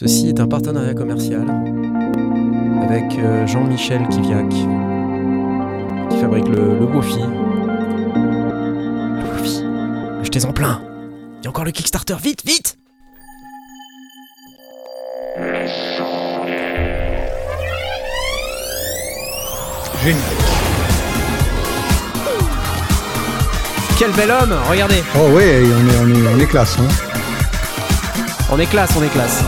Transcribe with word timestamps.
Ceci 0.00 0.28
est 0.28 0.40
un 0.40 0.48
partenariat 0.48 0.94
commercial 0.94 1.44
avec 2.82 3.18
euh, 3.18 3.46
Jean-Michel 3.46 4.08
Kiviak 4.08 4.48
qui 4.48 4.66
fabrique 6.18 6.48
le, 6.48 6.78
le 6.78 6.86
Wofi. 6.86 7.18
Le 7.18 7.26
Wofi. 9.36 9.62
Achetez-en 10.22 10.54
plein. 10.54 10.80
Il 11.40 11.44
y 11.44 11.48
a 11.48 11.50
encore 11.50 11.66
le 11.66 11.70
Kickstarter. 11.70 12.16
Vite, 12.18 12.46
vite 12.46 12.78
Génial. 20.02 20.22
Quel 23.98 24.12
bel 24.12 24.30
homme 24.30 24.54
Regardez. 24.70 25.02
Oh 25.14 25.28
ouais, 25.34 25.60
on 25.62 25.86
est, 25.90 25.98
on 25.98 26.08
est, 26.08 26.26
on 26.34 26.38
est 26.38 26.46
classe. 26.46 26.78
Hein. 26.78 26.88
On 28.50 28.58
est 28.58 28.64
classe, 28.64 28.92
on 28.96 29.02
est 29.02 29.12
classe. 29.12 29.44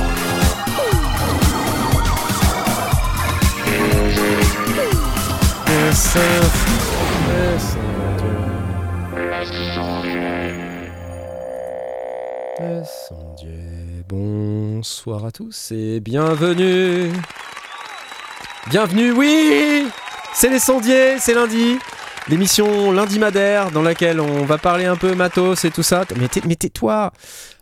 Bonsoir 14.09 15.27
à 15.27 15.31
tous 15.31 15.71
et 15.73 16.01
bienvenue. 16.01 17.11
Bienvenue, 18.71 19.13
oui 19.13 19.87
C'est 20.35 20.49
les 20.49 20.59
sondiers, 20.59 21.19
c'est 21.19 21.35
lundi. 21.35 21.77
L'émission 22.29 22.91
Lundi 22.93 23.19
Madère 23.19 23.71
dans 23.71 23.83
laquelle 23.83 24.21
on 24.21 24.45
va 24.45 24.57
parler 24.59 24.87
un 24.87 24.97
peu 24.97 25.15
matos 25.15 25.65
et 25.67 25.71
tout 25.71 25.83
ça. 25.83 26.05
Mais 26.17 26.29
tais- 26.29 26.43
mais 26.47 26.57
tais-toi 26.57 27.13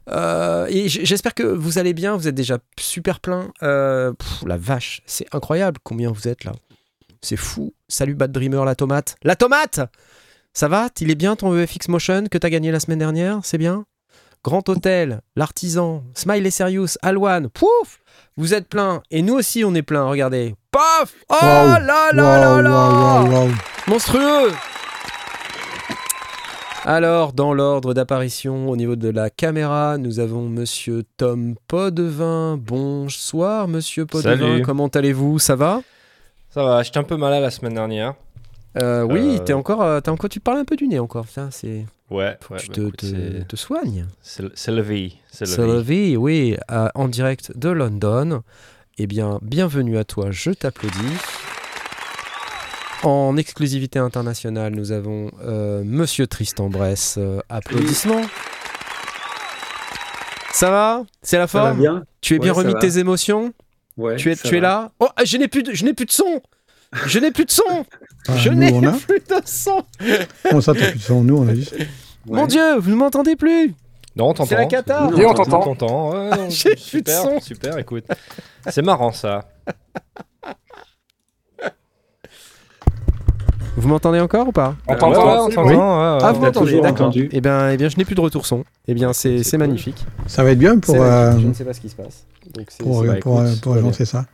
euh, 0.09 0.67
j'espère 0.87 1.35
que 1.35 1.43
vous 1.43 1.79
allez 1.79 1.95
bien, 1.95 2.17
vous 2.17 2.27
êtes 2.29 2.35
déjà 2.35 2.59
super 2.79 3.21
plein. 3.21 3.53
Euh, 3.63 4.13
la 4.47 4.57
vache, 4.57 5.03
c'est 5.07 5.27
incroyable 5.33 5.79
combien 5.85 6.11
vous 6.13 6.27
êtes 6.29 6.45
là. 6.45 6.53
C'est 7.23 7.37
fou. 7.37 7.75
Salut 7.89 8.15
Bad 8.15 8.33
Dreamer, 8.33 8.65
la 8.65 8.75
tomate. 8.75 9.17
La 9.23 9.37
tomate 9.37 9.81
Ça 10.53 10.69
va? 10.69 10.89
Il 11.01 11.11
est 11.11 11.15
bien 11.17 11.37
ton 11.37 11.51
VFX 11.51 11.89
Motion 11.89 12.25
que 12.31 12.39
t'as 12.39 12.49
gagné 12.51 12.71
la 12.73 12.81
semaine 12.81 12.99
dernière? 12.99 13.41
C'est 13.43 13.59
bien? 13.59 13.85
Grand 14.43 14.67
Hôtel, 14.71 15.21
L'Artisan, 15.37 16.03
Smile 16.15 16.47
et 16.47 16.51
Serious, 16.51 16.97
Alwan, 17.03 17.51
pouf 17.51 18.01
Vous 18.39 18.55
êtes 18.55 18.69
plein. 18.69 19.03
Et 19.11 19.21
nous 19.21 19.35
aussi 19.35 19.65
on 19.65 19.75
est 19.75 19.83
plein, 19.83 20.05
regardez. 20.05 20.55
Paf 20.71 21.13
Oh 21.29 21.35
là 21.43 21.79
là 21.79 22.13
là 22.13 22.63
là. 22.63 23.47
Monstrueux 23.87 24.51
Alors, 26.87 27.35
dans 27.35 27.53
l'ordre 27.53 27.93
d'apparition 27.93 28.71
au 28.71 28.77
niveau 28.77 28.97
de 28.97 29.11
la 29.11 29.29
caméra, 29.29 29.99
nous 29.99 30.21
avons 30.21 30.49
Monsieur 30.49 31.03
Tom 31.19 31.55
Podevin. 31.69 32.57
Bonsoir, 32.57 33.69
Monsieur 33.69 34.07
Podevin. 34.07 34.39
Salut. 34.39 34.63
Comment 34.63 34.89
allez-vous? 34.89 35.39
Ça 35.39 35.55
va? 35.55 35.83
Ça 36.51 36.65
va, 36.65 36.83
j'étais 36.83 36.99
un 36.99 37.05
peu 37.05 37.17
malade 37.17 37.43
la 37.43 37.51
semaine 37.51 37.75
dernière. 37.75 38.15
Euh, 38.83 39.03
Oui, 39.03 39.37
Euh. 39.37 39.45
t'es 39.45 39.53
encore, 39.53 39.83
euh, 39.83 40.01
t'es 40.01 40.11
encore, 40.11 40.29
tu 40.31 40.39
te 40.41 40.45
parles 40.45 40.59
un 40.59 40.65
peu 40.65 40.77
du 40.77 40.87
nez 40.89 40.99
encore. 40.99 41.27
Ça, 41.29 41.49
c'est, 41.51 41.87
Ouais, 42.11 42.37
faut 42.41 42.55
ouais, 42.55 42.61
que 42.61 42.65
tu 42.65 42.69
bah, 42.71 42.75
te, 42.75 42.81
écoute, 42.81 42.97
te- 42.97 43.07
c'est- 43.07 43.49
te 43.49 43.57
soignes. 43.57 44.07
c'est 44.23 44.43
le 44.73 44.83
vie. 44.83 45.17
C'est 45.31 45.47
la 45.57 45.81
vie. 45.81 46.17
oui, 46.17 46.57
euh, 46.71 46.89
en 46.95 47.09
direct 47.09 47.57
de 47.57 47.69
London. 47.69 48.43
Eh 48.99 49.07
bien, 49.07 49.39
bienvenue 49.43 49.97
à 49.97 50.05
toi, 50.05 50.31
je 50.31 50.51
t'applaudis. 50.51 50.97
En 53.03 53.37
exclusivité 53.39 53.99
internationale, 53.99 54.75
nous 54.75 54.93
avons 54.93 55.31
euh, 55.43 55.83
Monsieur 55.85 56.27
Tristan 56.27 56.69
Bress. 56.69 57.15
euh, 57.17 57.41
applaudissements. 57.49 58.21
Ça 60.53 60.71
va? 60.71 61.05
C'est 61.23 61.39
la 61.39 61.47
Ça 61.47 61.61
va 61.63 61.69
forme? 61.69 61.81
bien 61.81 62.05
Tu 62.21 62.35
es 62.35 62.39
bien 62.39 62.53
Ouais, 62.53 62.59
remis 62.59 62.75
de 62.75 62.79
tes 62.79 62.99
émotions? 62.99 63.55
Ouais, 63.97 64.17
Tu 64.17 64.31
es, 64.33 64.37
tu 64.37 64.57
es 64.57 64.61
là 64.61 64.93
Oh, 65.01 65.09
je 65.25 65.37
n'ai 65.37 65.49
plus, 65.49 65.63
de, 65.63 65.73
je 65.73 65.85
n'ai 65.85 65.93
plus 65.95 66.07
de 66.07 66.11
son 66.11 66.41
Je 67.07 67.19
n'ai 67.19 67.31
plus 67.31 67.45
de 67.45 67.51
son 67.51 67.63
Ah, 68.29 68.37
Je 68.37 68.51
nous, 68.51 68.57
n'ai 68.59 68.73
on 68.73 68.83
a. 68.85 68.93
plus 68.93 69.19
de 69.21 69.41
son 69.45 69.83
Comment 70.49 70.61
ça, 70.61 70.75
t'as 70.75 70.91
plus 70.91 70.99
de 70.99 71.03
son 71.05 71.23
Nous, 71.23 71.37
on 71.37 71.49
a 71.49 71.55
juste. 71.55 71.75
Mon. 72.27 72.47
Dieu, 72.47 72.77
vous 72.79 72.91
ne 72.91 72.97
m'entendez 72.97 73.35
plus 73.37 73.75
Non, 74.15 74.29
on 74.29 74.35
t'entend. 74.35 74.45
C'est 74.47 74.57
la 74.57 74.67
cata. 74.67 75.09
Oui, 75.13 75.25
on 75.25 75.31
on 75.31 75.35
t'entend. 75.35 75.61
t'entend. 75.75 76.11
Ouais, 76.13 76.31
J'ai 76.51 76.71
plus 76.75 77.03
de 77.03 77.09
super, 77.11 77.23
son. 77.23 77.41
super, 77.41 77.79
écoute. 77.79 78.05
C'est 78.69 78.83
marrant 78.83 79.13
ça. 79.13 79.49
Vous 83.81 83.89
m'entendez 83.89 84.21
encore 84.21 84.47
ou 84.49 84.53
pas 84.53 84.75
On 84.87 84.95
t'entend, 84.95 85.47
on 85.47 85.49
t'entend. 85.49 86.19
Ah, 86.21 86.33
vous 86.33 86.41
m'entendez, 86.41 86.81
d'accord. 86.81 87.13
Eh 87.17 87.41
bien, 87.41 87.71
eh 87.71 87.77
bien, 87.77 87.89
je 87.89 87.97
n'ai 87.97 88.05
plus 88.05 88.15
de 88.15 88.21
retour 88.21 88.45
son. 88.47 88.65
Eh 88.87 88.95
bien, 88.95 89.13
c'est 89.13 89.57
magnifique. 89.59 90.05
Ça 90.27 90.45
va 90.45 90.51
être 90.53 90.59
bien 90.59 90.79
pour, 90.79 90.97
euh. 91.03 91.33
Je 91.39 91.47
ne 91.47 91.53
sais 91.55 91.65
pas 91.65 91.73
ce 91.73 91.81
qui 91.81 91.89
se 91.89 91.97
passe. 91.97 92.27
Donc, 92.55 92.67
pour, 92.79 93.01
c'est- 93.01 93.07
bah, 93.09 93.15
pour, 93.21 93.41
écoute, 93.41 93.49
euh, 93.53 93.61
pour 93.63 93.75
agencer 93.75 94.05
ça. 94.05 94.27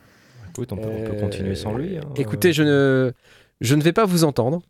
Écoute, 0.50 0.72
on 0.72 0.76
peut, 0.76 0.88
on 0.88 1.04
peut 1.04 1.16
Euh, 1.16 1.20
continuer 1.20 1.54
sans 1.54 1.76
lui. 1.76 1.96
hein. 1.98 2.00
Écoutez, 2.16 2.52
je 2.52 2.62
ne, 2.62 3.12
je 3.60 3.74
ne 3.74 3.82
vais 3.82 3.92
pas 3.92 4.04
vous 4.06 4.24
entendre. 4.24 4.62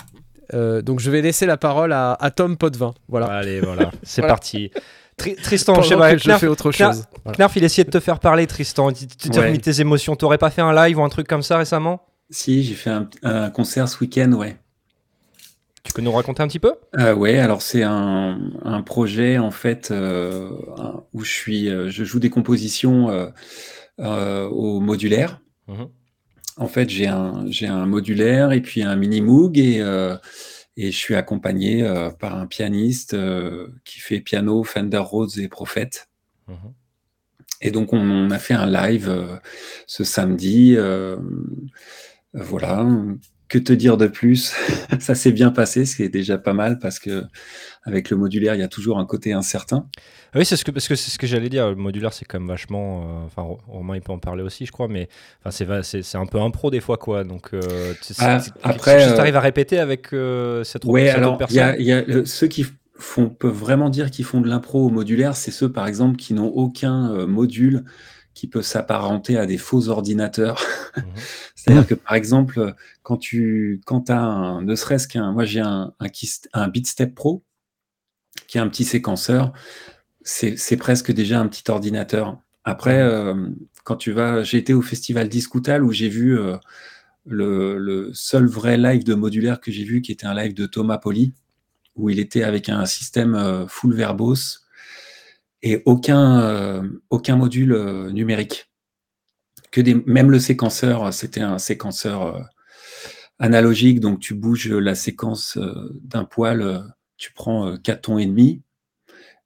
Euh, 0.54 0.82
donc, 0.82 1.00
je 1.00 1.10
vais 1.10 1.22
laisser 1.22 1.47
la 1.47 1.56
parole 1.56 1.93
à, 1.93 2.12
à 2.20 2.31
Tom 2.31 2.56
Potvin. 2.56 2.93
Voilà. 3.08 3.26
Allez, 3.26 3.60
voilà, 3.62 3.91
c'est 4.03 4.20
Voilà. 4.20 4.34
parti. 4.34 4.70
Tri- 5.16 5.37
Tristan, 5.37 5.81
je 5.81 5.88
sais 5.88 5.97
pas, 5.97 6.12
que 6.12 6.19
je 6.19 6.25
Knarf, 6.28 6.41
fais 6.41 6.47
autre 6.48 6.70
Knarf- 6.70 6.93
chose. 6.94 7.04
Voilà. 7.25 7.37
Knarf, 7.38 7.56
il 7.56 7.64
essayait 7.64 7.84
de 7.84 7.91
te 7.91 8.00
faire 8.00 8.19
parler, 8.20 8.47
Tristan. 8.47 8.93
Tu 8.93 9.06
Ouais. 9.31 9.47
remis 9.47 9.58
tes 9.60 9.81
émotions. 9.81 10.14
T'aurais 10.16 10.38
pas 10.38 10.50
fait 10.50 10.60
un 10.62 10.75
live 10.75 10.98
ou 10.98 11.03
un 11.04 11.08
truc 11.08 11.26
comme 11.26 11.43
ça 11.43 11.56
récemment? 11.56 12.03
Si, 12.31 12.64
j'ai 12.64 12.75
fait 12.75 12.91
un, 12.91 13.08
un 13.22 13.50
concert 13.50 13.88
ce 13.88 13.98
week-end, 14.00 14.32
ouais. 14.32 14.56
Tu 15.87 15.93
peux 15.93 16.03
nous 16.03 16.11
raconter 16.11 16.43
un 16.43 16.49
petit 16.49 16.59
peu? 16.59 16.75
Euh, 16.99 17.15
ouais, 17.15 17.39
alors 17.39 17.63
c'est 17.63 17.85
un, 17.85 18.41
un 18.65 18.83
projet 18.83 19.39
en 19.39 19.53
fait 19.53 19.93
euh, 19.93 20.51
où 21.13 21.23
je 21.23 21.31
suis, 21.31 21.69
euh, 21.69 21.89
je 21.91 22.03
joue 22.03 22.19
des 22.19 22.29
compositions 22.29 23.09
euh, 24.01 24.49
au 24.49 24.81
modulaire. 24.81 25.41
Mhm. 25.69 25.89
En 26.57 26.67
fait, 26.67 26.91
j'ai 26.91 27.07
un, 27.07 27.45
j'ai 27.49 27.69
un 27.69 27.87
modulaire 27.87 28.51
et 28.51 28.61
puis 28.63 28.83
un 28.83 28.97
mini 28.97 29.21
Moog 29.21 29.59
et, 29.59 29.77
et 30.79 30.91
je 30.91 30.97
suis 30.97 31.15
accompagné 31.15 31.87
par 32.19 32.35
un 32.35 32.47
pianiste 32.47 33.15
qui 33.85 34.01
fait 34.01 34.21
piano, 34.21 34.65
Fender 34.65 34.97
Rhodes 34.97 35.39
et 35.39 35.49
Prophet. 35.49 35.91
Mhm. 36.49 36.73
Et 37.61 37.71
donc, 37.71 37.93
on, 37.93 38.01
on 38.01 38.31
a 38.31 38.39
fait 38.39 38.55
un 38.55 38.71
live 38.71 39.39
ce 39.87 40.03
samedi. 40.03 40.79
voilà. 42.33 42.87
Que 43.49 43.59
te 43.59 43.73
dire 43.73 43.97
de 43.97 44.07
plus? 44.09 44.53
Ça 45.01 45.15
s'est 45.15 45.31
bien 45.33 45.51
passé, 45.51 45.87
ce 45.87 45.97
qui 45.97 46.03
est 46.03 46.09
déjà 46.09 46.37
pas 46.37 46.53
mal 46.53 46.79
parce 46.81 46.99
que 46.99 47.25
avec 47.84 48.11
le 48.11 48.17
modulaire, 48.17 48.55
il 48.55 48.61
y 48.61 48.65
a 48.65 48.69
toujours 48.69 48.99
un 48.99 49.07
côté 49.07 49.33
incertain. 49.33 49.87
Ah 50.34 50.39
Oui, 50.41 50.45
c'est 50.45 50.57
ce 50.57 50.65
que 50.65 50.73
parce 50.73 50.89
que 50.89 50.97
c'est 50.97 51.11
ce 51.11 51.19
que 51.19 51.27
j'allais 51.27 51.49
dire. 51.49 51.69
Le 51.69 51.77
modulaire, 51.77 52.12
c'est 52.12 52.25
quand 52.25 52.41
même 52.41 52.49
vachement. 52.49 53.03
euh, 53.23 53.27
Enfin, 53.27 53.43
Ro- 53.43 53.61
Romain, 53.69 53.95
il 53.95 54.03
peut 54.03 54.12
en 54.12 54.19
parler 54.19 54.43
aussi, 54.43 54.67
je 54.67 54.73
crois, 54.73 54.89
mais 54.89 55.09
enfin, 55.41 55.51
c'est 55.53 55.67
c'est 55.85 56.03
c'est 56.03 56.19
un 56.19 56.27
peu 56.27 56.41
impro 56.41 56.71
des 56.71 56.81
fois, 56.81 56.97
quoi. 56.97 57.23
Donc, 57.23 57.51
euh, 57.55 57.95
Ah, 58.19 58.41
après, 58.65 58.97
tu 58.99 59.03
euh, 59.05 59.19
arrives 59.19 59.37
à 59.37 59.41
répéter 59.41 59.79
avec 59.79 60.12
euh, 60.12 60.65
cette 60.65 60.85
cette 60.85 61.15
alors 61.15 61.39
il 61.49 61.56
y 61.56 61.61
a, 61.61 61.69
personne. 61.69 61.81
il 61.81 61.87
y 61.87 61.93
a 61.93 62.03
le- 62.03 62.25
ceux 62.25 62.49
qui 62.49 62.67
font 62.99 63.29
peuvent 63.29 63.53
vraiment 63.55 63.91
dire 63.91 64.11
qu'ils 64.11 64.25
font 64.25 64.41
de 64.41 64.49
l'impro 64.49 64.87
au 64.87 64.91
modulaire, 64.91 65.37
c'est 65.37 65.51
ceux 65.53 65.71
par 65.71 65.87
exemple 65.87 66.17
qui 66.17 66.35
n'ont 66.35 66.49
aucun 66.49 67.27
module 67.27 67.85
qui 68.37 68.49
peut 68.49 68.63
s'apparenter 68.63 69.39
à 69.39 69.47
des 69.47 69.57
faux 69.57 69.89
ordinateurs. 69.89 70.63
Mhm. 70.97 71.05
C'est-à-dire 71.55 71.87
que 71.87 71.95
par 71.95 72.15
exemple, 72.15 72.75
quand 73.03 73.17
tu 73.17 73.81
quand 73.87 74.11
as 74.11 74.21
un, 74.21 74.63
ne 74.63 74.75
serait-ce 74.77 75.09
qu'un, 75.09 75.33
moi 75.33 75.47
j'ai 75.47 75.61
un, 75.61 75.95
un, 76.53 76.69
Beatstep 76.69 77.15
Pro 77.15 77.43
qui 78.47 78.59
est 78.59 78.61
un 78.61 78.69
petit 78.69 78.85
séquenceur, 78.85 79.55
c'est 80.21 80.57
c'est 80.59 80.77
presque 80.77 81.13
déjà 81.13 81.41
un 81.41 81.49
petit 81.49 81.69
ordinateur. 81.71 82.39
Après, 82.65 83.01
euh, 83.01 83.49
quand 83.85 83.97
tu 83.97 84.13
vas, 84.13 84.43
j'ai 84.43 84.59
été 84.59 84.75
au 84.75 84.83
festival 84.83 85.31
Discoutal 85.31 85.83
où 85.83 85.91
j'ai 85.91 86.11
vu 86.11 86.39
euh, 86.39 86.59
le, 87.25 87.79
le 87.79 88.11
seul 88.13 88.47
vrai 88.47 88.77
live 88.77 89.03
de 89.03 89.15
modulaire 89.15 89.61
que 89.61 89.73
j'ai 89.73 89.85
vu, 89.85 90.03
qui 90.03 90.13
était 90.13 90.27
un 90.27 90.35
live 90.35 90.53
de 90.53 90.67
Thomas 90.67 90.99
Poli, 90.99 91.33
où 91.95 92.11
il 92.11 92.19
était 92.19 92.43
avec 92.43 92.69
un 92.69 92.85
système 92.85 93.35
euh, 93.35 93.67
full 93.67 93.95
verbose 93.95 94.66
et 95.66 95.82
aucun, 95.84 96.41
euh, 96.43 96.88
aucun 97.10 97.34
module 97.34 97.72
euh, 97.72 98.10
numérique. 98.12 98.71
Que 99.73 99.81
des, 99.81 99.94
même 100.06 100.31
le 100.31 100.38
séquenceur, 100.38 101.12
c'était 101.12 101.41
un 101.41 101.58
séquenceur 101.58 102.23
euh, 102.23 102.41
analogique, 103.41 103.99
donc 103.99 104.20
tu 104.20 104.35
bouges 104.35 104.70
la 104.70 104.94
séquence 104.94 105.58
d'un 106.05 106.25
poil, 106.25 106.85
tu 107.17 107.32
prends 107.32 107.67
euh, 107.67 107.76
4 107.79 108.00
tons 108.02 108.19
et 108.19 108.26
demi. 108.26 108.62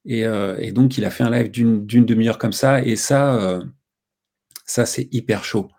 Et, 0.05 0.25
donc, 0.73 0.97
il 0.97 1.05
a 1.05 1.11
fait 1.11 1.25
un 1.25 1.31
live 1.31 1.50
d'une 1.50 2.06
demi-heure 2.06 2.39
comme 2.39 2.55
ça, 2.55 2.83
et 2.83 2.97
ça, 2.97 3.61
ça 4.65 4.87
c'est 4.87 5.09
hyper 5.12 5.45
chaud. 5.45 5.71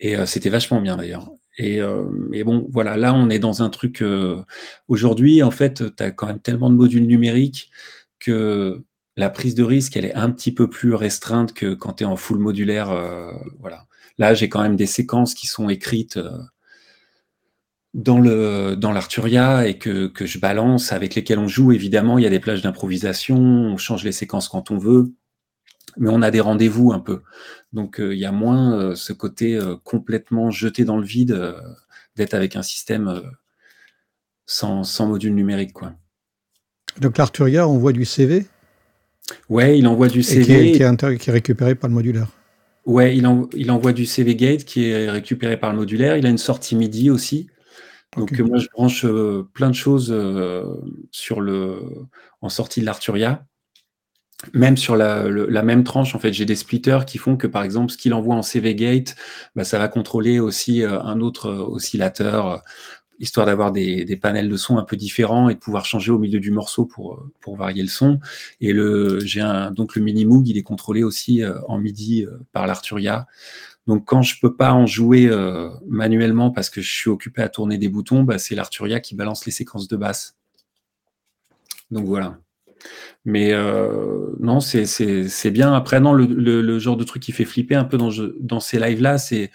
Et 0.00 0.16
c'était 0.24 0.48
vachement 0.48 0.80
bien 0.80 0.96
d'ailleurs. 0.96 1.30
Et, 1.58 1.82
bon, 2.44 2.66
voilà, 2.70 2.96
là, 2.96 3.12
on 3.12 3.28
est 3.28 3.38
dans 3.38 3.62
un 3.62 3.68
truc. 3.68 4.02
Aujourd'hui, 4.88 5.42
en 5.42 5.50
fait, 5.50 5.94
tu 5.94 6.02
as 6.02 6.10
quand 6.10 6.28
même 6.28 6.40
tellement 6.40 6.70
de 6.70 6.76
modules 6.76 7.06
numériques 7.06 7.70
que 8.20 8.82
la 9.18 9.30
prise 9.30 9.56
de 9.56 9.64
risque, 9.64 9.96
elle 9.96 10.04
est 10.04 10.14
un 10.14 10.30
petit 10.30 10.52
peu 10.52 10.70
plus 10.70 10.94
restreinte 10.94 11.52
que 11.52 11.74
quand 11.74 11.94
tu 11.94 12.04
es 12.04 12.06
en 12.06 12.14
full 12.14 12.38
modulaire. 12.38 12.90
euh, 12.92 13.32
voilà. 13.58 13.86
Là, 14.16 14.32
j'ai 14.32 14.48
quand 14.48 14.62
même 14.62 14.76
des 14.76 14.86
séquences 14.86 15.34
qui 15.34 15.48
sont 15.48 15.68
écrites 15.68 16.18
euh, 16.18 16.38
dans 17.94 18.92
l'Arturia 18.92 19.66
et 19.66 19.76
que, 19.76 20.12
je 20.20 20.38
balance, 20.38 20.92
avec 20.92 21.16
lesquelles 21.16 21.40
on 21.40 21.48
joue. 21.48 21.72
Évidemment, 21.72 22.18
il 22.18 22.22
y 22.22 22.28
a 22.28 22.30
des 22.30 22.38
plages 22.38 22.62
d'improvisation, 22.62 23.36
on 23.36 23.76
change 23.76 24.04
les 24.04 24.12
séquences 24.12 24.48
quand 24.48 24.70
on 24.70 24.78
veut. 24.78 25.12
mais 25.96 26.10
on 26.10 26.22
a 26.22 26.30
des 26.30 26.40
rendez-vous 26.40 26.92
un 26.92 27.00
peu. 27.00 27.22
Donc 27.72 27.98
euh, 27.98 28.14
il 28.14 28.20
y 28.20 28.24
a 28.24 28.32
moins 28.32 28.94
ce 28.94 29.12
côté 29.12 29.58
complètement 29.82 30.50
jeté 30.50 30.84
dans 30.84 30.96
le 30.96 31.04
vide 31.04 31.56
d'être 32.14 32.34
avec 32.34 32.54
un 32.54 32.62
système 32.62 33.20
sans, 34.46 34.84
module 35.08 35.34
numérique. 35.34 35.72
Donc 37.00 37.18
l'Arturia 37.18 37.66
envoie 37.66 37.92
du 37.92 38.04
CV 38.04 38.46
Ouais, 39.48 39.78
il 39.78 39.86
envoie 39.86 40.08
du 40.08 40.20
et 40.20 40.22
qui 40.22 40.30
est, 40.38 40.44
CV. 40.44 40.72
qui 40.72 40.82
est 40.82 40.86
inter- 40.86 41.16
qui 41.18 41.30
est 41.30 41.32
récupéré 41.32 41.74
par 41.74 41.88
le 41.88 41.94
modulaire. 41.94 42.28
Ouais, 42.86 43.16
il, 43.16 43.26
en- 43.26 43.48
il 43.54 43.70
envoie 43.70 43.92
du 43.92 44.06
CV 44.06 44.34
Gate 44.34 44.64
qui 44.64 44.88
est 44.88 45.10
récupéré 45.10 45.56
par 45.58 45.70
le 45.72 45.76
modulaire. 45.78 46.16
Il 46.16 46.24
a 46.26 46.30
une 46.30 46.38
sortie 46.38 46.74
MIDI 46.76 47.10
aussi. 47.10 47.48
Donc 48.16 48.38
moi 48.40 48.58
je 48.58 48.68
branche 48.72 49.04
euh, 49.04 49.46
plein 49.52 49.68
de 49.68 49.74
choses 49.74 50.08
euh, 50.10 50.64
sur 51.10 51.40
le 51.42 51.80
en 52.40 52.48
sortie 52.48 52.80
de 52.80 52.86
l'Arturia. 52.86 53.44
Même 54.54 54.76
sur 54.76 54.94
la, 54.96 55.24
le- 55.28 55.46
la 55.48 55.62
même 55.64 55.82
tranche, 55.82 56.14
en 56.14 56.20
fait, 56.20 56.32
j'ai 56.32 56.44
des 56.44 56.54
splitters 56.54 57.00
qui 57.04 57.18
font 57.18 57.36
que, 57.36 57.48
par 57.48 57.64
exemple, 57.64 57.90
ce 57.92 57.98
qu'il 57.98 58.14
envoie 58.14 58.36
en 58.36 58.42
CV 58.42 58.76
Gate, 58.76 59.16
bah, 59.56 59.64
ça 59.64 59.80
va 59.80 59.88
contrôler 59.88 60.38
aussi 60.38 60.84
euh, 60.84 61.00
un 61.02 61.20
autre 61.20 61.50
oscillateur, 61.50 62.62
histoire 63.18 63.46
d'avoir 63.46 63.72
des, 63.72 64.04
des 64.04 64.16
panels 64.16 64.48
de 64.48 64.56
son 64.56 64.78
un 64.78 64.84
peu 64.84 64.96
différents 64.96 65.48
et 65.48 65.54
de 65.54 65.58
pouvoir 65.58 65.84
changer 65.84 66.12
au 66.12 66.18
milieu 66.18 66.40
du 66.40 66.50
morceau 66.50 66.84
pour, 66.84 67.14
euh, 67.14 67.32
pour 67.40 67.56
varier 67.56 67.82
le 67.82 67.88
son. 67.88 68.20
Et 68.60 68.72
le, 68.72 69.20
j'ai 69.20 69.40
un, 69.40 69.70
donc 69.70 69.96
le 69.96 70.02
mini 70.02 70.24
Moog, 70.24 70.48
il 70.48 70.56
est 70.56 70.62
contrôlé 70.62 71.02
aussi 71.02 71.42
euh, 71.42 71.58
en 71.68 71.78
MIDI 71.78 72.24
euh, 72.24 72.38
par 72.52 72.66
l'Arturia. 72.66 73.26
Donc 73.86 74.04
quand 74.04 74.22
je 74.22 74.38
peux 74.40 74.54
pas 74.54 74.72
en 74.72 74.86
jouer 74.86 75.28
euh, 75.28 75.70
manuellement 75.86 76.50
parce 76.50 76.70
que 76.70 76.80
je 76.80 76.92
suis 76.92 77.10
occupé 77.10 77.42
à 77.42 77.48
tourner 77.48 77.78
des 77.78 77.88
boutons, 77.88 78.22
bah, 78.22 78.38
c'est 78.38 78.54
l'Arturia 78.54 79.00
qui 79.00 79.14
balance 79.14 79.46
les 79.46 79.52
séquences 79.52 79.88
de 79.88 79.96
basse. 79.96 80.36
Donc 81.90 82.04
voilà. 82.04 82.38
Mais 83.24 83.52
euh, 83.52 84.34
non, 84.40 84.60
c'est, 84.60 85.50
bien. 85.50 85.72
Après, 85.74 86.00
non, 86.00 86.12
le, 86.12 86.26
le, 86.26 86.62
le 86.62 86.78
genre 86.78 86.96
de 86.96 87.04
truc 87.04 87.22
qui 87.22 87.32
fait 87.32 87.44
flipper 87.44 87.74
un 87.74 87.84
peu 87.84 87.98
dans, 87.98 88.10
dans 88.40 88.60
ces 88.60 88.78
lives-là, 88.78 89.18
c'est 89.18 89.50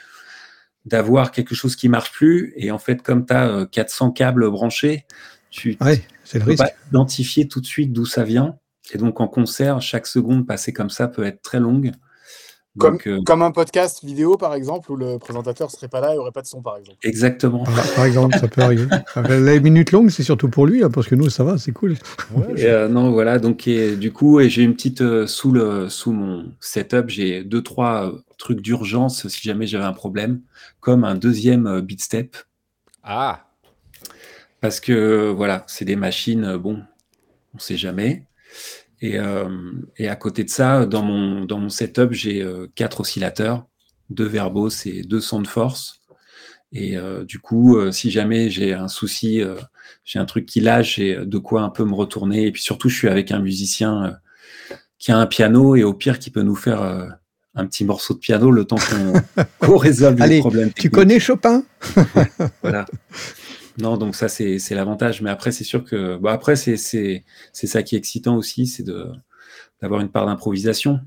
d'avoir 0.86 1.32
quelque 1.32 1.56
chose 1.56 1.76
qui 1.76 1.90
marche 1.90 2.12
plus. 2.12 2.54
Et 2.56 2.72
en 2.72 2.78
fait, 2.78 3.02
comme 3.02 3.26
tu 3.26 3.34
as 3.34 3.68
400 3.72 4.12
câbles 4.12 4.50
branchés, 4.50 5.06
tu 5.50 5.78
Ouais, 5.82 6.02
peux 6.34 6.56
pas 6.56 6.72
identifier 6.90 7.48
tout 7.48 7.62
de 7.62 7.66
suite 7.66 7.94
d'où 7.94 8.06
ça 8.06 8.24
vient. 8.24 8.58
Et 8.92 8.98
donc 8.98 9.22
en 9.22 9.28
concert, 9.28 9.82
chaque 9.82 10.08
seconde 10.08 10.46
passée 10.46 10.74
comme 10.74 10.90
ça 10.90 11.08
peut 11.08 11.24
être 11.24 11.42
très 11.42 11.60
longue. 11.60 11.92
Comme, 12.80 12.94
Donc, 12.94 13.08
euh, 13.08 13.22
comme 13.24 13.44
un 13.44 13.52
podcast 13.52 14.04
vidéo, 14.04 14.36
par 14.36 14.56
exemple, 14.56 14.92
où 14.92 14.96
le 14.96 15.20
présentateur 15.20 15.70
serait 15.70 15.88
pas 15.90 16.02
là 16.02 16.16
et 16.16 16.18
aurait 16.18 16.32
pas 16.32 16.42
de 16.42 16.48
son, 16.48 16.64
par 16.64 16.76
exemple. 16.78 16.98
exactement. 17.04 17.64
Par, 17.66 17.94
par 17.94 18.06
exemple, 18.06 18.36
ça 18.40 18.48
peut 18.48 18.62
arriver. 18.62 18.88
Enfin, 19.16 19.22
Les 19.22 19.60
minutes 19.60 19.92
longues, 19.92 20.10
c'est 20.10 20.24
surtout 20.24 20.50
pour 20.50 20.66
lui, 20.66 20.84
hein, 20.84 20.90
parce 20.90 21.08
que 21.08 21.14
nous, 21.14 21.30
ça 21.30 21.44
va, 21.44 21.60
c'est 21.60 21.72
cool. 21.72 21.96
Ouais, 22.34 22.46
Et, 22.58 22.66
euh, 22.66 22.88
non, 22.88 23.12
voilà. 23.12 23.38
Donc, 23.38 23.68
et, 23.68 23.96
du 23.96 24.12
coup, 24.12 24.40
et 24.40 24.50
j'ai 24.50 24.64
une 24.64 24.74
petite 24.74 25.02
euh, 25.02 25.28
sous 25.28 25.52
le 25.52 25.88
sous 25.88 26.14
mon 26.14 26.52
setup, 26.62 27.10
j'ai 27.10 27.44
deux 27.44 27.62
trois 27.62 28.12
trucs 28.40 28.62
d'urgence 28.62 29.28
si 29.28 29.42
jamais 29.44 29.68
j'avais 29.68 29.84
un 29.86 29.94
problème, 29.94 30.42
comme 30.80 31.04
un 31.04 31.14
deuxième 31.14 31.68
euh, 31.68 31.82
beat 31.82 32.02
step, 32.02 32.36
Ah, 33.04 33.46
parce 34.62 34.80
que 34.80 35.30
voilà, 35.30 35.64
c'est 35.68 35.86
des 35.86 35.96
machines. 35.96 36.58
bon, 36.58 36.80
on 37.54 37.60
sait 37.60 37.78
jamais. 37.78 38.26
Et, 39.04 39.20
euh, 39.20 39.50
et 39.98 40.08
à 40.08 40.16
côté 40.16 40.46
de 40.46 40.50
ça, 40.50 40.86
dans 40.86 41.04
mon 41.04 41.44
dans 41.44 41.60
mon 41.60 41.68
setup, 41.68 42.14
j'ai 42.14 42.42
euh, 42.42 42.68
quatre 42.74 43.02
oscillateurs, 43.02 43.68
deux 44.10 44.26
verbos 44.26 44.70
et 44.86 45.02
deux 45.02 45.20
sons 45.20 45.42
de 45.42 45.48
force. 45.48 46.00
Et 46.72 46.96
euh, 46.96 47.26
du 47.26 47.40
coup, 47.40 47.76
euh, 47.76 47.92
si 47.92 48.12
jamais 48.12 48.50
j'ai 48.50 48.74
un 48.74 48.88
souci, 48.88 49.42
euh, 49.42 49.56
j'ai 50.06 50.20
un 50.20 50.26
truc 50.26 50.46
qui 50.46 50.62
lâche, 50.62 50.96
j'ai 50.96 51.18
de 51.18 51.38
quoi 51.38 51.64
un 51.64 51.70
peu 51.70 51.84
me 51.84 51.94
retourner. 51.94 52.48
Et 52.48 52.52
puis 52.54 52.62
surtout, 52.62 52.88
je 52.88 52.96
suis 52.96 53.10
avec 53.10 53.32
un 53.32 53.40
musicien 53.40 54.18
qui 55.00 55.12
a 55.12 55.18
un 55.18 55.28
piano 55.28 55.76
et 55.76 55.84
au 55.84 55.94
pire 55.94 56.18
qui 56.18 56.30
peut 56.30 56.42
nous 56.42 56.56
faire 56.56 56.82
un 57.56 57.66
petit 57.68 57.84
morceau 57.84 58.14
de 58.14 58.20
piano 58.20 58.52
le 58.52 58.64
temps 58.64 58.78
qu'on 58.78 59.44
qu'on 59.60 59.76
résolve 59.76 60.18
les 60.26 60.40
problèmes. 60.40 60.72
Tu 60.72 60.90
connais 60.90 61.20
Chopin? 61.20 61.66
Voilà. 62.62 62.86
Non, 63.80 63.98
donc 63.98 64.16
ça 64.16 64.30
c'est 64.30 64.60
c'est 64.60 64.76
l'avantage. 64.76 65.22
Mais 65.22 65.30
après, 65.30 65.52
c'est 65.52 65.64
sûr 65.64 65.84
que 65.84 66.18
bah 66.18 66.32
après 66.32 66.56
c'est 66.56 66.78
c'est 66.78 67.24
c'est 67.52 67.68
ça 67.68 67.84
qui 67.84 67.96
est 67.96 67.98
excitant 67.98 68.36
aussi, 68.36 68.68
c'est 68.68 68.84
de 68.84 69.08
d'avoir 69.82 70.02
une 70.02 70.10
part 70.10 70.26
d'improvisation. 70.26 71.00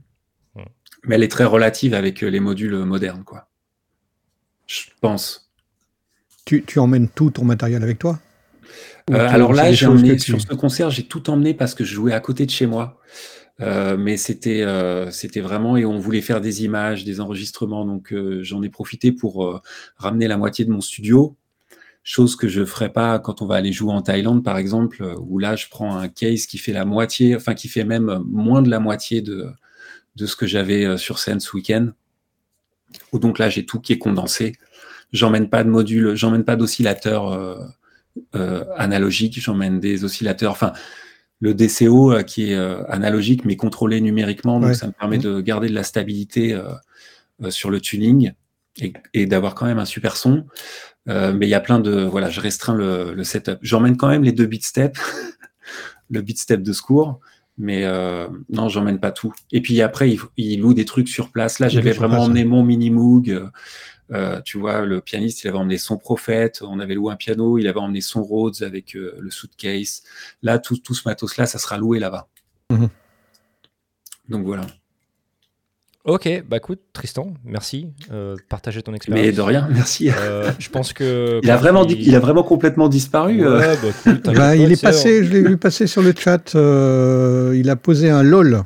Mais 1.05 1.15
elle 1.15 1.23
est 1.23 1.29
très 1.29 1.45
relative 1.45 1.95
avec 1.95 2.25
euh, 2.25 2.29
les 2.29 2.41
modules 2.41 2.77
modernes, 2.85 3.23
quoi. 3.23 3.49
Je 4.67 4.83
pense. 5.01 5.53
tu, 6.45 6.65
tu 6.65 6.81
emmènes 6.81 7.09
tout 7.09 7.31
ton 7.31 7.45
matériel 7.45 7.83
avec 7.85 8.01
toi? 8.01 8.19
Euh, 9.13 9.29
alors 9.29 9.53
là, 9.53 9.71
j'ai 9.71 9.87
emmené 9.87 10.17
tu- 10.17 10.33
sur 10.33 10.41
ce 10.41 10.53
concert, 10.55 10.91
j'ai 10.91 11.05
tout 11.05 11.31
emmené 11.31 11.55
parce 11.55 11.75
que 11.77 11.85
je 11.85 11.95
jouais 11.95 12.13
à 12.13 12.19
côté 12.19 12.45
de 12.45 12.51
chez 12.51 12.67
moi. 12.67 13.01
Euh, 13.61 13.97
mais 13.97 14.17
c'était 14.19 14.63
euh, 14.63 15.11
c'était 15.11 15.41
vraiment 15.41 15.79
et 15.79 15.87
on 15.87 15.99
voulait 15.99 16.21
faire 16.21 16.41
des 16.43 16.65
images, 16.65 17.05
des 17.05 17.21
enregistrements, 17.21 17.87
donc 17.87 18.13
euh, 18.13 18.43
j'en 18.43 18.63
ai 18.63 18.69
profité 18.69 19.13
pour 19.13 19.47
euh, 19.47 19.61
ramener 19.97 20.29
la 20.29 20.37
moitié 20.37 20.67
de 20.67 20.71
mon 20.71 20.83
studio, 20.83 21.37
chose 22.09 22.37
que 22.37 22.47
je 22.47 22.65
ferais 22.65 22.93
pas 22.93 23.19
quand 23.19 23.43
on 23.43 23.47
va 23.47 23.57
aller 23.57 23.73
jouer 23.73 23.93
en 23.93 24.01
Thaïlande 24.01 24.45
par 24.45 24.59
exemple, 24.59 25.03
euh, 25.03 25.17
où 25.19 25.41
là 25.41 25.57
je 25.57 25.67
prends 25.69 25.97
un 25.97 26.07
case 26.09 26.47
qui 26.47 26.57
fait 26.57 26.73
la 26.73 26.85
moitié, 26.85 27.35
enfin 27.35 27.55
qui 27.55 27.67
fait 27.67 27.83
même 27.85 28.23
moins 28.25 28.63
de 28.63 28.71
la 28.71 28.79
moitié 28.79 29.23
de 29.23 29.49
de 30.15 30.25
ce 30.27 30.37
que 30.37 30.47
j'avais 30.47 30.85
euh, 30.85 30.97
sur 30.97 31.19
scène 31.19 31.41
ce 31.41 31.55
week-end. 31.57 31.89
Où 33.13 33.19
donc 33.19 33.39
là 33.41 33.49
j'ai 33.51 33.67
tout 33.67 33.81
qui 33.81 33.93
est 33.93 33.99
condensé. 33.99 34.55
J'emmène 35.13 35.49
pas 35.51 35.65
de 35.65 35.69
module, 35.69 36.15
j'emmène 36.15 36.45
pas 36.45 36.55
d'oscillateur 36.55 37.33
euh, 37.33 37.57
euh, 38.37 38.65
analogique, 38.77 39.41
j'emmène 39.41 39.81
des 39.81 40.05
oscillateurs, 40.05 40.53
enfin 40.53 40.73
le 41.41 41.55
DCO 41.55 42.13
euh, 42.13 42.23
qui 42.23 42.53
est 42.53 42.57
analogique 42.89 43.45
mais 43.45 43.57
contrôlé 43.57 44.01
numériquement, 44.01 44.61
donc 44.61 44.69
Ouais. 44.71 44.75
ça 44.75 44.87
me 44.87 44.93
permet 44.93 45.17
Mhm. 45.19 45.23
de 45.25 45.41
garder 45.41 45.69
de 45.69 45.75
la 45.75 45.83
stabilité 45.83 46.57
sur 47.51 47.69
le 47.71 47.81
tuning 47.81 48.33
et, 48.81 48.93
et 49.13 49.27
d'avoir 49.27 49.55
quand 49.57 49.67
même 49.67 49.79
un 49.81 49.85
super 49.85 50.17
son. 50.17 50.47
Euh, 51.09 51.33
mais 51.33 51.47
il 51.47 51.51
y 51.51 51.55
a 51.55 51.61
plein 51.61 51.79
de 51.79 52.03
voilà, 52.03 52.31
je 52.31 52.41
restreins 52.41 52.75
le, 52.75 53.15
le 53.15 53.25
setup. 53.25 53.59
J'emmène 53.63 53.97
quand 53.97 54.09
même 54.09 54.25
les 54.25 54.33
deux 54.33 54.47
beat 54.47 54.65
steps, 54.65 54.99
le 56.11 56.21
beat 56.21 56.39
step 56.39 56.63
de 56.63 56.73
secours, 56.73 57.21
mais 57.59 57.85
euh, 57.85 58.27
non, 58.51 58.69
j'emmène 58.69 58.99
pas 58.99 59.13
tout. 59.13 59.33
Et 59.53 59.61
puis 59.61 59.81
après, 59.83 60.11
il, 60.11 60.21
il 60.37 60.61
loue 60.61 60.75
des 60.75 60.85
trucs 60.85 61.09
sur 61.09 61.31
place. 61.31 61.59
Là, 61.59 61.69
j'avais 61.69 61.93
vraiment 61.93 62.17
place, 62.17 62.27
emmené 62.27 62.45
mon 62.45 62.65
mini 62.65 62.91
Moog. 62.91 63.51
euh, 64.13 64.41
tu 64.43 64.59
vois, 64.59 64.85
le 64.85 65.01
pianiste, 65.01 65.45
il 65.45 65.49
avait 65.49 65.59
emmené 65.59 65.79
son 65.79 65.97
prophète, 65.97 66.63
on 66.63 66.81
avait 66.81 66.95
loué 66.95 67.13
un 67.13 67.17
piano, 67.17 67.59
il 67.59 67.67
avait 67.69 67.81
emmené 67.81 68.01
son 68.01 68.23
Rhodes 68.23 68.63
avec 68.63 68.95
le 68.95 69.31
suitcase. 69.31 70.03
Là, 70.43 70.59
tout, 70.59 70.77
tout 70.77 70.95
ce 70.95 71.09
matos-là, 71.09 71.47
ça 71.47 71.59
sera 71.59 71.79
loué 71.79 71.99
là-bas. 71.99 72.29
Mhm. 72.71 72.89
Donc 74.29 74.45
voilà. 74.45 74.67
Ok. 76.07 76.45
Bah 76.49 76.57
écoute, 76.57 76.81
Tristan, 76.93 77.35
merci 77.45 77.89
euh, 78.13 78.35
de 78.37 78.41
partager 78.49 78.83
ton 78.83 78.95
expérience. 78.95 79.27
Mais 79.27 79.33
de 79.33 79.41
rien, 79.41 79.69
merci. 79.73 80.11
Euh, 80.11 80.51
je 80.59 80.69
pense 80.71 80.93
que. 80.93 81.41
Il 81.43 81.51
a 81.51 81.57
vraiment, 81.57 81.85
il 81.87 82.15
a 82.15 82.21
vraiment 82.21 82.43
complètement 82.43 82.89
disparu. 82.89 83.45
euh. 83.45 83.59
Ouais, 83.59 83.77
bah, 84.05 84.33
Bah, 84.35 84.57
il 84.57 84.73
est 84.73 84.81
passé, 84.83 85.25
je 85.25 85.31
l'ai 85.33 85.43
vu 85.43 85.57
passer 85.57 85.87
sur 85.87 86.03
le 86.03 86.13
chat, 86.17 86.55
euh, 86.55 87.55
il 87.57 87.69
a 87.71 87.77
posé 87.77 88.11
un 88.11 88.23
LOL. 88.23 88.63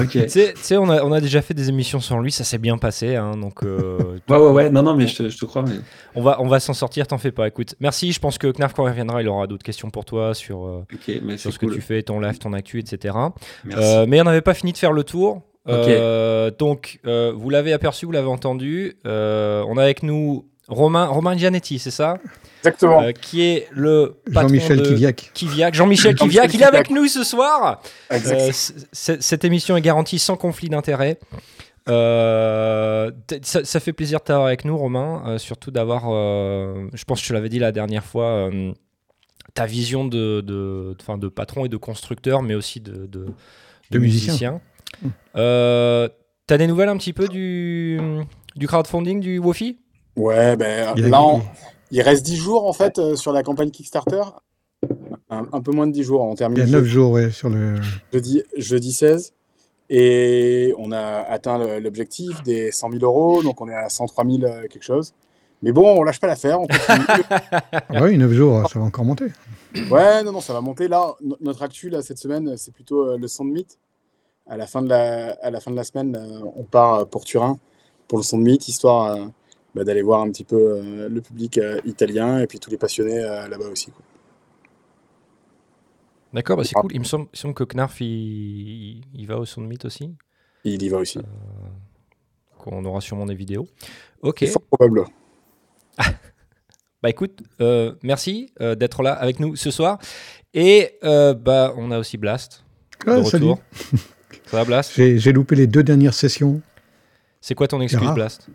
Ok. 0.00 0.10
Tu 0.26 0.28
sais, 0.28 0.76
on 0.76 0.88
a, 0.88 1.02
on 1.02 1.12
a 1.12 1.20
déjà 1.20 1.42
fait 1.42 1.54
des 1.54 1.68
émissions 1.68 2.00
sur 2.00 2.18
lui, 2.20 2.30
ça 2.30 2.44
s'est 2.44 2.56
bien 2.58 2.78
passé, 2.78 3.16
hein, 3.16 3.32
donc 3.36 3.62
euh, 3.64 3.98
Ouais, 4.28 4.36
ouais, 4.38 4.50
ouais. 4.50 4.70
Non, 4.70 4.82
non, 4.82 4.94
mais 4.96 5.06
je 5.08 5.16
te, 5.16 5.28
je 5.28 5.36
te 5.36 5.44
crois. 5.44 5.62
Mais... 5.62 5.74
on 6.14 6.22
va, 6.22 6.40
on 6.40 6.46
va 6.46 6.60
s'en 6.60 6.72
sortir, 6.72 7.06
t'en 7.06 7.18
fais 7.18 7.32
pas. 7.32 7.48
Écoute, 7.48 7.74
merci, 7.80 8.12
je 8.12 8.20
pense 8.20 8.38
que 8.38 8.46
Knarf, 8.46 8.72
quand 8.74 8.86
il 8.86 8.90
reviendra, 8.90 9.20
il 9.20 9.28
aura 9.28 9.46
d'autres 9.48 9.64
questions 9.64 9.90
pour 9.90 10.04
toi 10.04 10.34
sur, 10.34 10.84
sur 11.36 11.52
ce 11.52 11.58
que 11.58 11.66
tu 11.66 11.80
fais, 11.80 12.02
ton 12.02 12.20
live, 12.20 12.38
ton 12.38 12.52
actu, 12.52 12.78
etc. 12.78 13.14
Merci. 13.64 13.84
Euh, 13.84 14.06
mais 14.08 14.20
on 14.20 14.24
n'avait 14.24 14.40
pas 14.40 14.54
fini 14.54 14.72
de 14.72 14.78
faire 14.78 14.92
le 14.92 15.02
tour. 15.04 15.42
Euh, 15.68 16.50
donc, 16.50 16.98
euh, 17.06 17.32
vous 17.34 17.50
l'avez 17.50 17.72
aperçu, 17.72 18.06
vous 18.06 18.12
l'avez 18.12 18.28
entendu. 18.28 18.96
Euh, 19.06 19.64
on 19.68 19.76
a 19.76 19.82
avec 19.82 20.02
nous 20.02 20.46
Romain, 20.68 21.06
Romain 21.06 21.36
Gianetti, 21.36 21.78
c'est 21.78 21.90
ça? 21.90 22.18
Exactement. 22.60 23.02
Euh, 23.02 23.12
Qui 23.12 23.42
est 23.42 23.68
le 23.72 24.16
patron 24.32 24.48
Jean-Michel 24.48 24.78
de 24.78 24.86
Kiviak. 24.88 25.30
Kiviak. 25.34 25.74
Jean-Michel 25.74 26.14
Kiviak, 26.16 26.54
il 26.54 26.62
est 26.62 26.64
avec 26.64 26.90
nous 26.90 27.06
ce 27.08 27.24
soir. 27.24 27.80
Euh, 28.12 28.50
cette 28.92 29.44
émission 29.44 29.76
est 29.76 29.80
garantie 29.82 30.18
sans 30.18 30.36
conflit 30.36 30.68
d'intérêt. 30.68 31.18
Euh, 31.88 33.10
ça, 33.42 33.64
ça 33.64 33.80
fait 33.80 33.92
plaisir 33.92 34.20
de 34.20 34.24
t'avoir 34.24 34.46
avec 34.46 34.64
nous, 34.64 34.76
Romain. 34.76 35.22
euh, 35.26 35.38
surtout 35.38 35.70
d'avoir, 35.72 36.04
euh, 36.08 36.86
je 36.94 37.04
pense 37.04 37.18
que 37.18 37.24
je 37.24 37.28
te 37.30 37.34
l'avais 37.34 37.48
dit 37.48 37.58
la 37.58 37.72
dernière 37.72 38.04
fois, 38.04 38.48
euh, 38.48 38.72
ta 39.54 39.66
vision 39.66 40.04
de, 40.04 40.40
de, 40.40 40.96
enfin, 41.00 41.18
de 41.18 41.28
patron 41.28 41.64
et 41.64 41.68
de 41.68 41.76
constructeur, 41.76 42.42
mais 42.42 42.54
aussi 42.54 42.80
de, 42.80 43.06
de, 43.06 43.26
De 43.90 43.98
musicien. 43.98 44.60
Euh, 45.36 46.08
T'as 46.46 46.58
des 46.58 46.66
nouvelles 46.66 46.88
un 46.88 46.96
petit 46.96 47.12
peu 47.12 47.28
du, 47.28 47.98
du 48.56 48.66
crowdfunding 48.66 49.20
du 49.20 49.38
Wofi? 49.38 49.78
Ouais, 50.16 50.56
ben 50.56 50.92
Il 50.96 51.06
là, 51.08 51.22
on- 51.22 51.40
il 51.90 52.02
reste 52.02 52.24
10 52.26 52.36
jours 52.36 52.66
en 52.66 52.72
fait 52.72 52.98
euh, 52.98 53.14
sur 53.16 53.32
la 53.32 53.42
campagne 53.42 53.70
Kickstarter. 53.70 54.22
Un, 55.30 55.46
un 55.52 55.60
peu 55.60 55.70
moins 55.70 55.86
de 55.86 55.92
10 55.92 56.02
jours. 56.02 56.20
On 56.22 56.34
Il 56.34 56.36
termine 56.36 56.58
y 56.58 56.62
a 56.62 56.66
je- 56.66 56.72
9 56.72 56.84
jours 56.84 57.12
ouais, 57.12 57.30
sur 57.30 57.48
le. 57.48 57.76
jeudi, 58.12 58.42
jeudi 58.56 58.92
16. 58.92 59.32
Et 59.88 60.74
on 60.78 60.90
a 60.92 60.98
atteint 61.28 61.78
l'objectif 61.78 62.42
des 62.42 62.72
100 62.72 62.90
000 62.92 63.04
euros. 63.04 63.42
Donc 63.42 63.60
on 63.60 63.68
est 63.68 63.74
à 63.74 63.88
103 63.88 64.24
000 64.24 64.42
euh, 64.44 64.62
quelque 64.68 64.82
chose. 64.84 65.14
Mais 65.62 65.70
bon, 65.72 65.96
on 65.96 66.02
lâche 66.02 66.18
pas 66.18 66.26
l'affaire. 66.26 66.58
Ah 67.70 68.02
oui, 68.02 68.18
9 68.18 68.32
jours, 68.32 68.68
ça 68.68 68.78
va 68.80 68.84
encore 68.84 69.04
monter. 69.04 69.26
ouais, 69.90 70.24
non, 70.24 70.32
non, 70.32 70.40
ça 70.40 70.52
va 70.52 70.60
monter. 70.60 70.88
Là, 70.88 71.14
no- 71.22 71.36
notre 71.40 71.62
actu 71.62 71.88
là, 71.88 72.02
cette 72.02 72.18
semaine, 72.18 72.54
c'est 72.56 72.72
plutôt 72.74 73.06
euh, 73.12 73.16
le 73.16 73.28
son 73.28 73.44
de 73.44 73.50
mythe. 73.52 73.78
À 74.46 74.56
la 74.56 74.66
fin 74.66 74.82
de 74.82 74.88
la, 74.88 75.32
à 75.42 75.50
la, 75.50 75.60
fin 75.60 75.70
de 75.70 75.76
la 75.76 75.84
semaine, 75.84 76.16
on 76.56 76.64
part 76.64 77.06
pour 77.08 77.24
Turin 77.24 77.56
pour 78.08 78.18
le 78.18 78.24
son 78.24 78.38
de 78.38 78.42
mythe, 78.42 78.68
histoire 78.68 79.16
bah, 79.74 79.84
d'aller 79.84 80.02
voir 80.02 80.20
un 80.20 80.30
petit 80.30 80.44
peu 80.44 81.08
le 81.08 81.20
public 81.20 81.58
italien 81.84 82.40
et 82.40 82.46
puis 82.46 82.58
tous 82.58 82.70
les 82.70 82.76
passionnés 82.76 83.20
là-bas 83.20 83.68
aussi. 83.68 83.90
D'accord, 86.32 86.56
bah 86.56 86.64
c'est 86.64 86.74
cool. 86.74 86.90
Il 86.94 87.00
me, 87.00 87.04
semble, 87.04 87.54
que 87.54 87.64
Knarf, 87.64 88.00
il, 88.00 89.24
va 89.26 89.38
au 89.38 89.44
son 89.44 89.60
de 89.62 89.66
mythe 89.66 89.84
aussi. 89.84 90.14
Il 90.64 90.82
y 90.82 90.88
va 90.88 90.98
aussi. 90.98 91.18
on 92.66 92.84
aura 92.84 93.00
sûrement 93.00 93.26
des 93.26 93.34
vidéos. 93.34 93.66
Ok. 94.22 94.38
C'est 94.40 94.58
probable. 94.70 95.04
bah 97.02 97.10
écoute, 97.10 97.42
merci 98.02 98.52
d'être 98.60 99.02
là 99.02 99.12
avec 99.12 99.40
nous 99.40 99.56
ce 99.56 99.70
soir. 99.70 99.98
Et 100.54 100.98
bah 101.02 101.72
on 101.76 101.90
a 101.90 101.98
aussi 101.98 102.16
Blast. 102.16 102.64
Ah, 103.06 103.16
retour. 103.16 103.58
Ça 104.46 104.58
va 104.58 104.64
Blast? 104.64 104.92
J'ai 104.96 105.32
loupé 105.32 105.56
les 105.56 105.66
deux 105.66 105.82
dernières 105.82 106.14
sessions. 106.14 106.60
C'est 107.40 107.54
quoi 107.54 107.68
ton 107.68 107.80
excuse 107.80 108.10
Blast? 108.14 108.46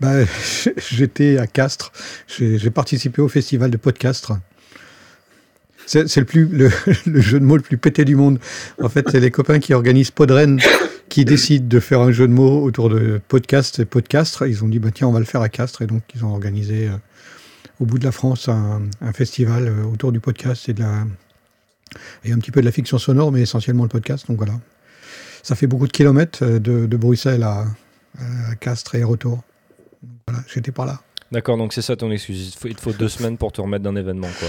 Bah, 0.00 0.24
J'étais 0.90 1.38
à 1.38 1.46
Castres. 1.46 1.92
J'ai 2.38 2.70
participé 2.70 3.22
au 3.22 3.28
festival 3.28 3.70
de 3.70 3.76
Podcastres. 3.76 4.32
C'est 5.86 6.16
le, 6.16 6.24
plus, 6.24 6.46
le, 7.06 7.20
jeu 7.20 7.40
de 7.40 7.44
mots 7.44 7.56
le 7.56 7.62
plus 7.62 7.76
pété 7.76 8.04
du 8.04 8.14
monde. 8.14 8.38
En 8.80 8.88
fait, 8.88 9.08
c'est 9.10 9.18
les 9.18 9.30
copains 9.30 9.58
qui 9.58 9.74
organisent 9.74 10.12
Podren 10.12 10.60
qui 11.08 11.24
décident 11.24 11.66
de 11.66 11.80
faire 11.80 12.00
un 12.00 12.12
jeu 12.12 12.28
de 12.28 12.32
mots 12.32 12.62
autour 12.62 12.88
de 12.88 13.20
podcast 13.26 13.80
et 13.80 13.84
podcastres. 13.84 14.46
Ils 14.46 14.62
ont 14.62 14.68
dit, 14.68 14.78
bah, 14.78 14.90
tiens, 14.94 15.08
on 15.08 15.12
va 15.12 15.18
le 15.18 15.24
faire 15.24 15.42
à 15.42 15.48
Castres. 15.48 15.82
Et 15.82 15.86
donc, 15.86 16.02
ils 16.14 16.24
ont 16.24 16.30
organisé 16.30 16.86
euh, 16.86 16.92
au 17.80 17.86
bout 17.86 17.98
de 17.98 18.04
la 18.04 18.12
France 18.12 18.48
un, 18.48 19.12
festival 19.12 19.66
euh, 19.66 19.84
autour 19.84 20.12
du 20.12 20.20
podcast 20.20 20.68
et, 20.68 20.74
de 20.74 20.80
la, 20.80 21.04
et 22.24 22.30
un 22.30 22.38
petit 22.38 22.52
peu 22.52 22.60
de 22.60 22.66
la 22.66 22.72
fiction 22.72 22.98
sonore, 22.98 23.32
mais 23.32 23.40
essentiellement 23.40 23.82
le 23.82 23.88
podcast. 23.88 24.28
Donc 24.28 24.36
voilà. 24.36 24.54
Ça 25.42 25.54
fait 25.54 25.66
beaucoup 25.66 25.86
de 25.86 25.92
kilomètres 25.92 26.40
euh, 26.42 26.58
de, 26.58 26.96
Bruxelles 26.96 27.42
à, 27.42 27.66
Castres 28.60 28.96
et 28.96 29.04
retour. 29.04 29.42
Voilà, 30.26 30.42
j'étais 30.52 30.72
pas 30.72 30.84
là. 30.84 31.00
D'accord, 31.32 31.56
donc 31.56 31.72
c'est 31.72 31.82
ça 31.82 31.96
ton 31.96 32.10
excuse. 32.10 32.56
Il 32.64 32.74
te 32.74 32.80
faut 32.80 32.92
deux 32.92 33.08
semaines 33.08 33.36
pour 33.36 33.52
te 33.52 33.60
remettre 33.60 33.84
d'un 33.84 33.96
événement, 33.96 34.28
quoi. 34.38 34.48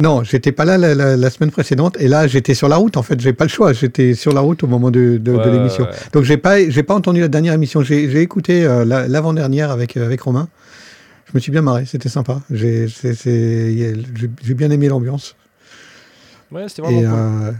Non, 0.00 0.22
j'étais 0.22 0.52
pas 0.52 0.64
là 0.64 0.78
la, 0.78 1.30
semaine 1.30 1.50
précédente 1.50 1.96
et 1.98 2.06
là 2.06 2.28
j'étais 2.28 2.54
sur 2.54 2.68
la 2.68 2.76
route. 2.76 2.96
En 2.96 3.02
fait, 3.02 3.18
j'ai 3.20 3.32
pas 3.32 3.44
le 3.44 3.50
choix. 3.50 3.72
J'étais 3.72 4.14
sur 4.14 4.32
la 4.32 4.40
route 4.40 4.62
au 4.62 4.68
moment 4.68 4.92
de, 4.92 5.20
l'émission. 5.24 5.88
Donc 6.12 6.22
j'ai 6.22 6.36
pas 6.36 6.70
j'ai 6.70 6.84
pas 6.84 6.94
entendu 6.94 7.20
la 7.20 7.26
dernière 7.26 7.54
émission. 7.54 7.82
J'ai 7.82 8.22
écouté 8.22 8.64
euh, 8.64 8.84
l'avant 8.84 9.32
dernière 9.32 9.72
avec 9.72 9.96
euh, 9.96 10.06
avec 10.06 10.20
Romain. 10.20 10.48
Je 11.26 11.32
me 11.34 11.40
suis 11.40 11.50
bien 11.50 11.62
marré. 11.62 11.84
C'était 11.84 12.08
sympa. 12.08 12.40
J'ai 12.48 12.86
bien 14.54 14.70
aimé 14.70 14.86
l'ambiance. 14.86 15.34
Ouais, 16.52 16.68
c'était 16.68 16.82
vraiment 16.82 17.00
et, 17.00 17.04
cool. 17.04 17.12
Euh, 17.12 17.52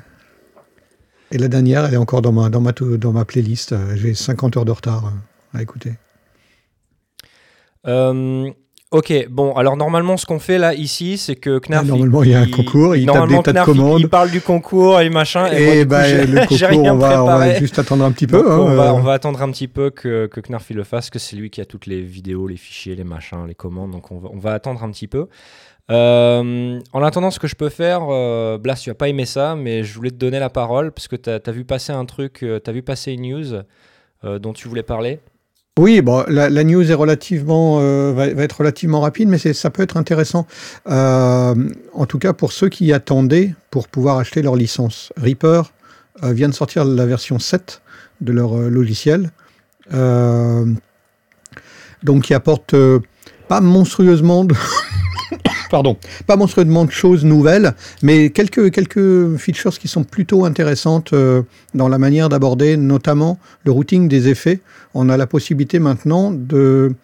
et 1.30 1.38
la 1.38 1.49
dernière, 1.49 1.87
elle 1.87 1.94
est 1.94 1.99
encore 1.99 2.23
dans 2.23 2.32
ma 2.32 2.49
dans 2.49 2.61
ma 2.61 2.73
dans 2.73 3.12
ma 3.12 3.25
playlist. 3.25 3.75
J'ai 3.97 4.14
50 4.14 4.56
heures 4.56 4.64
de 4.64 4.73
retard 4.73 5.12
à 5.54 5.62
écouter. 5.62 5.94
Euh, 7.87 8.50
Ok, 8.90 9.12
bon, 9.28 9.52
alors 9.52 9.76
normalement, 9.76 10.16
ce 10.16 10.25
qu'on 10.25 10.38
fait 10.38 10.56
là, 10.56 10.73
ici, 10.73 11.18
c'est 11.18 11.37
que 11.37 11.58
Knarf. 11.58 11.87
normalement, 11.87 12.23
il 12.23 12.30
y 12.30 12.35
a 12.35 12.40
un 12.40 12.49
concours, 12.49 12.97
il 12.97 13.04
tape 13.04 13.28
des 13.28 13.42
tas 13.42 13.52
de 13.52 13.61
commandes. 13.62 14.00
Il, 14.00 14.08
parle 14.08 14.30
du 14.30 14.40
concours 14.40 15.02
et 15.02 15.11
machin. 15.11 15.52
Et, 15.52 15.85
bah, 15.85 16.08
le 16.08 16.47
concours, 16.70 16.87
on 16.87 16.97
va, 16.97 17.23
on 17.23 17.26
va, 17.26 17.54
juste 17.58 17.78
attendre 17.78 18.02
un 18.06 18.12
petit 18.12 18.26
peu. 18.26 18.50
Hein, 18.50 18.58
on, 18.58 18.75
va, 18.75 18.87
euh. 18.87 18.92
on, 18.92 19.00
va, 19.00 19.12
attendre 19.12 19.42
un 19.42 19.50
petit 19.50 19.68
peu 19.68 19.90
que, 19.90 20.26
que 20.26 20.40
Knarf 20.40 20.70
le 20.70 20.85
fasse, 20.85 21.11
que 21.11 21.18
c'est 21.18 21.37
lui 21.37 21.50
qui 21.50 21.61
a 21.61 21.66
toutes 21.66 21.85
les 21.85 22.00
vidéos, 22.00 22.49
les 22.49 22.56
fichiers, 22.56 22.97
les 22.97 23.04
machins, 23.04 23.44
les 23.47 23.54
commandes. 23.54 23.90
Donc 23.90 24.11
on 24.11 24.20
va, 24.20 24.30
on 24.32 24.38
va 24.38 24.54
attendre 24.54 24.82
un 24.82 24.90
petit 24.90 25.06
peu. 25.06 25.26
Euh, 25.90 26.80
en 26.92 27.02
attendant, 27.02 27.30
ce 27.30 27.38
que 27.38 27.47
je 27.47 27.57
peux 27.57 27.71
faire, 27.71 28.02
euh, 28.11 28.59
Blas, 28.59 28.76
tu 28.76 28.90
n'as 28.90 28.95
pas 28.95 29.09
aimé 29.09 29.25
ça, 29.25 29.57
mais 29.57 29.85
je 29.85 29.95
voulais 29.95 30.11
te 30.11 30.16
donner 30.16 30.38
la 30.38 30.50
parole 30.50 30.92
parce 30.92 31.09
que 31.09 31.16
tu 31.16 31.30
as, 31.30 31.52
vu 31.52 31.64
passer 31.64 31.92
un 31.92 32.04
truc, 32.04 32.42
euh, 32.42 32.61
tu 32.62 32.68
as 32.68 32.73
vu 32.73 32.83
passer 32.83 33.12
une 33.12 33.23
news 33.23 33.62
dont 34.25 34.52
tu 34.52 34.66
voulais 34.66 34.83
parler. 34.83 35.21
Oui, 35.78 36.02
la, 36.26 36.64
news 36.64 36.90
est 36.90 36.95
relativement, 36.95 37.78
euh, 37.80 38.12
va, 38.12 38.26
être 38.26 38.59
relativement 38.59 39.00
rapide, 39.00 39.28
mais 39.28 39.38
ça 39.38 39.71
peut 39.71 39.85
être 39.85 39.97
intéressant. 39.97 40.45
Euh, 40.88 41.54
en 41.95 42.04
tout 42.04 42.18
cas, 42.18 42.33
pour 42.33 42.50
ceux 42.50 42.68
qui 42.68 42.92
attendaient 42.92 43.54
pour 43.71 43.87
pouvoir 43.87 44.18
acheter 44.18 44.42
leur 44.42 44.57
licence. 44.57 45.12
Reaper 45.16 45.73
euh, 46.25 46.33
vient 46.33 46.49
de 46.49 46.54
sortir 46.54 46.85
la 46.85 47.07
version 47.07 47.38
7 47.38 47.80
de 48.21 48.33
leur 48.33 48.57
logiciel. 48.57 49.30
donc, 52.02 52.23
qui 52.25 52.35
apporte 52.35 52.75
pas 53.47 53.61
monstrueusement 53.61 54.45
de 54.45 54.57
pas 56.26 56.37
monstrueusement 56.37 56.84
de 56.84 56.90
choses 56.90 57.25
nouvelles, 57.25 57.75
mais 58.02 58.30
quelques, 58.30 59.37
features 59.37 59.78
qui 59.78 59.88
sont 59.88 60.04
plutôt 60.04 60.44
intéressantes 60.44 61.12
euh, 61.12 61.42
dans 61.75 61.88
la 61.88 61.98
manière 61.98 62.28
d'aborder 62.28 62.76
notamment 62.76 63.38
le 63.64 63.72
routing 63.72 64.08
des 64.08 64.28
effets. 64.28 64.60
On 64.94 65.08
a 65.08 65.16
la 65.16 65.26
possibilité 65.26 65.78
maintenant 65.78 66.30
de, 66.32 66.94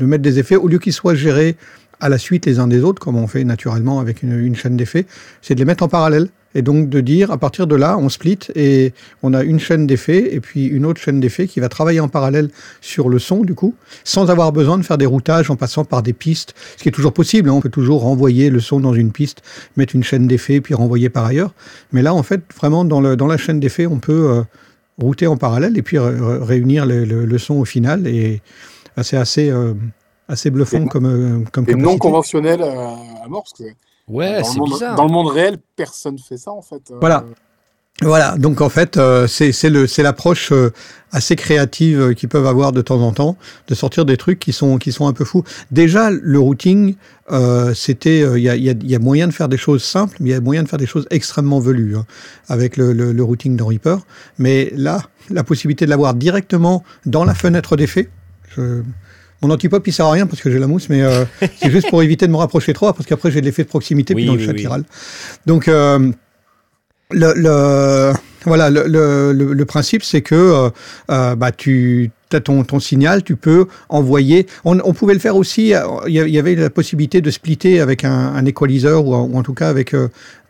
mettre 0.00 0.22
des 0.22 0.38
effets, 0.38 0.56
au 0.56 0.68
lieu 0.68 0.78
qu'ils 0.78 0.92
soient 0.92 1.14
gérés 1.14 1.56
à 2.00 2.08
la 2.08 2.18
suite 2.18 2.46
les 2.46 2.58
uns 2.58 2.66
des 2.66 2.82
autres, 2.82 3.00
comme 3.00 3.16
on 3.16 3.28
fait 3.28 3.44
naturellement 3.44 4.00
avec 4.00 4.22
une 4.22 4.56
chaîne 4.56 4.76
d'effets, 4.76 5.06
c'est 5.40 5.54
de 5.54 5.60
les 5.60 5.64
mettre 5.64 5.84
en 5.84 5.88
parallèle 5.88 6.28
et 6.54 6.62
donc 6.62 6.88
de 6.88 7.00
dire 7.00 7.30
à 7.30 7.38
partir 7.38 7.66
de 7.66 7.76
là, 7.76 7.96
on 7.98 8.08
split 8.08 8.38
et 8.54 8.92
on 9.22 9.34
a 9.34 9.42
une 9.42 9.58
chaîne 9.58 9.86
d'effets 9.86 10.34
et 10.34 10.40
puis 10.40 10.66
une 10.66 10.84
autre 10.86 11.00
chaîne 11.00 11.20
d'effets 11.20 11.46
qui 11.46 11.60
va 11.60 11.68
travailler 11.68 12.00
en 12.00 12.08
parallèle 12.08 12.50
sur 12.80 13.08
le 13.08 13.18
son 13.18 13.42
du 13.42 13.54
coup, 13.54 13.74
sans 14.04 14.30
avoir 14.30 14.52
besoin 14.52 14.78
de 14.78 14.82
faire 14.82 14.98
des 14.98 15.06
routages 15.06 15.50
en 15.50 15.56
passant 15.56 15.84
par 15.84 16.02
des 16.02 16.12
pistes, 16.12 16.54
ce 16.76 16.82
qui 16.82 16.88
est 16.88 16.92
toujours 16.92 17.12
possible. 17.12 17.48
Hein. 17.48 17.54
On 17.54 17.60
peut 17.60 17.70
toujours 17.70 18.02
renvoyer 18.02 18.50
le 18.50 18.60
son 18.60 18.80
dans 18.80 18.94
une 18.94 19.12
piste, 19.12 19.42
mettre 19.76 19.94
une 19.94 20.04
chaîne 20.04 20.26
d'effets 20.26 20.60
puis 20.60 20.74
renvoyer 20.74 21.08
par 21.08 21.26
ailleurs. 21.26 21.54
Mais 21.92 22.02
là, 22.02 22.14
en 22.14 22.22
fait, 22.22 22.42
vraiment 22.56 22.84
dans, 22.84 23.00
le, 23.00 23.16
dans 23.16 23.26
la 23.26 23.36
chaîne 23.36 23.60
d'effets, 23.60 23.86
on 23.86 23.98
peut 23.98 24.30
euh, 24.30 24.42
router 24.98 25.26
en 25.26 25.36
parallèle 25.36 25.76
et 25.76 25.82
puis 25.82 25.98
réunir 25.98 26.86
le, 26.86 27.38
son 27.38 27.54
au 27.54 27.64
final 27.64 28.06
et 28.06 28.40
c'est 29.02 29.16
assez 29.16 29.50
euh, 29.50 29.74
assez 30.28 30.50
bluffant 30.50 30.86
comme 30.86 31.06
euh, 31.06 31.44
comme 31.50 31.68
et 31.68 31.74
non 31.74 31.98
conventionnel 31.98 32.62
à 32.62 33.28
mort 33.28 33.44
parce 33.44 33.52
que 33.54 33.64
Ouais, 34.12 34.42
c'est 34.44 34.60
bizarre. 34.60 34.94
Dans 34.94 35.06
le 35.06 35.12
monde 35.12 35.28
réel, 35.28 35.56
personne 35.74 36.18
fait 36.18 36.36
ça 36.36 36.52
en 36.52 36.62
fait. 36.62 36.90
Euh. 36.90 36.98
Voilà. 37.00 37.24
Voilà, 38.00 38.36
donc 38.36 38.62
en 38.62 38.70
fait, 38.70 38.96
euh, 38.96 39.28
c'est 39.28 40.02
l'approche 40.02 40.50
euh, 40.50 40.72
assez 41.12 41.36
créative 41.36 42.14
qu'ils 42.14 42.28
peuvent 42.28 42.46
avoir 42.46 42.72
de 42.72 42.80
temps 42.80 43.00
en 43.00 43.12
temps, 43.12 43.36
de 43.68 43.74
sortir 43.74 44.04
des 44.06 44.16
trucs 44.16 44.40
qui 44.40 44.52
sont, 44.52 44.78
qui 44.78 44.92
sont 44.92 45.06
un 45.06 45.12
peu 45.12 45.24
fous. 45.24 45.44
Déjà, 45.70 46.10
le 46.10 46.38
routing, 46.40 46.96
c'était, 47.74 48.20
il 48.20 48.42
y 48.42 48.48
a, 48.48 48.56
y, 48.56 48.94
a, 48.94 48.98
moyen 48.98 49.28
de 49.28 49.32
faire 49.32 49.48
des 49.48 49.58
choses 49.58 49.84
simples, 49.84 50.16
mais 50.20 50.30
il 50.30 50.32
y 50.32 50.34
a 50.34 50.40
moyen 50.40 50.62
de 50.64 50.68
faire 50.68 50.78
des 50.78 50.86
choses 50.86 51.06
extrêmement 51.10 51.60
velues 51.60 51.96
hein, 51.96 52.06
avec 52.48 52.76
le, 52.76 52.92
le, 52.92 53.22
routing 53.22 53.56
dans 53.56 53.66
Reaper. 53.66 53.98
Mais 54.38 54.72
là, 54.74 55.02
la 55.30 55.44
possibilité 55.44 55.84
de 55.84 55.90
l'avoir 55.90 56.14
directement 56.14 56.82
dans 57.04 57.24
la 57.24 57.34
fenêtre 57.34 57.76
d'effet, 57.76 58.08
mon 59.42 59.50
antipop, 59.50 59.86
il 59.86 59.92
sert 59.92 60.06
à 60.06 60.12
rien 60.12 60.26
parce 60.26 60.40
que 60.40 60.50
j'ai 60.50 60.58
la 60.58 60.66
mousse, 60.66 60.88
mais 60.88 61.02
euh, 61.02 61.24
c'est 61.56 61.70
juste 61.70 61.90
pour 61.90 62.02
éviter 62.02 62.26
de 62.26 62.32
me 62.32 62.36
rapprocher 62.36 62.72
trop, 62.72 62.92
parce 62.92 63.06
qu'après 63.06 63.30
j'ai 63.30 63.40
de 63.40 63.46
l'effet 63.46 63.64
de 63.64 63.68
proximité 63.68 64.14
puis 64.14 64.24
dans 64.24 64.34
le 64.34 64.44
chat 64.44 64.52
viral. 64.52 64.84
Donc, 65.46 65.68
euh, 65.68 66.12
le, 67.12 68.12
voilà, 68.44 68.70
le, 68.70 69.64
principe, 69.64 70.02
c'est 70.02 70.22
que 70.22 70.70
euh, 71.10 71.36
bah, 71.36 71.52
tu 71.52 72.10
as 72.32 72.40
ton, 72.40 72.64
ton 72.64 72.80
signal, 72.80 73.22
tu 73.22 73.36
peux 73.36 73.66
envoyer. 73.88 74.46
On, 74.64 74.92
pouvait 74.92 75.14
le 75.14 75.20
faire 75.20 75.36
aussi. 75.36 75.74
Il 76.06 76.12
y 76.14 76.38
avait 76.38 76.54
la 76.54 76.70
possibilité 76.70 77.20
de 77.20 77.30
splitter 77.30 77.80
avec 77.80 78.04
un, 78.04 78.34
un 78.34 78.44
ou, 78.44 79.14
en 79.14 79.42
tout 79.42 79.54
cas 79.54 79.68
avec 79.68 79.94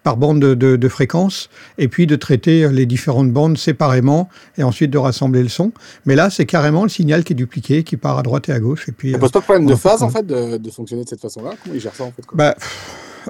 par 0.02 0.16
bande 0.16 0.40
de, 0.40 0.54
de, 0.54 0.88
fréquence, 0.88 1.48
et 1.78 1.88
puis 1.88 2.06
de 2.06 2.16
traiter 2.16 2.68
les 2.68 2.86
différentes 2.86 3.30
bandes 3.30 3.56
séparément, 3.56 4.28
et 4.58 4.62
ensuite 4.62 4.90
de 4.90 4.98
rassembler 4.98 5.42
le 5.42 5.48
son. 5.48 5.72
Mais 6.06 6.14
là, 6.14 6.30
c'est 6.30 6.46
carrément 6.46 6.82
le 6.82 6.88
signal 6.88 7.24
qui 7.24 7.32
est 7.32 7.36
dupliqué, 7.36 7.84
qui 7.84 7.96
part 7.96 8.18
à 8.18 8.22
droite 8.22 8.48
et 8.48 8.52
à 8.52 8.60
gauche. 8.60 8.88
Et 8.88 8.92
puis, 8.92 9.12
ça 9.12 9.18
pose 9.18 9.30
pas 9.30 9.40
de 9.40 9.44
problème 9.44 9.66
de 9.66 9.74
phase, 9.74 10.02
en 10.02 10.10
fait, 10.10 10.26
de, 10.26 10.70
fonctionner 10.70 11.04
de 11.04 11.08
cette 11.08 11.20
façon-là 11.20 11.50
Comment 11.62 11.74
ils 11.74 11.80
gèrent 11.80 11.94
ça, 11.94 12.04
en 12.04 12.12
fait 12.12 12.22
bah, 12.32 12.56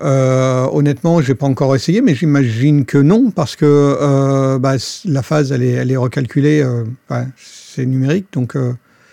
euh, 0.01 0.67
honnêtement, 0.73 1.21
j'ai 1.21 1.35
pas 1.35 1.47
encore 1.47 1.75
essayé, 1.75 2.01
mais 2.01 2.15
j'imagine 2.15 2.85
que 2.85 2.99
non, 2.99 3.31
parce 3.31 3.57
que 3.57 3.65
euh, 3.67 4.59
bah, 4.59 4.75
la 5.05 5.23
phase, 5.23 5.53
elle 5.53 5.63
est, 5.63 5.73
elle 5.73 5.91
est 5.91 5.97
recalculée, 5.97 6.63
euh, 6.63 6.85
c'est 7.37 7.87
numérique, 7.87 8.27
donc... 8.33 8.57
Euh, 8.57 8.73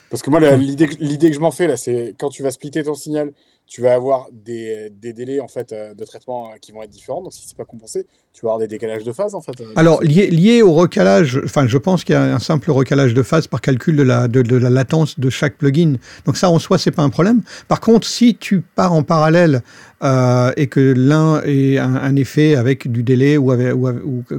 parce 0.09 0.23
que 0.23 0.29
moi, 0.31 0.39
l'idée 0.57 0.87
que 0.87 1.35
je 1.35 1.39
m'en 1.39 1.51
fais, 1.51 1.67
là, 1.67 1.77
c'est 1.77 2.15
quand 2.17 2.29
tu 2.29 2.41
vas 2.41 2.49
splitter 2.49 2.83
ton 2.83 2.95
signal 2.95 3.31
tu 3.69 3.81
vas 3.81 3.93
avoir 3.93 4.27
des, 4.31 4.89
délais 4.89 5.39
en 5.39 5.47
fait 5.47 5.71
euh, 5.71 5.93
de 5.93 6.03
traitement 6.03 6.47
euh, 6.47 6.57
qui 6.59 6.71
vont 6.71 6.81
être 6.81 6.89
différents. 6.89 7.21
Donc 7.21 7.33
si 7.33 7.43
c'est 7.45 7.55
pas 7.55 7.65
compensé, 7.65 8.07
tu 8.33 8.41
vas 8.41 8.53
avoir 8.53 8.59
des 8.59 8.67
décalages 8.67 9.03
de 9.03 9.11
phase 9.11 9.35
en 9.35 9.41
fait. 9.41 9.61
Euh, 9.61 9.73
Alors 9.75 10.01
lié, 10.01 10.63
au 10.63 10.73
recalage, 10.73 11.39
enfin 11.45 11.67
je 11.67 11.77
pense 11.77 12.03
qu'il 12.03 12.13
y 12.13 12.17
a 12.17 12.33
un 12.33 12.39
simple 12.39 12.71
recalage 12.71 13.13
de 13.13 13.21
phase 13.21 13.45
par 13.45 13.61
calcul 13.61 13.95
de 13.95 14.01
la, 14.01 14.27
latence 14.69 15.19
de 15.19 15.29
chaque 15.29 15.55
plugin. 15.55 15.97
Donc 16.25 16.35
ça 16.35 16.49
en 16.49 16.57
soi 16.57 16.79
c'est 16.79 16.91
pas 16.91 17.03
un 17.03 17.09
problème. 17.09 17.43
Par 17.67 17.79
contre 17.79 18.07
si 18.07 18.35
tu 18.35 18.61
pars 18.61 18.91
en 18.91 19.03
parallèle 19.03 19.61
et 20.01 20.67
que 20.67 20.93
l'un 20.95 21.41
ait 21.43 21.77
un, 21.77 22.15
effet 22.15 22.55
avec 22.55 22.89
du 22.89 23.03
délai 23.03 23.37
ou, 23.37 23.51
avec, 23.51 23.73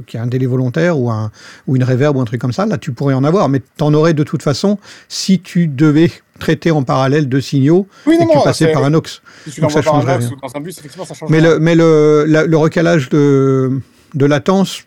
qu'il 0.07 0.17
y 0.17 0.19
a 0.19 0.23
un 0.23 0.27
délai 0.27 0.47
volontaire 0.47 0.99
ou, 0.99 1.09
un, 1.09 1.31
ou 1.67 1.75
une 1.75 1.83
reverb 1.83 2.17
ou 2.17 2.21
un 2.21 2.25
truc 2.25 2.41
comme 2.41 2.51
ça, 2.51 2.65
là 2.65 2.77
tu 2.77 2.91
pourrais 2.91 3.13
en 3.13 3.23
avoir. 3.23 3.47
Mais 3.47 3.59
tu 3.59 3.83
en 3.83 3.93
aurais 3.93 4.13
de 4.13 4.23
toute 4.23 4.43
façon 4.43 4.77
si 5.07 5.39
tu 5.39 5.67
devais 5.67 6.11
traiter 6.41 6.71
en 6.71 6.83
parallèle 6.83 7.29
deux 7.29 7.39
signaux 7.41 7.87
et 8.15 8.17
que 8.17 8.31
tu 8.33 8.37
passais 8.43 8.65
par 8.73 8.83
un. 8.83 8.91
Donc 9.61 9.71
ça 9.71 9.81
change 9.81 10.05
rien. 10.19 10.29
mais 11.31 11.39
le, 11.41 11.59
mais 11.59 11.75
le, 11.75 12.25
le 12.53 12.57
recalage 12.57 13.07
de, 13.09 13.79
de 14.13 14.25
latence, 14.25 14.83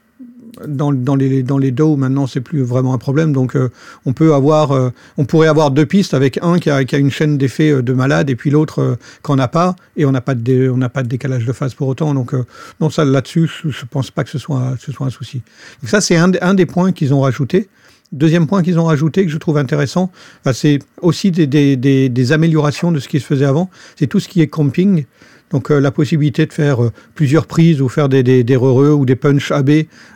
dans, 0.69 0.93
dans, 0.93 1.17
les, 1.17 1.43
dans 1.43 1.59
les 1.59 1.73
DAW, 1.73 1.97
maintenant, 1.97 2.29
c'est 2.29 2.41
plus 2.41 2.63
vraiment 2.63 2.95
un 2.95 2.99
problème. 2.99 3.33
Donc, 3.33 3.57
euh, 3.57 3.71
on 4.07 4.13
peut 4.13 4.35
avoir, 4.35 4.71
euh, 4.71 4.91
on 5.17 5.25
pourrait 5.25 5.49
avoir 5.49 5.73
deux 5.73 5.85
pistes 5.85 6.15
avec 6.15 6.39
un 6.43 6.61
qui 6.61 6.71
a, 6.71 6.85
qui 6.85 6.95
a 6.95 6.99
une 6.99 7.11
chaîne 7.11 7.37
d'effets 7.39 7.71
euh, 7.73 7.83
de 7.83 7.93
malade 7.93 8.31
et 8.31 8.37
puis 8.37 8.51
l'autre 8.51 8.79
euh, 8.81 8.95
qu'on 9.23 9.35
n'a 9.35 9.49
pas. 9.49 9.75
Et 9.97 10.05
on 10.05 10.13
n'a 10.13 10.21
pas, 10.21 10.37
de 10.37 10.43
dé- 10.43 10.69
on 10.69 10.77
n'a 10.77 10.89
pas 10.89 11.03
de 11.03 11.09
décalage 11.09 11.45
de 11.45 11.53
phase 11.53 11.75
pour 11.75 11.89
autant. 11.89 12.15
Donc, 12.15 12.35
non, 12.81 12.89
ça, 12.89 13.05
là-dessus, 13.05 13.51
je, 13.65 13.71
je 13.71 13.85
pense 13.91 14.13
pas 14.13 14.23
que 14.23 14.31
ce 14.31 14.39
soit, 14.39 14.75
ce 14.79 14.93
soit 14.93 15.09
un 15.09 15.11
souci. 15.11 15.43
Donc, 15.83 15.91
ça, 15.91 16.01
c'est 16.01 16.17
un, 16.17 16.31
un 16.41 16.55
des 16.55 16.67
points 16.67 16.93
qu'ils 16.93 17.13
ont 17.15 17.23
rajouté. 17.23 17.69
Deuxième 18.15 18.47
point 18.47 18.63
qu'ils 18.63 18.79
ont 18.79 18.85
rajouté 18.85 19.25
que 19.27 19.31
je 19.31 19.39
trouve 19.39 19.59
intéressant, 19.59 20.13
bah, 20.45 20.53
c'est 20.53 20.79
aussi 21.03 21.33
des, 21.33 22.33
améliorations 22.33 22.93
de 22.93 23.01
ce 23.01 23.09
qui 23.09 23.19
se 23.19 23.27
faisait 23.27 23.45
avant. 23.45 23.71
C'est 23.97 24.07
tout 24.07 24.21
ce 24.21 24.29
qui 24.29 24.41
est 24.41 24.47
comping. 24.47 25.05
Donc 25.51 25.71
euh, 25.71 25.81
la 25.81 25.91
possibilité 25.91 26.47
de 26.47 26.53
faire 26.53 26.83
euh, 26.83 26.93
plusieurs 27.15 27.47
prises 27.47 27.83
ou 27.83 27.89
faire 27.89 28.09
des, 28.09 28.23
des, 28.23 28.45
des 28.45 28.57
re-re 28.57 28.97
ou 28.99 29.05
des 29.05 29.17
punch 29.17 29.51
AB 29.51 29.71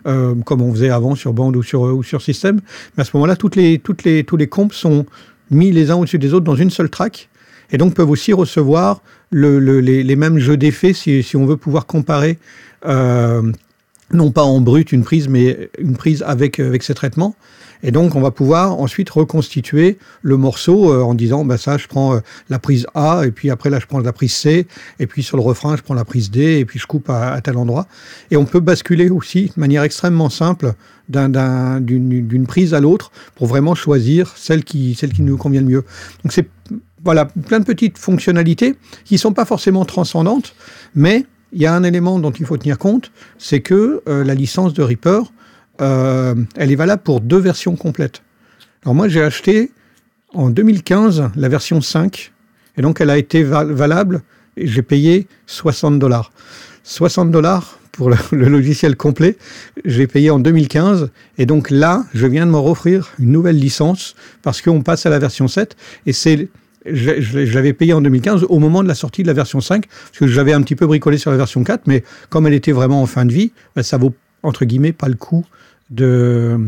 euh, 0.07 0.35
comme 0.45 0.62
on 0.62 0.73
faisait 0.73 0.90
avant 0.90 1.17
sur 1.17 1.33
bande 1.33 1.57
ou 1.57 1.62
sur, 1.62 1.83
ou 1.83 2.02
système. 2.02 2.61
Mais 2.97 3.02
à 3.02 3.05
ce 3.05 3.11
moment-là, 3.14 3.35
tous 3.37 3.50
les 3.57 4.47
comps 4.49 4.75
sont 4.75 5.05
mis 5.50 5.73
les 5.73 5.90
uns 5.90 5.97
au-dessus 5.97 6.19
des 6.19 6.35
autres 6.35 6.45
dans 6.45 6.57
une 6.57 6.71
seule 6.71 6.88
track 6.90 7.28
et 7.73 7.78
donc 7.78 7.95
peuvent 7.95 8.11
aussi 8.11 8.33
recevoir 8.33 9.02
le, 9.31 9.59
le- 9.59 9.81
les, 9.81 10.17
mêmes 10.17 10.38
jeux 10.38 10.57
d'effets 10.57 10.93
si, 10.93 11.25
on 11.35 11.47
veut 11.47 11.57
pouvoir 11.57 11.87
comparer, 11.87 12.38
non 12.87 14.31
pas 14.33 14.43
en 14.43 14.61
brut 14.61 14.93
une 14.93 15.05
prise, 15.05 15.28
mais 15.28 15.71
une 15.78 15.97
prise 15.97 16.23
avec, 16.26 16.61
ces 16.81 16.95
traitements. 16.95 17.35
Et 17.83 17.91
donc, 17.91 18.17
on 18.17 18.21
va 18.21 18.31
pouvoir 18.31 18.79
ensuite 18.81 19.11
reconstituer 19.11 19.99
le 20.23 20.37
morceau 20.37 20.93
euh, 20.93 21.03
en 21.03 21.15
disant, 21.15 21.45
bah 21.45 21.59
ça, 21.59 21.79
je 21.79 21.87
prends 21.87 22.15
euh, 22.17 22.21
la 22.49 22.59
prise 22.59 22.87
A, 22.95 23.23
et 23.25 23.31
puis 23.31 23.51
après, 23.51 23.71
là, 23.71 23.79
je 23.81 23.87
prends 23.87 24.01
la 24.01 24.13
prise 24.13 24.33
C, 24.33 24.67
et 24.99 25.07
puis 25.07 25.23
sur 25.23 25.37
le 25.37 25.43
refrain, 25.43 25.77
je 25.77 25.83
prends 25.83 25.95
la 25.95 26.05
prise 26.05 26.31
D, 26.31 26.59
et 26.59 26.65
puis 26.65 26.79
je 26.79 26.87
coupe 26.87 27.09
à, 27.11 27.41
tel 27.41 27.57
endroit. 27.57 27.87
Et 28.31 28.37
on 28.37 28.45
peut 28.45 28.61
basculer 28.61 29.11
aussi 29.11 29.53
de 29.55 29.61
manière 29.61 29.83
extrêmement 29.83 30.31
simple 30.31 30.75
d'un- 31.09 31.29
d'un- 31.29 31.81
d'une 31.81 32.47
prise 32.47 32.75
à 32.75 32.81
l'autre 32.81 33.11
pour 33.35 33.47
vraiment 33.47 33.75
choisir 33.75 34.33
celle 34.37 34.65
qui, 34.65 34.95
celle 34.95 35.13
qui 35.13 35.23
nous 35.23 35.37
convient 35.37 35.61
le 35.61 35.67
mieux. 35.69 35.85
Donc, 36.25 36.33
c'est 36.33 36.49
voilà, 37.05 37.27
plein 37.27 37.61
de 37.61 37.65
petites 37.65 37.97
fonctionnalités 37.97 38.75
qui 39.05 39.19
sont 39.19 39.33
pas 39.33 39.45
forcément 39.45 39.85
transcendantes, 39.85 40.55
mais 40.97 41.27
il 41.53 41.63
y 41.63 41.67
a 41.67 41.73
un 41.75 41.85
élément 41.85 42.19
dont 42.19 42.33
il 42.33 42.45
faut 42.45 42.57
tenir 42.57 42.77
compte, 42.77 43.11
c'est 43.39 43.61
que 43.61 44.03
euh, 44.09 44.25
la 44.25 44.35
licence 44.35 44.75
de 44.75 44.83
Reaper, 44.83 45.33
euh, 45.81 46.35
elle 46.57 46.73
est 46.73 46.77
valable 46.77 47.03
pour 47.03 47.21
deux 47.21 47.39
versions 47.39 47.77
complètes. 47.77 48.23
Alors 48.83 48.95
moi, 48.95 49.09
j'ai 49.09 49.23
acheté 49.23 49.73
en 50.35 50.51
2015 50.51 51.31
la 51.37 51.49
version 51.49 51.81
5, 51.81 52.33
et 52.77 52.83
donc 52.83 53.01
elle 53.01 53.11
a 53.11 53.19
été 53.19 53.43
val- 53.43 53.73
valable, 53.73 54.23
et 54.57 54.67
j'ai 54.67 54.83
payé 54.83 55.27
60 55.47 55.99
dollars. 55.99 56.33
60 56.85 57.31
dollars 57.31 57.79
pour 57.93 58.11
le, 58.33 58.49
logiciel 58.49 58.97
complet, 58.97 59.37
j'ai 59.85 60.07
payé 60.07 60.31
en 60.31 60.39
2015, 60.39 61.11
et 61.39 61.47
donc 61.47 61.71
là, 61.71 62.05
je 62.15 62.27
viens 62.27 62.47
de 62.47 62.51
me 62.51 62.59
offrir 62.59 63.11
une 63.19 63.33
nouvelle 63.33 63.59
licence, 63.59 64.15
parce 64.43 64.63
qu'on 64.63 64.83
passe 64.83 65.07
à 65.07 65.11
la 65.11 65.19
version 65.19 65.49
7, 65.49 65.77
et 66.07 66.13
c'est... 66.13 66.49
Je 66.91 67.55
l'avais 67.55 67.75
payé 67.75 67.93
en 67.93 68.01
2015 68.01 68.47
au 68.49 68.59
moment 68.61 68.83
de 68.83 68.89
la 68.89 68.95
sortie 68.95 69.23
de 69.23 69.27
la 69.27 69.35
version 69.35 69.61
5, 69.61 69.87
parce 69.87 70.19
que 70.19 70.27
j'avais 70.27 70.55
un 70.55 70.63
petit 70.63 70.77
peu 70.77 70.87
bricolé 70.87 71.19
sur 71.19 71.31
la 71.31 71.37
version 71.37 71.63
4, 71.63 71.87
mais 71.87 72.03
comme 72.31 72.47
elle 72.47 72.55
était 72.55 72.73
vraiment 72.73 73.03
en 73.03 73.07
fin 73.07 73.27
de 73.27 73.33
vie, 73.33 73.53
ben, 73.77 73.83
ça 73.83 73.99
vaut 73.99 74.15
entre 74.43 74.65
guillemets 74.65 74.93
pas 74.93 75.09
le 75.09 75.17
coup 75.17 75.45
de 75.90 76.59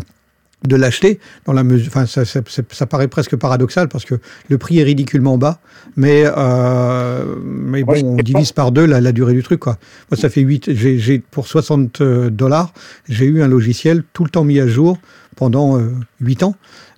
de 0.69 0.77
l'acheter 0.77 1.21
dans 1.47 1.55
la 1.55 1.65
mesure 1.65 1.87
enfin 1.89 2.05
ça, 2.05 2.27
ça, 2.27 2.41
ça- 2.47 2.63
ça 2.71 2.85
paraît 2.87 3.09
presque 3.09 3.35
paradoxal 3.35 3.89
parce 3.89 4.05
que 4.05 4.17
le 4.51 4.59
prix 4.59 4.79
est 4.79 4.83
ridiculement 4.83 5.39
bas 5.39 5.59
mais 5.97 6.25
euh, 6.27 7.37
mais 7.43 7.83
bon 7.83 7.95
on 8.05 8.17
divise 8.17 8.53
par 8.53 8.71
deux 8.71 8.85
la, 8.85 9.01
la 9.01 9.13
durée 9.13 9.33
du 9.33 9.43
truc 9.43 9.61
quoi. 9.61 9.79
Moi 10.11 10.19
ça 10.19 10.29
fait 10.29 10.43
8 10.43 10.75
j'ai 10.75 10.99
j'ai 10.99 11.19
pour 11.19 11.47
60 11.47 12.03
dollars 12.03 12.75
j'ai 13.09 13.25
eu 13.25 13.41
un 13.43 13.49
logiciel 13.49 14.03
tout 14.13 14.23
le 14.25 14.29
temps 14.31 14.45
mis 14.45 14.61
à 14.61 14.67
jour 14.67 14.99
pendant 15.35 15.79
euh, 15.79 15.93
8 16.21 16.43
ans 16.43 16.55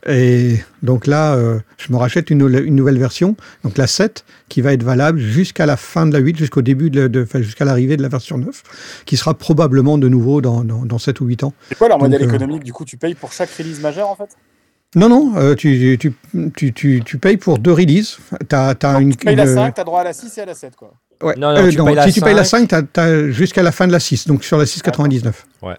et 0.06 0.58
donc 0.82 1.06
là 1.06 1.34
euh, 1.34 1.60
je 1.78 1.92
me 1.92 1.96
rachète 1.96 2.30
une, 2.30 2.40
une 2.64 2.74
nouvelle 2.74 2.98
version 2.98 3.36
donc 3.62 3.78
la 3.78 3.86
7 3.86 4.24
qui 4.48 4.60
va 4.60 4.72
être 4.72 4.82
valable 4.82 5.18
jusqu'à 5.20 5.64
la 5.64 5.76
fin 5.76 6.06
de 6.06 6.12
la 6.12 6.18
8 6.18 6.36
jusqu'au 6.38 6.60
début 6.62 6.90
de, 6.90 7.06
de- 7.06 7.22
enfin, 7.22 7.40
jusqu'à 7.40 7.64
l'arrivée 7.64 7.96
de 7.96 8.02
la 8.02 8.08
version 8.08 8.36
9 8.38 8.62
qui 9.06 9.16
sera 9.16 9.34
probablement 9.34 9.98
de 9.98 10.08
nouveau 10.08 10.40
dans, 10.40 10.64
dans, 10.64 10.84
dans 10.84 10.98
7 10.98 11.20
ou 11.20 11.26
8 11.26 11.44
ans 11.44 11.54
C'est 11.68 11.78
quoi 11.78 11.88
leur 11.88 11.98
Donc, 11.98 12.08
modèle 12.10 12.22
euh, 12.22 12.28
économique 12.32 12.64
Du 12.64 12.72
coup, 12.72 12.84
tu 12.84 12.96
payes 12.96 13.14
pour 13.14 13.32
chaque 13.32 13.50
release 13.50 13.80
majeure 13.80 14.08
en 14.08 14.16
fait? 14.16 14.36
Non, 14.94 15.08
non, 15.08 15.32
euh, 15.36 15.54
tu, 15.54 15.96
tu, 15.98 16.12
tu, 16.54 16.72
tu, 16.74 17.02
tu 17.02 17.16
payes 17.18 17.38
pour 17.38 17.58
deux 17.58 17.72
releases. 17.72 18.18
T'as, 18.46 18.74
t'as 18.74 18.92
Donc, 18.94 19.02
une, 19.02 19.16
Tu 19.16 19.24
payes 19.24 19.36
la 19.36 19.44
une- 19.44 19.54
5, 19.54 19.74
t'as 19.74 19.84
droit 19.84 20.00
à 20.02 20.04
la 20.04 20.12
6 20.12 20.36
et 20.36 20.40
à 20.42 20.44
la 20.44 20.54
7 20.54 20.76
quoi. 20.76 20.92
ouais. 21.22 21.34
Non, 21.38 21.54
non, 21.54 21.66
tu 21.70 21.76
payes 21.82 21.94
la 21.94 22.06
si 22.08 22.12
tu 22.12 22.20
payes 22.20 22.34
la 22.34 22.44
5, 22.44 22.58
5, 22.58 22.68
t'as, 22.68 22.82
t'as 22.82 23.28
jusqu'à 23.30 23.62
la 23.62 23.72
fin 23.72 23.86
de 23.86 23.92
la 23.92 24.00
6, 24.00 24.26
donc 24.26 24.44
sur 24.44 24.58
la 24.58 24.64
6,99. 24.64 25.32
Ouais. 25.62 25.76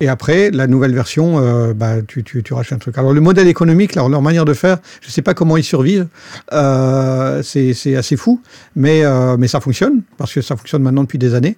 Et 0.00 0.08
après, 0.08 0.50
la 0.50 0.66
nouvelle 0.66 0.94
version, 0.94 1.38
euh, 1.38 1.72
bah, 1.72 2.02
tu, 2.06 2.22
tu, 2.22 2.42
tu 2.42 2.52
rachètes 2.52 2.74
un 2.74 2.78
truc. 2.78 2.98
Alors, 2.98 3.14
le 3.14 3.20
modèle 3.22 3.48
économique, 3.48 3.94
leur, 3.94 4.10
leur 4.10 4.20
manière 4.20 4.44
de 4.44 4.52
faire, 4.52 4.76
je 5.00 5.08
ne 5.08 5.10
sais 5.12 5.22
pas 5.22 5.32
comment 5.32 5.56
ils 5.56 5.64
survivent. 5.64 6.06
Euh, 6.52 7.42
c'est, 7.42 7.96
assez 7.96 8.16
fou, 8.16 8.42
mais, 8.74 9.04
euh, 9.04 9.36
mais 9.38 9.48
ça 9.48 9.60
fonctionne, 9.60 10.02
parce 10.18 10.34
que 10.34 10.42
ça 10.42 10.54
fonctionne 10.54 10.82
maintenant 10.82 11.02
depuis 11.02 11.18
des 11.18 11.34
années. 11.34 11.56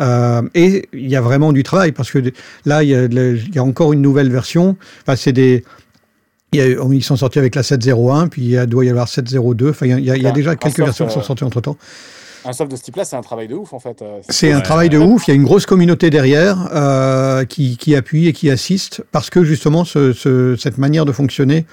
Euh, 0.00 0.42
et 0.54 0.88
il 0.92 1.08
y 1.08 1.14
a 1.14 1.20
vraiment 1.20 1.52
du 1.52 1.62
travail, 1.62 1.92
parce 1.92 2.10
que 2.10 2.18
là, 2.64 2.82
il 2.82 2.88
y 2.90 2.94
a, 2.96 3.04
y 3.06 3.58
encore 3.60 3.92
une 3.92 4.02
nouvelle 4.02 4.30
version. 4.30 4.76
Enfin, 5.02 5.14
c'est 5.14 5.32
des. 5.32 5.62
a- 6.54 6.58
ils 6.92 7.04
sont 7.04 7.16
sortis 7.16 7.38
avec 7.38 7.54
la 7.54 7.62
7.01, 7.62 8.28
puis 8.28 8.42
il 8.54 8.66
doit 8.66 8.84
y 8.84 8.90
avoir 8.90 9.06
7.02. 9.06 9.70
Enfin, 9.70 9.86
il 9.86 9.90
y 9.90 9.94
a, 9.94 9.98
il 9.98 10.04
y 10.06 10.10
a- 10.10 10.16
il 10.16 10.22
y 10.22 10.26
a 10.26 10.30
D'accord. 10.30 10.34
déjà 10.34 10.56
quelques 10.56 10.80
versions 10.80 11.06
qui 11.06 11.14
sont 11.14 11.22
sorties 11.22 11.44
entre 11.44 11.60
temps. 11.60 11.76
Un 12.46 12.52
soft 12.52 12.70
de 12.70 12.76
ce 12.76 12.82
type-là, 12.82 13.04
c'est 13.04 13.16
un 13.16 13.22
travail 13.22 13.48
de 13.48 13.54
ouf 13.54 13.72
en 13.72 13.80
fait. 13.80 14.00
euh, 14.02 14.20
C'est 14.28 14.52
un 14.52 14.56
Ouais. 14.58 14.62
travail 14.62 14.88
de 14.88 14.98
ouf. 14.98 15.26
Il 15.26 15.30
y 15.30 15.32
a 15.32 15.34
une 15.34 15.44
grosse 15.44 15.66
communauté 15.66 16.10
derrière 16.10 16.68
euh, 16.72 17.44
qui, 17.44 17.76
qui 17.76 17.96
appuie 17.96 18.28
et 18.28 18.32
qui 18.32 18.50
assiste 18.50 19.02
parce 19.12 19.30
que 19.30 19.42
justement 19.44 19.84
ce- 19.84 20.12
ce- 20.12 20.56
cette 20.56 20.78
manière 20.78 21.04
de 21.04 21.12
fonctionner. 21.12 21.66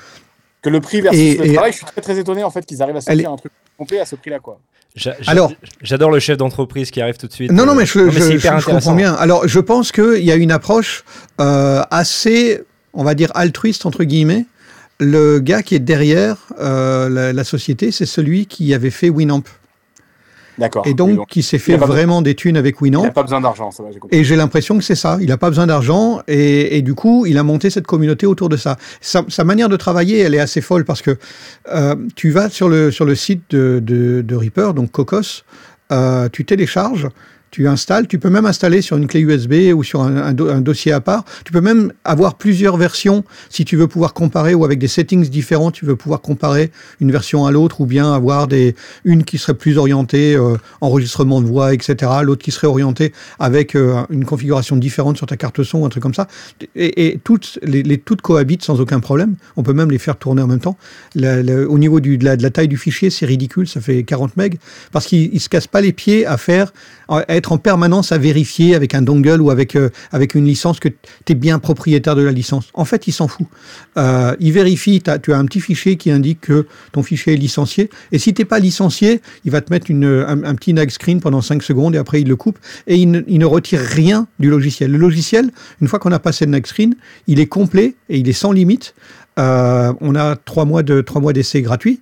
Que 0.61 0.69
le 0.69 0.79
prix 0.79 1.01
versus 1.01 1.19
Et- 1.19 1.37
le 1.37 1.45
et- 1.47 1.53
travail, 1.53 1.71
je 1.73 1.77
suis 1.77 1.85
très 1.85 2.01
très 2.01 2.17
étonné 2.19 2.43
en 2.43 2.49
fait 2.49 2.65
qu'ils 2.65 2.81
arrivent 2.81 2.95
à 2.95 2.99
Elle 3.07 3.17
sortir 3.17 3.31
un 3.31 3.35
truc 3.37 3.51
complet 3.77 3.99
à 3.99 4.05
ce 4.05 4.15
prix-là 4.15 4.39
quoi. 4.39 4.59
Alors- 5.27 5.51
j'adore 5.81 6.11
le 6.11 6.19
chef 6.19 6.37
d'entreprise 6.37 6.91
qui 6.91 7.01
arrive 7.01 7.17
tout 7.17 7.27
de 7.27 7.33
suite. 7.33 7.51
Non, 7.51 7.65
non, 7.65 7.71
euh, 7.73 7.75
mais 7.75 7.85
je, 7.85 7.99
non, 7.99 8.11
c'est 8.11 8.19
je- 8.33 8.37
hyper 8.37 8.59
je 8.59 8.65
comprends 8.67 8.93
bien. 8.93 9.13
Alors, 9.13 9.47
je 9.47 9.59
pense 9.59 9.91
qu'il 9.91 10.23
y 10.23 10.31
a 10.31 10.35
une 10.35 10.51
approche 10.51 11.03
euh, 11.41 11.81
assez, 11.89 12.61
on 12.93 13.03
va 13.03 13.15
dire, 13.15 13.31
altruiste, 13.35 13.85
entre 13.87 14.03
guillemets. 14.03 14.45
Le 14.99 15.39
gars 15.39 15.63
qui 15.63 15.73
est 15.75 15.79
derrière 15.79 16.37
euh, 16.59 17.09
la, 17.09 17.33
la 17.33 17.43
société, 17.43 17.91
c'est 17.91 18.05
celui 18.05 18.45
qui 18.45 18.73
avait 18.73 18.91
fait 18.91 19.09
Winamp. 19.09 19.41
D'accord. 20.57 20.85
Et 20.85 20.93
donc, 20.93 21.27
qui 21.29 21.41
s'est 21.41 21.57
il 21.57 21.59
fait 21.59 21.77
vraiment 21.77 22.21
des 22.21 22.35
thunes 22.35 22.57
avec 22.57 22.75
il 22.79 22.83
Winamp. 22.83 23.03
n'a 23.03 23.11
pas 23.11 23.23
besoin 23.23 23.41
d'argent, 23.41 23.71
ça 23.71 23.83
va, 23.83 23.89
j'ai 23.91 23.99
compris. 23.99 24.17
Et 24.17 24.23
j'ai 24.23 24.35
l'impression 24.35 24.77
que 24.77 24.83
c'est 24.83 24.95
ça. 24.95 25.17
Il 25.21 25.27
n'a 25.29 25.37
pas 25.37 25.49
besoin 25.49 25.65
d'argent 25.67 26.21
et, 26.27 26.77
et 26.77 26.81
du 26.81 26.93
coup, 26.93 27.25
il 27.25 27.37
a 27.37 27.43
monté 27.43 27.69
cette 27.69 27.87
communauté 27.87 28.25
autour 28.25 28.49
de 28.49 28.57
ça. 28.57 28.77
Sa, 29.01 29.23
sa 29.27 29.43
manière 29.43 29.69
de 29.69 29.77
travailler, 29.77 30.19
elle 30.19 30.35
est 30.35 30.39
assez 30.39 30.61
folle 30.61 30.85
parce 30.85 31.01
que 31.01 31.17
euh, 31.71 31.95
tu 32.15 32.29
vas 32.31 32.49
sur 32.49 32.69
le, 32.69 32.91
sur 32.91 33.05
le 33.05 33.15
site 33.15 33.43
de, 33.49 33.79
de, 33.83 34.21
de 34.21 34.35
Reaper, 34.35 34.73
donc 34.73 34.91
Cocos, 34.91 35.43
euh, 35.91 36.29
tu 36.31 36.45
télécharges, 36.45 37.07
tu 37.53 37.67
installes, 37.67 38.07
tu 38.07 38.17
peux 38.17 38.31
même 38.31 38.47
installer 38.47 38.81
sur 38.81 38.97
une 38.97 39.05
clé 39.05 39.19
USB 39.19 39.75
ou 39.75 39.83
sur 39.83 40.01
un, 40.01 40.17
un 40.17 40.33
do- 40.33 40.49
un 40.49 40.59
dossier 40.59 40.91
à 40.91 41.01
part. 41.01 41.23
Tu 41.45 41.53
peux 41.53 41.61
même 41.61 41.93
avoir 42.03 42.33
plusieurs 42.33 42.77
versions 42.77 43.23
si 43.51 43.63
tu 43.63 43.77
veux 43.77 43.85
pouvoir 43.87 44.15
comparer 44.15 44.55
ou 44.55 44.65
avec 44.65 44.79
des 44.79 44.87
settings 44.87 45.29
différents, 45.29 45.69
tu 45.69 45.85
veux 45.85 45.95
pouvoir 45.95 46.21
comparer 46.21 46.71
une 46.99 47.11
version 47.11 47.45
à 47.45 47.51
l'autre 47.51 47.79
ou 47.81 47.85
bien 47.85 48.11
avoir 48.11 48.47
des, 48.47 48.75
une 49.05 49.23
qui 49.23 49.37
serait 49.37 49.53
plus 49.53 49.77
orientée 49.77 50.35
euh, 50.35 50.57
enregistrement 50.81 51.41
de 51.41 51.45
voix, 51.45 51.75
etc. 51.75 52.11
L'autre 52.23 52.43
qui 52.43 52.49
serait 52.49 52.65
orientée 52.65 53.13
avec 53.37 53.75
euh, 53.75 54.01
une 54.09 54.25
configuration 54.25 54.75
différente 54.75 55.17
sur 55.17 55.27
ta 55.27 55.37
carte 55.37 55.61
son 55.61 55.81
ou 55.81 55.85
un 55.85 55.89
truc 55.89 56.01
comme 56.01 56.15
ça. 56.15 56.27
Et, 56.75 57.19
toutes 57.23 57.59
les, 57.61 57.99
toutes 57.99 58.21
cohabitent 58.21 58.63
sans 58.63 58.81
aucun 58.81 58.99
problème. 58.99 59.35
On 59.57 59.61
peut 59.63 59.73
même 59.73 59.91
les 59.91 59.99
faire 59.99 60.15
tourner 60.15 60.41
en 60.41 60.47
même 60.47 60.59
temps. 60.59 60.75
Au 61.15 61.77
niveau 61.77 61.99
de, 61.99 62.25
la, 62.25 62.49
taille 62.49 62.67
du 62.67 62.77
fichier, 62.77 63.11
c'est 63.11 63.27
ridicule, 63.27 63.67
ça 63.67 63.79
fait 63.79 64.01
40 64.01 64.37
MB 64.37 64.55
parce 64.91 65.05
qu'il 65.05 65.29
il 65.31 65.39
se 65.39 65.49
casse 65.49 65.67
pas 65.67 65.81
les 65.81 65.93
pieds 65.93 66.25
à 66.25 66.37
faire, 66.37 66.73
à 67.07 67.23
être 67.27 67.42
en 67.51 67.57
permanence 67.57 68.11
à 68.11 68.17
vérifier 68.17 68.75
avec 68.75 68.95
un 68.95 69.01
dongle 69.01 69.41
ou 69.41 69.49
avec 69.49 69.75
euh, 69.75 69.89
avec 70.11 70.35
une 70.35 70.45
licence 70.45 70.79
que 70.79 70.89
tu 70.89 71.31
es 71.31 71.35
bien 71.35 71.59
propriétaire 71.59 72.15
de 72.15 72.21
la 72.21 72.31
licence. 72.31 72.69
En 72.73 72.85
fait, 72.85 73.07
il 73.07 73.11
s'en 73.11 73.27
fout. 73.27 73.47
Euh, 73.97 74.35
il 74.39 74.51
vérifie, 74.51 75.01
tu 75.01 75.33
as 75.33 75.37
un 75.37 75.45
petit 75.45 75.59
fichier 75.59 75.95
qui 75.97 76.11
indique 76.11 76.41
que 76.41 76.67
ton 76.91 77.03
fichier 77.03 77.33
est 77.33 77.37
licencié. 77.37 77.89
Et 78.11 78.19
si 78.19 78.33
t'es 78.33 78.45
pas 78.45 78.59
licencié, 78.59 79.21
il 79.45 79.51
va 79.51 79.61
te 79.61 79.71
mettre 79.71 79.91
un, 79.91 80.55
petit 80.55 80.73
nag 80.73 80.89
screen 80.89 81.19
pendant 81.19 81.41
5 81.41 81.63
secondes 81.63 81.95
et 81.95 81.97
après 81.97 82.21
il 82.21 82.27
le 82.27 82.35
coupe 82.35 82.59
et 82.87 82.95
il 82.95 83.09
ne, 83.11 83.45
retire 83.45 83.79
rien 83.79 84.27
du 84.39 84.49
logiciel. 84.49 84.91
Le 84.91 84.97
logiciel, 84.97 85.51
une 85.81 85.87
fois 85.87 85.99
qu'on 85.99 86.11
a 86.11 86.19
passé 86.19 86.45
le 86.45 86.51
nag 86.51 86.65
screen, 86.65 86.95
il 87.27 87.39
est 87.39 87.47
complet 87.47 87.95
et 88.09 88.17
il 88.17 88.29
est 88.29 88.33
sans 88.33 88.51
limite. 88.51 88.93
Euh, 89.39 89.93
on 90.01 90.15
a 90.15 90.35
trois 90.35 90.65
mois 90.65 90.83
de 90.83 91.01
trois 91.01 91.21
mois 91.21 91.33
d'essai 91.33 91.61
gratuit. 91.61 92.01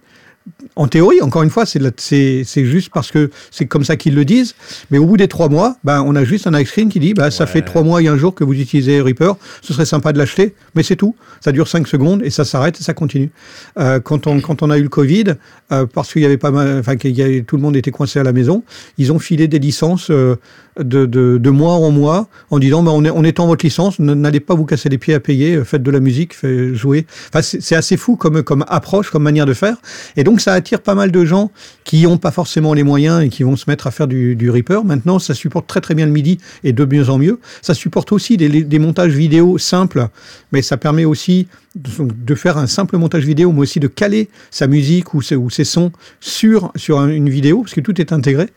En 0.76 0.88
théorie, 0.88 1.22
encore 1.22 1.44
une 1.44 1.50
fois, 1.50 1.66
c'est 1.66 2.66
juste 2.66 2.90
parce 2.94 3.12
que 3.12 3.30
c'est 3.52 3.66
comme 3.66 3.84
ça 3.84 3.96
qu'ils 3.96 4.16
le 4.16 4.26
disent. 4.26 4.56
Mais 4.90 4.98
au 4.98 5.06
bout 5.06 5.18
des 5.18 5.28
trois 5.28 5.50
mois, 5.50 5.76
ben, 5.84 6.04
on 6.06 6.16
a 6.16 6.24
juste 6.24 6.48
un 6.48 6.58
ice 6.60 6.72
cream 6.72 6.90
qui 6.90 7.00
dit 7.00 7.14
bah, 7.14 7.30
ça 7.30 7.46
fait 7.46 7.62
trois 7.62 7.84
mois 7.84 8.02
et 8.02 8.08
un 8.08 8.18
jour 8.18 8.34
que 8.34 8.44
vous 8.44 8.54
utilisez 8.54 9.02
Reaper. 9.02 9.36
Ce 9.62 9.74
serait 9.74 9.86
sympa 9.86 10.14
de 10.14 10.18
l'acheter, 10.18 10.56
mais 10.76 10.84
c'est 10.84 10.96
tout. 10.96 11.16
Ça 11.42 11.52
dure 11.52 11.68
cinq 11.68 11.88
secondes 11.88 12.24
et 12.24 12.30
ça 12.30 12.46
s'arrête 12.46 12.80
et 12.80 12.84
ça 12.84 12.94
continue. 12.94 13.32
Euh, 13.78 14.00
quand, 14.00 14.28
on, 14.28 14.40
quand 14.40 14.64
on 14.64 14.70
a 14.70 14.78
eu 14.78 14.84
le 14.84 14.90
Covid, 14.90 15.36
euh, 15.72 15.86
parce 15.86 16.12
qu'il 16.14 16.22
y 16.22 16.26
avait 16.26 16.38
pas 16.38 16.52
mal, 16.52 16.80
enfin, 16.80 16.96
qu'il 16.96 17.44
tout 17.46 17.56
le 17.56 17.62
monde 17.62 17.76
était 17.76 17.92
coincé 17.92 18.20
à 18.20 18.24
la 18.24 18.34
maison, 18.34 18.64
ils 18.98 19.12
ont 19.12 19.20
filé 19.20 19.48
des 19.48 19.60
licences 19.60 20.10
euh, 20.10 20.38
de, 20.84 21.06
de, 21.06 21.50
mois 21.50 21.74
en 21.74 21.92
mois 21.92 22.28
en 22.52 22.60
disant 22.60 22.84
bah, 22.84 22.92
on, 22.94 23.04
est, 23.04 23.10
on 23.10 23.24
étend 23.24 23.48
votre 23.48 23.66
licence, 23.66 24.00
n'allez 24.00 24.40
pas 24.40 24.54
vous 24.54 24.66
casser 24.66 24.90
les 24.90 24.98
pieds 24.98 25.14
à 25.14 25.20
payer, 25.20 25.56
euh, 25.56 25.64
faites 25.64 25.84
de 25.84 25.92
la 25.92 26.00
musique, 26.00 26.36
faites 26.36 26.74
jouer. 26.74 27.06
Enfin, 27.30 27.42
c'est 27.42 27.72
c'est 27.72 27.78
assez 27.78 27.96
fou 27.96 28.18
comme, 28.18 28.44
comme 28.44 28.66
approche, 28.68 29.12
comme 29.12 29.24
manière 29.24 29.46
de 29.46 29.54
faire. 29.54 29.78
Et 30.18 30.26
donc, 30.26 30.42
ça 30.42 30.52
attire 30.52 30.82
pas 30.82 30.94
mal 30.94 31.10
de 31.10 31.24
gens 31.24 31.52
qui 31.86 32.04
n'ont 32.04 32.18
pas 32.18 32.32
forcément 32.32 32.74
les 32.74 32.84
moyens 32.84 33.24
et 33.24 33.30
qui 33.30 33.44
vont 33.44 33.56
se 33.56 33.70
mettre 33.70 33.88
à 33.88 33.92
faire 33.92 34.08
du, 34.08 34.36
du 34.36 34.50
Reaper. 34.50 34.84
Maintenant, 34.84 35.20
ça 35.20 35.34
supporte 35.34 35.68
très 35.68 35.80
très 35.80 35.96
bien 35.96 36.06
le 36.06 36.12
MIDI 36.12 36.38
et 36.66 36.74
de 36.74 36.84
mieux 36.84 37.10
en 37.10 37.18
mieux. 37.18 37.40
Ça 37.62 37.74
supporte 37.74 38.12
aussi 38.12 38.36
des, 38.36 38.50
des 38.50 38.80
montages 38.80 39.14
vidéo 39.14 39.58
simples, 39.58 40.10
mais 40.52 40.62
ça 40.62 40.76
permet 40.76 41.06
aussi 41.06 41.48
de, 41.76 42.36
faire 42.36 42.58
un 42.58 42.68
simple 42.68 42.98
montage 42.98 43.24
vidéo, 43.24 43.52
mais 43.52 43.62
aussi 43.62 43.80
de 43.80 43.88
caler 43.88 44.30
sa 44.50 44.68
musique 44.68 45.14
ou 45.14 45.22
ses, 45.22 45.64
sons 45.64 45.92
sur, 46.20 46.72
sur 46.76 47.00
un- 47.00 47.08
une 47.10 47.30
vidéo, 47.30 47.62
parce 47.62 47.74
que 47.74 47.82
tout 47.82 48.00
est 48.02 48.12
intégré. 48.12 48.48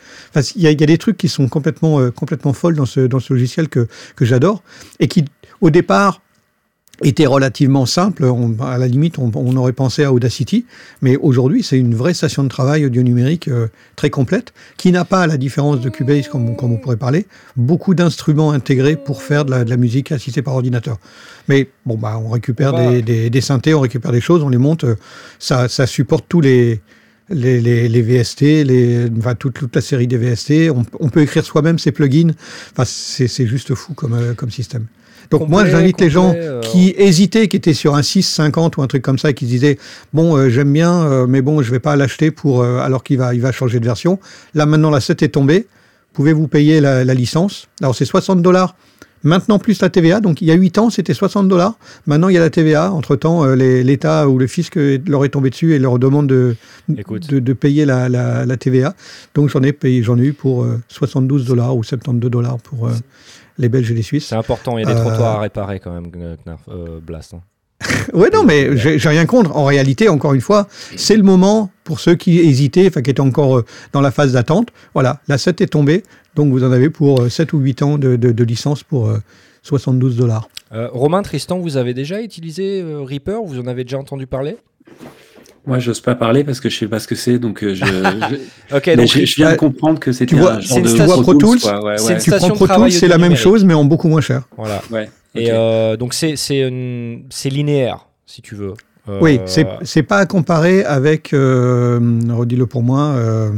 Il 0.57 0.62
y, 0.62 0.66
a- 0.66 0.72
y 0.72 0.83
a 0.83 0.87
des 0.87 0.98
trucs 0.98 1.16
qui 1.16 1.29
sont 1.29 1.48
complètement, 1.48 2.00
euh, 2.00 2.11
complètement 2.11 2.53
folles 2.53 2.74
dans 2.74 2.87
ce, 2.87 3.00
dans 3.00 3.20
ce 3.20 3.33
logiciel 3.33 3.68
que, 3.68 3.87
que 4.16 4.24
j'adore 4.24 4.62
et 5.00 5.09
qui, 5.09 5.24
au 5.61 5.70
départ, 5.70 6.22
était 7.03 7.27
relativement 7.27 7.87
simple. 7.87 8.25
On- 8.25 8.57
à 8.61 8.79
la 8.79 8.87
limite, 8.87 9.19
on, 9.19 9.31
on 9.35 9.57
aurait 9.57 9.73
pensé 9.73 10.05
à 10.05 10.13
Audacity, 10.13 10.65
mais 11.03 11.17
aujourd'hui, 11.17 11.63
c'est 11.63 11.79
une 11.79 11.95
vraie 11.95 12.15
station 12.15 12.43
de 12.45 12.49
travail 12.49 12.87
audio 12.87 13.03
numérique 13.03 13.49
euh, 13.49 13.67
très 13.97 14.11
complète, 14.11 14.53
qui 14.77 14.93
n'a 14.93 15.05
pas, 15.05 15.23
à 15.23 15.27
la 15.27 15.37
différence 15.37 15.81
de 15.81 15.89
Cubase, 15.89 16.29
comme, 16.29 16.49
on- 16.51 16.55
comme 16.55 16.73
on 16.73 16.77
pourrait 16.79 16.97
parler, 16.97 17.27
beaucoup 17.57 17.95
d'instruments 17.95 18.53
intégrés 18.53 18.97
pour 18.97 19.23
faire 19.23 19.45
de 19.45 19.51
la, 19.51 19.65
de 19.65 19.71
la 19.71 19.77
musique 19.77 20.13
assistée 20.13 20.43
par 20.43 20.55
ordinateur. 20.55 20.99
Mais 21.49 21.69
bon, 21.85 21.97
bah, 21.97 22.21
on 22.25 22.31
récupère 22.31 22.73
va- 22.73 22.91
des, 22.93 23.03
des, 23.03 23.31
des 23.31 23.41
synthés, 23.41 23.75
on 23.75 23.81
récupère 23.81 24.13
des 24.13 24.21
choses, 24.21 24.43
on 24.43 24.49
les 24.49 24.59
monte. 24.59 24.85
euh, 24.85 24.95
Ça, 25.39 25.69
ça 25.69 25.87
supporte 25.87 26.27
tous 26.29 26.41
les, 26.41 26.81
les, 27.29 27.61
les, 27.61 27.89
les 27.89 28.03
VST, 28.03 28.41
les, 28.65 29.07
enfin, 29.19 29.35
toute, 29.35 29.55
toute 29.55 29.75
la 29.75 29.81
série 29.83 30.07
des 30.07 30.17
VST. 30.17 30.71
On, 30.71 30.85
on 31.01 31.09
peut 31.09 31.23
écrire 31.23 31.45
soi-même 31.45 31.79
ses 31.79 31.91
plugins. 31.93 32.31
Enfin, 32.73 32.85
c'est 32.87 33.29
c'est 33.29 33.47
juste 33.47 33.75
fou 33.75 33.95
comme, 33.95 34.13
euh, 34.15 34.35
comme 34.35 34.51
système. 34.51 34.87
Donc 35.35 35.49
Complet, 35.49 35.64
moi, 35.64 35.66
j'invite 35.66 36.01
les 36.01 36.11
gens 36.11 36.33
euh, 36.37 36.61
qui 36.61 36.94
hésitaient, 36.97 37.49
qui 37.49 37.57
étaient 37.57 37.75
sur 37.75 37.97
un 37.97 38.03
650 38.03 38.77
ou 38.77 38.83
un 38.83 38.87
truc 38.87 39.03
comme 39.03 39.18
ça, 39.18 39.31
et 39.31 39.35
qui 39.35 39.47
se 39.47 39.51
disaient 39.51 39.79
bon, 40.12 40.37
euh, 40.37 40.49
j'aime 40.49 40.73
bien, 40.73 41.03
euh, 41.03 41.27
mais 41.27 41.42
bon, 41.42 41.61
je 41.61 41.73
vais 41.73 41.81
pas 41.81 41.97
l'acheter 41.97 42.31
pour 42.31 42.62
alors 42.62 43.03
qu'il 43.03 43.18
va, 43.18 43.35
il 43.35 43.40
va 43.40 43.51
changer 43.51 43.81
de 43.81 43.85
version. 43.85 44.20
Là 44.55 44.64
maintenant, 44.64 44.90
la 44.90 45.01
7 45.01 45.23
est 45.25 45.29
tombée. 45.31 45.66
Pouvez-vous 46.12 46.47
payer 46.47 46.81
la, 46.81 47.03
la 47.05 47.14
licence? 47.14 47.66
Alors 47.81 47.97
c'est 47.97 48.05
60 48.05 48.42
dollars. 48.42 48.77
Maintenant 49.25 49.59
plus 49.59 49.81
la 49.81 49.88
TVA, 49.88 50.20
donc 50.20 50.42
il 50.42 50.49
y 50.49 50.51
a 50.51 50.55
8 50.55 50.79
ans 50.79 50.90
c'était 50.90 51.14
60 51.14 51.49
dollars. 51.49 51.79
Maintenant 52.07 52.29
il 52.29 52.35
y 52.35 52.37
a 52.37 52.40
la 52.40 52.51
TVA. 52.51 52.92
Entre 52.92 53.16
temps, 53.16 53.44
l'État 53.55 54.29
ou 54.29 54.38
le 54.38 54.47
fisc 54.47 54.77
leur 54.77 55.25
est 55.25 55.31
tombé 55.31 55.49
dessus 55.49 55.75
et 55.75 55.79
leur 55.79 55.99
demande 55.99 56.27
de, 56.27 56.57
de, 56.88 57.38
de 57.38 57.53
payer 57.55 57.87
la, 57.87 58.09
la, 58.11 58.44
la 58.44 58.57
TVA. 58.59 58.94
Donc 59.35 59.49
j'en 59.49 59.62
ai 59.62 59.73
payé, 59.73 60.03
j'en 60.03 60.18
ai 60.18 60.25
eu 60.25 60.33
pour 60.35 60.64
euh, 60.64 60.79
72 60.88 61.47
dollars 61.47 61.75
ou 61.75 61.83
72 61.83 62.31
dollars 62.31 62.59
pour 62.59 62.90
les 63.59 63.69
Belges 63.69 63.90
et 63.90 63.95
les 63.95 64.03
Suisses. 64.03 64.27
C'est 64.29 64.35
important, 64.37 64.77
il 64.79 64.83
y 64.87 64.90
a 64.90 64.93
des 64.95 64.99
Euh, 64.99 65.05
trottoirs 65.05 65.37
à 65.38 65.40
réparer 65.40 65.81
quand 65.81 65.93
même, 65.93 66.11
Knarf, 66.45 66.62
euh, 66.69 66.99
Blast. 67.01 67.35
hein. 67.35 67.40
Ouais, 68.14 68.31
non, 68.33 68.45
mais 68.45 68.77
j'ai 68.77 68.97
rien 69.09 69.27
contre. 69.27 69.55
En 69.57 69.64
réalité, 69.64 70.09
encore 70.09 70.33
une 70.35 70.40
fois, 70.40 70.69
c'est 70.97 71.17
le 71.17 71.23
moment 71.23 71.71
pour 71.85 72.01
ceux 72.01 72.14
qui 72.14 72.38
hésitaient, 72.40 72.87
enfin 72.88 73.03
qui 73.03 73.11
étaient 73.11 73.21
encore 73.21 73.59
euh, 73.59 73.64
dans 73.93 74.01
la 74.01 74.11
phase 74.11 74.33
d'attente. 74.33 74.69
Voilà, 74.95 75.21
la 75.29 75.38
7 75.38 75.61
est 75.61 75.67
tombée, 75.67 76.03
donc 76.35 76.51
vous 76.51 76.64
en 76.64 76.73
avez 76.73 76.88
pour 76.90 77.23
euh, 77.23 77.29
7 77.29 77.53
ou 77.53 77.59
8 77.59 77.83
ans 77.83 77.99
de, 77.99 78.17
de- 78.17 78.33
de 78.33 78.45
licence 78.45 78.83
pour 78.83 79.09
euh, 79.09 79.19
72 79.62 80.17
dollars. 80.17 80.49
Euh, 80.73 80.88
Romain, 80.93 81.23
Tristan, 81.23 81.59
vous 81.59 81.77
avez 81.77 81.95
déjà 81.95 82.21
utilisé 82.23 82.81
euh, 82.83 83.01
Reaper? 83.03 83.43
Vous 83.45 83.59
en 83.61 83.67
avez 83.67 83.85
déjà 83.85 83.99
entendu 83.99 84.27
parler? 84.27 84.57
Moi, 85.66 85.79
j'ose 85.79 86.00
pas 86.00 86.14
parler 86.14 86.44
parce 86.44 86.61
que 86.61 86.68
je 86.68 86.77
sais 86.79 86.87
pas 86.88 86.98
ce 86.98 87.09
que 87.09 87.14
c'est, 87.14 87.38
donc 87.38 87.64
euh, 87.64 87.74
je, 87.74 87.85
je, 88.70 88.77
Ok, 88.77 88.87
mais 88.87 88.96
donc 88.96 89.07
je, 89.09 89.24
je 89.24 89.37
viens 89.37 89.53
de 89.53 89.57
comprendre 89.57 89.98
que 89.98 90.12
c'était 90.12 90.35
tu 90.35 90.37
vois, 90.40 90.55
un 90.55 90.61
c'est 90.61 90.66
genre 90.68 90.79
une 90.79 90.85
de 90.85 90.88
station- 90.88 91.22
Pro 91.22 91.35
Tools, 91.35 91.61
quoi, 91.61 91.85
ouais, 91.85 91.96
c'est 91.98 92.05
ouais. 92.07 92.12
une 92.14 92.18
Tu 92.20 92.31
prends 92.31 92.38
station 92.38 92.55
de 92.55 92.59
Pro 92.59 92.66
Tools, 92.66 92.92
c'est 92.92 93.09
la 93.09 93.18
même 93.18 93.35
chose, 93.37 93.64
mais 93.64 93.72
en 93.74 93.85
beaucoup 93.85 94.09
moins 94.09 94.20
cher. 94.20 94.42
voilà. 94.59 94.83
Ouais, 94.90 95.09
Et 95.35 95.48
euh, 95.50 95.96
donc 95.96 96.12
c'est 96.12 96.37
c'est 96.37 96.68
linéaire, 97.50 98.07
si 98.27 98.42
tu 98.42 98.55
veux. 98.55 98.74
Euh, 99.09 99.18
Oui, 99.22 99.40
c'est 99.46 99.66
c'est 99.83 100.03
pas 100.03 100.18
à 100.18 100.27
comparer 100.27 100.85
avec, 100.85 101.33
euh, 101.33 101.98
redis-le 102.31 102.66
pour 102.66 102.83
moi, 102.83 103.00
euh, 103.16 103.50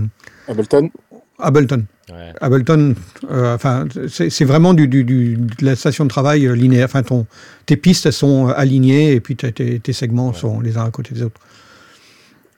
Ableton. 0.48 0.90
Ableton. 1.38 1.84
ouais. 2.10 2.32
Ableton, 2.40 2.94
enfin, 3.30 3.84
c'est 4.08 4.30
c'est 4.30 4.44
vraiment 4.44 4.74
du, 4.74 4.88
du- 4.88 5.04
du- 5.04 5.36
de 5.36 5.64
la 5.64 5.76
station 5.76 6.04
de 6.04 6.08
travail 6.08 6.48
linéaire. 6.56 6.86
Enfin, 6.86 7.02
ton, 7.02 7.26
tes 7.66 7.76
pistes 7.76 8.10
sont 8.10 8.46
alignées 8.48 9.12
et 9.12 9.20
puis 9.20 9.36
tes, 9.36 9.52
tes 9.80 9.92
segments 9.92 10.32
sont 10.32 10.60
les 10.60 10.76
uns 10.78 10.84
à 10.86 10.90
côté 10.90 11.14
des 11.14 11.22
autres. 11.22 11.40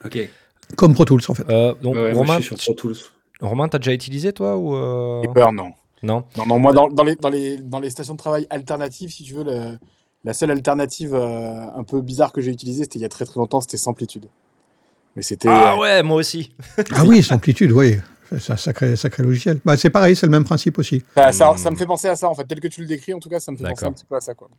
Ok. 0.05 0.29
Comme 0.75 0.93
Pro 0.93 1.05
Tools, 1.05 1.21
en 1.27 1.33
fait. 1.33 1.49
Euh, 1.49 1.73
donc 1.81 1.95
Ouais, 1.95 2.01
ouais, 2.03 2.11
moi, 2.13 2.21
Romain, 2.21 2.39
je 2.39 2.45
suis 2.45 2.57
sur 2.57 2.75
Pro 2.75 2.81
Tools. 2.89 2.97
Romain, 3.41 3.67
t'as 3.69 3.79
déjà 3.79 3.93
utilisé 3.93 4.33
toi 4.33 4.57
ou 4.57 4.75
euh, 4.75 5.21
Reaper, 5.21 5.51
non. 5.51 5.71
non 6.03 6.23
Non, 6.37 6.45
non, 6.45 6.59
moi, 6.59 6.73
dans, 6.73 6.89
dans 6.89 7.03
les, 7.03 7.15
dans, 7.15 7.29
les, 7.29 7.57
dans 7.57 7.79
les 7.79 7.89
stations 7.89 8.13
de 8.13 8.19
travail 8.19 8.45
alternatives, 8.49 9.11
si 9.11 9.23
tu 9.23 9.33
veux, 9.33 9.43
le- 9.43 9.77
la 10.25 10.33
seule 10.33 10.51
alternative 10.51 11.15
euh, 11.15 11.65
un 11.75 11.83
peu 11.83 12.01
bizarre 12.01 12.33
que 12.33 12.41
j'ai 12.41 12.51
utilisée, 12.51 12.83
c'était 12.83 12.99
il 12.99 13.01
y 13.03 13.05
a 13.05 13.09
très 13.09 13.25
très 13.25 13.39
longtemps, 13.39 13.61
c'était 13.61 13.77
Samplitude. 13.77 14.25
Mais 15.15 15.21
c'était. 15.21 15.47
Ah 15.49 15.73
euh, 15.73 15.77
ouais, 15.79 16.03
moi 16.03 16.17
aussi. 16.17 16.51
Ah 16.93 17.03
oui, 17.05 17.23
c'est 17.23 17.33
amplitude, 17.33 17.71
oui. 17.71 17.95
C'est 18.37 18.51
un 18.53 18.57
sacré, 18.57 18.95
sacré 18.95 19.23
logiciel. 19.23 19.59
Bah, 19.65 19.75
c'est 19.75 19.89
pareil, 19.89 20.15
c'est 20.15 20.27
le 20.27 20.31
même 20.31 20.43
principe 20.43 20.77
aussi. 20.77 21.03
ça, 21.15 21.31
ça- 21.31 21.51
Hmm. 21.53 21.57
ça 21.57 21.71
me 21.71 21.75
fait 21.77 21.87
penser 21.87 22.07
à 22.09 22.15
ça, 22.15 22.29
en 22.29 22.35
fait. 22.35 22.43
Tel 22.43 22.59
que 22.59 22.67
tu 22.67 22.81
le 22.81 22.87
décris, 22.87 23.13
en 23.13 23.19
tout 23.19 23.29
cas, 23.29 23.39
ça 23.39 23.51
me 23.51 23.57
fait 23.57 23.63
penser 23.67 23.85
un 23.85 23.91
petit 23.93 24.05
peu 24.05 24.15
à 24.15 24.21
ça. 24.21 24.35
Quoi. 24.35 24.49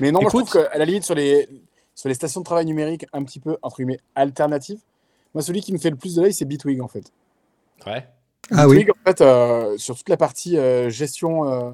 Mais 0.00 0.10
non, 0.12 0.20
moi, 0.22 0.30
je 0.32 0.38
trouve 0.38 0.50
qu'à 0.50 0.78
la 0.78 0.84
limite, 0.86 1.04
sur 1.04 1.14
les, 1.14 1.46
sur 1.96 2.08
les 2.08 2.14
stations 2.14 2.42
de 2.42 2.44
travail 2.44 2.66
numériques 2.66 3.06
un 3.12 3.24
petit 3.24 3.40
peu, 3.40 3.56
entre 3.62 3.78
guillemets, 3.78 3.98
alternatives, 4.14 4.78
moi, 5.34 5.42
celui 5.42 5.60
qui 5.60 5.72
me 5.72 5.78
fait 5.78 5.90
le 5.90 5.96
plus 5.96 6.14
de 6.14 6.22
l'œil, 6.22 6.32
c'est 6.32 6.44
Bitwig, 6.44 6.80
en 6.80 6.88
fait. 6.88 7.10
Ouais. 7.86 8.06
Ah 8.52 8.68
oui. 8.68 8.76
Bitwig, 8.78 8.90
en 8.92 9.10
fait, 9.10 9.20
euh, 9.20 9.76
sur 9.78 9.96
toute 9.96 10.08
la 10.08 10.16
partie 10.16 10.56
euh, 10.56 10.88
gestion, 10.88 11.50
euh, 11.50 11.70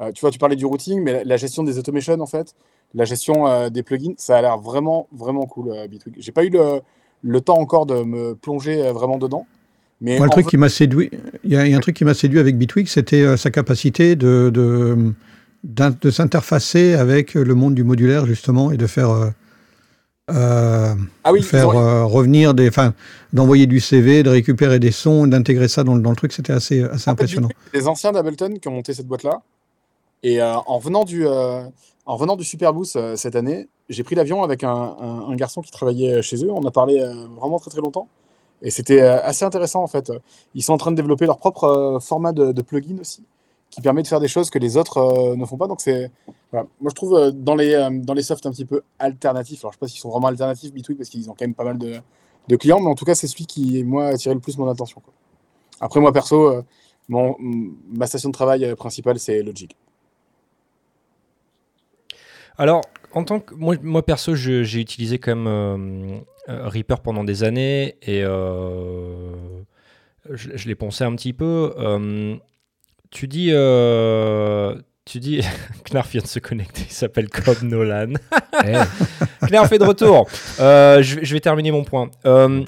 euh, 0.00 0.12
tu 0.12 0.20
vois, 0.20 0.30
tu 0.30 0.38
parlais 0.38 0.56
du 0.56 0.64
routing, 0.64 1.02
mais 1.02 1.12
la, 1.12 1.24
la 1.24 1.36
gestion 1.36 1.62
des 1.62 1.78
automations, 1.78 2.20
en 2.20 2.26
fait, 2.26 2.54
la 2.94 3.04
gestion 3.04 3.46
euh, 3.46 3.70
des 3.70 3.82
plugins, 3.82 4.14
ça 4.18 4.36
a 4.38 4.42
l'air 4.42 4.58
vraiment, 4.58 5.08
vraiment 5.12 5.46
cool, 5.46 5.72
euh, 5.72 5.86
Bitwig. 5.88 6.14
J'ai 6.18 6.32
pas 6.32 6.44
eu 6.44 6.50
le, 6.50 6.80
le 7.22 7.40
temps 7.40 7.58
encore 7.58 7.86
de 7.86 8.02
me 8.02 8.34
plonger 8.34 8.82
euh, 8.82 8.92
vraiment 8.92 9.18
dedans. 9.18 9.46
Mais 10.00 10.18
Moi, 10.18 10.26
le 10.26 10.30
truc 10.30 10.46
qui 10.48 10.56
m'a 10.56 10.68
séduit, 10.68 11.10
il 11.44 11.52
y, 11.52 11.56
a 11.56 11.66
y 11.66 11.74
a 11.74 11.76
un 11.76 11.80
truc 11.80 11.96
qui 11.96 12.04
m'a 12.04 12.14
séduit 12.14 12.40
avec 12.40 12.58
Bitwig, 12.58 12.88
c'était 12.88 13.22
euh, 13.22 13.36
sa 13.36 13.50
capacité 13.50 14.16
de, 14.16 14.50
de, 14.52 15.14
de 15.64 16.10
s'interfacer 16.10 16.94
avec 16.94 17.34
le 17.34 17.54
monde 17.54 17.74
du 17.74 17.84
modulaire, 17.84 18.26
justement, 18.26 18.70
et 18.72 18.76
de 18.76 18.86
faire, 18.86 19.32
euh, 20.30 20.94
ah 21.24 21.32
oui, 21.32 21.42
faire 21.42 21.70
ont- 21.70 21.78
euh, 21.80 22.04
revenir 22.04 22.54
des. 22.54 22.68
Enfin, 22.68 22.94
d'envoyer 23.32 23.66
du 23.66 23.80
CV, 23.80 24.22
de 24.22 24.30
récupérer 24.30 24.78
des 24.78 24.92
sons, 24.92 25.26
d'intégrer 25.26 25.68
ça 25.68 25.84
dans, 25.84 25.94
le- 25.94 26.02
dans 26.02 26.10
le 26.10 26.16
truc, 26.16 26.32
c'était 26.32 26.52
assez, 26.52 26.82
assez 26.84 27.08
En 27.10 27.12
impressionnant. 27.14 27.48
les 27.74 27.88
anciens 27.88 28.12
d'Ableton 28.12 28.54
qui 28.60 28.68
ont 28.68 28.72
monté 28.72 28.94
cette 28.94 29.06
boîte-là. 29.08 29.40
Et 30.22 30.40
euh, 30.40 30.54
en 30.66 30.78
venant 30.78 31.04
du, 31.04 31.26
en 31.26 32.16
venant 32.16 32.36
du 32.36 32.44
Superboost 32.44 33.16
cette 33.16 33.34
année, 33.34 33.68
j'ai 33.88 34.04
pris 34.04 34.14
l'avion 34.14 34.42
avec 34.44 34.62
un, 34.64 34.70
un- 34.70 35.28
un 35.30 35.34
garçon 35.36 35.60
qui 35.60 35.70
travaillait 35.72 36.22
chez 36.22 36.44
eux. 36.44 36.50
On 36.52 36.64
a 36.66 36.70
parlé 36.70 37.00
vraiment 37.40 37.58
très 37.58 37.70
très 37.70 37.80
longtemps. 37.80 38.08
Et 38.64 38.70
c'était 38.70 39.00
assez 39.00 39.44
intéressant 39.44 39.82
en 39.82 39.88
fait. 39.88 40.12
Ils 40.54 40.62
sont 40.62 40.72
en 40.72 40.76
train 40.78 40.92
de 40.92 40.96
développer 40.96 41.26
leur 41.26 41.38
propre 41.38 41.98
format 42.00 42.30
de, 42.32 42.52
de 42.52 42.62
plugin 42.62 42.98
aussi, 43.00 43.24
qui 43.70 43.80
permet 43.80 44.02
de 44.02 44.06
faire 44.06 44.20
des 44.20 44.28
choses 44.28 44.50
que 44.50 44.60
les 44.60 44.76
autres 44.76 45.34
ne 45.36 45.44
font 45.44 45.56
pas. 45.56 45.66
Donc 45.66 45.80
c'est, 45.80 46.12
moi 46.52 46.90
je 46.90 46.94
trouve 46.94 47.14
euh, 47.14 47.30
dans 47.30 47.54
les 47.54 47.72
euh, 47.74 47.90
dans 47.90 48.14
les 48.14 48.22
softs 48.22 48.44
un 48.46 48.50
petit 48.50 48.66
peu 48.66 48.82
alternatifs. 48.98 49.64
Alors 49.64 49.72
je 49.72 49.76
sais 49.76 49.80
pas 49.80 49.88
s'ils 49.88 50.00
sont 50.00 50.10
vraiment 50.10 50.26
alternatifs 50.26 50.72
Bitwig 50.72 50.98
parce 50.98 51.08
qu'ils 51.08 51.30
ont 51.30 51.34
quand 51.34 51.46
même 51.46 51.54
pas 51.54 51.64
mal 51.64 51.78
de, 51.78 51.96
de 52.48 52.56
clients, 52.56 52.80
mais 52.80 52.88
en 52.88 52.94
tout 52.94 53.04
cas 53.04 53.14
c'est 53.14 53.26
celui 53.26 53.46
qui 53.46 53.82
moi 53.84 54.06
a 54.06 54.08
attiré 54.08 54.34
le 54.34 54.40
plus 54.40 54.58
mon 54.58 54.68
attention. 54.68 55.02
Après 55.80 56.00
moi 56.00 56.12
perso, 56.12 56.50
euh, 56.50 56.62
mon, 57.08 57.36
ma 57.38 58.06
station 58.06 58.28
de 58.28 58.34
travail 58.34 58.74
principale 58.76 59.18
c'est 59.18 59.42
Logic. 59.42 59.76
Alors, 62.58 62.82
en 63.14 63.24
tant 63.24 63.40
que 63.40 63.54
moi, 63.54 63.76
moi 63.82 64.04
perso, 64.04 64.34
j'ai 64.34 64.78
utilisé 64.78 65.18
quand 65.18 65.34
même 65.34 66.22
Reaper 66.46 67.00
pendant 67.00 67.24
des 67.24 67.44
années 67.44 67.96
et 68.02 68.20
je, 68.20 69.36
je 70.28 70.68
l'ai 70.68 70.74
pensé 70.74 71.02
un 71.02 71.16
petit 71.16 71.32
peu. 71.32 71.74
Tu 73.10 73.26
dis, 73.26 73.52
tu 75.04 75.18
dis, 75.20 75.40
Knarf 75.90 76.10
vient 76.12 76.22
de 76.22 76.26
se 76.26 76.38
connecter. 76.38 76.82
Il 76.88 76.92
s'appelle 76.92 77.28
Cobb 77.28 77.62
Nolan. 77.62 78.12
Knarf 79.48 79.72
est 79.72 79.78
de 79.78 79.84
retour. 79.84 80.28
Euh, 80.60 81.02
je, 81.02 81.16
vais- 81.16 81.24
je 81.24 81.34
vais 81.34 81.40
terminer 81.40 81.70
mon 81.72 81.84
point. 81.84 82.10
Euh, 82.26 82.62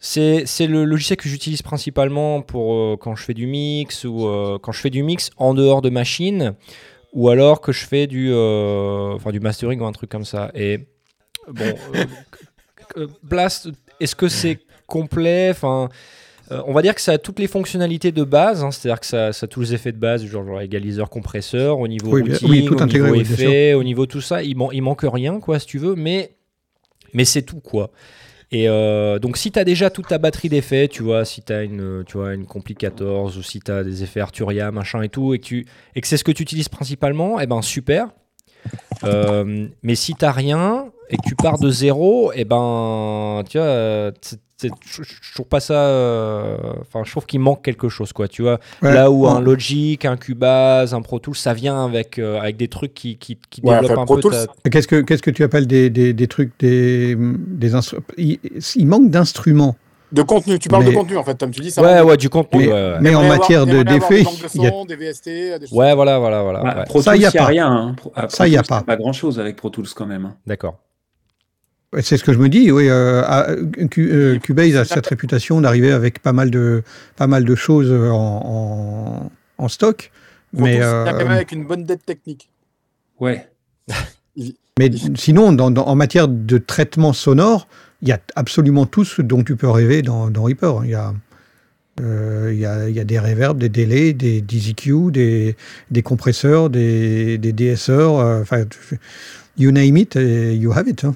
c'est 0.00 0.44
le 0.66 0.84
logiciel 0.84 1.16
que 1.16 1.28
j'utilise 1.28 1.62
principalement 1.62 2.40
pour 2.42 2.74
euh, 2.74 2.96
quand 3.00 3.16
je 3.16 3.24
fais 3.24 3.34
du 3.34 3.46
mix 3.46 4.04
ou 4.04 4.26
euh, 4.28 4.58
quand 4.62 4.70
je 4.72 4.80
fais 4.80 4.90
du 4.90 5.02
mix 5.02 5.30
en 5.38 5.54
dehors 5.54 5.82
de 5.82 5.90
machine 5.90 6.54
ou 7.14 7.30
alors 7.30 7.60
que 7.60 7.72
je 7.72 7.84
fais 7.86 8.06
du, 8.06 8.32
enfin, 8.32 9.30
du 9.32 9.40
mastering 9.40 9.80
ou 9.80 9.86
un 9.86 9.92
truc 9.92 10.10
comme 10.10 10.26
ça. 10.26 10.50
Et 10.54 10.86
bon, 11.50 11.74
Blast, 13.22 13.70
est-ce 14.00 14.14
que 14.14 14.28
c'est 14.28 14.58
complet? 14.86 15.48
Enfin, 15.50 15.88
euh, 16.50 16.62
on 16.66 16.72
va 16.72 16.82
dire 16.82 16.94
que 16.94 17.00
ça 17.00 17.12
a 17.12 17.18
toutes 17.18 17.38
les 17.38 17.46
fonctionnalités 17.46 18.12
de 18.12 18.24
base, 18.24 18.64
hein, 18.64 18.70
c'est-à-dire 18.70 19.00
que 19.00 19.06
ça, 19.06 19.32
ça 19.32 19.44
a 19.44 19.48
tous 19.48 19.60
les 19.60 19.74
effets 19.74 19.92
de 19.92 19.98
base, 19.98 20.24
genre, 20.24 20.46
genre 20.46 20.60
égaliseur, 20.60 21.10
compresseur, 21.10 21.78
au 21.78 21.88
niveau 21.88 22.12
Oui, 22.12 22.22
bien- 22.22 22.34
routing, 22.34 22.48
oui, 22.50 22.64
tout 22.64 22.80
au 22.82 22.86
niveau 22.86 23.06
oui, 23.10 23.20
effet, 23.20 23.74
au 23.74 23.84
niveau 23.84 24.06
tout 24.06 24.20
ça. 24.20 24.42
Il, 24.42 24.56
man- 24.56 24.68
il 24.72 24.82
manque 24.82 25.02
rien, 25.04 25.40
quoi, 25.40 25.58
si 25.58 25.66
tu 25.66 25.78
veux, 25.78 25.94
mais, 25.94 26.30
mais 27.12 27.24
c'est 27.24 27.42
tout, 27.42 27.60
quoi. 27.60 27.90
Et 28.50 28.66
euh, 28.66 29.18
donc, 29.18 29.36
si 29.36 29.52
tu 29.52 29.58
as 29.58 29.64
déjà 29.64 29.90
toute 29.90 30.06
ta 30.08 30.16
batterie 30.16 30.48
d'effets, 30.48 30.88
tu 30.88 31.02
vois, 31.02 31.26
si 31.26 31.42
tu 31.42 31.52
as 31.52 31.64
une, 31.64 32.02
tu 32.06 32.16
vois, 32.16 32.32
une 32.32 32.46
Compli 32.46 32.74
14 32.74 33.36
ou 33.36 33.42
si 33.42 33.60
tu 33.60 33.70
as 33.70 33.84
des 33.84 34.02
effets 34.02 34.20
Arturia, 34.20 34.70
machin 34.70 35.02
et 35.02 35.10
tout, 35.10 35.34
et 35.34 35.38
que, 35.38 35.44
tu, 35.44 35.66
et 35.94 36.00
que 36.00 36.06
c'est 36.06 36.16
ce 36.16 36.24
que 36.24 36.32
tu 36.32 36.44
utilises 36.44 36.70
principalement, 36.70 37.38
eh 37.40 37.46
ben 37.46 37.60
super. 37.60 38.08
Euh, 39.04 39.68
mais 39.82 39.94
si 39.94 40.14
t'as 40.14 40.32
rien 40.32 40.86
et 41.10 41.16
que 41.18 41.22
tu 41.28 41.34
pars 41.36 41.58
de 41.58 41.70
zéro, 41.70 42.32
et 42.32 42.44
ben, 42.44 43.42
tu 43.48 43.58
vois, 43.58 44.12
je 44.62 45.02
je 45.02 45.34
trouve 45.34 45.46
pas 45.46 45.60
ça. 45.60 45.74
euh, 45.74 46.56
Enfin, 46.80 47.02
je 47.04 47.10
trouve 47.10 47.26
qu'il 47.26 47.40
manque 47.40 47.62
quelque 47.62 47.88
chose, 47.88 48.12
quoi. 48.12 48.28
Tu 48.28 48.42
vois, 48.42 48.58
Ouais, 48.82 48.92
là 48.92 49.10
où 49.10 49.26
un 49.26 49.40
Logic, 49.40 50.04
un 50.04 50.16
Cubase, 50.16 50.94
un 50.94 51.02
Pro 51.02 51.18
Tools, 51.18 51.36
ça 51.36 51.54
vient 51.54 51.84
avec 51.84 52.18
avec, 52.18 52.18
avec 52.42 52.56
des 52.56 52.68
trucs 52.68 52.94
qui 52.94 53.16
qui, 53.16 53.38
qui 53.50 53.60
Ouais, 53.62 53.74
développent 53.74 53.92
enfin, 53.92 54.02
un 54.02 54.04
Pro 54.04 54.16
peu. 54.16 54.30
Ta- 54.30 54.70
Qu'est-ce 54.70 54.88
que, 54.88 55.00
qu'est-ce 55.02 55.22
que 55.22 55.30
tu 55.30 55.42
appelles 55.44 55.66
des, 55.66 55.90
des, 55.90 56.12
des 56.12 56.26
trucs, 56.26 56.52
des, 56.58 57.16
des 57.18 57.74
instruments 57.74 58.02
il, 58.16 58.38
il 58.76 58.86
manque 58.86 59.10
d'instruments. 59.10 59.76
De 60.10 60.22
contenu, 60.22 60.58
tu 60.58 60.70
parles 60.70 60.84
Mais- 60.84 60.90
de 60.90 60.96
contenu 60.96 61.18
en 61.18 61.22
fait, 61.24 61.34
Tom. 61.34 61.50
Tu 61.50 61.60
dis 61.60 61.70
ça. 61.70 61.82
Ouais, 61.82 62.00
ouais, 62.00 62.16
du 62.16 62.30
contenu. 62.30 62.60
Mais, 62.66 62.66
ouais, 62.68 62.72
ouais. 62.72 62.96
mais 63.02 63.14
en 63.14 63.28
matière 63.28 63.60
avoir- 63.62 63.76
de- 63.76 63.82
d'effets, 63.82 64.18
des 64.18 64.24
banques 64.24 64.40
de 64.42 64.48
il 64.54 64.62
y 64.62 64.66
a- 64.66 64.70
son, 64.70 64.84
des 64.86 64.96
VST, 64.96 65.24
des 65.58 65.66
choses 65.66 65.72
Ouais, 65.78 65.94
voilà, 65.94 66.18
voilà, 66.18 66.42
voilà. 66.42 66.60
Bah, 66.62 66.74
ouais. 66.78 66.84
Pro 66.86 67.02
Ça, 67.02 67.12
Tools, 67.12 67.20
y 67.20 67.26
a 67.26 67.28
il 67.28 67.32
n'y 67.32 67.38
a 67.38 67.42
pas. 67.42 67.46
rien. 67.46 67.70
hein. 67.70 67.94
Pro- 67.94 68.12
à 68.16 68.28
Ça, 68.30 68.48
y 68.48 68.56
a 68.56 68.62
Pro 68.62 68.68
Tools, 68.68 68.78
pas. 68.78 68.84
Pas 68.86 68.96
grand-chose 68.96 69.38
avec 69.38 69.56
Pro 69.56 69.68
Tools 69.68 69.86
quand 69.94 70.06
même. 70.06 70.24
hein. 70.24 70.34
D'accord. 70.46 70.76
C'est 72.00 72.18
ce 72.18 72.24
que 72.24 72.32
je 72.34 72.38
me 72.38 72.48
dis, 72.50 72.70
oui. 72.70 72.88
euh, 72.88 73.22
à- 73.24 73.48
euh, 73.50 74.38
Cubase 74.40 74.76
a 74.76 74.84
cette 74.84 75.06
réputation 75.06 75.60
d'arriver 75.62 75.90
avec 75.90 76.20
pas 76.20 76.34
mal 76.34 76.50
de, 76.50 76.82
pas 77.16 77.26
mal 77.26 77.44
de 77.44 77.54
choses 77.54 77.90
en, 77.90 78.42
en, 78.44 79.30
en 79.56 79.68
stock. 79.68 80.10
Pro 80.54 80.64
Mais, 80.64 80.82
euh, 80.82 81.04
il 81.04 81.06
y 81.06 81.08
a 81.08 81.12
quand 81.12 81.18
même 81.18 81.28
avec 81.30 81.52
une 81.52 81.64
bonne 81.66 81.84
dette 81.84 82.04
technique. 82.04 82.50
Ouais. 83.20 83.48
mais 84.78 84.90
sinon, 85.16 85.52
dans, 85.52 85.70
dans- 85.70 85.86
en 85.86 85.94
matière 85.94 86.28
de 86.28 86.58
traitement 86.58 87.12
sonore, 87.14 87.66
il 88.02 88.08
y 88.08 88.12
a 88.12 88.20
absolument 88.36 88.84
tout 88.84 89.04
ce 89.04 89.22
dont 89.22 89.42
tu 89.42 89.56
peux 89.56 89.68
rêver 89.70 90.02
dans, 90.02 90.28
dans 90.30 90.42
Reaper. 90.44 90.82
Il 90.84 90.90
y 90.90 90.94
a, 90.94 91.14
euh, 92.00 92.50
il 92.52 92.60
y, 92.60 92.66
a, 92.66 92.88
il 92.88 92.94
y 92.94 93.00
a 93.00 93.04
des 93.04 93.18
reverbs, 93.18 93.58
des 93.58 93.70
délais, 93.70 94.12
des, 94.12 94.42
des 94.42 94.70
EQ, 94.70 95.10
des, 95.10 95.56
des 95.90 96.02
compresseurs, 96.02 96.68
des, 96.70 97.38
des 97.38 97.52
DSR, 97.54 97.90
euh, 97.90 98.42
enfin, 98.42 98.64
tu- 98.66 98.98
you 99.56 99.70
name 99.72 99.96
it, 99.96 100.16
et 100.16 100.54
you 100.54 100.70
have 100.72 100.86
it. 100.86 101.02
hein. 101.04 101.14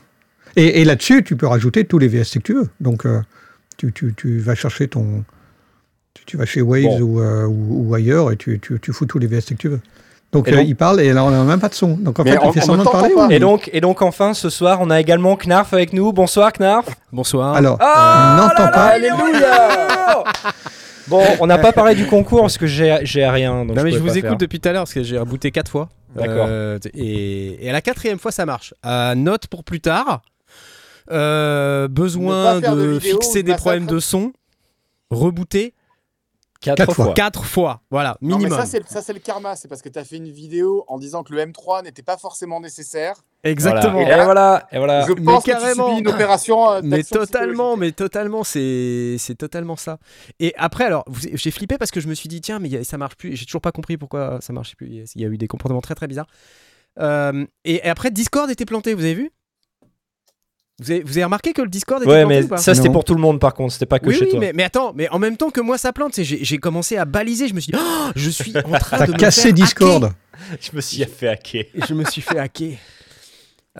Et, 0.57 0.81
et 0.81 0.85
là-dessus, 0.85 1.23
tu 1.25 1.37
peux 1.37 1.47
rajouter 1.47 1.85
tous 1.85 1.99
les 1.99 2.09
VST 2.09 2.35
que 2.38 2.43
tu 2.45 2.55
veux. 2.55 2.69
Donc, 2.81 3.07
euh, 3.07 3.21
tu, 3.77 3.93
tu, 3.93 4.15
tu 4.17 4.38
vas 4.38 4.55
chercher 4.55 4.88
ton. 4.88 5.25
Tu, 6.15 6.25
tu 6.27 6.37
vas 6.37 6.45
chez 6.45 6.61
Waves 6.62 6.83
Bon. 6.85 7.01
ou, 7.01 7.21
euh, 7.21 7.47
ou, 7.47 7.88
ou 7.88 7.95
ailleurs 7.95 8.31
et 8.33 8.37
tu, 8.37 8.61
tu, 8.61 8.79
tu 8.81 8.93
fous 8.93 9.07
tous 9.07 9.19
les 9.19 9.27
VST 9.27 9.51
que 9.51 9.55
tu 9.62 9.69
veux. 9.69 9.81
Donc, 10.31 10.49
euh, 10.49 10.57
donc- 10.57 10.67
il 10.69 10.77
parle 10.77 11.01
et 11.01 11.12
là, 11.12 11.25
on 11.25 11.31
n'a 11.31 11.43
même 11.45 11.61
pas 11.61 11.69
de 11.69 11.75
son. 11.75 11.95
Donc, 11.97 12.19
en 12.19 12.25
fait, 12.25 12.38
on- 12.38 12.51
il 12.51 12.53
fait 12.55 12.61
semblant 12.61 12.85
de 12.85 12.88
parler. 12.91 13.15
ou- 13.15 13.31
Et 13.31 13.38
donc, 13.38 13.69
et 13.73 13.81
donc 13.83 14.01
enfin, 14.03 14.33
ce 14.35 14.49
soir, 14.51 14.79
on 14.81 14.88
a 14.91 14.99
également 15.01 15.37
Knarf 15.37 15.73
avec 15.75 15.93
nous. 15.93 16.12
Bonsoir, 16.12 16.53
Knarf. 16.53 16.87
Bonsoir. 17.12 17.55
Alors, 17.55 17.79
on 17.81 18.37
n'entend 18.37 18.71
pas. 18.71 18.87
Alléluia 18.88 20.25
Bon, 21.09 21.23
on 21.41 21.47
n'a 21.47 21.59
pas 21.59 21.73
parlé 21.73 21.95
du 21.95 22.07
concours 22.07 22.43
parce 22.43 22.57
que 22.59 22.67
j'ai 22.67 22.99
j'ai 23.03 23.27
rien. 23.27 23.65
Donc 23.65 23.77
non 23.77 23.83
mais 23.83 23.91
je 23.91 23.99
vous 23.99 24.17
écoute 24.17 24.31
faire. 24.31 24.37
depuis 24.37 24.61
tout 24.61 24.69
à 24.69 24.73
l'heure 24.73 24.83
parce 24.83 24.95
que 24.95 25.03
j'ai 25.03 25.19
rebooté 25.19 25.51
quatre 25.51 25.71
fois. 25.71 25.88
D'accord. 26.15 26.47
Euh, 26.49 26.79
et, 26.95 27.67
et 27.67 27.69
à 27.69 27.73
la 27.73 27.81
quatrième 27.81 28.19
fois 28.19 28.31
ça 28.31 28.47
marche. 28.47 28.73
Euh, 28.87 29.15
note 29.17 29.49
pour 29.49 29.65
plus 29.65 29.81
tard. 29.81 30.23
Euh, 31.11 31.88
besoin 31.88 32.61
de, 32.61 32.67
de 32.69 32.87
vidéo 32.99 33.21
fixer 33.21 33.43
des 33.43 33.55
problèmes 33.55 33.87
de 33.87 33.99
son. 33.99 34.33
Rebooter 35.11 35.75
Quatre, 36.61 36.77
Quatre 36.77 36.95
fois. 36.95 37.12
quatre 37.15 37.45
fois. 37.45 37.81
Voilà, 37.91 38.17
Non, 38.21 38.37
mais 38.37 38.45
minimum. 38.45 38.61
ça, 38.61 38.67
c'est 38.67 38.88
ça, 38.88 39.03
c'est 39.03 39.12
le 39.12 39.19
karma. 39.19 39.57
C'est 39.57 39.67
parce 39.67 39.83
que 39.83 39.88
tu 39.88 39.99
as 39.99 40.05
fait 40.05 40.19
une 40.19 40.31
vidéo 40.31 40.85
en 40.87 40.97
disant 41.01 41.25
que 41.25 41.33
le 41.35 41.41
M3 41.45 41.83
n'était 41.83 42.05
pas 42.05 42.17
forcément 42.17 42.61
nécessaire. 42.61 43.17
Exactement. 43.43 43.95
Voilà. 44.05 44.21
Et 44.21 44.25
voilà, 44.25 44.69
et 44.71 44.79
voilà. 44.79 45.01
Je 45.09 45.12
mais 45.15 45.23
pense 45.25 45.43
que 45.45 45.51
tu 45.51 45.57
carrément. 45.57 45.88
subis 45.88 46.01
une 46.03 46.07
opération. 46.09 46.71
euh, 46.71 46.81
Mais 46.85 47.03
totalement, 47.03 47.77
mais 47.77 47.91
totalement, 47.91 48.45
c'est 48.45 49.17
c'est 49.19 49.35
totalement 49.35 49.75
ça. 49.75 49.99
Et 50.38 50.55
après, 50.57 50.85
alors, 50.85 51.05
j'ai 51.35 51.51
flippé 51.51 51.79
parce 51.79 51.91
que 51.91 51.99
je 52.01 52.07
me 52.07 52.15
suis 52.15 52.29
dit, 52.29 52.41
tiens, 52.41 52.61
mais 52.61 52.85
ça 52.85 52.97
marche 52.97 53.17
plus. 53.17 53.33
Et 53.33 53.37
J'ai 53.37 53.45
toujours 53.45 53.61
pas 53.61 53.73
compris 53.73 53.97
pourquoi 53.97 54.38
ça 54.41 54.53
marchait 54.53 54.77
plus. 54.77 54.87
Il 55.17 55.21
y 55.21 55.25
a 55.25 55.29
eu 55.29 55.37
des 55.38 55.49
comportements 55.49 55.81
très 55.81 55.97
très 55.97 56.07
bizarres. 56.07 56.29
Euh, 57.01 57.45
et, 57.65 57.85
et 57.85 57.88
après, 57.88 58.12
Discord 58.12 58.49
était 58.49 58.67
planté, 58.67 58.95
vous 58.95 59.03
avez 59.03 59.15
vu? 59.15 59.33
Vous 60.81 60.91
avez, 60.91 61.03
vous 61.03 61.11
avez 61.13 61.25
remarqué 61.25 61.53
que 61.53 61.63
le 61.63 61.69
Discord 61.69 62.03
était 62.03 62.11
Ouais, 62.11 62.21
planté 62.23 62.35
mais 62.41 62.45
ou 62.45 62.49
pas 62.49 62.57
ça 62.57 62.75
c'était 62.75 62.91
pour 62.91 63.05
tout 63.05 63.15
le 63.15 63.21
monde 63.21 63.39
par 63.41 63.55
contre, 63.55 63.73
c'était 63.75 63.87
pas 63.87 63.99
que 63.99 64.07
oui, 64.09 64.15
chez 64.17 64.25
oui, 64.25 64.31
toi. 64.31 64.41
mais, 64.41 64.53
mais 64.55 64.63
attends, 64.65 64.93
mais 64.95 65.09
en 65.11 65.19
même 65.19 65.37
temps 65.37 65.51
que 65.51 65.61
moi 65.61 65.79
ça 65.79 65.93
plante, 65.93 66.19
j'ai 66.21 66.59
commencé 66.59 66.97
à 66.97 67.05
baliser. 67.05 67.47
Je 67.49 67.55
me 67.55 67.61
suis 67.61 67.73
dit, 67.73 67.79
Oh, 67.81 68.11
je 68.17 68.31
suis 68.31 68.57
en 68.57 68.79
train 68.79 68.99
T'as 68.99 69.07
de 69.07 69.13
me 69.13 69.17
cassé 69.19 69.43
faire 69.43 69.53
Discord. 69.53 70.05
hacker. 70.05 70.17
Je 70.61 70.75
me 70.77 70.81
suis 70.81 71.05
fait 71.05 71.29
hacker. 71.29 71.65
Je 71.89 71.95
me 71.95 72.05
suis 72.05 72.21
fait 72.23 72.39
hacker. 72.39 72.73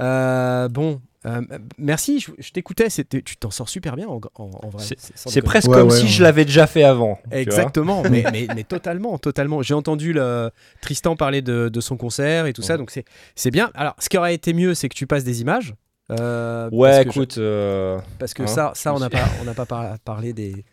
Euh, 0.01 0.69
bon, 0.69 1.01
euh, 1.27 1.41
merci, 1.79 2.21
je, 2.21 2.31
je 2.39 2.51
t'écoutais, 2.51 2.89
tu 2.89 3.37
t'en 3.37 3.51
sors 3.51 3.69
super 3.69 3.97
bien 3.97 4.07
en, 4.09 4.21
en- 4.37 4.51
en 4.63 4.69
vrai. 4.69 4.85
C'est- 5.15 5.43
presque 5.43 5.69
Ouais, 5.69 5.77
comme 5.79 5.89
ouais, 5.91 5.97
si 5.97 6.05
ouais. 6.05 6.09
je 6.09 6.23
l'avais 6.23 6.45
déjà 6.45 6.67
fait 6.67 6.85
avant. 6.85 7.19
Exactement, 7.31 8.03
mais, 8.11 8.25
mais, 8.33 8.47
mais 8.55 8.65
totalement, 8.65 9.19
totalement. 9.19 9.63
J'ai 9.63 9.75
entendu 9.75 10.13
le, 10.13 10.51
Tristan 10.81 11.17
parler 11.17 11.43
de, 11.43 11.69
de 11.69 11.81
son 11.81 11.97
concert 11.97 12.47
et 12.47 12.53
tout 12.53 12.63
ça, 12.63 12.77
donc 12.77 12.93
c'est 13.35 13.51
bien. 13.51 13.71
Alors, 13.75 13.95
ce 13.99 14.09
qui 14.09 14.17
aurait 14.19 14.35
été 14.35 14.53
mieux, 14.55 14.75
c'est 14.75 14.89
que 14.89 14.95
tu 14.97 15.07
passes 15.07 15.25
des 15.25 15.41
images. 15.43 15.75
Euh, 16.21 16.69
Ouais, 16.73 16.91
parce 16.91 16.99
que 16.99 17.05
je- 17.05 17.09
écoute. 17.21 17.39
euh, 17.39 17.99
parce 18.19 18.35
que 18.35 18.43
hein, 18.43 18.47
ça, 18.47 18.73
ça 18.75 18.95
on 18.95 18.99
n'a 18.99 19.11
pas, 19.11 19.25
on 19.41 19.45
n'a 19.45 19.55
pas 19.55 19.67
par- 19.67 19.99
parlé 20.05 20.33
des, 20.33 20.65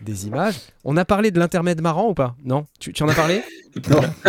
des 0.00 0.26
images. 0.26 0.56
On 0.84 0.96
a 0.96 1.04
parlé 1.04 1.30
de 1.30 1.38
l'intermède 1.38 1.80
marrant 1.80 2.08
ou 2.08 2.14
pas? 2.14 2.34
Non? 2.44 2.66
Tu, 2.78 2.92
tu 2.92 3.02
en 3.02 3.08
as 3.08 3.14
parlé? 3.14 3.42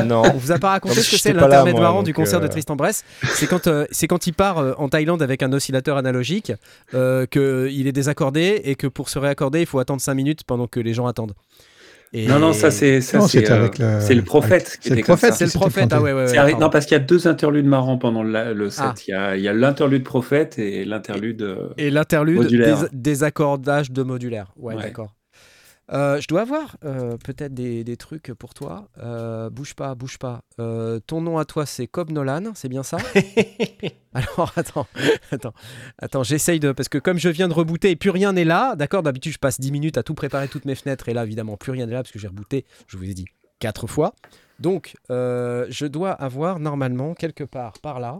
Non. 0.03 0.23
On 0.25 0.37
vous 0.37 0.51
a 0.51 0.59
pas 0.59 0.71
raconté 0.71 0.95
Non, 0.95 1.01
ce 1.01 1.11
que 1.11 1.17
c'est 1.17 1.31
l'intermède 1.31 1.77
marrant 1.79 2.03
du 2.03 2.13
concert 2.13 2.41
de 2.41 2.45
euh, 2.47 2.49
Tristan 2.49 2.75
Bress 2.75 3.05
C'est 3.33 3.47
quand, 3.47 3.67
euh, 3.67 3.85
c'est 3.91 4.05
quand 4.05 4.27
il 4.27 4.33
part 4.33 4.57
euh, 4.57 4.73
en 4.77 4.89
Thaïlande 4.89 5.21
avec 5.21 5.41
un 5.41 5.53
oscillateur 5.53 5.95
analogique, 5.95 6.51
euh, 6.93 7.25
qu'il 7.27 7.87
est 7.87 7.93
désaccordé 7.93 8.59
et 8.65 8.75
que 8.75 8.87
pour 8.87 9.07
se 9.07 9.17
réaccorder, 9.19 9.61
il 9.61 9.65
faut 9.65 9.79
attendre 9.79 10.01
5 10.01 10.15
minutes 10.15 10.43
pendant 10.43 10.67
que 10.67 10.81
les 10.81 10.93
gens 10.93 11.07
attendent. 11.07 11.33
Et- 12.13 12.25
Non, 12.27 12.39
non, 12.39 12.53
ça 12.53 12.71
c'est 12.71 13.01
ça, 13.01 13.19
c'est, 13.21 13.51
euh, 13.51 13.67
le- 13.67 13.99
c'est 13.99 14.15
le 14.15 14.21
prophète 14.21 14.77
c'est 14.79 14.89
le 14.91 14.95
était 14.95 15.01
comme 15.03 15.17
prophète, 15.17 15.31
ça. 15.33 15.37
C'est 15.39 15.45
le 15.53 15.59
prophète, 15.59 15.89
ah 15.91 16.01
ouais, 16.01 16.13
ouais, 16.13 16.39
ouais, 16.39 16.53
non, 16.55 16.69
parce 16.69 16.85
qu'il 16.85 16.97
y 16.97 16.99
a 17.01 17.03
deux 17.03 17.27
interludes 17.27 17.65
marrants 17.65 17.97
pendant 17.97 18.23
le, 18.23 18.53
le 18.53 18.69
set. 18.69 18.85
Ah. 18.87 18.93
Il 19.07 19.11
y 19.11 19.13
a, 19.13 19.35
il 19.35 19.43
y 19.43 19.47
a 19.49 19.53
l'interlude 19.53 20.03
prophète 20.03 20.57
et 20.57 20.85
l'interlude. 20.85 21.41
euh, 21.41 21.69
Et 21.77 21.89
l'interlude 21.91 22.47
des, 22.47 22.73
désaccordage 22.93 23.91
de 23.91 24.03
modulaire. 24.03 24.53
Ouais, 24.57 24.75
Ouais. 24.75 24.83
d'accord. 24.83 25.13
Euh, 25.93 26.19
je 26.19 26.27
dois 26.27 26.41
avoir 26.41 26.75
euh, 26.83 27.17
peut-être 27.17 27.53
des, 27.53 27.83
des 27.83 27.97
trucs 27.97 28.33
pour 28.33 28.53
toi. 28.53 28.89
Euh, 28.99 29.49
bouge 29.49 29.73
pas, 29.73 29.95
bouge 29.95 30.17
pas. 30.17 30.41
Ton 31.07 31.21
nom 31.21 31.37
à 31.37 31.45
toi, 31.45 31.65
c'est 31.65 31.87
Cobb 31.87 32.11
Nolan, 32.11 32.51
c'est 32.55 32.69
bien 32.69 32.83
ça? 32.83 32.97
Alors 34.13 34.51
attends, 34.55 34.87
attends, 35.31 35.53
attends, 35.99 36.23
j'essaye 36.23 36.59
de. 36.59 36.71
Parce 36.71 36.89
que 36.89 36.97
comme 36.97 37.19
je 37.19 37.29
viens 37.29 37.47
de 37.47 37.53
rebooter 37.53 37.91
et 37.91 37.95
plus 37.95 38.09
rien 38.09 38.33
n'est 38.33 38.45
là, 38.45 38.75
d'accord, 38.75 39.03
d'habitude 39.03 39.33
je 39.33 39.39
passe 39.39 39.59
10 39.59 39.71
minutes 39.71 39.97
à 39.97 40.03
tout 40.03 40.13
préparer 40.13 40.47
toutes 40.47 40.65
mes 40.65 40.75
fenêtres 40.75 41.07
et 41.09 41.13
là 41.13 41.23
évidemment 41.23 41.57
plus 41.57 41.71
rien 41.71 41.85
n'est 41.85 41.93
là 41.93 42.01
parce 42.03 42.11
que 42.11 42.19
j'ai 42.19 42.27
rebooté, 42.27 42.65
je 42.87 42.97
vous 42.97 43.09
ai 43.09 43.13
dit, 43.13 43.25
4 43.59 43.87
fois. 43.87 44.13
Donc 44.59 44.95
je 45.09 45.85
dois 45.85 46.11
avoir 46.11 46.59
normalement 46.59 47.13
quelque 47.13 47.43
part 47.43 47.73
par 47.79 47.99
là. 47.99 48.17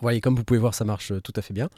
Voyez, 0.00 0.20
comme 0.20 0.36
vous 0.36 0.44
pouvez 0.44 0.60
voir, 0.60 0.74
ça 0.74 0.84
marche 0.84 1.10
euh, 1.12 1.20
tout 1.20 1.32
à 1.36 1.42
fait 1.42 1.52
bien. 1.54 1.68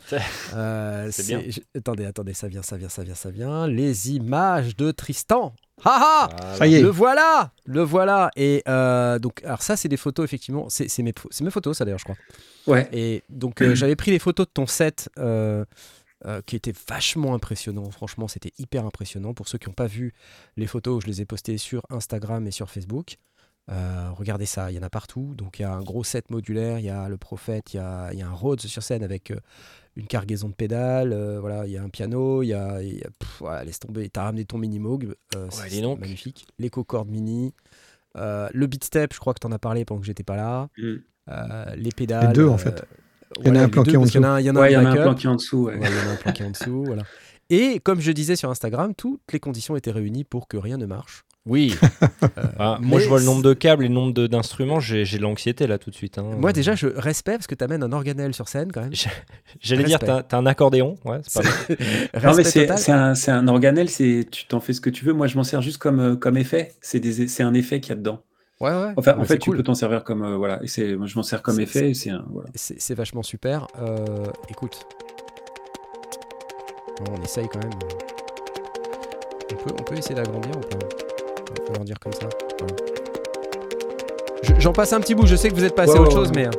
Euh, 0.55 1.09
C'est 1.13 1.27
bien. 1.27 1.43
je- 1.49 1.61
Attendez, 1.79 2.05
attendez, 2.05 2.35
ça 2.35 2.49
vient, 2.49 2.63
ça 2.63 2.77
vient, 2.77 2.89
ça 2.91 3.03
vient, 3.03 3.15
ça 3.15 3.31
vient. 3.31 3.67
Les 3.67 4.11
images 4.11 4.77
de 4.77 4.91
Tristan. 4.91 5.55
Ha 5.85 6.29
ha 6.29 6.57
Ça 6.57 6.67
y 6.67 6.75
est. 6.75 6.83
le 6.83 6.89
voilà, 6.89 7.53
le 7.65 7.81
voilà. 7.83 8.31
Et 8.37 8.63
euh, 8.69 9.19
donc, 9.19 9.43
alors 9.45 9.63
ça, 9.63 9.77
c'est 9.77 9.89
des 9.89 9.97
photos 9.97 10.25
effectivement. 10.25 10.69
C'est 10.69 10.89
c'est 10.89 11.03
mes, 11.03 11.15
c'est 11.31 11.43
mes 11.45 11.51
photos, 11.51 11.79
ça 11.79 11.87
d'ailleurs, 11.87 11.99
je 12.01 12.05
crois. 12.05 12.17
Ouais. 12.67 12.87
Et 12.93 13.23
donc, 13.31 13.63
euh, 13.63 13.75
j'avais 13.75 13.97
pris 13.97 14.11
les 14.11 14.19
photos 14.19 14.47
de 14.47 14.53
ton 14.53 14.67
set, 14.67 15.09
euh, 15.19 15.65
euh, 16.27 16.43
qui 16.45 16.55
étaient 16.57 16.75
vachement 16.91 17.35
impressionnants. 17.35 17.91
Franchement, 17.91 18.29
c'était 18.29 18.53
hyper 18.59 18.85
impressionnant. 18.85 19.33
Pour 19.33 19.49
ceux 19.49 19.57
qui 19.57 19.69
n'ont 19.71 19.75
pas 19.75 19.87
vu 19.87 20.13
les 20.59 20.67
photos, 20.67 21.03
je 21.03 21.07
les 21.09 21.23
ai 21.23 21.25
postées 21.25 21.57
sur 21.57 21.83
Instagram 21.89 22.47
et 22.47 22.51
sur 22.51 22.69
Facebook. 22.69 23.17
Euh, 23.71 24.11
regardez 24.17 24.47
ça, 24.47 24.71
il 24.71 24.77
y 24.77 24.79
en 24.81 24.83
a 24.83 24.91
partout. 24.91 25.35
Donc, 25.37 25.59
il 25.59 25.63
y 25.63 25.65
a 25.65 25.73
un 25.73 25.83
gros 25.83 26.03
set 26.03 26.31
modulaire, 26.31 26.79
il 26.79 26.85
y 26.87 26.91
a 26.91 27.09
le 27.09 27.17
Prophète, 27.17 27.73
il 27.75 27.77
y 27.77 27.81
a, 27.81 28.11
il 28.13 28.19
y 28.19 28.23
a 28.23 28.27
un 28.27 28.33
Rhodes 28.33 28.61
sur 28.61 28.83
scène 28.83 29.03
avec 29.05 29.31
euh, 29.31 29.37
une 29.97 30.07
cargaison 30.07 30.49
de 30.49 30.55
pédales. 30.55 31.13
euh, 31.13 31.39
voilà, 31.41 31.67
il 31.67 31.73
y 31.73 31.77
a 31.77 31.83
un 31.83 31.89
piano, 31.89 32.43
il 32.43 32.49
y 32.49 32.53
a, 32.55 32.83
il 32.83 32.99
y 32.99 33.03
a- 33.03 33.11
pff, 33.19 33.37
voilà, 33.39 33.63
laisse 33.65 33.79
tomber. 33.79 34.09
T'as 34.09 34.25
ramené 34.25 34.45
ton 34.45 34.59
mini 34.59 34.81
Moog, 34.81 35.15
euh, 35.37 35.47
c'est 35.51 35.81
magnifique. 36.01 36.47
L'éco 36.59 36.83
cord 36.85 37.07
mini. 37.07 37.55
Euh, 38.17 38.49
le 38.53 38.67
beat 38.67 38.83
step, 38.83 39.15
je 39.15 39.21
crois 39.21 39.35
que 39.35 39.39
tu 39.41 39.47
en 39.47 39.53
as 39.53 39.59
parlé 39.61 39.85
pendant 39.85 40.01
que 40.01 40.07
j'étais 40.07 40.25
pas 40.25 40.37
là. 40.37 40.69
Mm. 40.77 40.95
Euh, 41.29 41.75
les 41.77 41.91
pédales. 41.91 42.27
Les 42.29 42.33
deux, 42.33 42.49
en 42.49 42.55
euh, 42.55 42.59
fait. 42.59 42.85
Il 43.41 43.47
y 43.47 43.51
en 43.51 43.55
a 43.55 43.61
un 43.63 43.69
planqué 43.69 43.93
deux, 43.93 43.99
en 43.99 44.03
un- 44.03 44.41
Il 44.41 44.47
y 44.47 44.51
en 44.51 44.57
a 44.57 44.63
un 44.91 44.97
planqué 44.97 45.29
en 45.29 45.37
dessous. 45.37 45.67
Ouais. 45.67 45.79
Ouais, 45.79 45.89
il 45.89 45.97
y 45.97 46.01
en 46.07 46.09
a 46.09 46.13
un 46.15 46.17
planqué 46.17 46.45
en 46.45 46.51
dessous, 46.51 46.85
voilà. 46.85 47.05
Et 47.51 47.79
comme 47.79 48.01
je 48.01 48.11
disais 48.11 48.35
sur 48.35 48.51
Instagram, 48.51 48.95
toutes 48.97 49.33
les 49.33 49.39
conditions 49.39 49.77
étaient 49.77 49.91
réunies 49.93 50.25
pour 50.25 50.49
que 50.49 50.57
rien 50.57 50.77
ne 50.77 50.87
marche. 50.87 51.25
Oui. 51.47 51.75
Ah, 52.63 52.79
moi, 52.83 53.01
je 53.01 53.09
vois 53.09 53.19
le 53.19 53.25
nombre 53.25 53.43
de 53.43 53.55
câbles 53.55 53.85
et 53.85 53.89
le 53.89 53.95
nombre 53.95 54.13
de- 54.13 54.27
d'instruments, 54.27 54.81
j'ai 54.81 55.07
j'ai 55.07 55.17
de 55.17 55.23
l'anxiété 55.23 55.67
là 55.67 55.79
tout 55.79 55.89
de 55.91 55.95
suite. 55.95 56.19
hein. 56.19 56.25
Moi 56.39 56.53
déjà, 56.53 56.75
je 56.75 56.89
respecte 56.89 57.39
parce 57.39 57.47
que 57.47 57.55
tu 57.55 57.65
amènes 57.65 57.83
un 57.83 57.93
organelle 57.93 58.35
sur 58.35 58.49
scène 58.49 58.71
quand 58.71 58.83
même. 58.83 58.93
J'allais 59.61 59.85
dire, 59.85 59.99
t'as 59.99 60.23
t'as 60.23 60.37
un 60.37 60.45
accordéon. 60.45 60.97
Ouais, 61.07 61.21
c'est 61.27 61.43
pas 61.43 61.49
mal. 61.49 62.45
C'est 62.45 62.93
un, 62.93 63.15
un 63.29 63.49
organelle, 63.49 63.89
c'est 63.89 64.27
tu 64.31 64.45
t'en 64.47 64.61
fais 64.61 64.75
ce 64.75 64.81
que 64.83 64.91
tu 64.91 65.07
veux. 65.07 65.15
Moi, 65.15 65.27
je 65.27 65.37
m'en 65.39 65.43
sers 65.45 65.63
juste 65.63 65.79
comme, 65.79 66.01
euh, 66.01 66.17
comme 66.17 66.37
effet. 66.37 66.75
C'est 66.83 67.01
des- 67.01 67.27
c'est 67.29 67.43
un 67.43 67.55
effet 67.55 67.81
qu'il 67.81 67.91
y 67.91 67.93
a 67.93 67.97
dedans. 67.97 68.21
Ouais, 68.61 68.71
ouais. 68.73 68.93
Enfin, 68.99 69.17
en 69.17 69.23
fait, 69.25 69.35
c'est 69.35 69.39
tu 69.39 69.49
cool. 69.51 69.57
peux 69.57 69.63
t'en 69.63 69.75
servir 69.75 70.05
comme. 70.05 70.23
euh, 70.23 70.37
voilà. 70.37 70.63
Et 70.63 70.67
c'est- 70.67 70.95
moi, 70.97 71.07
je 71.07 71.17
m'en 71.17 71.23
sers 71.23 71.41
comme 71.43 71.59
effet. 71.59 71.91
et 71.91 71.95
C'est 71.95 72.11
un. 72.11 72.27
Voilà. 72.31 72.51
Vachement 72.95 73.23
super. 73.23 73.67
Euh, 73.81 74.27
écoute. 74.51 74.87
Bon, 76.99 77.15
on 77.19 77.23
essaye 77.25 77.49
quand 77.51 77.61
même. 77.63 77.73
On 79.53 79.55
peut, 79.57 79.75
on 79.81 79.83
peut 79.83 79.97
essayer 79.97 80.15
d'agrandir 80.15 80.53
ou 80.57 80.61
pas? 80.61 80.79
On 81.51 81.55
peut 81.55 81.73
agrandir 81.73 81.97
comme 82.01 82.13
ça. 82.13 82.29
Voilà. 82.61 82.75
J'en 84.59 84.73
passe 84.73 84.93
un 84.93 85.01
petit 85.01 85.15
bout, 85.15 85.27
je 85.27 85.37
sais 85.37 85.49
que 85.49 85.55
vous 85.55 85.65
êtes 85.65 85.75
passé 85.75 85.97
à 85.97 86.01
autre 86.01 86.13
chose, 86.13 86.31
mais. 86.35 86.47
euh, 86.47 86.51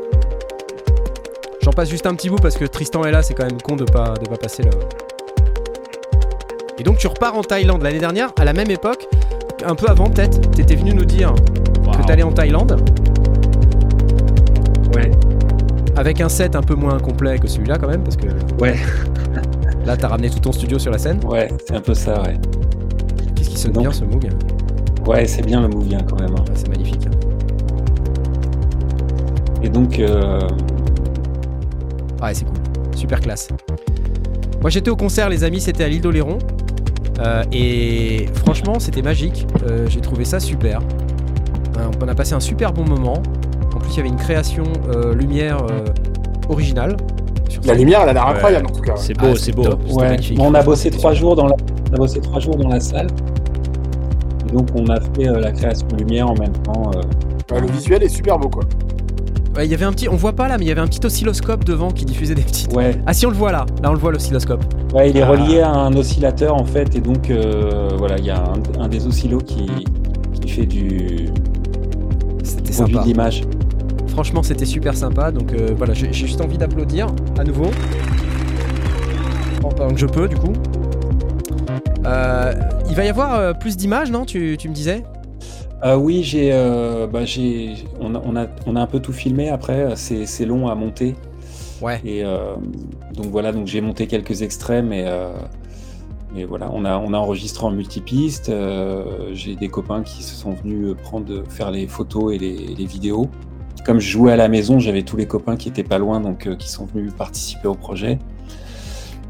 J'en 1.62 1.72
passe 1.72 1.90
juste 1.90 2.06
un 2.08 2.16
petit 2.16 2.30
bout 2.30 2.38
parce 2.38 2.56
que 2.58 2.66
Tristan 2.66 3.04
est 3.04 3.12
là, 3.12 3.22
c'est 3.22 3.34
quand 3.36 3.46
même 3.46 3.62
con 3.62 3.76
de 3.76 3.84
pas, 3.86 4.14
de 4.16 4.28
pas 4.28 4.38
passer 4.38 4.64
le. 4.64 4.72
Et 6.80 6.84
donc 6.84 6.98
tu 6.98 7.06
repars 7.08 7.36
en 7.38 7.44
Thaïlande 7.44 7.84
l'année 7.84 8.00
dernière, 8.00 8.32
à 8.40 8.46
la 8.46 8.54
même 8.54 8.72
époque, 8.72 9.08
un 9.64 9.76
peu 9.76 9.86
avant 9.88 10.10
peut-être, 10.10 10.42
t'étais 10.52 10.76
venu 10.76 10.94
nous 10.94 11.06
dire 11.06 11.34
que 11.36 12.08
t'allais 12.08 12.24
en 12.24 12.32
Thaïlande. 12.32 12.82
Ouais. 14.96 15.12
Avec 15.96 16.20
un 16.22 16.30
set 16.30 16.56
un 16.56 16.64
peu 16.64 16.74
moins 16.74 16.98
complet 17.00 17.38
que 17.38 17.48
celui-là 17.48 17.78
quand 17.78 17.88
même, 17.88 18.04
parce 18.04 18.18
que 18.18 18.28
Ouais. 18.60 18.76
là 19.86 19.96
t'as 19.98 20.08
ramené 20.08 20.32
tout 20.32 20.40
ton 20.40 20.52
studio 20.52 20.80
sur 20.80 20.92
la 20.92 20.98
scène. 20.98 21.20
Ouais, 21.26 21.50
c'est 21.68 21.76
un 21.76 21.82
peu 21.82 21.94
ça, 21.94 22.20
ouais. 22.24 22.38
Qu'est-ce 23.36 23.50
qui 23.52 23.58
sonne 23.60 23.74
Donc- 23.74 23.84
bien 23.84 23.92
ce 23.92 24.04
Moog? 24.04 24.28
Ouais, 25.06 25.26
c'est 25.26 25.46
bien 25.46 25.62
le 25.62 25.68
Mouvien 25.68 26.00
quand 26.08 26.20
même. 26.20 26.32
hein. 26.38 26.44
Ah, 26.48 26.52
C'est 26.56 26.70
magnifique. 26.70 27.08
hein. 27.08 27.18
Et 29.64 29.70
donc, 29.70 30.00
euh, 30.00 30.40
Ouais, 32.22 32.34
c'est 32.34 32.46
cool. 32.46 32.56
Super 32.96 33.20
classe. 33.20 33.48
Moi 34.62 34.70
j'étais 34.70 34.92
au 34.92 34.96
concert, 34.96 35.28
les 35.30 35.44
amis, 35.44 35.60
c'était 35.60 35.84
à 35.84 35.88
l'île 35.90 36.02
d'Oléron. 36.02 36.38
Euh, 37.20 37.44
et 37.52 38.28
franchement, 38.46 38.80
c'était 38.80 39.02
magique. 39.02 39.48
Euh, 39.68 39.88
J'ai 39.90 40.02
trouvé 40.02 40.24
ça 40.24 40.40
super. 40.40 40.80
Euh, 41.80 41.90
on 42.04 42.08
a 42.08 42.14
passé 42.16 42.34
un 42.34 42.40
super 42.40 42.72
bon 42.74 42.84
moment. 42.88 43.22
En 43.76 43.80
plus, 43.80 43.92
il 43.94 43.98
y 43.98 44.00
avait 44.02 44.10
une 44.10 44.18
création 44.18 44.64
euh, 44.94 45.16
lumière 45.16 45.58
euh, 45.72 45.86
originale. 46.50 46.96
sur 47.50 47.64
La 47.66 47.74
lumière, 47.74 48.02
elle 48.04 48.10
a 48.10 48.14
l'air 48.14 48.26
Ouais. 48.28 48.32
incroyable 48.34 48.68
en 48.68 48.72
tout 48.72 48.82
cas. 48.82 48.94
C'est 48.98 49.14
Ah, 49.18 49.28
beau, 49.30 49.36
c'est 49.36 49.46
c'est 49.46 49.52
beau. 49.56 49.64
ouais. 49.94 50.18
on 50.40 50.54
a 50.54 50.62
bossé 50.62 50.92
trois 50.92 51.14
jours 51.14 51.36
dans 51.36 51.48
la, 51.48 51.56
on 51.90 51.94
a 51.96 51.98
bossé 51.98 52.20
trois 52.22 52.40
jours 52.40 52.56
dans 52.56 52.70
la 52.70 52.80
salle. 52.80 53.08
Donc, 54.54 54.68
on 54.76 54.86
a 54.88 55.00
fait 55.00 55.28
euh, 55.28 55.40
la 55.40 55.52
création 55.52 55.88
lumière 55.98 56.30
en 56.30 56.36
même 56.36 56.54
temps. 56.64 56.92
euh, 56.96 57.02
Ouais, 57.54 57.60
le 57.62 57.68
visuel 57.68 58.02
est 58.04 58.10
super 58.10 58.38
beau 58.40 58.48
quoi. 58.50 58.64
Ouais, 59.58 59.68
il 59.68 59.72
y 59.72 59.74
avait 59.74 59.84
un 59.84 59.92
petit, 59.92 60.08
on 60.08 60.16
voit 60.16 60.32
pas 60.32 60.48
là, 60.48 60.58
mais 60.58 60.64
il 60.64 60.68
y 60.70 60.72
avait 60.72 60.80
un 60.80 60.88
petit 60.88 61.06
oscilloscope 61.06 61.66
devant 61.66 61.92
qui 61.92 62.06
diffusait 62.06 62.36
des 62.36 62.44
petites. 62.44 62.72
ouais. 62.74 62.96
Ah 63.06 63.12
si 63.14 63.26
on 63.26 63.30
le 63.30 63.36
voit 63.36 63.52
là, 63.52 63.66
là 63.84 63.90
on 63.90 63.94
le 63.94 64.00
voit 64.00 64.14
l'oscilloscope. 64.14 64.64
Ouais, 64.94 65.10
il 65.10 65.18
est 65.18 65.22
Ah. 65.22 65.30
relié 65.32 65.60
à 65.60 65.70
un 65.74 65.94
oscillateur 65.94 66.56
en 66.56 66.64
fait, 66.64 66.96
et 66.96 67.02
donc 67.02 67.30
euh, 67.30 67.90
voilà, 67.98 68.18
il 68.18 68.26
y 68.26 68.30
a 68.30 68.42
un, 68.42 68.82
un 68.82 68.88
des 68.88 69.06
oscillos 69.06 69.40
qui, 69.40 69.66
qui 70.42 70.50
fait 70.50 70.66
du 70.66 71.28
C'était 72.44 72.72
produit 72.72 72.94
sympa. 72.94 73.02
de 73.04 73.08
l'image. 73.10 73.42
Franchement, 74.08 74.42
c'était 74.44 74.66
super 74.66 74.96
sympa. 74.96 75.32
Donc 75.32 75.52
euh, 75.52 75.72
voilà, 75.78 75.94
j'ai 75.94 76.14
juste 76.14 76.40
envie 76.40 76.58
d'applaudir 76.58 77.08
à 77.38 77.44
nouveau. 77.44 77.68
En 79.64 79.70
pendant 79.70 79.94
que 79.94 80.00
je 80.00 80.06
peux, 80.06 80.30
du 80.30 80.38
coup. 80.38 80.54
Euh, 82.06 82.54
il 82.90 82.96
va 82.96 83.06
y 83.06 83.10
avoir 83.10 83.36
euh, 83.36 83.54
plus 83.54 83.78
d'images, 83.78 84.12
non 84.12 84.26
tu, 84.26 84.58
tu 84.58 84.70
me 84.70 84.74
disais? 84.74 85.04
Euh, 85.84 85.96
oui, 85.96 86.24
j'ai, 86.24 86.52
euh, 86.54 87.08
bah, 87.08 87.26
j'ai, 87.26 87.76
on 88.00 88.16
a, 88.16 88.22
on 88.24 88.36
a, 88.36 88.48
on 88.68 88.76
a 88.76 88.82
un 88.82 88.88
peu 88.88 89.00
tout 89.00 89.14
filmé. 89.14 89.50
Après, 89.50 89.94
c'est, 89.96 90.26
c'est 90.26 90.46
long 90.46 90.68
à 90.68 90.76
monter, 90.76 91.16
Ouais. 91.82 92.00
et 92.06 92.24
euh, 92.24 92.54
donc 93.16 93.28
voilà, 93.28 93.52
donc 93.52 93.66
j'ai 93.66 93.82
monté 93.82 94.06
quelques 94.06 94.44
extraits, 94.44 94.84
mais 94.86 95.06
mais 96.34 96.46
voilà, 96.46 96.70
on 96.72 96.86
a, 96.86 96.98
on 96.98 97.14
a 97.14 97.18
enregistré 97.18 97.66
en 97.66 97.72
multipiste. 97.72 98.52
j'ai 99.34 99.56
des 99.56 99.68
copains 99.68 100.02
qui 100.04 100.24
se 100.24 100.34
sont 100.36 100.52
venus 100.52 100.96
prendre, 101.04 101.44
faire 101.50 101.72
les 101.72 101.88
photos 101.88 102.34
et 102.34 102.38
les, 102.38 102.56
les 102.56 102.86
vidéos. 102.86 103.28
Comme 103.86 104.00
je 104.00 104.10
jouais 104.12 104.32
à 104.32 104.36
la 104.38 104.48
maison, 104.48 104.80
j'avais 104.80 105.02
tous 105.02 105.18
les 105.18 105.26
copains 105.26 105.58
qui 105.58 105.68
étaient 105.68 105.84
pas 105.84 105.98
loin, 105.98 106.22
donc 106.22 106.56
qui 106.58 106.70
sont 106.70 106.86
venus 106.86 107.12
participer 107.18 107.68
au 107.68 107.74
projet. 107.74 108.20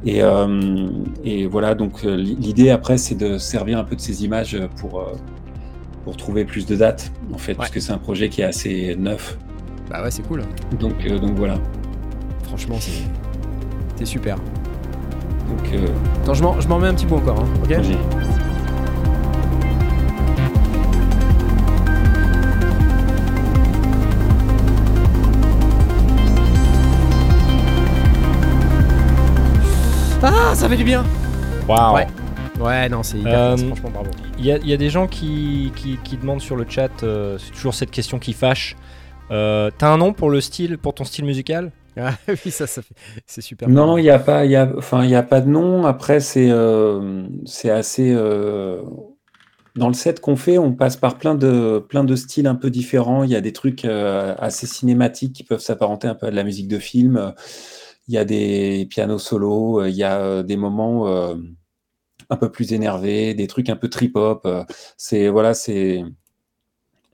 Et, 0.06 0.24
euh, 0.24 0.88
et 1.24 1.46
voilà, 1.46 1.76
donc 1.76 2.04
euh, 2.06 2.16
l'i- 2.16 2.36
l'idée 2.36 2.70
après, 2.72 2.98
c'est 2.98 3.16
de 3.16 3.38
servir 3.38 3.78
un 3.78 3.84
peu 3.84 3.96
de 3.96 4.02
ces 4.02 4.24
images 4.26 4.58
pour, 4.78 5.00
euh, 5.00 5.14
pour 6.04 6.18
trouver 6.18 6.44
plus 6.46 6.66
de 6.66 6.76
dates, 6.76 7.12
en 7.34 7.38
fait, 7.38 7.54
parce 7.54 7.70
que 7.70 7.80
c'est 7.80 7.92
un 7.92 7.98
projet 8.00 8.28
qui 8.30 8.42
est 8.42 8.46
assez 8.46 8.96
neuf. 8.98 9.38
Bah 9.90 10.02
ouais, 10.02 10.10
c'est 10.10 10.26
cool. 10.28 10.42
Donc, 10.80 11.06
euh, 11.06 11.20
donc 11.20 11.34
voilà. 11.36 11.56
Franchement, 12.46 12.78
c'est 12.80 14.06
super. 14.06 14.38
Donc, 14.38 15.74
euh, 15.74 15.86
Attends, 16.24 16.34
je 16.34 16.68
m'en 16.68 16.80
mets 16.80 16.88
un 16.88 16.94
petit 16.96 17.06
bout 17.06 17.18
encore, 17.18 17.40
hein, 17.42 17.48
ok? 17.64 17.78
Fait 30.72 30.78
du 30.78 30.84
bien 30.86 31.04
Waouh. 31.68 31.96
Ouais. 31.96 32.08
Ouais, 32.62 32.88
non, 32.88 33.04
c'est 33.04 33.18
hyper 33.18 33.38
Euh, 33.40 33.58
franchement, 33.58 33.90
bravo. 33.90 34.10
Il 34.40 34.46
y, 34.46 34.52
a- 34.54 34.58
il 34.58 34.68
y 34.70 34.74
a 34.74 34.78
des 34.78 34.90
gens 34.90 35.06
qui, 35.08 35.74
qui, 35.76 35.98
qui 36.04 36.16
demandent 36.16 36.40
sur 36.42 36.56
le 36.56 36.66
chat, 36.68 37.04
euh, 37.04 37.38
c'est 37.38 37.52
toujours 37.52 37.74
cette 37.74 37.92
question 37.92 38.20
qui 38.20 38.32
fâche. 38.32 38.78
Euh, 39.32 39.70
T'as 39.78 39.90
un 39.90 39.98
nom 39.98 40.14
pour 40.14 40.30
le 40.30 40.40
style, 40.40 40.78
pour 40.78 40.94
ton 40.94 41.04
style 41.04 41.26
musical? 41.26 41.72
Ah, 41.98 42.14
oui, 42.46 42.52
ça, 42.52 42.68
ça 42.68 42.82
fait... 42.82 42.94
c'est 43.26 43.42
super. 43.42 43.68
Non, 43.68 43.86
non, 43.86 43.98
il 43.98 44.04
n'y 44.04 44.10
a 44.10 44.20
pas, 44.20 44.46
il 44.46 44.52
y 44.52 44.56
a, 44.56 44.72
enfin, 44.78 45.04
il 45.04 45.10
y 45.10 45.16
a 45.16 45.24
pas 45.24 45.42
de 45.42 45.50
nom. 45.50 45.86
Après, 45.86 46.22
c'est, 46.22 46.50
euh, 46.50 47.24
c'est 47.46 47.70
assez. 47.70 48.14
euh, 48.16 48.82
Dans 49.76 49.90
le 49.90 49.94
set 49.94 50.22
qu'on 50.22 50.38
fait, 50.38 50.58
on 50.58 50.72
passe 50.72 50.96
par 50.96 51.18
plein 51.18 51.36
de, 51.36 51.80
plein 51.90 52.06
de 52.06 52.16
styles 52.16 52.48
un 52.48 52.56
peu 52.56 52.70
différents. 52.70 53.24
Il 53.26 53.30
y 53.30 53.36
a 53.36 53.42
des 53.42 53.52
trucs 53.54 53.84
euh, 53.84 54.36
assez 54.40 54.68
cinématiques 54.68 55.34
qui 55.34 55.44
peuvent 55.44 55.60
s'apparenter 55.60 56.08
un 56.08 56.16
peu 56.16 56.28
à 56.28 56.32
de 56.32 56.36
la 56.38 56.46
musique 56.46 56.70
de 56.70 56.80
film. 56.80 57.34
Il 58.12 58.16
y 58.16 58.18
a 58.18 58.26
des 58.26 58.88
pianos 58.90 59.20
solos. 59.20 59.86
Il 59.86 59.96
y 59.96 60.04
a 60.04 60.20
euh, 60.20 60.44
des 60.44 60.58
moments 60.58 61.08
euh, 61.08 61.36
un 62.30 62.36
peu 62.38 62.52
plus 62.52 62.74
énervés, 62.74 63.34
des 63.34 63.48
trucs 63.48 63.70
un 63.70 63.78
peu 63.78 63.90
trip-hop. 63.90 64.42
euh, 64.46 64.66
C'est 64.98 65.30
voilà, 65.30 65.54
c'est. 65.54 66.04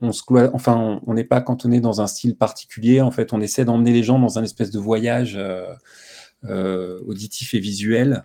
On 0.00 0.10
se 0.12 0.22
enfin, 0.52 1.00
on- 1.06 1.14
n'est 1.14 1.24
pas 1.24 1.40
cantonné 1.40 1.80
dans 1.80 2.00
un 2.00 2.08
style 2.08 2.36
particulier. 2.36 3.00
En 3.00 3.12
fait, 3.12 3.32
on 3.32 3.40
essaie 3.40 3.64
d'emmener 3.64 3.92
les 3.92 4.02
gens 4.02 4.18
dans 4.18 4.38
un 4.40 4.42
espèce 4.44 4.70
de 4.72 4.78
voyage 4.80 5.36
euh, 5.36 5.72
euh, 6.44 7.00
auditif 7.06 7.54
et 7.54 7.60
visuel 7.60 8.24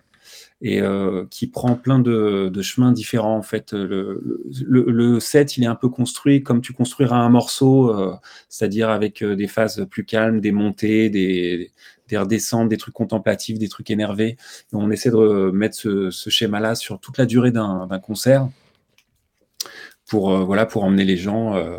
et 0.62 0.80
euh, 0.80 1.26
qui 1.30 1.46
prend 1.46 1.76
plein 1.76 1.98
de, 1.98 2.50
chemins 2.62 2.92
différents. 2.92 3.36
En 3.36 3.42
fait, 3.42 3.72
le, 3.72 4.22
le, 4.66 5.20
set, 5.20 5.56
il 5.56 5.64
est 5.64 5.66
un 5.66 5.74
peu 5.74 5.88
construit 5.88 6.42
comme 6.42 6.60
tu 6.62 6.72
construiras 6.72 7.18
un 7.18 7.28
morceau, 7.28 7.90
euh, 7.90 8.14
c'est-à-dire 8.48 8.88
avec 8.88 9.22
euh, 9.22 9.36
des 9.36 9.46
phases 9.48 9.86
plus 9.90 10.04
calmes, 10.04 10.40
des 10.40 10.52
montées, 10.52 11.10
des, 11.10 11.70
des 12.08 12.18
redescentes, 12.18 12.68
des 12.68 12.76
trucs 12.76 12.94
contemplatifs, 12.94 13.58
des 13.58 13.68
trucs 13.68 13.90
énervés. 13.90 14.36
Et 14.72 14.74
on 14.74 14.90
essaie 14.90 15.10
de 15.10 15.50
mettre 15.52 15.76
ce, 15.76 16.10
ce 16.10 16.30
schéma-là 16.30 16.74
sur 16.74 17.00
toute 17.00 17.18
la 17.18 17.26
durée 17.26 17.50
d'un 17.50 18.00
concert 18.02 18.48
pour 20.06 20.32
euh, 20.32 20.44
voilà 20.44 20.66
pour 20.66 20.84
emmener 20.84 21.04
les 21.04 21.16
gens 21.16 21.56
euh, 21.56 21.78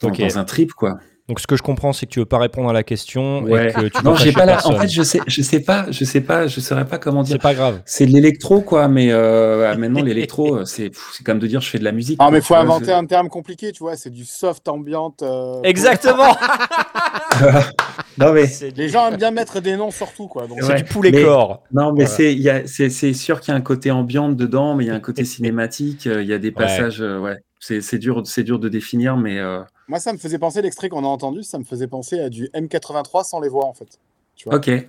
dans, 0.00 0.10
dans 0.10 0.38
un 0.38 0.44
trip 0.44 0.72
quoi. 0.72 1.00
Donc 1.30 1.38
ce 1.38 1.46
que 1.46 1.54
je 1.54 1.62
comprends, 1.62 1.92
c'est 1.92 2.06
que 2.06 2.10
tu 2.10 2.18
veux 2.18 2.26
pas 2.26 2.38
répondre 2.38 2.68
à 2.68 2.72
la 2.72 2.82
question 2.82 3.42
Ouais. 3.44 3.68
et 3.68 3.72
que 3.72 3.86
tu 3.86 4.04
Non, 4.04 4.16
j'ai 4.16 4.32
pas 4.32 4.46
la... 4.46 4.66
En 4.66 4.72
fait, 4.76 4.88
je 4.88 5.00
sais, 5.04 5.20
je 5.28 5.42
sais 5.42 5.60
pas, 5.60 5.86
je 5.88 6.04
sais 6.04 6.20
pas, 6.20 6.48
je 6.48 6.58
saurais 6.58 6.84
pas 6.84 6.98
comment 6.98 7.22
dire. 7.22 7.34
C'est 7.34 7.38
pas 7.42 7.54
grave. 7.54 7.80
C'est 7.84 8.04
de 8.04 8.10
l'électro, 8.10 8.62
quoi, 8.62 8.88
mais 8.88 9.12
euh, 9.12 9.70
ah, 9.72 9.76
maintenant, 9.76 10.02
l'électro, 10.02 10.64
c'est 10.64 10.90
c'est 11.12 11.22
comme 11.24 11.38
de 11.38 11.46
dire 11.46 11.60
je 11.60 11.68
fais 11.70 11.78
de 11.78 11.84
la 11.84 11.92
musique. 11.92 12.16
Ah, 12.20 12.32
mais 12.32 12.40
faut 12.40 12.54
vois, 12.54 12.58
inventer 12.64 12.86
je- 12.86 12.90
un 12.90 13.06
terme 13.06 13.28
compliqué, 13.28 13.70
tu 13.70 13.78
vois, 13.84 13.94
c'est 13.94 14.10
du 14.10 14.24
soft 14.24 14.66
ambient. 14.66 15.14
euh, 15.22 15.60
Exactement 15.62 16.36
Non, 18.18 18.32
mais, 18.32 18.46
Les 18.76 18.88
gens 18.88 19.06
aiment 19.08 19.16
bien 19.16 19.30
mettre 19.30 19.60
des 19.60 19.76
noms 19.76 19.92
sur 19.92 20.12
tout, 20.12 20.26
quoi. 20.26 20.48
Donc, 20.48 20.58
c'est 20.62 20.68
Ouais. 20.72 20.82
du 20.82 20.84
poulet 20.84 21.10
Mais- 21.12 21.22
corps. 21.22 21.62
non, 21.72 21.92
mais 21.92 22.04
Voilà. 22.04 22.08
c'est 22.08 22.32
il 22.32 22.40
y 22.42 22.50
a- 22.50 22.66
c'est 22.66 22.90
c'est 22.90 23.12
sûr 23.14 23.40
qu'il 23.40 23.52
y 23.52 23.54
a 23.54 23.56
un 23.56 23.62
côté 23.62 23.92
ambiante 23.92 24.36
dedans, 24.36 24.74
mais 24.74 24.84
il 24.84 24.88
y 24.88 24.90
a 24.90 24.94
un 24.94 25.00
côté 25.00 25.24
cinématique, 25.24 26.06
euh, 26.08 26.22
il 26.22 26.28
y 26.28 26.32
a 26.34 26.38
des 26.38 26.50
passages, 26.50 27.00
euh, 27.00 27.18
ouais. 27.20 27.36
C'est 27.60 27.98
dur, 27.98 28.22
c'est 28.26 28.42
dur 28.42 28.58
de 28.58 28.68
définir, 28.68 29.16
mais 29.18 29.38
euh, 29.38 29.60
Moi, 29.86 30.00
ça 30.00 30.12
me 30.12 30.18
faisait 30.18 30.38
penser, 30.38 30.62
l'extrait 30.62 30.88
qu'on 30.88 31.04
a 31.04 31.08
entendu, 31.08 31.42
ça 31.42 31.58
me 31.58 31.64
faisait 31.64 31.86
penser 31.86 32.18
à 32.18 32.28
du 32.30 32.46
M83 32.54 33.24
sans 33.24 33.38
les 33.40 33.48
voix, 33.50 33.66
en 33.66 33.74
fait. 33.74 33.98
Tu 34.34 34.48
vois 34.48 34.56
ok, 34.56 34.64
Ça 34.66 34.72
me 34.72 34.84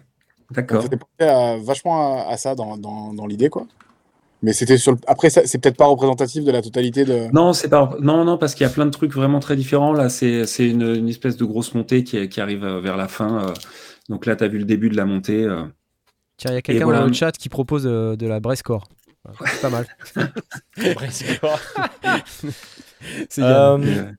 d'accord. 0.56 0.82
faisait 0.84 0.98
penser 0.98 1.30
à- 1.30 1.58
vachement 1.58 2.20
à, 2.28 2.32
à 2.32 2.38
ça 2.38 2.56
dans, 2.56 2.78
dans, 2.78 3.14
dans 3.14 3.28
l'idée, 3.28 3.50
quoi. 3.50 3.68
Mais 4.44 4.54
c'était 4.54 4.78
sur 4.78 4.94
le... 4.94 4.98
Après, 5.06 5.30
c'est 5.30 5.60
peut-être 5.60 5.78
pas 5.78 5.86
représentatif 5.86 6.44
de 6.44 6.52
la 6.52 6.64
totalité 6.64 7.06
de. 7.06 7.28
Non, 7.32 7.54
c'est 7.54 7.70
pas 7.70 7.96
non, 8.02 8.26
non, 8.26 8.40
parce 8.40 8.56
qu'il 8.56 8.66
y 8.66 8.70
a 8.70 8.74
plein 8.74 8.88
de 8.88 8.92
trucs 8.92 9.14
vraiment 9.14 9.40
très 9.40 9.56
différents. 9.56 9.94
Là, 9.94 10.10
c'est 10.10 10.48
c'est 10.48 10.68
une, 10.68 10.82
une 10.82 11.10
espèce 11.10 11.38
de 11.38 11.46
grosse 11.46 11.76
montée 11.76 12.04
qui, 12.04 12.28
qui 12.28 12.42
arrive 12.42 12.64
euh, 12.64 12.80
vers 12.82 12.98
la 12.98 13.08
fin. 13.08 13.50
euh. 13.50 13.54
Donc 14.10 14.26
là, 14.26 14.36
tu 14.36 14.44
as 14.44 14.48
vu 14.48 14.58
le 14.58 14.66
début 14.66 14.90
de 14.90 14.98
la 14.98 15.06
montée. 15.06 15.46
Tiens, 16.38 16.52
il 16.52 16.56
y 16.56 16.58
a 16.58 16.62
quelqu'un 16.64 16.86
voilà. 16.86 17.02
dans 17.02 17.06
le 17.06 17.14
chat 17.14 17.34
qui 17.34 17.50
propose 17.50 17.84
de 17.84 18.26
la 18.28 18.40
Brescore. 18.40 18.88
C'est 19.46 19.62
pas 19.62 19.70
mal. 19.70 19.86
C'est. 23.30 23.42
Euh, 23.42 23.78
euh, 23.78 24.12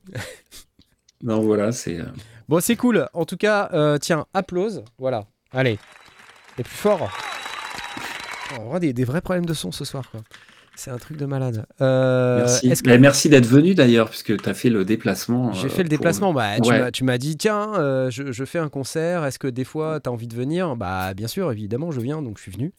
non, 1.23 1.41
voilà, 1.41 1.71
c'est. 1.71 1.99
euh, 1.99 2.05
Bon, 2.49 2.59
c'est 2.59 2.75
cool. 2.75 3.07
En 3.13 3.25
tout 3.25 3.37
cas, 3.37 3.69
euh, 3.73 3.97
tiens, 3.97 4.25
applause. 4.33 4.83
Voilà. 4.97 5.25
Allez. 5.53 5.79
Et 6.57 6.63
plus 6.63 6.75
fort. 6.75 7.09
On 8.59 8.65
aura 8.67 8.79
des, 8.79 8.91
des 8.93 9.05
vrais 9.05 9.21
problèmes 9.21 9.45
de 9.45 9.53
son 9.53 9.71
ce 9.71 9.85
soir, 9.85 10.09
quoi. 10.11 10.21
C'est 10.75 10.91
un 10.91 10.97
truc 10.97 11.17
de 11.17 11.25
malade. 11.25 11.65
Euh, 11.81 12.39
merci. 12.39 12.69
que- 12.69 12.89
Mais 12.89 12.97
merci 12.97 13.29
d'être 13.29 13.45
venu 13.45 13.75
d'ailleurs, 13.75 14.09
puisque 14.09 14.35
tu 14.41 14.49
as 14.49 14.53
fait 14.53 14.69
le 14.69 14.83
déplacement. 14.85 15.53
J'ai 15.53 15.67
euh, 15.67 15.69
fait 15.69 15.83
le 15.83 15.89
pour- 15.89 15.97
déplacement. 15.97 16.33
Bah, 16.33 16.59
tu 16.61 16.69
Ouais. 16.69 16.79
m'as- 16.79 16.91
tu 16.91 17.03
m'as 17.03 17.17
dit, 17.17 17.37
tiens, 17.37 17.73
euh, 17.75 18.09
je, 18.09 18.31
je 18.31 18.43
fais 18.45 18.59
un 18.59 18.69
concert. 18.69 19.23
Est-ce 19.23 19.39
que 19.39 19.47
des 19.47 19.63
fois, 19.63 19.99
tu 20.01 20.09
as 20.09 20.11
envie 20.11 20.27
de 20.27 20.35
venir? 20.35 20.75
Bah, 20.75 21.13
bien 21.13 21.27
sûr, 21.27 21.51
évidemment, 21.51 21.91
je 21.91 22.01
viens, 22.01 22.21
donc 22.21 22.37
je 22.37 22.43
suis 22.43 22.51
venu. 22.51 22.73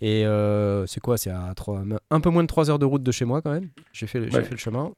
Et 0.00 0.24
euh, 0.26 0.86
c'est 0.86 1.00
quoi 1.00 1.18
C'est 1.18 1.30
à 1.30 1.52
trois- 1.54 1.82
un 2.10 2.20
peu 2.20 2.30
moins 2.30 2.42
de 2.42 2.46
3 2.48 2.70
heures 2.70 2.78
de 2.78 2.86
route 2.86 3.02
de 3.02 3.12
chez 3.12 3.24
moi, 3.24 3.42
quand 3.42 3.52
même. 3.52 3.68
J'ai 3.92 4.06
fait, 4.06 4.28
j'ai 4.30 4.36
Ouais. 4.36 4.44
fait 4.44 4.50
le 4.52 4.56
chemin. 4.56 4.92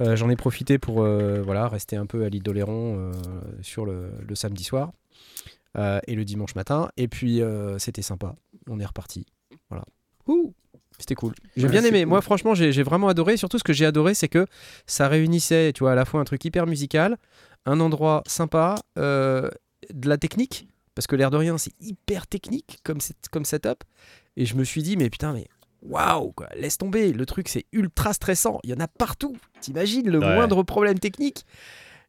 Euh, 0.00 0.16
J'en 0.16 0.28
ai 0.30 0.36
profité 0.36 0.78
pour 0.78 1.02
euh, 1.02 1.42
voilà, 1.42 1.68
rester 1.68 1.96
un 1.96 2.06
peu 2.06 2.24
à 2.24 2.28
l'île 2.28 2.42
d'Oléron 2.42 3.12
sur 3.60 3.84
le, 3.84 4.10
le 4.26 4.34
samedi 4.34 4.64
soir 4.64 4.92
et 6.06 6.14
le 6.14 6.24
dimanche 6.24 6.54
matin. 6.54 6.88
Et 6.96 7.08
puis, 7.08 7.40
c'était 7.78 8.02
sympa. 8.02 8.34
On 8.68 8.80
est 8.80 8.84
reparti. 8.86 9.26
Voilà. 9.70 9.84
C'était 10.98 11.14
cool. 11.14 11.34
J'ai 11.56 11.66
Ouais, 11.66 11.70
bien 11.72 11.84
aimé. 11.84 12.00
cool. 12.02 12.08
Moi, 12.10 12.20
franchement, 12.20 12.54
j'ai 12.54 12.82
vraiment 12.82 13.08
adoré. 13.08 13.36
Surtout, 13.36 13.58
ce 13.58 13.64
que 13.64 13.72
j'ai 13.72 13.86
adoré, 13.86 14.14
c'est 14.14 14.28
que 14.28 14.46
ça 14.86 15.08
réunissait, 15.08 15.72
tu 15.72 15.80
vois, 15.84 15.92
à 15.92 15.94
la 15.94 16.04
fois 16.04 16.20
un 16.20 16.24
truc 16.24 16.44
hyper 16.44 16.66
musical, 16.66 17.16
un 17.66 17.80
endroit 17.80 18.22
sympa, 18.26 18.76
de 18.96 19.50
la 20.08 20.16
technique, 20.18 20.68
parce 20.94 21.06
que 21.06 21.16
l'air 21.16 21.30
de 21.30 21.36
rien, 21.36 21.58
c'est 21.58 21.72
hyper 21.80 22.26
technique 22.26 22.78
comme, 22.84 23.00
set- 23.00 23.28
comme 23.30 23.44
setup. 23.44 23.84
Et 24.36 24.46
je 24.46 24.54
me 24.56 24.64
suis 24.64 24.82
dit, 24.82 24.96
mais 24.96 25.10
putain, 25.10 25.32
mais 25.32 25.46
waouh, 25.82 26.32
quoi, 26.32 26.48
laisse 26.56 26.78
tomber. 26.78 27.12
Le 27.12 27.26
truc, 27.26 27.48
c'est 27.48 27.66
ultra 27.72 28.12
stressant. 28.12 28.60
Il 28.64 28.70
y 28.70 28.74
en 28.74 28.80
a 28.80 28.88
partout. 28.88 29.36
T'imagines 29.60 30.08
le 30.08 30.18
Ouais. 30.18 30.34
moindre 30.34 30.62
problème 30.62 30.98
technique? 30.98 31.44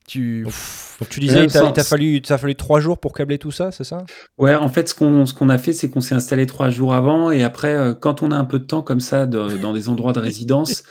Tu. 0.06 0.44
Donc 0.44 1.08
tu 1.10 1.22
disais, 1.22 1.46
il 1.46 1.52
t'a- 1.52 1.74
fallu, 1.82 2.22
fallu 2.26 2.56
trois 2.56 2.82
jours 2.82 2.98
pour 3.00 3.14
câbler 3.14 3.38
tout 3.38 3.52
ça, 3.52 3.72
c'est 3.72 3.86
ça? 3.86 4.06
Ouais, 4.38 4.54
en 4.54 4.68
fait, 4.68 4.90
ce 4.90 4.94
qu'on 4.96 5.26
ce 5.26 5.34
qu'on 5.34 5.48
a 5.48 5.58
fait, 5.58 5.72
c'est 5.72 5.90
qu'on 5.90 6.02
s'est 6.02 6.14
installé 6.14 6.46
trois 6.46 6.70
jours 6.70 6.94
avant, 6.94 7.32
et 7.32 7.42
après, 7.42 7.74
euh, 7.74 7.94
quand 7.94 8.22
on 8.22 8.32
a 8.32 8.36
un 8.36 8.44
peu 8.44 8.60
de 8.60 8.66
temps 8.66 8.82
comme 8.82 9.00
ça 9.00 9.26
de- 9.26 9.56
dans 9.58 9.72
des 9.72 9.88
endroits 9.88 10.12
de 10.12 10.20
résidence, 10.60 10.84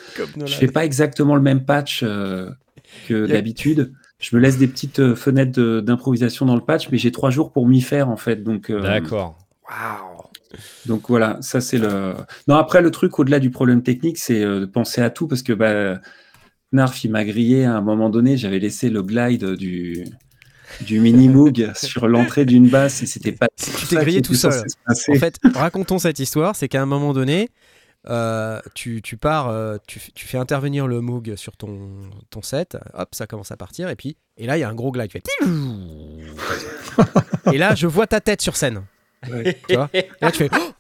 je 0.47 0.55
fais 0.55 0.67
pas 0.67 0.87
exactement 0.87 1.37
le 1.37 1.43
même 1.43 1.67
patch 1.67 2.03
euh, 2.03 2.49
que 3.07 3.27
d'habitude. 3.27 3.93
Je 4.23 4.37
me 4.37 4.41
laisse 4.41 4.57
des 4.57 4.69
petites 4.69 5.01
euh, 5.01 5.17
fenêtres 5.17 5.81
d'improvisation 5.81 6.47
dans 6.47 6.55
le 6.55 6.61
patch, 6.61 6.89
mais 6.91 6.97
j'ai 6.97 7.11
trois 7.11 7.31
jours 7.31 7.53
pour 7.53 7.67
m'y 7.67 7.83
faire 7.83 8.09
en 8.09 8.17
fait. 8.17 8.45
Donc, 8.45 8.71
euh, 8.71 8.81
D'accord. 8.81 9.37
Waouh. 9.69 10.23
donc 10.87 11.09
voilà, 11.09 11.39
ça 11.41 11.61
c'est 11.61 11.79
le. 11.79 12.15
Non, 12.47 12.55
après 12.55 12.83
le 12.83 12.93
truc 12.93 13.19
au-delà 13.19 13.41
du 13.41 13.51
problème 13.51 13.83
technique, 13.83 14.19
c'est 14.19 14.43
euh, 14.45 14.61
de 14.61 14.67
penser 14.67 15.03
à 15.03 15.11
tout 15.11 15.27
parce 15.27 15.43
que 15.43 15.53
bah, 15.53 16.01
Narf 16.71 17.03
il 17.05 17.11
m'a 17.11 17.25
grillé 17.25 17.65
à 17.65 17.75
un 17.75 17.81
moment 17.81 18.11
donné. 18.11 18.37
J'avais 18.37 18.61
laissé 18.61 18.91
le 18.91 19.03
glide 19.03 19.57
du 19.57 20.05
du 20.87 21.01
mini 21.01 21.29
Moog 21.29 21.73
sur 21.75 22.07
l'entrée 22.07 22.45
d'une 22.45 22.69
basse 22.69 23.03
et 23.03 23.07
c'était 23.07 23.33
pas. 23.33 23.49
Tu 23.57 23.87
t'es 23.89 23.97
grillé 23.97 24.23
tout 24.23 24.35
seul. 24.35 24.53
En 24.87 25.15
fait, 25.17 25.37
racontons 25.53 25.99
cette 25.99 26.21
histoire. 26.21 26.55
C'est 26.55 26.69
qu'à 26.69 26.81
un 26.81 26.87
moment 26.87 27.13
donné, 27.13 27.49
euh, 28.09 28.61
tu, 28.75 29.03
tu 29.03 29.17
pars, 29.17 29.49
euh, 29.49 29.77
tu, 29.87 30.01
fais 30.01 30.39
intervenir 30.39 30.87
le 30.87 31.01
Moog 31.01 31.37
sur 31.37 31.57
ton, 31.57 32.11
ton 32.31 32.43
set. 32.43 32.77
Hop, 32.95 33.15
ça 33.15 33.27
commence 33.27 33.53
à 33.53 33.57
partir. 33.57 33.89
Et 33.89 33.97
puis, 33.97 34.17
et 34.37 34.47
là, 34.47 34.57
il 34.57 34.61
y 34.61 34.65
a 34.65 34.69
un 34.69 34.75
gros 34.75 34.91
glide. 34.91 35.09
qui 35.09 35.19
fait 35.19 35.25
et 37.53 37.59
là, 37.59 37.75
je 37.75 37.87
vois 37.87 38.07
ta 38.07 38.21
tête 38.21 38.43
sur 38.43 38.57
scène. 38.57 38.83
Ouais. 39.31 39.59
Tu 39.69 39.77
vois? 39.77 39.89
Et 39.93 40.09
là, 40.21 40.31
tu 40.31 40.39
fais. 40.39 40.51
Oh 40.53 40.73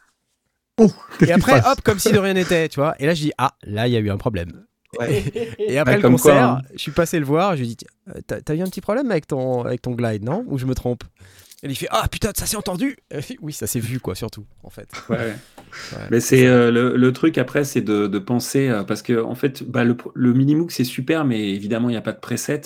Oh, 0.78 0.90
et 1.20 1.32
après, 1.32 1.60
hop, 1.60 1.80
comme 1.82 1.98
si 1.98 2.12
de 2.12 2.18
rien 2.18 2.32
n'était. 2.34 2.68
Tu 2.68 2.80
vois. 2.80 2.94
Et 2.98 3.06
là, 3.06 3.14
je 3.14 3.22
dis 3.22 3.32
ah, 3.38 3.54
là, 3.62 3.88
il 3.88 3.92
y 3.92 3.96
a 3.96 4.00
eu 4.00 4.10
un 4.10 4.16
problème. 4.16 4.64
Ouais. 4.98 5.24
Et 5.58 5.78
après 5.78 5.92
Ouais, 5.92 5.96
le 5.96 6.02
quoi, 6.02 6.10
concert, 6.10 6.42
hein. 6.42 6.62
je 6.72 6.78
suis 6.78 6.92
passé 6.92 7.18
le 7.18 7.24
voir. 7.24 7.56
Je 7.56 7.62
lui 7.62 7.72
ai 7.72 7.74
dit 7.74 7.86
euh, 8.08 8.20
t'as 8.26 8.40
t'as 8.40 8.54
eu 8.54 8.60
un 8.60 8.66
petit 8.66 8.80
problème 8.80 9.10
avec 9.10 9.26
ton, 9.26 9.64
avec 9.64 9.80
ton 9.82 9.92
glide, 9.92 10.24
non? 10.24 10.44
Ou 10.48 10.58
je 10.58 10.66
me 10.66 10.74
trompe? 10.74 11.04
Et 11.64 11.68
il 11.68 11.76
fait 11.76 11.86
ah 11.90 12.08
putain, 12.10 12.32
ça 12.36 12.46
s'est 12.46 12.56
entendu. 12.56 12.96
Fait, 13.20 13.36
oui, 13.40 13.52
ça 13.52 13.68
s'est 13.68 13.78
vu 13.78 14.00
quoi, 14.00 14.14
surtout 14.16 14.44
en 14.64 14.70
fait. 14.70 14.88
Ouais. 15.08 15.16
Ouais. 15.16 15.98
Mais 16.10 16.20
c'est 16.20 16.46
euh, 16.46 16.70
le, 16.72 16.96
le 16.96 17.12
truc 17.12 17.38
après, 17.38 17.64
c'est 17.64 17.82
de, 17.82 18.08
de 18.08 18.18
penser 18.18 18.68
euh, 18.68 18.82
parce 18.82 19.00
que 19.00 19.22
en 19.22 19.34
fait, 19.36 19.62
bah, 19.62 19.84
le, 19.84 19.96
le 20.14 20.32
Minimoog 20.32 20.70
c'est 20.72 20.82
super, 20.84 21.24
mais 21.24 21.50
évidemment 21.50 21.88
il 21.88 21.92
n'y 21.92 21.98
a 21.98 22.02
pas 22.02 22.12
de 22.12 22.18
preset. 22.20 22.62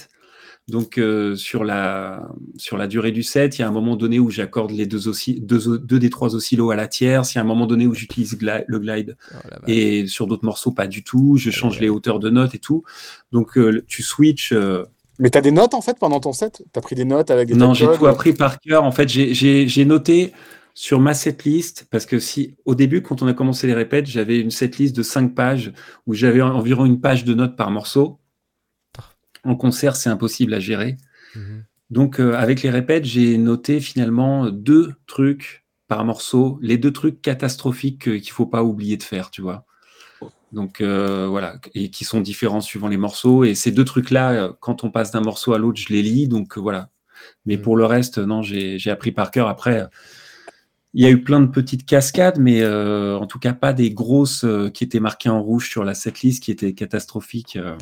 Donc 0.69 0.99
euh, 0.99 1.37
sur 1.37 1.63
la 1.63 2.27
sur 2.57 2.77
la 2.77 2.89
durée 2.89 3.13
du 3.13 3.23
set, 3.23 3.59
il 3.59 3.61
y 3.61 3.65
a 3.65 3.69
un 3.69 3.71
moment 3.71 3.95
donné 3.97 4.19
où 4.19 4.31
j'accorde 4.31 4.73
les 4.73 4.87
deux, 4.87 5.09
osci- 5.09 5.41
deux, 5.45 5.99
des 6.01 6.11
trois 6.11 6.35
oscillos 6.35 6.71
à 6.71 6.77
la 6.77 6.89
tierce. 6.89 7.35
Il 7.35 7.37
y 7.37 7.39
a 7.39 7.43
un 7.43 7.47
moment 7.47 7.67
donné 7.67 7.87
où 7.87 7.95
j'utilise 7.95 8.37
gla- 8.37 8.65
le 8.67 8.79
glide 8.81 9.17
Oh, 9.33 9.37
et 9.69 10.07
sur 10.09 10.27
d'autres 10.27 10.45
morceaux 10.45 10.73
pas 10.73 10.89
du 10.89 11.05
tout. 11.05 11.37
Je 11.37 11.51
change 11.51 11.75
ouais. 11.77 11.83
les 11.83 11.89
hauteurs 11.89 12.19
de 12.19 12.31
notes 12.31 12.55
et 12.57 12.59
tout. 12.59 12.83
Donc 13.31 13.57
tu 13.87 14.03
switches. 14.03 14.55
Mais 15.19 15.31
t'as 15.31 15.41
des 15.41 15.51
notes 15.51 15.75
en 15.75 15.81
fait 15.81 15.99
pendant 15.99 16.21
ton 16.21 16.33
set? 16.33 16.63
T'as 16.73 16.81
pris 16.81 16.95
des 16.95 17.05
notes 17.05 17.31
avec 17.31 17.49
des 17.49 17.55
non, 17.55 17.75
j'ai 17.75 17.87
tout 17.87 18.07
appris 18.07 18.33
par 18.33 18.61
cœur. 18.61 18.85
En 18.85 18.93
fait, 18.93 19.09
j'ai- 19.09 19.85
noté 19.85 20.33
sur 20.75 21.01
ma 21.01 21.15
setlist, 21.15 21.87
parce 21.91 22.05
que 22.05 22.19
si 22.19 22.57
au 22.67 22.75
début, 22.75 23.01
quand 23.03 23.23
on 23.23 23.27
a 23.27 23.33
commencé 23.33 23.67
les 23.67 23.73
répètes, 23.75 24.07
j'avais 24.07 24.39
une 24.41 24.51
setlist 24.51 24.95
de 24.95 25.03
5 25.03 25.35
pages 25.35 25.73
où 26.07 26.13
j'avais 26.13 26.43
en- 26.43 26.55
environ 26.55 26.85
une 26.85 27.01
page 27.01 27.25
de 27.25 27.33
notes 27.33 27.57
par 27.57 27.71
morceau. 27.71 28.19
En 29.43 29.57
concert, 29.57 29.97
c'est 29.97 30.11
impossible 30.11 30.53
à 30.53 30.61
gérer. 30.61 30.97
Mhm. 31.35 31.65
Donc, 31.89 32.21
euh, 32.21 32.35
avec 32.35 32.63
les 32.63 32.71
répètes, 32.71 33.05
j'ai 33.05 33.39
noté 33.39 33.81
finalement 33.81 34.51
deux 34.51 34.93
trucs 35.07 35.65
par 35.89 36.05
morceau, 36.05 36.59
les 36.61 36.79
deux 36.79 36.93
trucs 36.93 37.23
catastrophiques 37.23 38.09
euh, 38.09 38.19
qu'il 38.19 38.33
faut 38.33 38.47
pas 38.47 38.65
oublier 38.65 38.97
de 38.97 39.03
faire, 39.05 39.31
tu 39.31 39.41
vois. 39.41 39.65
Donc 40.57 40.81
euh, 40.81 41.27
voilà, 41.29 41.57
et 41.75 41.91
qui 41.91 42.05
sont 42.05 42.21
différents 42.21 42.61
suivant 42.63 42.89
les 42.89 42.97
morceaux. 42.97 43.45
Et 43.45 43.55
ces 43.55 43.71
deux 43.71 43.85
trucs-là, 43.85 44.33
euh, 44.33 44.53
quand 44.59 44.83
on 44.85 44.91
passe 44.91 45.11
d'un 45.13 45.21
morceau 45.21 45.53
à 45.53 45.59
l'autre, 45.59 45.79
je 45.79 45.93
les 45.93 46.03
lis. 46.03 46.27
Donc 46.29 46.57
euh, 46.57 46.61
voilà. 46.61 46.89
Mais 47.45 47.57
Mm. 47.59 47.63
pour 47.63 47.77
le 47.77 47.85
reste, 47.85 48.19
non, 48.19 48.41
j'ai 48.43 48.79
j'ai 48.79 48.91
appris 48.91 49.13
par 49.13 49.31
cœur. 49.31 49.49
Après, 49.49 49.87
il 50.95 51.05
y 51.05 51.07
a 51.07 51.11
eu 51.11 51.23
plein 51.23 51.41
de 51.41 51.47
petites 51.47 51.85
cascades, 51.85 52.39
mais 52.39 52.63
euh, 52.63 53.19
en 53.19 53.27
tout 53.27 53.39
cas 53.39 53.53
pas 53.53 53.75
des 53.75 53.91
grosses 53.91 54.45
euh, 54.45 54.71
qui 54.71 54.83
étaient 54.83 54.99
marquées 55.01 55.29
en 55.29 55.43
rouge 55.43 55.69
sur 55.69 55.85
la 55.85 55.95
setlist, 55.95 56.43
qui 56.43 56.51
étaient 56.51 56.73
catastrophiques. 56.73 57.57
euh. 57.57 57.77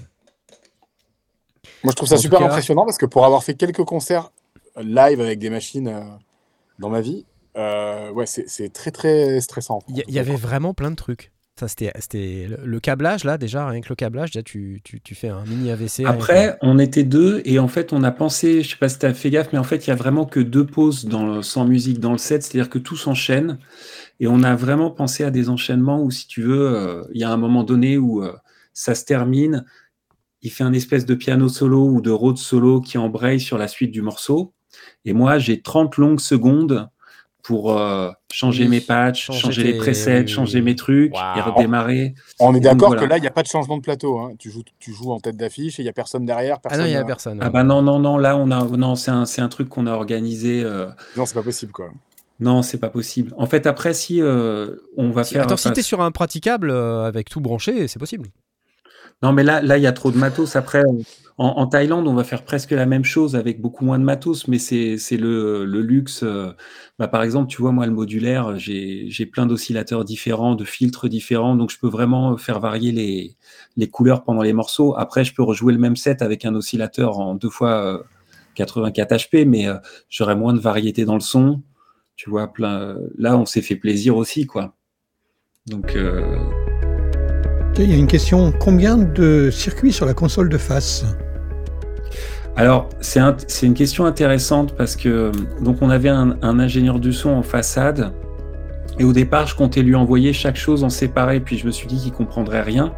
Moi, 1.85 1.93
je 1.93 1.97
trouve 1.97 2.09
ça 2.09 2.17
En 2.17 2.19
super 2.19 2.41
cas- 2.41 2.47
impressionnant 2.47 2.85
parce 2.85 2.99
que 2.99 3.07
pour 3.07 3.25
avoir 3.25 3.45
fait 3.45 3.55
quelques 3.55 3.85
concerts 3.85 4.31
live 4.83 5.21
avec 5.21 5.39
des 5.39 5.51
machines 5.51 5.87
euh, 5.89 6.01
dans 6.81 6.89
ma 6.89 7.01
vie, 7.01 7.25
euh, 7.57 8.11
ouais, 8.11 8.27
c'est 8.27 8.49
c'est 8.49 8.71
très 8.71 8.91
très 8.91 9.41
stressant. 9.41 9.79
Il 9.89 9.99
y, 9.99 10.03
il 10.09 10.15
y 10.15 10.19
avait 10.19 10.35
vraiment 10.35 10.75
plein 10.75 10.91
de 10.91 10.97
trucs. 10.97 11.31
Ça, 11.59 11.69
c'était, 11.69 12.49
le, 12.65 12.81
câblage, 12.81 13.23
là, 13.23 13.39
déjà, 13.39 13.69
rien 13.69 13.81
que 13.81 13.89
le 13.89 13.95
câblage, 13.95 14.33
déjà, 14.33 14.43
tu, 14.43 14.81
tu, 14.83 15.01
tu 15.01 15.15
fais 15.15 15.29
un 15.29 15.45
mini 15.45 15.71
AVC. 15.71 15.99
rien 15.99 16.11
Après, 16.11 16.59
on 16.63 16.81
était 16.81 17.05
deux 17.05 17.43
et 17.45 17.61
en 17.61 17.69
fait, 17.69 17.93
on 17.93 18.03
a 18.03 18.11
pensé, 18.11 18.63
je 18.63 18.71
sais 18.71 18.77
pas 18.77 18.89
si 18.89 18.99
tu 18.99 19.07
as 19.07 19.15
fait 19.15 19.31
gaffe, 19.31 19.53
mais 19.53 19.59
en 19.59 19.65
fait, 19.65 19.87
il 19.87 19.91
y 19.91 19.93
a 19.93 19.97
vraiment 19.97 20.25
que 20.27 20.41
deux 20.41 20.67
pauses 20.67 21.05
dans 21.05 21.27
le- 21.27 21.43
sans 21.43 21.65
musique 21.65 22.01
dans 22.01 22.11
le 22.11 22.19
set, 22.19 22.43
c'est-à-dire 22.43 22.69
que 22.69 22.81
tout 22.81 22.97
s'enchaîne 22.97 23.59
et 24.21 24.27
on 24.27 24.43
a 24.43 24.57
vraiment 24.57 24.91
pensé 24.91 25.25
à 25.25 25.31
des 25.31 25.49
enchaînements 25.49 26.03
où, 26.03 26.11
si 26.11 26.27
tu 26.27 26.43
veux, 26.43 26.77
euh, 26.77 27.05
il 27.15 27.21
y 27.21 27.25
a 27.25 27.31
un 27.31 27.37
moment 27.37 27.65
donné 27.65 27.99
où 27.99 28.23
euh, 28.25 28.33
ça 28.73 28.95
se 28.95 29.05
termine, 29.05 29.65
il 30.43 30.51
fait 30.51 30.65
un 30.65 30.73
espèce 30.73 31.07
de 31.07 31.15
piano 31.15 31.49
solo 31.49 31.87
ou 31.89 32.01
de 32.01 32.11
Rhodes 32.11 32.39
solo 32.39 32.81
qui 32.81 32.99
embraye 32.99 33.41
sur 33.41 33.59
la 33.59 33.69
suite 33.69 33.93
du 33.93 34.03
morceau 34.03 34.55
et 35.05 35.13
moi, 35.13 35.39
j'ai 35.39 35.63
30 35.63 35.97
longues 35.97 36.21
secondes 36.21 36.89
pour 37.45 37.79
euh, 37.79 38.11
changer 38.33 38.65
Oui, 38.65 38.71
mes 38.71 38.81
patchs, 38.81 39.27
changer 39.27 39.39
changer, 39.41 39.63
tes- 39.63 39.73
les 39.73 39.79
presets, 39.79 40.27
changer 40.27 40.61
mes 40.63 40.75
trucs 40.75 41.15
et 41.15 41.41
redémarrer. 41.41 42.15
On 42.41 42.55
est 42.55 42.61
d'accord 42.61 42.89
voilà. 42.89 43.03
que 43.03 43.07
là, 43.07 43.19
il 43.19 43.21
n'y 43.21 43.27
a 43.27 43.31
pas 43.31 43.43
de 43.43 43.49
changement 43.49 43.77
de 43.77 43.83
plateau. 43.83 44.19
hein. 44.19 44.33
Tu, 44.39 44.51
joues, 44.51 44.63
tu 44.81 44.93
joues 44.93 45.13
en 45.13 45.21
tête 45.21 45.37
d'affiche 45.37 45.79
et 45.79 45.83
il 45.83 45.85
n'y 45.85 45.91
a 45.91 45.93
personne 45.93 46.25
derrière. 46.25 46.57
Ah 46.57 46.61
Personne, 46.69 46.81
non, 46.81 46.87
il 46.87 46.91
n'y 46.91 46.97
a 46.97 47.01
euh, 47.03 47.05
personne. 47.05 47.39
Ah 47.43 47.51
bah 47.51 47.63
non, 47.63 47.83
non, 47.83 47.99
non, 48.01 48.17
là, 48.17 48.37
on 48.37 48.51
a, 48.51 48.65
non, 48.65 48.97
c'est 48.97 49.11
un, 49.11 49.27
c'est 49.27 49.43
un 49.43 49.49
truc 49.49 49.69
qu'on 49.69 49.87
a 49.87 49.93
organisé. 49.93 50.63
euh, 50.65 50.87
Non, 51.17 51.27
c'est 51.27 51.35
pas 51.35 51.43
possible. 51.43 51.71
quoi. 51.71 51.91
Non, 52.41 52.63
c'est 52.63 52.79
pas 52.79 52.89
possible. 52.91 53.33
En 53.37 53.47
fait, 53.47 53.67
après, 53.67 53.95
si 53.95 54.21
euh, 54.21 54.77
on 54.97 55.11
va 55.11 55.23
Si- 55.23 55.35
faire. 55.35 55.45
Attends, 55.45 55.57
si 55.57 55.69
enfin, 55.69 55.75
t'es 55.75 55.83
sur 55.83 56.01
un 56.01 56.11
praticable 56.11 56.71
euh, 56.71 57.05
avec 57.05 57.29
tout 57.29 57.41
branché, 57.41 57.87
c'est 57.89 57.99
possible. 58.01 58.29
Non, 59.23 59.33
mais 59.33 59.43
là, 59.43 59.63
là, 59.63 59.79
il 59.79 59.83
y 59.83 59.87
a 59.87 59.93
trop 59.93 60.11
de 60.11 60.19
matos. 60.19 60.57
Après, 60.57 60.83
en, 61.37 61.67
Thaïlande, 61.67 62.07
on 62.07 62.15
va 62.15 62.23
faire 62.23 62.45
presque 62.45 62.71
la 62.71 62.87
même 62.87 63.05
chose 63.05 63.35
avec 63.35 63.61
beaucoup 63.61 63.85
moins 63.85 63.99
de 63.99 64.05
matos, 64.05 64.47
mais 64.47 64.59
c'est 64.59 65.17
le, 65.17 65.65
luxe. 65.65 66.23
euh, 66.23 66.53
bah, 66.99 67.09
par 67.09 67.25
exemple, 67.25 67.49
tu 67.49 67.61
vois, 67.61 67.73
moi, 67.73 67.87
le 67.87 67.93
modulaire, 67.93 68.57
j'ai 68.57 69.27
plein 69.27 69.47
d'oscillateurs 69.47 70.05
différents, 70.05 70.55
de 70.55 70.65
filtres 70.65 71.09
différents, 71.09 71.57
donc 71.57 71.71
je 71.71 71.79
peux 71.79 71.89
vraiment 71.89 72.37
faire 72.37 72.61
varier 72.61 72.93
les, 73.77 73.87
couleurs 73.89 74.23
pendant 74.23 74.43
les 74.43 74.53
morceaux. 74.53 74.95
Après, 74.97 75.25
je 75.25 75.35
peux 75.35 75.43
rejouer 75.43 75.73
le 75.73 75.81
même 75.81 75.97
set 75.97 76.23
avec 76.23 76.45
un 76.45 76.55
oscillateur 76.55 77.19
en 77.19 77.35
deux 77.35 77.51
fois 77.51 77.85
euh, 77.85 77.99
84 78.55 79.13
HP, 79.17 79.45
mais 79.45 79.67
euh, 79.67 79.75
j'aurai 80.09 80.37
moins 80.37 80.53
de 80.53 80.61
variété 80.61 81.05
dans 81.05 81.15
le 81.15 81.21
son. 81.21 81.63
Tu 82.15 82.31
vois, 82.31 82.53
plein. 82.53 82.97
Là, 83.19 83.37
on 83.37 83.45
s'est 83.45 83.63
fait 83.63 83.77
plaisir 83.77 84.17
aussi, 84.17 84.47
quoi. 84.47 84.77
Donc. 85.67 85.97
euh, 85.97 86.37
Il 87.79 87.91
y 87.91 87.95
a 87.95 87.97
une 87.97 88.07
question. 88.07 88.53
Combien 88.59 88.97
de 88.97 89.51
circuits 89.51 89.93
sur 89.93 90.07
la 90.07 90.15
console 90.15 90.49
de 90.49 90.59
face? 90.59 91.05
Alors, 92.57 92.89
c'est 93.01 93.19
un- 93.21 93.37
c'est 93.49 93.67
une 93.67 93.75
question 93.75 94.07
intéressante 94.07 94.75
parce 94.77 94.95
que 94.95 95.33
donc 95.61 95.79
on 95.81 95.91
avait 95.91 96.09
un, 96.09 96.37
un 96.43 96.61
ingénieur 96.61 97.01
du 97.01 97.13
son 97.13 97.31
en 97.31 97.43
façade 97.43 98.13
Et 99.01 99.03
au 99.03 99.13
départ, 99.13 99.49
je 99.49 99.57
comptais 99.57 99.83
lui 99.83 99.97
envoyer 99.97 100.33
chaque 100.33 100.55
chose 100.55 100.85
en 100.85 100.89
séparé, 100.89 101.41
puis 101.41 101.59
je 101.59 101.67
me 101.67 101.73
suis 101.73 101.89
dit 101.89 101.99
qu'il 101.99 102.13
comprendrait 102.13 102.63
rien, 102.63 102.93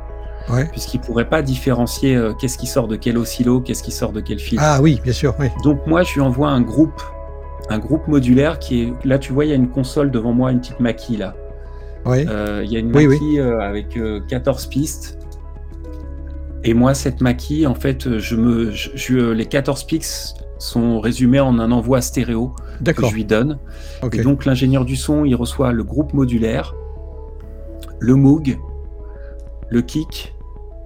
Ouais. 0.51 0.67
puisqu'il 0.71 1.01
pourrait 1.01 1.27
pas 1.27 1.41
différencier 1.41 2.15
euh, 2.15 2.35
qu'est-ce 2.39 2.59
qui 2.59 2.67
sort 2.67 2.87
de 2.87 2.97
quel 2.97 3.17
oscillo, 3.17 3.61
qu'est-ce 3.63 3.83
qui 3.83 3.93
sort 3.93 4.13
de 4.13 4.21
quel 4.21 4.39
fil. 4.39 4.59
Ah 4.61 4.79
oui, 4.83 5.01
bien 5.03 5.15
sûr, 5.15 5.35
oui. 5.41 5.47
Donc 5.65 5.87
moi, 5.87 6.03
je 6.03 6.13
lui 6.13 6.21
envoie 6.21 6.51
un 6.51 6.61
groupe, 6.61 7.01
un 7.71 7.79
groupe 7.79 8.07
modulaire 8.09 8.59
qui 8.59 8.83
est 8.83 8.93
là. 9.07 9.19
Tu 9.19 9.33
vois, 9.33 9.47
il 9.47 9.49
y 9.49 9.53
a 9.53 9.57
une 9.57 9.71
console 9.71 10.11
devant 10.11 10.33
moi, 10.35 10.53
une 10.53 10.61
petite 10.61 10.81
maquille 10.81 11.17
là. 11.17 11.35
Oui. 12.07 12.25
Euh, 12.29 12.63
Il 12.65 12.73
y 12.73 12.77
a 12.77 12.79
une 12.79 12.95
Oui, 12.95 13.07
maquille 13.07 13.41
euh, 13.41 13.61
avec 13.61 13.97
euh, 13.97 14.21
14 14.29 14.67
pistes. 14.67 15.19
Et 16.65 16.75
moi, 16.75 16.95
cette 16.95 17.21
maquille, 17.21 17.67
en 17.67 17.75
fait, 17.75 18.19
je 18.19 18.35
me, 18.37 18.71
je, 18.73 18.91
je- 18.95 19.31
les 19.33 19.47
14 19.47 19.85
pistes 19.85 20.37
sont 20.59 21.01
résumés 21.01 21.39
en 21.41 21.59
un 21.59 21.71
envoi 21.71 22.01
stéréo 22.01 22.53
que 22.85 23.07
je 23.07 23.15
lui 23.15 23.25
donne. 23.25 23.59
Et 24.13 24.23
donc 24.23 24.45
l'ingénieur 24.47 24.85
du 24.85 24.97
son, 24.97 25.25
il 25.25 25.35
reçoit 25.35 25.73
le 25.73 25.85
groupe 25.85 26.13
modulaire, 26.15 26.75
le 28.01 28.15
Moog, 28.15 28.59
le 29.69 29.83
kick, 29.83 30.35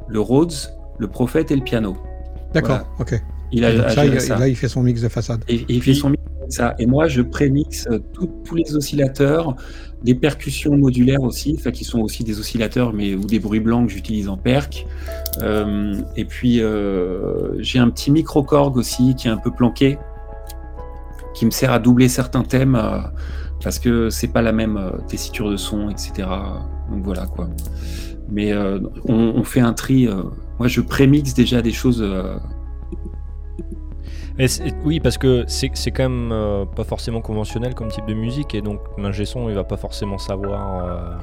le 0.09 0.21
Rhodes, 0.21 0.53
le 0.99 1.07
Prophète 1.09 1.51
et 1.51 1.57
le 1.57 1.63
piano. 1.63 1.97
D'accord. 2.53 2.81
voilà. 2.99 3.15
Ok. 3.15 3.23
Il 3.53 3.65
a, 3.65 3.91
ça, 3.91 4.05
il- 4.07 4.21
ça. 4.21 4.39
là, 4.39 4.49
il 4.49 4.57
fait 4.57 4.69
son 4.69 4.83
mix 4.83 5.01
de 5.03 5.09
façade. 5.09 5.43
Et, 5.49 5.55
et 5.57 5.65
il 5.69 5.83
fait 5.83 5.95
son 5.95 6.11
mix 6.11 6.23
avec 6.41 6.53
ça. 6.53 6.75
Et 6.79 6.87
moi, 6.87 7.07
je 7.09 7.23
prémixe 7.23 7.87
euh, 7.91 7.99
tous 8.13 8.55
les 8.55 8.75
oscillateurs, 8.77 9.57
des 10.03 10.15
percussions 10.15 10.77
modulaires 10.77 11.23
aussi, 11.23 11.57
qui 11.73 11.85
sont 11.85 12.01
aussi 12.01 12.25
des 12.25 12.39
oscillateurs, 12.41 12.93
mais 12.93 13.15
ou 13.15 13.25
des 13.25 13.39
bruits 13.39 13.61
blancs 13.61 13.87
que 13.87 13.93
j'utilise 13.93 14.29
en 14.29 14.37
perc. 14.37 14.87
Euh, 15.43 15.95
et 16.17 16.25
puis 16.25 16.63
euh, 16.63 17.61
j'ai 17.61 17.79
un 17.79 17.91
petit 17.91 18.11
micro-corg 18.11 18.77
aussi 18.77 19.15
qui 19.15 19.29
est 19.29 19.31
un 19.31 19.37
peu 19.37 19.51
planqué, 19.51 19.99
qui 21.35 21.45
me 21.45 21.51
sert 21.51 21.71
à 21.71 21.79
doubler 21.79 22.09
certains 22.09 22.43
thèmes 22.43 22.77
euh, 22.77 22.99
parce 23.63 23.79
que 23.79 24.09
c'est 24.09 24.29
pas 24.29 24.43
la 24.43 24.53
même 24.53 24.93
tessiture 25.07 25.51
de 25.51 25.57
son, 25.57 25.91
etc. 25.91 26.29
Donc 26.91 27.05
voilà 27.05 27.27
quoi. 27.27 27.49
Mais 28.31 28.55
on, 28.55 29.15
on 29.37 29.43
fait 29.43 29.61
un 29.61 29.75
tri. 29.75 30.09
moi, 30.59 30.69
je 30.69 30.81
prémixe 30.81 31.35
déjà 31.35 31.61
des 31.61 31.73
choses. 31.73 32.03
Oui, 34.85 35.01
parce 35.01 35.19
que 35.19 35.45
c'est 35.49 35.91
quand 35.91 36.09
même 36.09 36.33
euh, 36.33 36.65
pas 36.65 36.85
forcément 36.85 37.21
conventionnel 37.21 37.75
comme 37.75 37.91
type 37.91 38.07
de 38.07 38.15
musique, 38.15 38.55
et 38.55 38.63
donc 38.63 38.81
l'ingé 38.97 39.25
son, 39.25 39.49
il 39.49 39.55
va 39.55 39.65
pas 39.65 39.77
forcément 39.77 40.19
savoir. 40.19 40.85
euh, 40.87 41.19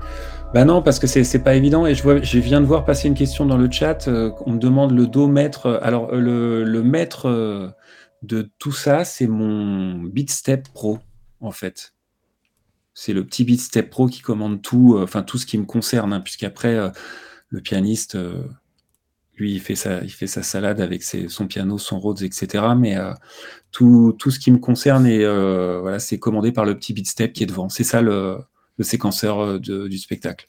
Bah 0.53 0.65
non, 0.65 0.81
parce 0.81 0.99
que 0.99 1.07
c'est 1.07 1.43
pas 1.43 1.55
évident. 1.55 1.85
Et 1.85 1.95
je, 1.95 2.39
viens 2.39 2.61
de 2.61 2.65
voir 2.65 2.85
passer 2.85 3.07
une 3.07 3.15
question 3.15 3.45
dans 3.45 3.57
le 3.57 3.71
chat. 3.71 4.07
euh, 4.07 4.31
on 4.45 4.53
me 4.53 4.59
demande 4.59 4.91
le 4.91 5.07
do 5.07 5.27
maître. 5.27 5.79
Alors, 5.81 6.09
euh, 6.13 6.63
le, 6.63 6.83
maître 6.83 7.73
de 8.23 8.51
tout 8.59 8.71
ça, 8.71 9.03
c'est 9.03 9.27
mon 9.27 9.95
Beatstep 10.03 10.69
Pro, 10.73 10.99
en 11.39 11.51
fait. 11.51 11.93
C'est 12.93 13.13
le 13.13 13.25
petit 13.25 13.45
Beatstep 13.45 13.89
Pro 13.89 14.07
qui 14.07 14.21
commande 14.21 14.61
tout, 14.61 14.97
enfin 15.01 15.23
tout 15.23 15.37
ce 15.37 15.45
qui 15.45 15.57
me 15.57 15.65
concerne, 15.65 16.13
hein, 16.13 16.21
puisqu'après, 16.21 16.91
le 17.49 17.61
pianiste, 17.61 18.17
lui, 19.37 19.53
il 19.53 19.59
fait, 19.59 19.75
sa, 19.75 20.43
salade 20.43 20.81
avec 20.81 21.03
son 21.03 21.47
piano, 21.47 21.77
son 21.77 21.99
Rhodes, 21.99 22.23
etc. 22.23 22.65
Mais 22.77 22.97
euh, 22.97 23.13
tout, 23.71 24.15
ce 24.29 24.39
qui 24.39 24.51
me 24.51 24.57
concerne, 24.57 25.07
euh, 25.07 25.79
voilà, 25.81 25.99
c'est 25.99 26.17
commandé 26.17 26.51
par 26.51 26.65
le 26.65 26.75
petit 26.75 26.93
Beatstep 26.93 27.33
qui 27.33 27.43
est 27.43 27.47
devant. 27.47 27.69
C'est 27.69 27.83
ça 27.83 28.01
le, 28.01 28.39
séquenceur 28.79 29.39
euh, 29.39 29.59
du 29.59 29.97
spectacle. 29.97 30.47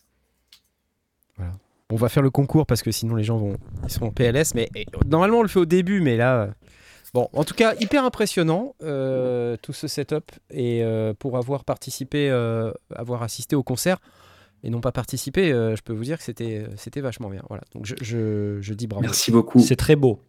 On 1.91 1.97
va 1.97 2.09
faire 2.09 2.23
le 2.23 2.31
concours 2.31 2.67
parce 2.67 2.83
que 2.83 2.91
sinon 2.91 3.15
les 3.15 3.25
gens 3.25 3.39
vont 3.39 3.57
ils 3.85 3.91
sont 3.91 4.05
en 4.05 4.11
PLS. 4.11 4.55
Mais 4.55 4.69
normalement 5.07 5.39
on 5.39 5.43
le 5.43 5.49
fait 5.49 5.61
au 5.61 5.67
début, 5.67 6.01
mais 6.01 6.17
là. 6.17 6.51
Bon, 7.15 7.31
en 7.33 7.43
tout 7.45 7.55
cas, 7.55 7.75
hyper 7.81 8.05
impressionnant 8.05 8.75
tout 8.81 9.73
ce 9.73 9.87
setup 9.87 10.31
et 10.51 10.83
pour 11.19 11.39
avoir 11.39 11.65
participé, 11.65 12.31
avoir 12.95 13.23
assisté 13.23 13.57
au 13.57 13.63
concert 13.63 13.99
et 14.63 14.71
non 14.71 14.81
pas 14.81 14.93
participé, 14.93 15.53
euh, 15.53 15.77
je 15.77 15.83
peux 15.83 15.93
vous 15.93 16.05
dire 16.05 16.19
que 16.19 16.25
c'était 16.25 16.67
c'était 16.77 17.01
vachement 17.01 17.31
bien. 17.31 17.43
Voilà, 17.49 17.65
donc 17.75 17.87
je, 17.87 17.95
je, 18.01 18.59
je 18.61 18.75
dis 18.75 18.87
bravo. 18.87 19.03
Merci 19.03 19.31
beaucoup. 19.31 19.61
C'est 19.61 19.77
très 19.77 19.97
beau. 19.97 20.21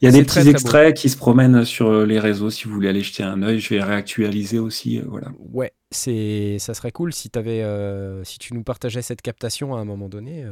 Il 0.00 0.06
y 0.06 0.08
a 0.08 0.12
des 0.12 0.24
très, 0.24 0.42
petits 0.42 0.42
très 0.42 0.44
beau. 0.44 0.50
extraits 0.50 0.96
qui 0.96 1.08
se 1.10 1.16
promènent 1.16 1.64
sur 1.64 1.88
euh, 1.88 2.06
les 2.06 2.18
réseaux 2.18 2.50
si 2.50 2.64
vous 2.64 2.72
voulez 2.74 2.88
aller 2.88 3.02
jeter 3.02 3.22
un 3.22 3.42
œil. 3.42 3.60
Je 3.60 3.74
vais 3.74 3.82
réactualiser 3.82 4.58
aussi. 4.58 4.98
euh, 4.98 5.04
voilà. 5.06 5.28
Ouais, 5.38 5.72
c'est 5.90 6.58
ça 6.58 6.74
serait 6.74 6.92
cool 6.92 7.12
si 7.12 7.30
avais, 7.34 7.62
euh, 7.62 8.24
si 8.24 8.38
tu 8.38 8.54
nous 8.54 8.62
partageais 8.62 9.02
cette 9.02 9.22
captation 9.22 9.74
à 9.74 9.80
un 9.80 9.84
moment 9.84 10.08
donné. 10.08 10.44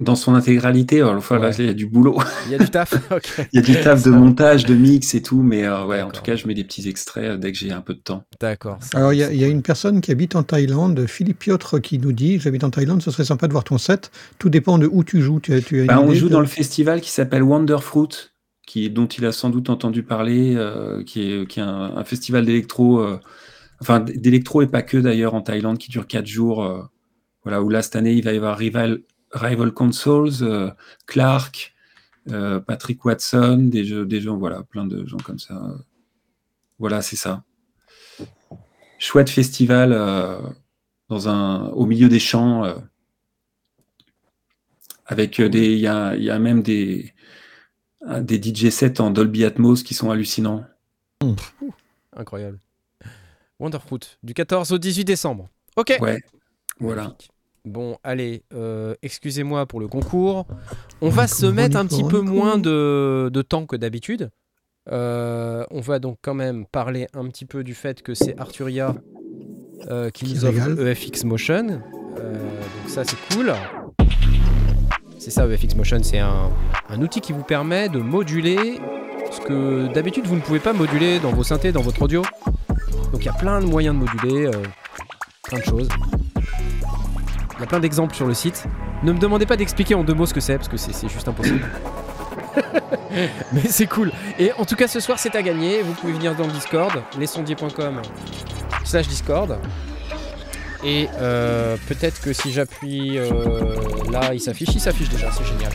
Dans 0.00 0.14
son 0.14 0.34
intégralité, 0.36 0.98
alors, 1.00 1.16
enfin, 1.16 1.40
là, 1.40 1.48
Ouais. 1.48 1.54
il 1.58 1.66
y 1.66 1.68
a 1.68 1.74
du 1.74 1.86
boulot. 1.86 2.18
Il 2.46 2.52
y 2.52 2.54
a 2.54 2.58
du 2.58 2.70
taf. 2.70 2.94
Il 3.52 3.56
y 3.56 3.58
a 3.58 3.62
du 3.62 3.72
taf 3.80 4.04
de 4.04 4.10
montage, 4.12 4.64
de 4.64 4.74
mix 4.74 5.12
et 5.16 5.22
tout. 5.22 5.42
Mais 5.42 5.64
euh, 5.64 5.84
ouais, 5.86 6.02
en 6.02 6.10
tout 6.12 6.22
cas, 6.22 6.36
je 6.36 6.46
mets 6.46 6.54
des 6.54 6.62
petits 6.62 6.88
extraits 6.88 7.24
euh, 7.24 7.36
dès 7.36 7.50
que 7.50 7.58
j'ai 7.58 7.72
un 7.72 7.80
peu 7.80 7.94
de 7.94 7.98
temps. 7.98 8.22
D'accord. 8.40 8.78
Alors, 8.94 9.12
il 9.12 9.18
y, 9.18 9.24
a- 9.24 9.32
y 9.32 9.42
une 9.50 9.62
personne 9.62 10.00
qui 10.00 10.12
habite 10.12 10.36
en 10.36 10.44
Thaïlande, 10.44 11.04
Philippe 11.08 11.40
Piotre, 11.40 11.80
qui 11.80 11.98
nous 11.98 12.12
dit 12.12 12.38
J'habite 12.38 12.62
en 12.62 12.70
Thaïlande, 12.70 13.02
ce 13.02 13.10
serait 13.10 13.24
sympa 13.24 13.48
de 13.48 13.52
voir 13.52 13.64
ton 13.64 13.76
set. 13.76 14.12
Tout 14.38 14.50
dépend 14.50 14.78
de 14.78 14.86
où 14.90 15.02
tu 15.02 15.20
joues. 15.20 15.40
Tu, 15.40 15.52
as 15.54 15.84
Bah, 15.86 16.00
on 16.00 16.12
joue 16.14 16.28
de- 16.28 16.32
dans 16.32 16.40
le 16.40 16.46
festival 16.46 17.00
qui 17.00 17.10
s'appelle 17.10 17.42
Wonderfruit, 17.42 18.30
qui, 18.68 18.90
dont 18.90 19.06
il 19.06 19.24
a 19.26 19.32
sans 19.32 19.50
doute 19.50 19.68
entendu 19.68 20.04
parler, 20.04 20.54
euh, 20.56 21.02
qui 21.02 21.32
est, 21.32 21.46
qui 21.48 21.58
est 21.58 21.64
un, 21.64 21.96
un 21.96 22.04
festival 22.04 22.46
d'électro, 22.46 23.00
euh, 23.00 23.18
enfin 23.80 23.98
d'électro 23.98 24.62
et 24.62 24.68
pas 24.68 24.82
que 24.82 24.96
d'ailleurs 24.96 25.34
en 25.34 25.40
Thaïlande, 25.40 25.78
qui 25.78 25.90
dure 25.90 26.06
quatre 26.06 26.26
jours. 26.26 26.62
euh, 26.64 26.82
voilà, 27.42 27.62
où 27.62 27.68
là 27.68 27.82
cette 27.82 27.96
année 27.96 28.12
il 28.12 28.22
va 28.22 28.32
y 28.32 28.36
avoir 28.36 28.56
Rival, 28.58 29.00
Rival 29.32 29.72
Consoles, 29.72 30.42
euh, 30.42 30.70
Clark, 31.06 31.74
euh, 32.30 32.60
Patrick 32.60 33.04
Watson, 33.04 33.68
des, 33.70 33.84
jeux, 33.84 34.06
des 34.06 34.20
gens, 34.20 34.36
voilà, 34.36 34.62
plein 34.62 34.86
de 34.86 35.06
gens 35.06 35.18
comme 35.18 35.38
ça. 35.38 35.60
Voilà, 36.78 37.02
c'est 37.02 37.16
ça. 37.16 37.44
Chouette 38.98 39.30
festival 39.30 39.92
euh, 39.92 40.40
dans 41.08 41.28
un, 41.28 41.68
au 41.68 41.86
milieu 41.86 42.08
des 42.08 42.18
champs. 42.18 42.64
avec 45.06 45.40
des, 45.40 45.72
il 45.72 45.80
y 45.80 45.86
a, 45.86 46.14
il 46.16 46.24
y 46.24 46.30
a 46.30 46.38
même 46.38 46.62
des, 46.62 47.14
des 48.20 48.42
DJ 48.42 48.70
sets 48.70 49.00
en 49.00 49.10
Dolby 49.10 49.44
Atmos 49.44 49.82
qui 49.82 49.94
sont 49.94 50.10
hallucinants. 50.10 50.64
Incroyable. 52.16 52.58
Wonderfruit, 53.58 54.18
du 54.22 54.34
14 54.34 54.72
au 54.72 54.78
18 54.78 55.04
décembre. 55.04 55.48
Ok. 55.76 55.96
Ouais, 56.00 56.20
voilà. 56.78 57.02
Magnifique. 57.02 57.30
Bon, 57.64 57.98
allez, 58.02 58.42
euh, 58.54 58.94
excusez-moi 59.02 59.66
pour 59.66 59.80
le 59.80 59.88
concours. 59.88 60.46
On 61.00 61.08
va 61.08 61.26
se 61.26 61.46
mettre 61.46 61.76
un 61.76 61.86
petit 61.86 62.04
peu 62.04 62.20
moins 62.20 62.58
de, 62.58 63.30
de 63.32 63.42
temps 63.42 63.66
que 63.66 63.76
d'habitude. 63.76 64.30
Euh, 64.90 65.64
on 65.70 65.80
va 65.80 65.98
donc 65.98 66.18
quand 66.22 66.34
même 66.34 66.64
parler 66.66 67.06
un 67.14 67.26
petit 67.28 67.44
peu 67.44 67.62
du 67.62 67.74
fait 67.74 68.02
que 68.02 68.14
c'est 68.14 68.38
Arturia 68.38 68.94
euh, 69.90 70.10
qui, 70.10 70.32
nous 70.32 70.44
offre. 70.44 70.80
EFX 70.80 71.24
Motion. 71.24 71.82
Euh, 72.18 72.32
donc 72.32 72.88
ça, 72.88 73.04
c'est 73.04 73.16
cool. 73.34 73.52
C'est 75.18 75.30
ça, 75.30 75.46
EFX 75.46 75.74
Motion, 75.74 76.02
c'est 76.02 76.20
un, 76.20 76.50
un 76.88 77.02
outil 77.02 77.20
qui 77.20 77.32
vous 77.32 77.42
permet 77.42 77.88
de 77.88 77.98
moduler 77.98 78.80
ce 79.30 79.40
que 79.40 79.92
d'habitude 79.92 80.26
vous 80.26 80.36
ne 80.36 80.40
pouvez 80.40 80.60
pas 80.60 80.72
moduler 80.72 81.18
dans 81.18 81.32
vos 81.32 81.42
synthés, 81.42 81.70
dans 81.70 81.82
votre 81.82 82.00
audio. 82.02 82.22
Donc 83.12 83.22
il 83.22 83.26
y 83.26 83.28
a 83.28 83.34
plein 83.34 83.60
de 83.60 83.66
moyens 83.66 83.94
de 83.94 84.00
moduler, 84.00 84.50
plein 85.42 85.58
de 85.58 85.64
choses. 85.64 85.88
Il 87.58 87.62
y 87.62 87.64
a 87.64 87.66
plein 87.66 87.80
d'exemples 87.80 88.14
sur 88.14 88.26
le 88.26 88.34
site. 88.34 88.64
Ne 89.02 89.12
me 89.12 89.18
demandez 89.18 89.46
pas 89.46 89.56
d'expliquer 89.56 89.94
en 89.94 90.04
deux 90.04 90.14
mots 90.14 90.26
ce 90.26 90.34
que 90.34 90.40
c'est, 90.40 90.56
parce 90.56 90.68
que 90.68 90.76
c'est 90.76 91.08
juste 91.08 91.26
impossible. 91.28 91.66
Mais 93.52 93.62
c'est 93.68 93.86
cool. 93.86 94.12
Et 94.38 94.52
en 94.52 94.64
tout 94.64 94.76
cas, 94.76 94.86
ce 94.88 95.00
soir, 95.00 95.18
c'est 95.18 95.34
à 95.34 95.42
gagner. 95.42 95.82
Vous 95.82 95.92
pouvez 95.92 96.12
venir 96.12 96.34
dans 96.36 96.46
le 96.46 96.52
Discord, 96.52 97.02
lesondiers.com 97.18 98.00
slash 98.84 99.08
Discord. 99.08 99.58
Et 100.84 101.08
euh, 101.20 101.76
peut-être 101.88 102.20
que 102.20 102.32
si 102.32 102.52
j'appuie 102.52 103.18
euh, 103.18 103.74
là, 104.12 104.32
il 104.32 104.40
s'affiche. 104.40 104.68
Il 104.74 104.80
s'affiche 104.80 105.08
déjà, 105.08 105.30
c'est 105.32 105.44
génial. 105.44 105.72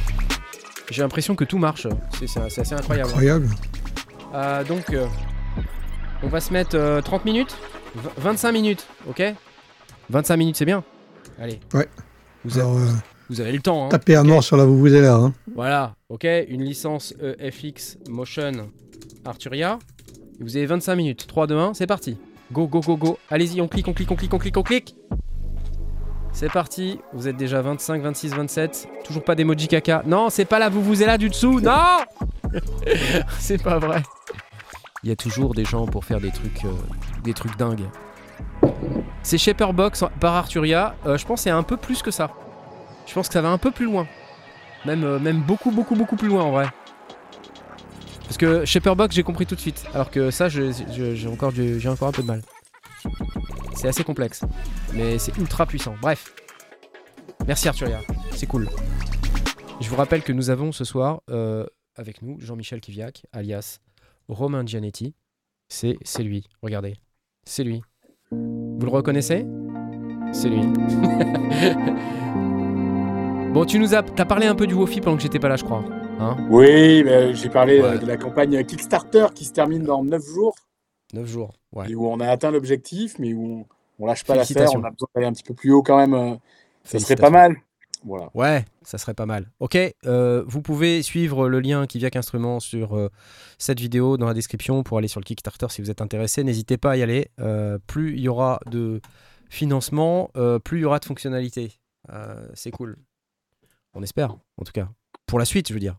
J'ai 0.90 1.02
l'impression 1.02 1.36
que 1.36 1.44
tout 1.44 1.58
marche. 1.58 1.88
C'est 2.26 2.40
assez 2.40 2.74
incroyable. 2.74 3.10
Incroyable. 3.10 3.50
Euh, 4.34 4.64
donc, 4.64 4.90
euh, 4.92 5.06
on 6.24 6.28
va 6.28 6.40
se 6.40 6.54
mettre 6.54 6.76
euh, 6.78 7.02
30 7.02 7.26
minutes? 7.26 7.56
V- 7.96 8.10
25 8.18 8.52
minutes, 8.54 8.88
ok? 9.10 9.22
25 10.10 10.38
minutes, 10.38 10.56
c'est 10.58 10.66
bien 10.66 10.84
Allez. 11.40 11.60
Ouais. 11.74 11.88
Vous, 12.46 12.60
a- 12.60 12.62
Alors, 12.62 12.78
euh, 12.78 12.88
vous 13.30 13.42
avez 13.42 13.52
le 13.52 13.60
temps, 13.62 13.86
hein 13.86 13.90
tapez 13.90 14.16
à 14.16 14.22
ok 14.22 14.28
mort 14.28 14.44
sur 14.44 14.58
la 14.58 14.66
vous 14.66 14.78
vous 14.78 14.88
là. 14.88 15.16
Hein. 15.16 15.34
Voilà, 15.56 15.96
ok 16.10 16.28
Une 16.50 16.64
licence 16.64 17.14
EFX 17.22 17.98
Motion 18.10 18.52
Arturia. 19.26 19.80
Vous 20.40 20.58
avez 20.58 20.66
25 20.66 20.96
minutes. 20.96 21.26
3, 21.28 21.48
2, 21.48 21.58
1, 21.58 21.74
c'est 21.74 21.88
parti. 21.88 22.18
Go, 22.52 22.68
go, 22.68 22.82
go, 22.82 22.98
go. 22.98 23.18
Allez-y, 23.30 23.62
on 23.62 23.68
clique, 23.68 23.88
on 23.88 23.94
clique, 23.94 24.12
on 24.12 24.16
clique, 24.16 24.34
on 24.34 24.38
clique, 24.38 24.58
on 24.58 24.64
clique. 24.64 24.96
C'est 26.34 26.52
parti. 26.52 27.00
Vous 27.14 27.28
êtes 27.28 27.38
déjà 27.38 27.62
25, 27.62 28.02
26, 28.02 28.34
27. 28.34 28.88
Toujours 29.06 29.24
pas 29.24 29.36
d'emoji 29.36 29.68
caca. 29.68 30.04
Non, 30.06 30.30
c'est 30.30 30.46
pas 30.46 30.60
là, 30.60 30.70
vous 30.70 30.82
vous 30.82 31.02
êtes 31.02 31.08
là 31.08 31.18
du 31.18 31.30
dessous. 31.30 31.60
Non 31.62 32.00
C'est 33.40 33.62
pas 33.62 33.80
vrai. 33.80 34.02
Il 35.04 35.10
y 35.10 35.12
a 35.12 35.16
toujours 35.16 35.54
des 35.54 35.66
gens 35.66 35.86
pour 35.86 36.04
faire 36.06 36.20
des 36.20 36.32
trucs, 36.32 36.66
euh, 36.66 36.72
des 37.24 37.34
trucs 37.34 37.56
dingues. 37.58 37.86
C'est 39.24 39.38
Shaperbox 39.38 40.04
par 40.20 40.36
Arturia. 40.36 40.96
Euh, 41.06 41.18
je 41.18 41.26
pense 41.26 41.40
que 41.40 41.44
c'est 41.44 41.50
un 41.50 41.64
peu 41.64 41.78
plus 41.78 42.02
que 42.02 42.12
ça. 42.12 42.32
Je 43.06 43.14
pense 43.14 43.28
que 43.28 43.34
ça 43.34 43.42
va 43.42 43.50
un 43.50 43.58
peu 43.58 43.72
plus 43.72 43.86
loin. 43.86 44.08
Même, 44.86 45.04
euh, 45.04 45.20
même 45.20 45.42
beaucoup, 45.42 45.72
beaucoup, 45.72 45.96
beaucoup 45.96 46.16
plus 46.16 46.28
loin 46.28 46.44
en 46.44 46.52
vrai. 46.52 46.68
Parce 48.24 48.38
que 48.38 48.66
Shaperbox, 48.66 49.16
j'ai 49.16 49.24
compris 49.24 49.46
tout 49.46 49.56
de 49.56 49.60
suite. 49.60 49.86
Alors 49.94 50.10
que 50.10 50.32
ça, 50.32 50.50
j'ai 50.50 51.28
encore, 51.28 51.50
un 51.50 52.12
peu 52.12 52.22
de 52.22 52.28
mal. 52.28 52.42
C'est 53.76 53.88
assez 53.88 54.04
complexe. 54.04 54.44
mais 54.94 55.18
c'est 55.20 55.38
ultra 55.38 55.66
puissant. 55.66 55.96
Bref. 56.02 56.34
Merci 57.46 57.68
Arturia, 57.68 58.00
c'est 58.32 58.48
cool. 58.48 58.70
Je 59.82 59.90
vous 59.90 59.98
rappelle 59.98 60.24
que 60.24 60.32
nous 60.32 60.50
avons 60.50 60.72
ce 60.72 60.86
soir 60.86 61.22
euh, 61.30 61.66
avec 61.96 62.22
nous 62.22 62.40
Jean-Michel 62.40 62.80
Kiviak, 62.80 63.26
alias 63.34 63.80
Romain 64.30 64.66
Gianetti. 64.66 65.14
C'est 65.68 65.98
lui, 66.20 66.48
regardez. 66.62 66.96
C'est 67.46 67.64
lui. 67.64 67.82
Vous 68.34 68.86
le 68.86 68.92
reconnaissez? 68.92 69.46
C'est 70.32 70.50
lui. 70.50 70.62
bon, 73.54 73.66
tu 73.66 73.80
nous 73.80 73.94
as, 73.96 74.04
as 74.18 74.26
parlé 74.26 74.48
un 74.48 74.56
peu 74.56 74.68
du 74.68 74.74
Wofi 74.74 75.02
pendant 75.02 75.18
que 75.18 75.24
j'étais 75.24 75.40
pas 75.40 75.50
là, 75.50 75.56
je 75.56 75.64
crois. 75.64 75.84
Hein? 76.20 76.38
Oui, 76.50 77.04
j'ai 77.34 77.50
parlé 77.50 77.82
Ouais. 77.82 77.98
de 78.00 78.06
la 78.06 78.18
campagne 78.18 78.64
Kickstarter 78.64 79.28
qui 79.34 79.46
se 79.46 79.52
termine 79.54 79.84
dans 79.84 80.04
9 80.04 80.22
jours 80.26 80.56
9 81.14 81.26
jours. 81.28 81.54
Ouais. 81.74 81.90
et 81.92 81.96
où 81.96 82.08
on 82.08 82.20
a 82.20 82.28
atteint 82.28 82.52
l'objectif, 82.52 83.18
mais 83.20 83.34
où 83.34 83.66
on, 84.00 84.00
on 84.00 84.06
lâche 84.08 84.24
pas 84.24 84.36
l'affaire. 84.36 84.48
Félicitations. 84.48 84.80
On 84.80 84.84
a 84.84 84.92
besoin 84.92 85.08
d'aller 85.16 85.28
un 85.28 85.34
petit 85.34 85.44
peu 85.44 85.54
plus 85.54 85.72
haut 85.72 85.84
quand 85.84 85.98
même. 85.98 86.14
euh, 86.14 86.36
Ça 86.84 87.00
serait 87.00 87.16
pas 87.16 87.30
mal. 87.30 87.56
Voilà. 88.06 88.30
Ouais, 88.34 88.66
ça 88.82 88.98
serait 88.98 89.14
pas 89.14 89.26
mal. 89.26 89.50
Ok, 89.60 89.78
euh, 90.06 90.44
vous 90.46 90.62
pouvez 90.62 91.02
suivre 91.02 91.48
le 91.48 91.60
lien 91.60 91.88
qui 91.88 92.00
vient 92.00 92.10
qu'instrument 92.10 92.60
sur 92.60 92.98
euh, 92.98 93.10
cette 93.58 93.80
vidéo 93.80 94.18
dans 94.18 94.26
la 94.28 94.34
description 94.34 94.84
pour 94.84 94.98
aller 94.98 95.08
sur 95.08 95.20
le 95.20 95.26
Kickstarter 95.26 95.68
si 95.70 95.82
vous 95.82 95.90
êtes 95.90 96.02
intéressé. 96.02 96.44
N'hésitez 96.44 96.78
pas 96.78 96.92
à 96.92 96.98
y 96.98 97.02
aller. 97.02 97.30
Euh, 97.40 97.78
plus 97.88 98.14
il 98.14 98.20
y 98.22 98.28
aura 98.28 98.60
de 98.66 99.02
financement, 99.50 100.32
plus 100.64 100.80
il 100.80 100.82
y 100.82 100.86
aura 100.86 101.00
de 101.00 101.06
fonctionnalités. 101.06 101.72
C'est 102.54 102.72
cool. 102.72 102.98
On 103.94 104.02
espère, 104.02 104.32
en 104.58 104.64
tout 104.66 104.72
cas. 104.74 104.90
Pour 105.28 105.40
la 105.40 105.46
suite, 105.46 105.70
je 105.70 105.74
veux 105.74 105.80
dire. 105.80 105.98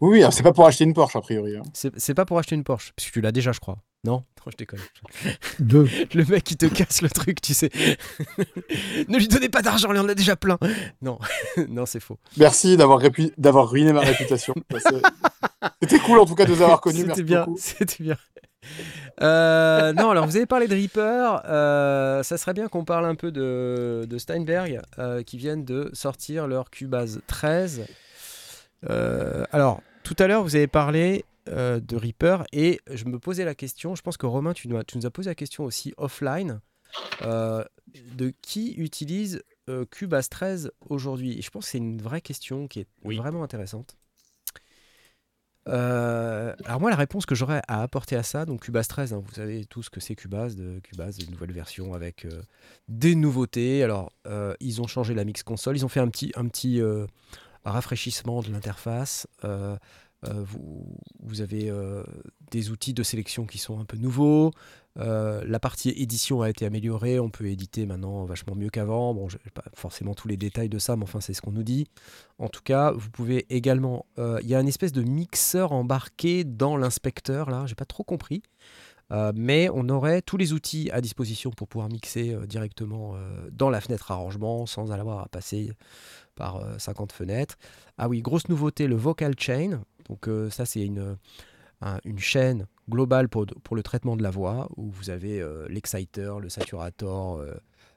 Oui, 0.00 0.20
oui, 0.20 0.24
c'est 0.30 0.42
pas 0.42 0.52
pour 0.52 0.66
acheter 0.66 0.84
une 0.84 0.94
Porsche 0.94 1.16
a 1.16 1.20
priori. 1.20 1.56
hein. 1.56 1.62
C'est 1.72 2.14
pas 2.14 2.24
pour 2.24 2.38
acheter 2.38 2.54
une 2.54 2.64
Porsche, 2.64 2.92
parce 2.96 3.06
que 3.08 3.12
tu 3.12 3.20
l'as 3.20 3.32
déjà, 3.32 3.52
je 3.52 3.60
crois. 3.60 3.78
Non 4.04 4.24
Non, 4.46 4.50
je 4.52 4.56
déconne. 4.56 4.80
Deux. 5.58 5.86
Le 6.14 6.24
mec 6.24 6.42
qui 6.44 6.56
te 6.56 6.66
casse 6.66 7.02
le 7.02 7.10
truc, 7.10 7.40
tu 7.42 7.52
sais. 7.52 7.70
ne 9.08 9.18
lui 9.18 9.28
donnez 9.28 9.48
pas 9.50 9.60
d'argent, 9.62 9.92
il 9.92 9.98
en 9.98 10.08
a 10.08 10.14
déjà 10.14 10.36
plein. 10.36 10.58
Non, 11.02 11.18
non, 11.68 11.84
c'est 11.86 12.00
faux. 12.00 12.18
Merci 12.38 12.76
d'avoir 12.78 13.00
répu- 13.02 13.32
d'avoir 13.36 13.68
ruiné 13.68 13.92
ma 13.92 14.00
réputation. 14.00 14.54
C'était 15.82 15.98
cool 15.98 16.18
en 16.18 16.24
tout 16.26 16.34
cas 16.34 16.46
de 16.46 16.52
vous 16.52 16.62
avoir 16.62 16.80
connus. 16.80 16.98
C'était 16.98 17.08
Merci 17.08 17.22
bien, 17.24 17.46
c'était 17.58 18.02
bien. 18.02 18.16
Euh, 19.22 19.92
non, 19.92 20.10
alors 20.10 20.26
vous 20.26 20.36
avez 20.36 20.46
parlé 20.46 20.66
de 20.68 20.74
Reaper. 20.74 21.42
euh, 21.46 22.22
ça 22.22 22.38
serait 22.38 22.54
bien 22.54 22.68
qu'on 22.68 22.84
parle 22.84 23.04
un 23.06 23.14
peu 23.14 23.30
de, 23.32 24.06
de 24.08 24.18
Steinberg 24.18 24.80
euh, 24.98 25.22
qui 25.22 25.36
viennent 25.36 25.64
de 25.64 25.90
sortir 25.92 26.46
leur 26.46 26.70
Cubase 26.70 27.20
13. 27.26 27.82
Euh, 28.88 29.44
alors, 29.52 29.82
tout 30.04 30.16
à 30.18 30.26
l'heure, 30.26 30.42
vous 30.42 30.56
avez 30.56 30.66
parlé 30.68 31.24
euh, 31.50 31.80
de 31.80 31.96
Reaper 31.96 32.44
et 32.52 32.80
je 32.90 33.04
me 33.06 33.18
posais 33.18 33.44
la 33.44 33.54
question. 33.54 33.94
Je 33.94 34.02
pense 34.02 34.16
que 34.16 34.26
Romain, 34.26 34.52
tu 34.52 34.68
nous 34.68 34.76
as, 34.76 34.84
tu 34.84 34.96
nous 34.98 35.06
as 35.06 35.10
posé 35.10 35.30
la 35.30 35.34
question 35.34 35.64
aussi 35.64 35.92
offline 35.96 36.60
euh, 37.22 37.64
de 38.16 38.32
qui 38.42 38.72
utilise 38.74 39.42
euh, 39.68 39.84
Cubase 39.84 40.28
13 40.28 40.72
aujourd'hui? 40.88 41.38
Et 41.38 41.42
je 41.42 41.50
pense 41.50 41.66
que 41.66 41.70
c'est 41.72 41.78
une 41.78 42.00
vraie 42.00 42.20
question 42.20 42.66
qui 42.68 42.80
est 42.80 42.86
Oui. 43.04 43.16
vraiment 43.16 43.42
intéressante. 43.42 43.96
Euh, 45.68 46.54
alors 46.64 46.80
moi 46.80 46.88
la 46.90 46.96
réponse 46.96 47.26
que 47.26 47.34
j'aurais 47.34 47.60
à 47.68 47.82
apporter 47.82 48.16
à 48.16 48.22
ça, 48.22 48.46
donc 48.46 48.62
Cubase 48.62 48.88
13, 48.88 49.12
hein, 49.12 49.22
vous 49.24 49.34
savez 49.34 49.66
tout 49.66 49.82
ce 49.82 49.90
que 49.90 50.00
c'est 50.00 50.16
Cubase, 50.16 50.56
de 50.56 50.80
Cubase, 50.80 51.18
une 51.18 51.30
nouvelle 51.30 51.52
version 51.52 51.92
avec 51.92 52.24
euh, 52.24 52.42
des 52.88 53.14
nouveautés. 53.14 53.84
Alors 53.84 54.10
euh, 54.26 54.54
ils 54.60 54.80
ont 54.80 54.86
changé 54.86 55.14
la 55.14 55.24
mix 55.24 55.42
console, 55.42 55.76
ils 55.76 55.84
ont 55.84 55.88
fait 55.90 56.00
un 56.00 56.08
petit, 56.08 56.32
un 56.34 56.48
petit 56.48 56.80
rafraîchissement 57.64 58.40
de 58.42 58.50
l'interface. 58.50 59.26
Euh, 60.28 60.44
vous, 61.20 61.40
avez 61.40 61.70
euh, 61.70 62.02
des 62.50 62.70
outils 62.70 62.92
de 62.92 63.02
sélection 63.02 63.46
qui 63.46 63.58
sont 63.58 63.80
un 63.80 63.84
peu 63.84 63.96
nouveaux. 63.96 64.50
Euh, 64.98 65.42
la 65.46 65.58
partie 65.60 65.90
édition 65.90 66.42
a 66.42 66.50
été 66.50 66.66
améliorée. 66.66 67.18
On 67.18 67.30
peut 67.30 67.46
éditer 67.46 67.86
maintenant 67.86 68.24
vachement 68.24 68.54
mieux 68.54 68.68
qu'avant. 68.68 69.14
Bon, 69.14 69.28
je 69.28 69.38
n'ai 69.38 69.50
pas 69.52 69.64
forcément 69.74 70.14
tous 70.14 70.28
les 70.28 70.36
détails 70.36 70.68
de 70.68 70.78
ça, 70.78 70.96
mais 70.96 71.04
enfin, 71.04 71.20
c'est 71.20 71.32
ce 71.32 71.40
qu'on 71.40 71.52
nous 71.52 71.62
dit. 71.62 71.86
En 72.38 72.48
tout 72.48 72.62
cas, 72.62 72.92
vous 72.92 73.10
pouvez 73.10 73.46
également. 73.54 74.06
Il 74.18 74.46
y 74.46 74.54
a 74.54 74.60
une 74.60 74.68
espèce 74.68 74.92
de 74.92 75.02
mixeur 75.02 75.72
embarqué 75.72 76.44
dans 76.44 76.76
l'inspecteur, 76.76 77.50
là. 77.50 77.64
J'ai 77.66 77.74
pas 77.74 77.86
trop 77.86 78.04
compris. 78.04 78.42
Mais 79.34 79.68
on 79.74 79.88
aurait 79.88 80.22
tous 80.22 80.36
les 80.36 80.52
outils 80.52 80.88
à 80.92 81.00
disposition 81.00 81.50
pour 81.50 81.66
pouvoir 81.66 81.88
mixer 81.88 82.36
directement 82.46 83.16
dans 83.50 83.70
la 83.70 83.80
fenêtre 83.80 84.10
arrangement 84.12 84.66
sans 84.66 84.92
avoir 84.92 85.20
à 85.20 85.28
passer 85.28 85.72
par 86.40 86.56
euh, 86.56 86.78
50 86.78 87.12
fenêtres. 87.12 87.56
Ah 87.98 88.08
oui, 88.08 88.22
grosse 88.22 88.48
nouveauté, 88.48 88.86
le 88.86 88.96
Vocal 88.96 89.34
Chain. 89.38 89.82
Donc 90.10 90.28
euh, 90.28 90.50
ça, 90.50 90.66
c'est 90.66 90.82
une, 90.84 91.16
un- 91.80 92.00
une 92.04 92.18
chaîne 92.18 92.66
globale 92.90 93.28
pour, 93.28 93.46
pour 93.46 93.76
le 93.76 93.82
traitement 93.82 94.16
de 94.16 94.22
la 94.22 94.30
voix, 94.30 94.68
où 94.76 94.90
vous 94.90 95.08
avez 95.08 95.40
euh, 95.40 95.66
l'exciter, 95.68 96.30
le 96.42 96.48
saturator, 96.50 97.38
euh, 97.38 97.54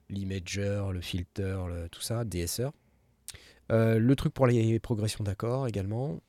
l'imager, 0.09 0.81
le 0.93 1.01
filter, 1.01 1.57
tout 1.91 2.01
ça, 2.01 2.23
DSR. 2.23 2.69
Le 3.69 4.13
truc 4.13 4.33
pour 4.33 4.45
les 4.45 4.79
progressions 4.79 5.23
d'accords 5.23 5.67
également. 5.67 6.19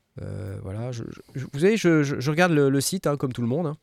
Voilà, 0.63 0.91
je- 0.93 1.03
vous 1.35 1.59
savez, 1.59 1.77
je, 1.77 2.31
regarde 2.31 2.53
le, 2.53 2.81
site 2.81 3.07
hein, 3.07 3.17
comme 3.19 3.33
tout 3.35 3.43
le 3.43 3.49
monde. 3.49 3.67
hein. 3.67 3.77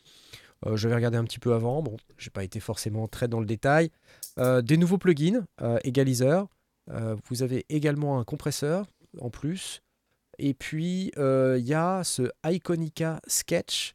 Je 0.76 0.88
vais 0.88 0.96
regarder 0.96 1.18
un 1.18 1.24
petit 1.24 1.38
peu 1.40 1.54
avant. 1.54 1.84
Bon, 1.84 1.98
j'ai 2.18 2.30
pas 2.32 2.44
été 2.44 2.60
forcément 2.60 3.08
très 3.08 3.28
dans 3.28 3.40
le 3.40 3.46
détail. 3.46 3.92
Des 4.38 4.78
nouveaux 4.78 4.98
plugins, 4.98 5.46
euh, 5.62 5.78
égaliseur. 5.84 6.48
Euh, 6.90 7.16
vous 7.30 7.44
avez 7.44 7.66
également 7.70 8.20
un 8.20 8.24
compresseur 8.24 8.88
en 9.20 9.30
plus. 9.30 9.84
Et 10.42 10.56
puis, 10.56 11.12
euh, 11.18 11.58
il 11.60 11.68
y 11.68 11.76
a 11.76 12.04
ce 12.04 12.24
Iconica 12.44 13.22
Sketch 13.28 13.94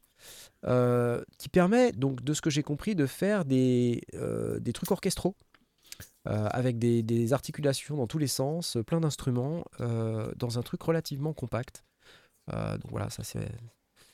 euh, 0.65 1.21
qui 1.37 1.49
permet, 1.49 1.91
donc, 1.91 2.23
de 2.23 2.33
ce 2.33 2.41
que 2.41 2.49
j'ai 2.49 2.63
compris, 2.63 2.95
de 2.95 3.05
faire 3.05 3.43
des, 3.43 4.01
euh, 4.13 4.57
des 4.59 4.71
trucs 4.71 4.89
orchestraux 4.89 5.35
euh, 6.27 6.47
avec 6.51 6.79
des, 6.79 7.33
articulations 7.33 7.97
dans 7.97 8.07
tous 8.07 8.17
les 8.17 8.27
sens, 8.27 8.77
euh, 8.77 8.83
plein 8.83 9.01
d'instruments, 9.01 9.65
euh, 9.81 10.31
dans 10.37 10.57
un 10.57 10.61
truc 10.61 10.81
relativement 10.81 11.33
compact. 11.33 11.83
Euh, 12.53 12.77
donc 12.77 12.91
voilà, 12.91 13.09
ça 13.09 13.23
c'est. 13.23 13.51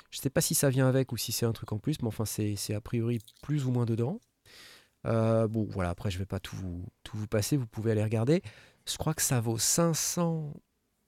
Je 0.09 0.19
sais 0.19 0.31
pas 0.31 0.41
si 0.41 0.55
ça 0.55 0.69
vient 0.69 0.87
avec 0.87 1.11
ou 1.11 1.17
si 1.17 1.31
c'est 1.31 1.45
un 1.45 1.53
truc 1.53 1.71
en 1.71 1.77
plus, 1.77 2.01
mais 2.01 2.07
enfin 2.07 2.25
c'est 2.25 2.73
a 2.73 2.81
priori 2.81 3.19
plus 3.41 3.65
ou 3.65 3.71
moins 3.71 3.85
dedans. 3.85 4.19
Euh, 5.05 5.47
bon 5.47 5.67
voilà, 5.69 5.89
après 5.89 6.11
je 6.11 6.19
vais 6.19 6.25
pas 6.25 6.39
tout 6.39 6.55
vous, 6.55 6.85
tout 7.03 7.17
vous 7.17 7.27
passer, 7.27 7.57
vous 7.57 7.67
pouvez 7.67 7.91
aller 7.91 8.03
regarder. 8.03 8.41
Je 8.87 8.97
crois 8.97 9.13
que 9.13 9.21
ça 9.21 9.39
vaut 9.41 9.57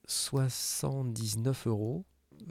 579 0.06 1.66
euros. 1.66 2.04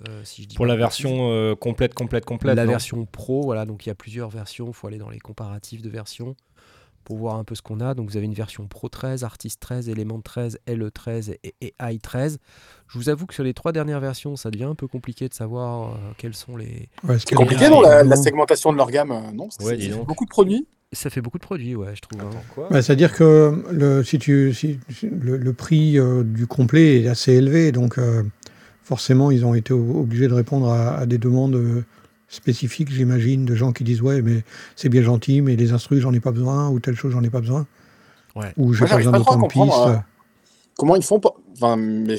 euh, 0.09 0.21
si 0.23 0.43
je 0.43 0.47
dis 0.47 0.55
Pour 0.55 0.65
la 0.65 0.75
version 0.75 1.29
euh, 1.31 1.55
complète, 1.55 1.93
complète, 1.93 2.25
complète. 2.25 2.55
la 2.55 2.65
non 2.65 2.71
version 2.71 3.05
pro, 3.05 3.43
voilà, 3.43 3.65
donc 3.65 3.85
il 3.85 3.89
y 3.89 3.91
a 3.91 3.95
plusieurs 3.95 4.29
versions, 4.29 4.67
il 4.67 4.73
faut 4.73 4.87
aller 4.87 4.97
dans 4.97 5.09
les 5.09 5.19
comparatifs 5.19 5.81
de 5.81 5.89
versions 5.89 6.35
pour 7.03 7.17
voir 7.17 7.35
un 7.35 7.43
peu 7.43 7.53
ce 7.53 7.61
qu'on 7.61 7.81
a. 7.81 7.93
Donc 7.93 8.09
vous 8.09 8.17
avez 8.17 8.25
une 8.25 8.33
version 8.33 8.67
Pro 8.67 8.89
13, 8.89 9.23
Artist 9.23 9.59
13, 9.59 9.89
Element 9.89 10.21
13, 10.21 10.57
LE 10.67 10.89
13 10.89 11.35
et, 11.43 11.53
et 11.61 11.73
i 11.79 11.99
13. 11.99 12.39
Je 12.87 12.97
vous 12.97 13.09
avoue 13.09 13.27
que 13.27 13.33
sur 13.35 13.43
les 13.43 13.53
trois 13.53 13.71
dernières 13.71 13.99
versions, 13.99 14.35
ça 14.35 14.49
devient 14.49 14.63
un 14.63 14.73
peu 14.75 14.87
compliqué 14.87 15.29
de 15.29 15.33
savoir 15.35 15.91
euh, 15.93 15.97
quels 16.17 16.33
sont 16.35 16.57
les... 16.57 16.89
Ouais, 17.03 17.19
C'est 17.19 17.35
compliqué, 17.35 17.69
non, 17.69 17.81
la, 17.81 18.03
la 18.03 18.15
segmentation 18.15 18.71
de 18.73 18.77
leur 18.77 18.89
gamme, 18.89 19.13
non 19.35 19.49
Ouais, 19.61 19.79
c'est- 19.79 19.89
beaucoup 20.03 20.25
de 20.25 20.29
produits. 20.31 20.67
Ça 20.93 21.09
fait 21.09 21.21
beaucoup 21.21 21.37
de 21.39 21.43
produits, 21.43 21.75
ouais, 21.75 21.93
je 21.95 22.01
trouve. 22.01 22.21
hein. 22.21 22.29
Ouais, 22.71 22.81
C'est-à-dire 22.81 23.13
que 23.13 23.63
le, 23.71 24.01
si 24.03 24.17
tu, 24.17 24.53
si, 24.53 24.79
le, 25.03 25.35
le 25.35 25.53
prix 25.53 25.99
euh, 25.99 26.23
du 26.23 26.47
complet 26.47 27.01
est 27.01 27.07
assez 27.07 27.33
élevé, 27.33 27.71
donc 27.73 27.97
euh, 27.97 28.23
forcément 28.81 29.29
ils 29.29 29.45
ont 29.45 29.55
été 29.55 29.73
obligés 29.73 30.27
de 30.29 30.33
répondre 30.33 30.69
à, 30.69 30.95
à 30.97 31.05
des 31.05 31.17
demandes 31.17 31.55
euh, 31.55 31.83
spécifiques, 32.29 32.91
j'imagine, 32.91 33.43
de 33.45 33.55
gens 33.55 33.73
qui 33.73 33.83
disent 33.83 34.01
ouais 34.01 34.21
mais 34.21 34.43
c'est 34.77 34.87
bien 34.89 35.01
gentil, 35.01 35.41
mais 35.41 35.55
les 35.57 35.73
instrus 35.73 35.99
j'en 35.99 36.13
ai 36.13 36.21
pas 36.21 36.31
besoin 36.31 36.69
ou 36.69 36.79
telle 36.79 36.95
chose 36.95 37.11
j'en 37.11 37.23
ai 37.23 37.29
pas 37.29 37.41
besoin, 37.41 37.67
Ouais. 38.35 38.53
ou 38.57 38.73
j'ai 38.73 38.85
pas 38.85 38.97
besoin 38.97 39.13
d'autant 39.13 39.41
de 39.41 39.47
pistes. 39.47 40.01
Comment 40.77 40.95
ils 40.95 41.03
font 41.03 41.19
pas... 41.19 41.33
Enfin, 41.53 41.77
mais 41.77 42.17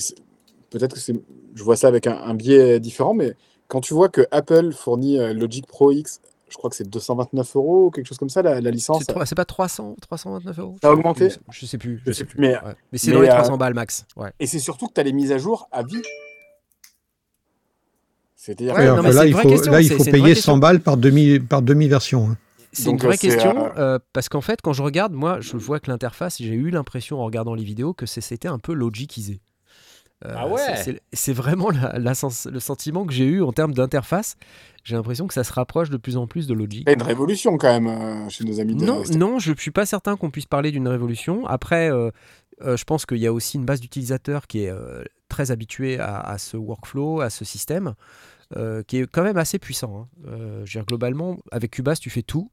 peut-être 0.71 0.95
que 0.95 1.01
c'est... 1.01 1.14
Je 1.55 1.62
vois 1.62 1.77
ça 1.77 1.89
avec 1.89 2.07
un, 2.07 2.17
un 2.17 2.35
biais 2.35 2.81
différent, 2.81 3.14
mais 3.14 3.35
quand 3.69 3.81
tu 3.81 3.95
vois 3.95 4.09
que 4.09 4.23
Apple 4.31 4.73
fournit 4.73 5.19
Logic 5.35 5.67
Pro 5.67 5.93
X, 5.93 6.21
je 6.49 6.57
crois 6.57 6.70
que 6.70 6.76
c'est 6.76 6.88
229 6.88 7.57
euros 7.57 7.90
quelque 7.90 8.07
chose 8.07 8.18
comme 8.18 8.28
ça, 8.28 8.40
la, 8.42 8.61
la 8.61 8.70
licence. 8.70 9.01
C'est 9.01 9.12
trois- 9.12 9.26
c'est 9.26 9.34
pas 9.34 9.44
300, 9.44 9.97
329 10.01 10.59
euros 10.59 10.76
Ça 10.80 10.88
a 10.88 10.92
augmenté 10.92 11.28
Je 11.51 11.66
sais 11.66 11.78
plus. 11.78 12.01
Je 12.07 12.12
sais 12.12 12.24
plus, 12.24 12.38
mais- 12.40 12.55
Ouais. 12.55 12.74
Mais 12.92 12.99
c'est 12.99 13.09
mais, 13.09 13.14
dans 13.16 13.22
les 13.22 13.28
euh, 13.28 13.32
300 13.34 13.57
balles 13.59 13.74
max. 13.74 14.07
Ouais. 14.16 14.32
Et 14.38 14.47
c'est 14.47 14.59
surtout 14.61 14.86
que 14.86 14.92
tu 14.94 15.01
as 15.01 15.05
les 15.05 15.12
mises 15.12 15.32
à 15.32 15.38
jour 15.38 15.68
à 15.72 15.82
vie. 15.82 16.03
C'est-à-dire 18.34 18.74
Ouais, 18.74 18.80
que- 18.82 18.86
non, 18.86 18.92
enfin, 18.94 19.03
mais 19.03 19.12
là, 19.14 19.26
il 19.26 19.34
faut, 19.34 19.49
question, 19.49 19.72
là, 19.72 19.80
il 19.80 19.88
payer 19.88 20.22
question. 20.34 20.53
100 20.55 20.59
balles 20.59 20.80
par 20.80 20.97
demi, 20.97 21.40
par 21.40 21.62
demi-version. 21.62 22.30
hein. 22.30 22.36
C'est 22.72 22.84
Donc, 22.84 23.01
une 23.03 23.07
vraie 23.09 23.14
euh, 23.14 23.18
question 23.18 23.66
euh, 23.66 23.70
euh, 23.78 23.99
parce 24.12 24.28
qu'en 24.28 24.42
fait, 24.42 24.61
quand 24.62 24.74
je 24.74 24.82
regarde, 24.82 25.12
moi, 25.14 25.38
je 25.40 25.57
vois 25.57 25.80
que 25.80 25.90
l'interface, 25.90 26.36
j'ai 26.38 26.53
eu 26.55 26.68
l'impression 26.70 27.18
en 27.20 27.24
regardant 27.24 27.55
les 27.55 27.64
vidéos 27.64 27.94
que 27.94 28.05
c'était 28.05 28.49
un 28.49 28.59
peu 28.59 28.74
logicisé. 28.74 29.40
Euh, 30.24 30.34
Ah 30.36 30.47
ouais 30.49 30.61
c'est- 30.76 30.82
c'est- 30.84 31.03
C'est 31.12 31.32
vraiment 31.32 31.70
la- 31.70 31.99
la 31.99 32.14
sens- 32.14 32.47
le 32.47 32.61
sentiment 32.61 33.05
que 33.07 33.12
j'ai 33.14 33.24
eu 33.24 33.42
en 33.42 33.53
termes 33.53 33.72
d'interface. 33.74 34.36
J'ai 34.87 34.95
l'impression 34.95 35.26
que 35.26 35.34
ça 35.34 35.43
se 35.43 35.53
rapproche 35.53 35.91
de 35.91 35.97
plus 35.97 36.16
en 36.16 36.28
plus 36.28 36.47
de 36.47 36.55
Logic. 36.55 36.82
Il 36.82 36.87
y 36.89 36.91
a 36.91 36.95
une 36.95 37.03
révolution 37.03 37.59
quand 37.59 37.72
même 37.72 37.89
euh, 37.89 38.28
chez 38.28 38.45
nos 38.45 38.61
amis 38.61 38.76
de 38.76 38.84
Non, 38.84 39.03
non, 39.16 39.41
je 39.41 39.51
ne 39.51 39.57
suis 39.57 39.72
pas 39.72 39.84
certain 39.84 40.16
qu'on 40.16 40.30
puisse 40.30 40.47
parler 40.47 40.70
d'une 40.70 40.87
révolution. 40.87 41.45
Après, 41.45 41.91
euh, 41.91 42.12
euh, 42.62 42.76
je 42.76 42.84
pense 42.84 43.05
qu'il 43.05 43.16
y 43.18 43.26
a 43.26 43.32
aussi 43.32 43.57
une 43.57 43.64
base 43.64 43.80
d'utilisateurs 43.80 44.47
qui 44.47 44.61
est 44.61 44.72
très 45.28 45.51
habituée 45.51 45.99
à, 45.99 46.20
à 46.20 46.39
ce 46.39 46.57
workflow, 46.57 47.20
à 47.20 47.30
ce 47.30 47.45
système, 47.45 47.95
qui 48.87 48.99
est 48.99 49.07
quand 49.11 49.24
même 49.24 49.39
assez 49.39 49.59
puissant. 49.59 50.09
hein. 50.24 50.28
Je 50.28 50.30
veux 50.61 50.64
dire, 50.66 50.84
globalement, 50.87 51.39
avec 51.51 51.72
Cubase, 51.72 51.99
tu 51.99 52.09
fais 52.11 52.22
tout. 52.22 52.53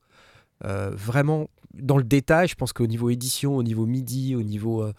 vraiment 0.64 1.52
dans 1.76 1.98
le 1.98 2.04
détail. 2.04 2.48
Je 2.48 2.56
pense 2.56 2.74
qu'au 2.74 2.88
niveau 2.88 3.12
édition, 3.12 3.56
au 3.58 3.62
niveau 3.64 3.86
MIDI, 3.86 4.36
au 4.36 4.42
niveau 4.42 4.92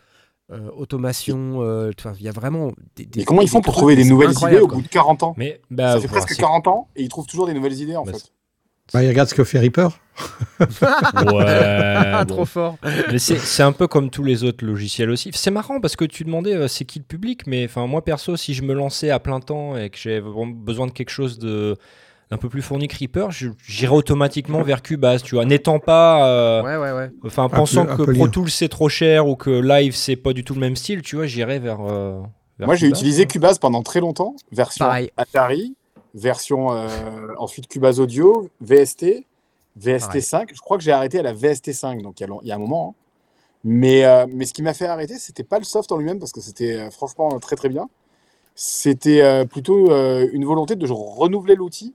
euh, 0.53 0.69
automation, 0.77 1.63
euh, 1.63 1.91
il 2.19 2.23
y 2.25 2.29
a 2.29 2.33
vraiment 2.33 2.73
des, 2.97 3.07
des- 3.07 3.21
Mais 3.21 3.25
comment 3.25 3.41
ils 3.43 3.49
font 3.49 3.61
pour 3.63 3.73
trucs, 3.73 3.81
trouver 3.81 3.97
des 3.97 4.05
nouvelles 4.05 4.33
idées 4.33 4.59
au 4.61 4.67
quoi. 4.67 4.77
bout 4.77 4.83
de 4.83 4.89
40 4.89 5.23
ans 5.23 5.35
Mais 5.39 5.61
bah, 5.71 5.93
Ça 5.95 6.01
fait 6.01 6.07
voilà, 6.07 6.23
presque 6.25 6.37
c'est- 6.37 6.43
40 6.43 6.67
ans 6.69 6.89
et 6.97 7.03
ils 7.03 7.09
trouvent 7.09 7.27
toujours 7.27 7.47
des 7.47 7.55
nouvelles 7.55 7.81
idées 7.81 7.97
en 7.97 8.05
Bah, 8.05 8.13
fait. 8.13 8.31
Bah, 8.93 9.03
il 9.03 9.09
regarde 9.09 9.29
ce 9.31 9.35
que 9.35 9.45
fait 9.45 9.59
Reaper. 9.59 9.99
Ouais, 11.33 12.25
Trop 12.27 12.37
bon. 12.39 12.45
fort. 12.45 12.77
Mais 13.11 13.19
c'est 13.19 13.63
un 13.63 13.73
peu 13.73 13.87
comme 13.87 14.11
tous 14.11 14.23
les 14.23 14.45
autres 14.45 14.65
logiciels 14.65 15.11
aussi. 15.11 15.31
C'est 15.35 15.51
marrant 15.51 15.81
parce 15.81 15.97
que 15.97 16.05
tu 16.05 16.25
demandais 16.25 16.55
euh, 16.55 16.69
c'est 16.69 16.85
qui 16.85 16.99
le 16.99 17.05
public, 17.05 17.47
mais 17.47 17.65
enfin 17.65 17.87
moi 17.87 18.05
perso, 18.05 18.37
si 18.37 18.55
je 18.55 18.63
me 18.63 18.75
lançais 18.75 19.11
à 19.11 19.19
plein 19.21 19.41
temps 19.41 19.77
et 19.77 19.91
que 19.91 19.99
j'ai 19.99 20.21
vraiment 20.21 20.47
besoin 20.47 20.87
de 20.87 20.93
quelque 20.93 21.11
chose 21.11 21.39
de 21.39 21.77
d'un 22.31 22.37
peu 22.39 22.49
plus 22.49 22.63
fourni 22.63 22.89
que 22.89 22.97
Reaper, 22.97 23.29
j'irais 23.31 23.95
automatiquement 23.95 24.63
vers 24.63 24.83
Cubase, 24.83 25.23
tu 25.23 25.35
vois, 25.35 25.45
n'étant 25.45 25.79
pas, 25.79 26.27
euh, 26.29 26.63
Ouais, 26.63 26.77
ouais, 26.77 26.93
ouais. 26.97 27.11
enfin 27.25 27.49
pensant 27.49 27.85
peu- 27.87 28.05
que 28.07 28.11
un 28.11 28.15
Pro. 28.15 28.29
Tools 28.29 28.51
c'est 28.51 28.69
trop 28.69 28.89
cher 28.89 29.29
ou 29.29 29.37
que 29.37 29.51
Live 29.51 29.95
c'est 29.95 30.17
pas 30.17 30.33
du 30.33 30.43
tout 30.45 30.55
le 30.55 30.61
même 30.61 30.75
style, 30.77 31.03
tu 31.03 31.17
vois, 31.17 31.27
j'irais 31.27 31.59
vers. 31.59 31.81
euh, 31.81 32.21
vers 32.59 32.67
Moi 32.67 32.77
j'ai 32.77 32.89
utilisé. 32.89 33.27
Cubase 33.27 33.59
pendant 33.59 33.83
très 33.83 34.01
longtemps, 34.01 34.35
version 34.53 34.85
Pareil. 34.87 35.11
Atari, 35.17 35.75
version 36.15 36.73
euh, 36.73 36.89
ensuite 37.39 37.69
Cubase 37.69 38.01
Audio, 38.01 38.49
VST, 38.61 39.27
VST5. 39.81 40.49
Je 40.55 40.61
crois 40.61 40.79
que 40.79 40.83
j'ai 40.85 40.93
arrêté 40.93 41.19
à 41.19 41.23
la 41.23 41.35
VST5, 41.35 42.01
donc 42.03 42.21
il 42.21 42.23
y 42.23 42.25
a, 42.25 42.29
long- 42.29 42.41
il 42.43 42.49
y 42.49 42.53
a 42.53 42.55
un 42.55 42.59
moment. 42.59 42.95
hein. 42.97 43.01
Mais, 43.67 44.05
euh, 44.05 44.27
mais 44.29 44.45
ce 44.45 44.53
qui 44.53 44.63
m'a 44.63 44.75
fait 44.75 44.87
arrêter, 44.87 45.19
c'était 45.19 45.43
pas 45.45 45.59
le 45.59 45.65
soft 45.65 45.91
en 45.91 45.97
lui-même, 45.97 46.19
parce 46.19 46.33
que 46.33 46.41
c'était 46.41 46.77
euh, 46.77 46.91
franchement 46.91 47.39
très 47.41 47.57
très 47.57 47.69
bien. 47.71 47.89
C'était 48.55 49.23
euh, 49.23 49.45
plutôt 49.47 49.91
euh, 49.91 50.29
une 50.33 50.45
volonté 50.45 50.77
de 50.77 50.87
renouveler 50.91 51.55
l'outil 51.57 51.95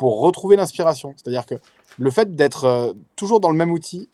pour 0.00 0.22
retrouver 0.22 0.56
l'inspiration. 0.56 1.12
C'est-à-dire 1.18 1.44
que 1.44 1.56
le 1.98 2.10
fait 2.10 2.34
d'être 2.34 2.64
euh, 2.64 2.94
toujours 3.16 3.38
dans 3.38 3.50
le 3.50 3.56
même 3.58 3.70
outil, 3.70 4.08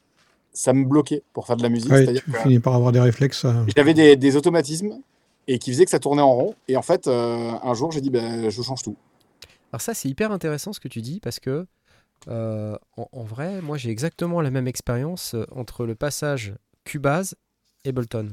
ça 0.52 0.72
me 0.72 0.84
bloquait 0.84 1.22
pour 1.32 1.46
faire 1.46 1.56
de 1.56 1.62
la 1.62 1.68
musique. 1.68 1.92
Ouais, 1.92 2.12
tu 2.12 2.20
que 2.28 2.38
finis 2.38 2.58
par 2.58 2.74
avoir 2.74 2.90
des 2.90 2.98
réflexes. 2.98 3.44
euh, 3.44 3.52
j'avais 3.76 3.94
des, 3.94 4.16
des 4.16 4.34
automatismes 4.34 4.98
et 5.46 5.60
qui 5.60 5.70
faisaient 5.70 5.84
que 5.84 5.92
ça 5.92 6.00
tournait 6.00 6.22
en 6.22 6.32
rond. 6.34 6.54
Et 6.66 6.76
en 6.76 6.82
fait, 6.82 7.06
euh, 7.06 7.52
un 7.62 7.74
jour, 7.74 7.92
j'ai 7.92 8.00
dit, 8.00 8.10
ben, 8.10 8.50
je 8.50 8.62
change 8.62 8.82
tout. 8.82 8.96
Alors 9.72 9.80
ça, 9.80 9.94
c'est 9.94 10.08
hyper 10.08 10.32
intéressant 10.32 10.72
ce 10.72 10.80
que 10.80 10.88
tu 10.88 11.02
dis 11.02 11.20
parce 11.20 11.38
que 11.38 11.66
euh, 12.26 12.76
en, 12.96 13.06
en 13.12 13.22
vrai, 13.22 13.62
moi 13.62 13.76
j'ai 13.76 13.90
exactement 13.90 14.40
la 14.40 14.50
même 14.50 14.66
expérience 14.66 15.36
entre 15.54 15.86
le 15.86 15.94
passage 15.94 16.52
Cubase 16.82 17.36
et 17.84 17.90
Ableton. 17.90 18.30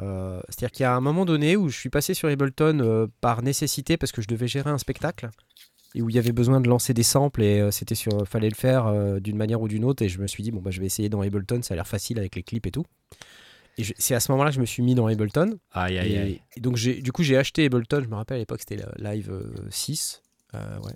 Euh, 0.00 0.40
C'est-à-dire 0.48 0.72
qu'il 0.72 0.82
y 0.82 0.86
a 0.86 0.94
un 0.96 1.00
moment 1.00 1.24
donné 1.24 1.56
où 1.56 1.68
je 1.68 1.78
suis 1.78 1.90
passé 1.90 2.14
sur 2.14 2.28
Ableton 2.28 2.80
euh, 2.80 3.06
par 3.20 3.42
nécessité 3.42 3.96
parce 3.96 4.10
que 4.10 4.22
je 4.22 4.26
devais 4.26 4.48
gérer 4.48 4.70
un 4.70 4.78
spectacle 4.78 5.28
et 5.94 6.02
où 6.02 6.08
il 6.10 6.16
y 6.16 6.18
avait 6.18 6.32
besoin 6.32 6.60
de 6.60 6.68
lancer 6.68 6.94
des 6.94 7.02
samples 7.02 7.42
et 7.42 7.60
euh, 7.60 7.70
c'était 7.70 7.94
sur 7.94 8.26
fallait 8.26 8.48
le 8.48 8.54
faire 8.54 8.86
euh, 8.86 9.20
d'une 9.20 9.36
manière 9.36 9.60
ou 9.60 9.68
d'une 9.68 9.84
autre 9.84 10.02
et 10.02 10.08
je 10.08 10.20
me 10.20 10.26
suis 10.26 10.42
dit 10.42 10.50
bon 10.50 10.60
bah 10.60 10.70
je 10.70 10.80
vais 10.80 10.86
essayer 10.86 11.08
dans 11.08 11.20
Ableton, 11.22 11.60
ça 11.62 11.74
a 11.74 11.76
l'air 11.76 11.86
facile 11.86 12.18
avec 12.18 12.34
les 12.36 12.42
clips 12.42 12.66
et 12.66 12.70
tout. 12.70 12.84
Et 13.78 13.84
c'est 13.98 14.14
à 14.14 14.20
ce 14.20 14.30
moment-là 14.32 14.50
que 14.50 14.56
je 14.56 14.60
me 14.60 14.66
suis 14.66 14.82
mis 14.82 14.94
dans 14.94 15.06
Ableton. 15.06 15.58
Aïe 15.72 15.98
aïe 15.98 16.12
Et, 16.12 16.18
aïe. 16.18 16.40
et 16.56 16.60
donc 16.60 16.76
j'ai, 16.76 17.00
du 17.00 17.10
coup 17.12 17.22
j'ai 17.22 17.36
acheté 17.38 17.64
Ableton, 17.66 18.02
je 18.04 18.08
me 18.08 18.14
rappelle 18.16 18.36
à 18.36 18.40
l'époque 18.40 18.60
c'était 18.60 18.84
Live 18.98 19.30
euh, 19.30 19.52
6. 19.70 20.22
euh, 20.54 20.78
ouais. 20.80 20.92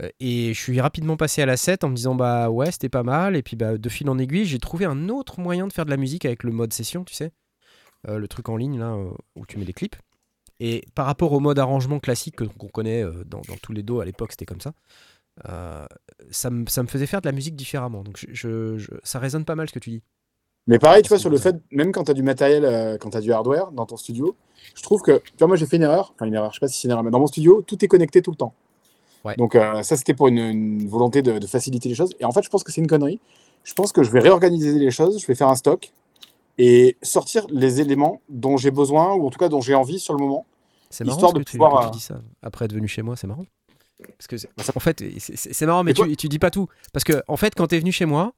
Euh, 0.00 0.08
Et 0.20 0.52
je 0.54 0.60
suis 0.60 0.80
rapidement 0.80 1.16
passé 1.16 1.42
à 1.42 1.46
la 1.46 1.56
7 1.56 1.84
en 1.84 1.88
me 1.88 1.94
disant 1.96 2.14
bah 2.16 2.50
ouais 2.50 2.70
c'était 2.72 2.88
pas 2.88 3.02
mal. 3.04 3.36
Et 3.36 3.42
puis 3.42 3.56
bah, 3.56 3.76
de 3.78 3.88
fil 3.88 4.08
en 4.08 4.18
aiguille 4.18 4.44
j'ai 4.44 4.58
trouvé 4.58 4.84
un 4.84 5.08
autre 5.08 5.40
moyen 5.40 5.66
de 5.68 5.72
faire 5.72 5.84
de 5.84 5.90
la 5.90 5.96
musique 5.96 6.24
avec 6.24 6.42
le 6.42 6.50
mode 6.52 6.72
session, 6.72 7.04
tu 7.04 7.14
sais. 7.14 7.32
Euh, 8.08 8.18
le 8.18 8.28
truc 8.28 8.48
en 8.48 8.56
ligne 8.56 8.78
là 8.78 8.92
euh, 8.92 9.10
où 9.34 9.46
tu 9.46 9.56
mets 9.58 9.64
les 9.64 9.72
clips. 9.72 9.96
Et 10.60 10.84
par 10.94 11.06
rapport 11.06 11.32
au 11.32 11.40
mode 11.40 11.58
arrangement 11.58 11.98
classique 12.00 12.36
que- 12.36 12.44
qu'on 12.44 12.68
connaît 12.68 13.02
euh, 13.02 13.24
dans, 13.26 13.40
dans 13.48 13.56
tous 13.62 13.72
les 13.72 13.82
dos 13.82 14.00
à 14.00 14.04
l'époque 14.04 14.30
c'était 14.32 14.46
comme 14.46 14.60
ça. 14.60 14.72
euh, 15.48 15.86
ça, 16.30 16.50
me, 16.50 16.66
ça 16.68 16.82
me 16.82 16.88
faisait 16.88 17.06
faire 17.06 17.20
de 17.20 17.26
la 17.28 17.32
musique 17.32 17.56
différemment. 17.56 18.02
Donc 18.04 18.16
je, 18.18 18.26
je- 18.32 18.78
je- 18.78 18.90
ça 19.02 19.18
résonne 19.18 19.44
pas 19.44 19.56
mal 19.56 19.68
ce 19.68 19.74
que 19.74 19.78
tu 19.80 19.90
dis. 19.90 20.02
Mais 20.66 20.78
pareil, 20.78 21.02
tu 21.02 21.08
vois, 21.08 21.18
sur 21.18 21.28
le 21.30 21.36
fait, 21.38 21.56
même 21.72 21.92
quand 21.92 22.04
tu 22.04 22.10
as 22.12 22.14
du 22.14 22.22
matériel, 22.22 22.64
euh, 22.64 22.96
quand 22.98 23.10
tu 23.10 23.16
as 23.18 23.20
du 23.20 23.32
hardware 23.32 23.70
dans 23.72 23.84
ton 23.84 23.96
studio, 23.98 24.34
je 24.74 24.82
trouve 24.82 25.02
que, 25.02 25.18
tu 25.18 25.32
vois, 25.38 25.48
moi 25.48 25.56
j'ai 25.56 25.66
fait 25.66 25.76
une 25.76 25.82
erreur, 25.82 26.12
enfin 26.14 26.24
une 26.26 26.34
erreur, 26.34 26.52
je 26.52 26.56
sais 26.56 26.60
pas 26.60 26.68
si 26.68 26.80
c'est 26.80 26.88
une 26.88 26.92
erreur, 26.92 27.02
mais 27.04 27.10
dans 27.10 27.20
mon 27.20 27.26
studio, 27.26 27.62
tout 27.66 27.84
est 27.84 27.88
connecté 27.88 28.22
tout 28.22 28.30
le 28.30 28.36
temps. 28.36 28.54
Ouais. 29.24 29.34
Donc 29.36 29.56
euh, 29.56 29.82
ça, 29.82 29.96
c'était 29.96 30.14
pour 30.14 30.28
une, 30.28 30.38
une 30.38 30.88
volonté 30.88 31.20
de, 31.22 31.38
de 31.38 31.46
faciliter 31.46 31.88
les 31.88 31.94
choses. 31.94 32.14
Et 32.20 32.24
en 32.24 32.32
fait, 32.32 32.42
je 32.42 32.48
pense 32.50 32.62
que 32.64 32.72
c'est 32.72 32.80
une 32.80 32.86
connerie. 32.86 33.20
Je 33.64 33.74
pense 33.74 33.92
que 33.92 34.02
je 34.02 34.10
vais 34.10 34.20
réorganiser 34.20 34.78
les 34.78 34.90
choses, 34.90 35.20
je 35.20 35.26
vais 35.26 35.34
faire 35.34 35.48
un 35.48 35.56
stock 35.56 35.92
et 36.58 36.96
sortir 37.02 37.46
les 37.50 37.80
éléments 37.80 38.20
dont 38.28 38.56
j'ai 38.56 38.70
besoin, 38.70 39.14
ou 39.14 39.26
en 39.26 39.30
tout 39.30 39.38
cas 39.38 39.48
dont 39.48 39.60
j'ai 39.60 39.74
envie 39.74 39.98
sur 39.98 40.14
le 40.14 40.20
moment. 40.20 40.46
C'est 40.90 41.04
marrant 41.04 41.16
Histoire 41.16 41.32
parce 41.32 41.40
de 41.40 41.44
que 41.44 41.50
tu, 41.50 41.56
pouvoir, 41.58 41.80
tu 41.82 41.86
euh, 41.88 41.90
dis 41.90 42.00
ça. 42.00 42.20
Après 42.42 42.64
être 42.66 42.72
venu 42.72 42.86
chez 42.88 43.02
moi, 43.02 43.16
c'est 43.16 43.26
marrant. 43.26 43.46
Parce 44.18 44.26
que 44.26 44.36
Bah, 44.56 44.64
en 44.74 44.80
fait, 44.80 45.02
c'est- 45.18 45.66
marrant, 45.66 45.82
mais 45.84 45.94
toi 45.94 46.06
tu, 46.06 46.16
tu 46.16 46.28
dis 46.28 46.38
pas 46.38 46.50
tout. 46.50 46.68
Parce 46.92 47.04
que 47.04 47.22
en 47.28 47.36
fait, 47.36 47.54
quand 47.56 47.66
t'es 47.68 47.78
venu 47.78 47.90
chez 47.92 48.06
moi, 48.06 48.32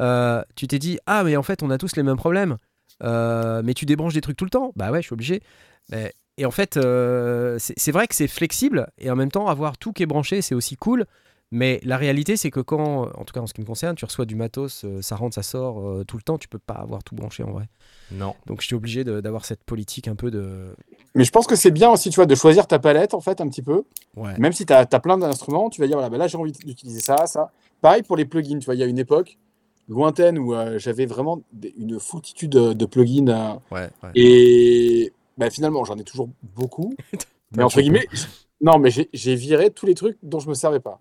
euh, 0.00 0.42
tu 0.56 0.66
t'es 0.66 0.78
dit 0.78 0.98
ah 1.06 1.22
mais 1.24 1.36
en 1.36 1.42
fait 1.42 1.62
on 1.62 1.70
a 1.70 1.78
tous 1.78 1.96
les 1.96 2.02
mêmes 2.02 2.16
problèmes. 2.16 2.56
Euh, 3.02 3.62
mais 3.64 3.74
tu 3.74 3.84
débranches 3.86 4.14
des 4.14 4.20
trucs 4.20 4.36
tout 4.36 4.44
le 4.44 4.50
temps. 4.50 4.72
Bah 4.76 4.90
ouais, 4.90 5.00
je 5.00 5.06
suis 5.06 5.14
obligé. 5.14 5.42
Mais- 5.90 6.12
et 6.38 6.46
en 6.46 6.50
fait, 6.50 6.76
euh, 6.76 7.58
c'est 7.58 7.92
vrai 7.92 8.06
que 8.08 8.14
c'est 8.14 8.28
flexible 8.28 8.88
et 8.98 9.10
en 9.10 9.16
même 9.16 9.30
temps 9.30 9.48
avoir 9.48 9.76
tout 9.76 9.92
qui 9.92 10.02
est 10.02 10.06
branché, 10.06 10.40
c'est 10.42 10.54
aussi 10.54 10.76
cool. 10.76 11.04
Mais 11.54 11.80
la 11.84 11.98
réalité, 11.98 12.38
c'est 12.38 12.50
que 12.50 12.60
quand, 12.60 13.02
en 13.14 13.24
tout 13.24 13.34
cas 13.34 13.40
en 13.40 13.46
ce 13.46 13.52
qui 13.52 13.60
me 13.60 13.66
concerne, 13.66 13.94
tu 13.94 14.06
reçois 14.06 14.24
du 14.24 14.34
matos, 14.36 14.84
euh, 14.84 15.02
ça 15.02 15.16
rentre, 15.16 15.34
ça 15.34 15.42
sort 15.42 15.86
euh, 15.86 16.02
tout 16.02 16.16
le 16.16 16.22
temps, 16.22 16.38
tu 16.38 16.48
peux 16.48 16.58
pas 16.58 16.72
avoir 16.74 17.04
tout 17.04 17.14
branché 17.14 17.42
en 17.42 17.52
vrai. 17.52 17.68
Non. 18.10 18.34
Donc 18.46 18.62
je 18.62 18.66
suis 18.66 18.74
obligé 18.74 19.04
d'avoir 19.04 19.44
cette 19.44 19.62
politique 19.62 20.08
un 20.08 20.14
peu 20.16 20.30
de. 20.30 20.74
Mais 21.14 21.24
je 21.24 21.30
pense 21.30 21.46
que 21.46 21.54
c'est 21.54 21.70
bien 21.70 21.90
aussi, 21.90 22.08
tu 22.08 22.16
vois, 22.16 22.24
de 22.26 22.34
choisir 22.34 22.66
ta 22.66 22.78
palette, 22.78 23.12
en 23.12 23.20
fait, 23.20 23.42
un 23.42 23.48
petit 23.48 23.60
peu. 23.60 23.84
Ouais. 24.16 24.36
Même 24.38 24.52
si 24.52 24.64
tu 24.64 24.72
as, 24.72 24.86
plein 24.86 25.18
d'instruments, 25.18 25.68
tu 25.68 25.82
vas 25.82 25.86
dire, 25.86 25.96
voilà, 25.96 26.08
bah 26.08 26.16
là, 26.16 26.26
j'ai 26.26 26.38
envie 26.38 26.52
d'utiliser 26.52 27.00
ça, 27.00 27.26
ça. 27.26 27.52
Pareil 27.82 28.02
pour 28.02 28.16
les 28.16 28.24
plugins, 28.24 28.58
tu 28.58 28.64
vois, 28.64 28.74
il 28.74 28.80
y 28.80 28.82
a 28.82 28.86
une 28.86 28.98
époque 28.98 29.36
lointaine 29.88 30.38
où 30.38 30.54
euh, 30.54 30.78
j'avais 30.78 31.04
vraiment 31.04 31.42
une 31.76 32.00
foultitude 32.00 32.50
de, 32.50 32.72
de 32.72 32.86
plugins. 32.86 33.28
euh, 33.28 33.54
Ouais. 33.74 33.90
ouais. 34.02 34.10
et 34.14 35.12
bah, 35.36 35.50
finalement, 35.50 35.84
j'en 35.84 35.98
ai 35.98 36.04
toujours 36.04 36.30
beaucoup. 36.56 36.94
mais 37.56 37.62
entre 37.62 37.80
guillemets, 37.82 38.06
non, 38.62 38.78
mais 38.78 38.90
j'ai- 38.90 39.10
j'ai 39.12 39.34
viré 39.34 39.70
tous 39.70 39.84
les 39.84 39.94
trucs 39.94 40.16
dont 40.22 40.38
je 40.38 40.48
me 40.48 40.54
servais 40.54 40.80
pas. 40.80 41.00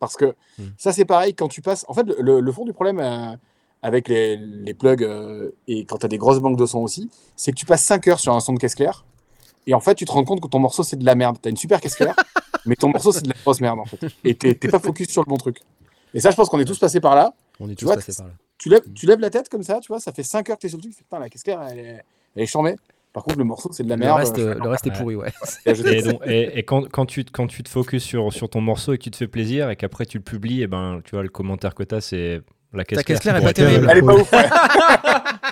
Parce 0.00 0.16
que 0.16 0.34
Hmm. 0.58 0.68
ça, 0.76 0.92
c'est 0.92 1.04
pareil, 1.04 1.34
quand 1.34 1.48
tu 1.48 1.62
passes. 1.62 1.84
En 1.88 1.94
fait, 1.94 2.04
le, 2.18 2.52
fond 2.52 2.64
du 2.64 2.72
problème 2.72 2.98
euh, 3.00 3.36
avec 3.82 4.08
les, 4.08 4.36
les 4.36 4.74
plugs 4.74 5.02
euh, 5.04 5.50
et 5.68 5.84
quand 5.84 5.98
tu 5.98 6.06
as 6.06 6.08
des 6.08 6.18
grosses 6.18 6.40
banques 6.40 6.56
de 6.58 6.66
son 6.66 6.80
aussi, 6.80 7.10
c'est 7.36 7.52
que 7.52 7.56
tu 7.56 7.64
passes 7.66 7.84
5 7.84 8.08
heures 8.08 8.20
sur 8.20 8.34
un 8.34 8.40
son 8.40 8.52
de 8.54 8.58
caisse 8.58 8.74
claire. 8.74 9.04
Et 9.66 9.74
en 9.74 9.80
fait, 9.80 9.94
tu 9.94 10.04
te 10.04 10.10
rends 10.12 10.24
compte 10.24 10.40
que 10.40 10.48
ton 10.48 10.58
morceau, 10.58 10.82
c'est 10.82 10.96
de 10.96 11.04
la 11.04 11.14
merde. 11.14 11.38
Tu 11.42 11.48
as 11.48 11.50
une 11.50 11.56
super 11.56 11.80
caisse 11.80 11.94
claire, 11.94 12.16
mais 12.66 12.74
ton 12.74 12.88
morceau, 12.88 13.12
c'est 13.12 13.22
de 13.22 13.28
la 13.28 13.34
grosse 13.42 13.60
merde, 13.60 13.78
en 13.78 13.84
fait. 13.84 13.98
Et 14.24 14.34
t'es 14.34 14.54
pas 14.54 14.78
focus 14.80 15.08
sur 15.10 15.22
le 15.22 15.28
bon 15.28 15.36
truc. 15.36 15.60
Et 16.14 16.20
ça, 16.20 16.30
je 16.30 16.36
pense 16.36 16.48
qu'on 16.48 16.58
est 16.58 16.64
tous 16.64 16.78
passés 16.78 17.00
par 17.00 17.14
là. 17.14 17.34
On 17.60 17.66
est 17.66 17.70
Tu 17.70 17.76
tous 17.76 17.84
vois, 17.86 17.94
passés 17.96 18.14
par 18.16 18.26
là. 18.26 18.32
Tu 18.56 18.68
lèves, 18.70 18.82
tu 18.94 19.06
lèves 19.06 19.20
la 19.20 19.30
tête 19.30 19.48
comme 19.48 19.62
ça, 19.62 19.78
tu 19.80 19.88
vois, 19.88 20.00
ça 20.00 20.10
fait 20.12 20.22
5 20.24 20.48
heures 20.50 20.56
que 20.56 20.62
tu 20.62 20.66
es 20.66 20.70
sur 20.70 20.78
le 20.78 20.82
truc. 20.82 20.96
Putain, 20.96 21.18
la 21.20 21.28
caisse 21.28 21.42
claire, 21.44 21.62
elle 21.70 21.78
est, 21.78 22.02
elle 22.34 22.42
est 22.42 22.46
chambée. 22.46 22.74
Par 23.18 23.24
contre, 23.24 23.38
le 23.38 23.44
morceau, 23.44 23.70
c'est 23.72 23.82
de 23.82 23.88
la 23.88 23.96
Le 23.96 24.00
merde. 24.04 24.18
reste, 24.18 24.38
euh, 24.38 24.54
le 24.62 24.68
reste 24.68 24.86
est 24.86 24.90
Ouais. 24.90 24.96
pourri, 24.96 25.16
ouais. 25.16 25.32
Et 25.66 25.74
je- 25.74 25.84
Et, 25.86 26.02
donc- 26.02 26.20
et- 26.26 26.58
et 26.58 26.62
quand, 26.62 26.88
quand 26.88 27.04
tu, 27.04 27.24
quand 27.24 27.46
tu 27.48 27.62
te 27.64 27.68
focuses 27.68 28.02
sur, 28.04 28.32
sur 28.32 28.48
ton 28.48 28.60
morceau 28.60 28.92
et 28.92 28.98
que 28.98 29.02
tu 29.02 29.10
te 29.10 29.16
fais 29.16 29.26
plaisir 29.26 29.70
et 29.70 29.76
qu'après 29.76 30.06
tu 30.06 30.18
le 30.18 30.22
publies, 30.24 30.62
et 30.62 30.66
ben, 30.68 31.00
tu 31.04 31.16
vois, 31.16 31.22
le 31.24 31.28
commentaire 31.28 31.74
que 31.74 31.82
tu 31.82 31.94
as, 31.96 32.00
c'est 32.00 32.40
la 32.72 32.84
caisse 32.84 32.98
Ta 32.98 33.02
caisse 33.02 33.18
claire 33.20 33.34
est 33.36 33.40
Ouais, 33.40 33.44
pas 33.46 33.52
terrible. 33.52 33.88
Elle 33.90 33.98
est 33.98 34.02
pas 34.02 34.14
ouf. 34.14 34.32
ouais. 34.32 34.44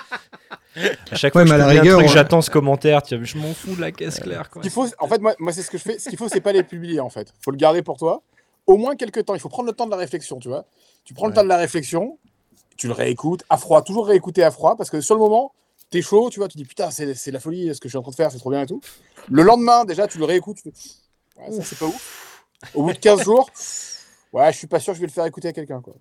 À 1.11 1.15
chaque 1.15 1.33
Ouais, 1.33 1.45
fois 1.47 1.55
que 1.57 1.63
mais 1.63 1.73
je 1.75 1.79
rigueur, 1.79 1.97
truc, 1.99 2.09
on- 2.09 2.13
j'attends 2.13 2.41
ce 2.41 2.51
commentaire. 2.51 3.01
tu 3.01 3.15
vois, 3.15 3.25
je 3.25 3.37
m'en 3.37 3.51
fous 3.53 3.75
de 3.75 3.81
la 3.81 3.91
caisse 3.91 4.19
claire. 4.19 4.49
Quoi. 4.51 4.61
Ce 4.61 4.67
qu'il 4.67 4.71
faut, 4.71 4.85
en 4.99 5.07
fait, 5.07 5.19
moi, 5.19 5.33
moi 5.39 5.51
c'est 5.51 5.63
ce 5.63 5.71
que 5.71 5.77
je 5.79 5.83
fais. 5.83 5.97
Ce 5.97 6.07
qu'il 6.09 6.17
faut, 6.19 6.29
c'est 6.29 6.39
pas 6.41 6.51
les 6.51 6.61
publier, 6.63 6.99
en 6.99 7.09
fait. 7.09 7.33
faut 7.43 7.49
le 7.51 7.57
garder 7.57 7.81
pour 7.81 7.97
toi. 7.97 8.21
Au 8.67 8.77
moins 8.77 8.95
quelques 8.95 9.25
temps. 9.25 9.33
Il 9.33 9.39
faut 9.39 9.49
prendre 9.49 9.67
le 9.67 9.73
temps 9.73 9.85
de 9.87 9.91
la 9.91 9.97
réflexion, 9.97 10.37
tu 10.39 10.49
vois. 10.49 10.65
Tu 11.03 11.13
prends 11.15 11.25
le 11.25 11.31
Ouais. 11.31 11.35
temps 11.35 11.43
de 11.43 11.49
la 11.49 11.57
réflexion, 11.57 12.19
tu 12.77 12.85
le 12.87 12.93
réécoutes 12.93 13.43
à 13.49 13.57
froid, 13.57 13.81
toujours 13.81 14.05
réécouter 14.07 14.43
à 14.43 14.51
froid, 14.51 14.75
parce 14.77 14.91
que 14.91 15.01
sur 15.01 15.15
le 15.15 15.21
moment, 15.21 15.51
t'es 15.89 16.01
chaud, 16.01 16.29
tu 16.29 16.39
vois, 16.39 16.47
tu 16.47 16.57
dis 16.57 16.65
putain, 16.65 16.91
c'est 16.91 17.31
la 17.31 17.39
folie, 17.39 17.73
ce 17.73 17.79
que 17.79 17.87
je 17.87 17.91
suis 17.91 17.97
en 17.97 18.01
train 18.01 18.11
de 18.11 18.15
faire, 18.15 18.31
c'est 18.31 18.39
trop 18.39 18.49
bien 18.51 18.61
et 18.61 18.67
tout. 18.67 18.81
Le 19.29 19.43
lendemain, 19.43 19.85
déjà, 19.85 20.07
tu 20.07 20.17
le 20.17 20.25
réécoutes, 20.25 20.57
tu 20.57 20.63
fais, 20.63 21.41
ouais, 21.41 21.51
ça 21.51 21.63
c'est 21.63 21.77
pas 21.77 21.85
ouf. 21.85 22.45
Au 22.73 22.83
bout 22.83 22.93
de 22.93 22.97
15 22.97 23.23
jours, 23.23 23.49
ouais, 24.33 24.51
je 24.51 24.57
suis 24.57 24.67
pas 24.67 24.79
sûr 24.79 24.93
que 24.93 24.97
je 24.97 25.01
vais 25.01 25.07
le 25.07 25.11
faire 25.13 25.25
écouter 25.25 25.49
à 25.49 25.53
quelqu'un, 25.53 25.81
quoi. 25.81 25.95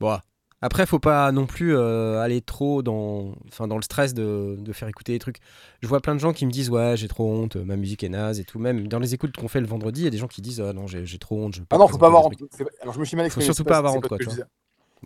Bon. 0.00 0.18
Après, 0.62 0.86
faut 0.86 0.98
pas 0.98 1.30
non 1.32 1.44
plus 1.46 1.76
euh, 1.76 2.18
aller 2.20 2.40
trop 2.40 2.82
dans, 2.82 3.34
enfin, 3.48 3.68
dans 3.68 3.76
le 3.76 3.82
stress 3.82 4.14
de, 4.14 4.56
de 4.58 4.72
faire 4.72 4.88
écouter 4.88 5.12
des 5.12 5.18
trucs. 5.18 5.36
Je 5.82 5.86
vois 5.86 6.00
plein 6.00 6.14
de 6.14 6.20
gens 6.20 6.32
qui 6.32 6.46
me 6.46 6.50
disent 6.50 6.70
Ouais, 6.70 6.96
j'ai 6.96 7.08
trop 7.08 7.30
honte, 7.30 7.56
ma 7.56 7.76
musique 7.76 8.02
est 8.02 8.08
naze 8.08 8.40
et 8.40 8.44
tout. 8.44 8.58
Même 8.58 8.88
dans 8.88 8.98
les 8.98 9.12
écoutes 9.12 9.36
qu'on 9.36 9.48
fait 9.48 9.60
le 9.60 9.66
vendredi, 9.66 10.00
il 10.00 10.04
y 10.04 10.06
a 10.06 10.10
des 10.10 10.16
gens 10.16 10.28
qui 10.28 10.40
disent 10.40 10.62
Ah 10.62 10.72
non, 10.72 10.86
j'ai 10.86 11.18
trop 11.18 11.36
honte. 11.36 11.56
Je 11.56 11.62
Ah 11.70 11.76
non, 11.76 11.86
faut 11.86 11.98
pas 11.98 12.06
avoir 12.06 12.24
honte. 12.24 12.38
trucs. 12.38 12.68
Alors 12.80 12.94
je 12.94 13.00
me 13.00 13.04
suis 13.04 13.16
mal 13.16 13.26
exprimé. 13.26 13.44
surtout 13.44 13.58
c'est 13.58 13.68
pas 13.68 13.78
avoir 13.78 13.94
honte, 13.94 14.08
quoi, 14.08 14.18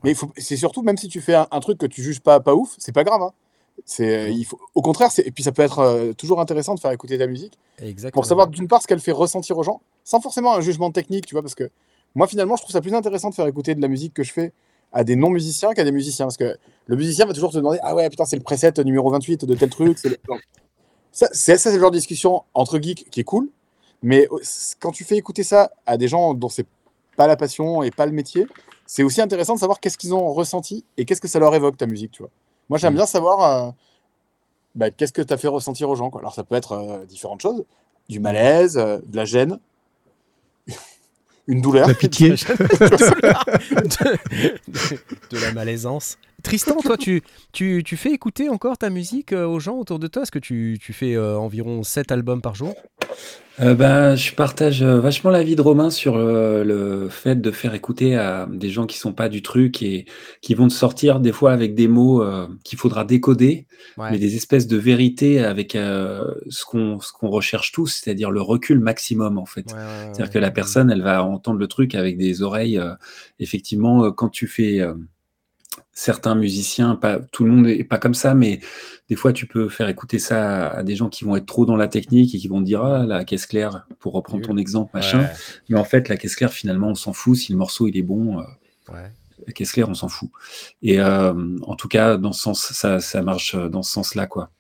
Mais 0.03 0.15
c'est 0.37 0.57
surtout, 0.57 0.83
même 0.83 0.97
si 0.97 1.09
tu 1.09 1.21
fais 1.21 1.35
un, 1.35 1.47
un 1.51 1.61
truc 1.61 1.79
que 1.79 1.87
tu 1.87 2.03
juges 2.03 2.21
pas, 2.21 2.41
pas 2.41 2.55
ouf, 2.55 2.75
c'est 2.79 2.93
pas 2.93 3.05
grave. 3.05 3.23
hein. 3.23 3.33
C'est, 3.87 4.33
il 4.35 4.45
faut, 4.45 4.59
au 4.75 4.83
contraire, 4.83 5.11
et 5.25 5.31
puis 5.31 5.43
ça 5.43 5.53
peut 5.53 5.63
être 5.63 5.79
euh, 5.79 6.13
toujours 6.13 6.41
intéressant 6.41 6.75
de 6.75 6.81
faire 6.81 6.91
écouter 6.91 7.17
ta 7.17 7.27
musique 7.27 7.59
Exactement. 7.79 8.21
pour 8.21 8.27
savoir 8.27 8.47
d'une 8.49 8.69
part 8.69 8.83
ce 8.83 8.87
qu'elle 8.87 9.01
fait 9.01 9.13
ressentir 9.13 9.57
aux 9.57 9.63
gens, 9.63 9.81
sans 10.05 10.21
forcément 10.21 10.55
un 10.55 10.61
jugement 10.61 10.91
technique, 10.91 11.25
tu 11.27 11.35
vois, 11.35 11.41
parce 11.43 11.55
que 11.55 11.71
moi 12.15 12.27
finalement 12.27 12.57
je 12.57 12.63
trouve 12.63 12.73
ça 12.73 12.83
plus 12.83 12.93
intéressant 12.95 13.31
de 13.31 13.35
faire 13.35 13.47
écouter 13.47 13.75
de 13.75 13.81
la 13.81 13.89
musique 13.89 14.13
que 14.13 14.23
je 14.23 14.33
fais 14.35 14.53
à 14.93 15.03
des 15.03 15.17
non-musiciens 15.17 15.73
qu'à 15.73 15.85
des 15.85 15.93
musiciens, 15.93 16.27
parce 16.27 16.37
que 16.37 16.59
le 16.87 16.97
musicien 16.97 17.25
va 17.25 17.33
toujours 17.33 17.53
te 17.53 17.57
demander 17.57 17.79
ah 17.83 17.95
ouais 17.95 18.11
putain 18.11 18.27
c'est 18.27 18.37
le 18.37 18.43
preset 18.43 18.73
numéro 18.85 19.11
28 19.11 19.47
de 19.47 19.55
tel 19.55 19.71
truc, 19.71 19.99
c'est 19.99 20.11
le- 20.11 20.19
Non. 20.29 20.37
ça 21.11 21.29
c'est 21.33 21.57
ça 21.57 21.71
c'est 21.71 21.77
le 21.77 21.81
genre 21.81 21.91
de 21.91 21.97
discussion 21.97 22.43
entre 22.53 22.79
geeks 22.81 23.09
qui 23.09 23.21
est 23.21 23.25
cool, 23.25 23.49
mais 24.03 24.29
euh, 24.31 24.39
quand 24.79 24.93
tu 24.93 25.05
fais 25.05 25.17
écouter 25.17 25.43
ça 25.43 25.71
à 25.87 25.97
des 25.97 26.09
gens 26.09 26.35
dont 26.35 26.51
c'est 26.51 26.67
pas 27.17 27.27
la 27.27 27.37
passion 27.37 27.83
et 27.83 27.91
pas 27.91 28.05
le 28.05 28.13
métier, 28.13 28.47
c'est 28.93 29.05
aussi 29.05 29.21
intéressant 29.21 29.55
de 29.55 29.61
savoir 29.61 29.79
qu'est-ce 29.79 29.97
qu'ils 29.97 30.13
ont 30.15 30.33
ressenti 30.33 30.85
et 30.97 31.05
qu'est-ce 31.05 31.21
que 31.21 31.29
ça 31.29 31.39
leur 31.39 31.55
évoque 31.55 31.77
ta 31.77 31.87
musique, 31.87 32.11
tu 32.11 32.23
vois. 32.23 32.31
Moi, 32.69 32.77
j'aime 32.77 32.95
Mm. 32.95 32.97
bien 32.97 33.07
savoir 33.07 33.69
euh, 33.69 33.71
bah, 34.75 34.91
qu'est-ce 34.91 35.13
que 35.13 35.23
tu 35.23 35.33
as 35.33 35.37
fait 35.37 35.47
ressentir 35.47 35.89
aux 35.89 35.95
gens. 35.95 36.11
Quoi. 36.11 36.21
Alors, 36.23 36.35
ça 36.35 36.43
peut 36.43 36.57
être 36.57 36.73
euh, 36.73 37.05
différentes 37.05 37.41
choses 37.41 37.65
du 38.09 38.19
malaise, 38.19 38.77
euh, 38.79 38.99
de 39.07 39.15
la 39.17 39.25
gêne, 39.25 39.61
une 41.47 41.61
douleur. 41.61 41.87
La 41.87 41.95
pitié. 41.95 42.31
de, 42.31 42.37
de 45.31 45.39
la 45.39 45.53
malaisance. 45.53 46.19
Tristan, 46.43 46.75
toi, 46.83 46.97
tu, 46.97 47.23
tu, 47.53 47.83
tu 47.85 47.97
fais 47.97 48.11
écouter 48.11 48.49
encore 48.49 48.77
ta 48.77 48.91
musique 48.91 49.33
euh, 49.33 49.47
aux 49.47 49.61
gens 49.61 49.77
autour 49.77 50.01
de 50.01 50.09
toi? 50.09 50.23
Est-ce 50.23 50.33
que 50.33 50.41
tu, 50.41 50.79
tu 50.81 50.93
fais 50.93 51.15
euh, 51.15 51.39
environ 51.39 51.85
7 51.85 52.11
albums 52.11 52.43
par 52.43 52.57
jour? 52.57 52.75
Euh, 53.61 53.75
bah, 53.75 54.17
je 54.17 54.33
partage 54.33 54.83
euh, 54.83 55.01
vachement 55.01 55.29
l'avis 55.31 55.55
de 55.55 55.61
Romain 55.61 55.91
sur 55.91 56.17
euh, 56.17 56.65
le 56.65 57.11
fait 57.11 57.39
de 57.43 57.51
faire 57.51 57.75
écouter 57.75 58.17
à 58.17 58.49
des 58.51 58.71
gens 58.71 58.87
qui 58.87 58.97
sont 58.97 59.13
pas 59.13 59.29
du 59.29 59.43
truc 59.43 59.83
et 59.83 60.07
qui 60.41 60.55
vont 60.55 60.67
te 60.69 60.73
sortir 60.73 61.21
des 61.21 61.33
fois 61.33 61.53
avec 61.53 61.75
des 61.75 61.87
mots 61.87 62.23
euh, 62.23 62.47
qu'il 62.65 62.79
faudra 62.79 63.05
décoder, 63.05 63.67
Ouais. 63.99 64.13
mais 64.13 64.19
des 64.19 64.37
espèces 64.37 64.67
de 64.67 64.77
vérités 64.79 65.41
avec 65.45 65.73
ce 65.73 66.65
qu'on 66.65 67.01
ce 67.01 67.13
qu'on 67.13 67.29
recherche 67.29 67.73
tous, 67.73 67.89
c'est-à-dire 68.03 68.31
le 68.31 68.41
recul 68.41 68.79
maximum 68.79 69.37
en 69.39 69.47
fait. 69.47 69.67
Ouais, 69.73 69.73
ouais, 69.75 69.79
ouais, 69.79 70.05
C'est-à-dire 70.13 70.31
que 70.31 70.39
la 70.39 70.51
personne, 70.51 70.91
elle 70.91 71.03
va 71.03 71.25
entendre 71.25 71.59
le 71.59 71.67
truc 71.67 71.95
avec 71.95 72.17
des 72.17 72.43
oreilles. 72.43 72.81
effectivement, 73.41 74.11
quand 74.13 74.29
tu 74.29 74.47
fais 74.47 74.81
certains 75.93 76.35
musiciens, 76.35 76.95
pas 76.95 77.19
tout 77.19 77.45
le 77.45 77.51
monde 77.51 77.67
est 77.67 77.85
pas 77.85 77.99
comme 77.99 78.15
ça, 78.15 78.35
mais 78.35 78.61
des 79.09 79.17
fois, 79.17 79.33
tu 79.33 79.47
peux 79.47 79.69
faire 79.69 79.89
écouter 79.89 80.19
ça 80.19 80.69
à, 80.69 80.83
des 80.83 80.97
gens 80.97 81.09
qui 81.09 81.25
vont 81.25 81.37
être 81.37 81.47
trop 81.47 81.67
dans 81.67 81.77
la 81.77 81.89
technique 81.89 82.35
et 82.35 82.39
qui 82.39 82.49
vont 82.49 82.61
te 82.61 82.65
dire 82.67 82.83
ah 82.83 83.05
la 83.05 83.25
caisse 83.25 83.47
claire, 83.47 83.87
pour 83.99 84.13
reprendre 84.13 84.47
ton 84.47 84.57
exemple, 84.57 84.91
machin. 84.95 85.21
Ouais, 85.21 85.31
Mais 85.69 85.79
en 85.79 85.85
fait, 85.85 86.09
la 86.09 86.17
caisse 86.17 86.37
claire, 86.37 86.53
finalement, 86.53 86.89
on 86.89 86.95
s'en 86.95 87.13
fout. 87.13 87.37
Si 87.37 87.53
le 87.53 87.59
morceau 87.59 87.89
il 87.89 87.97
est 87.97 88.03
bon, 88.03 88.39
euh, 88.39 88.43
ouais. 88.93 89.11
la 89.47 89.53
caisse 89.53 89.73
claire, 89.73 89.89
on 89.89 89.95
s'en 89.95 90.09
fout. 90.09 90.31
Et 90.83 91.01
euh, 91.01 91.59
en 91.63 91.75
tout 91.75 91.89
cas, 91.89 92.17
dans 92.17 92.33
ce 92.33 92.41
sens, 92.43 92.73
ça, 92.73 93.01
ça 93.01 93.23
marche 93.23 93.55
euh, 93.55 93.69
dans 93.69 93.83
ce 93.83 93.93
sens-là, 93.93 94.27
quoi. 94.27 94.51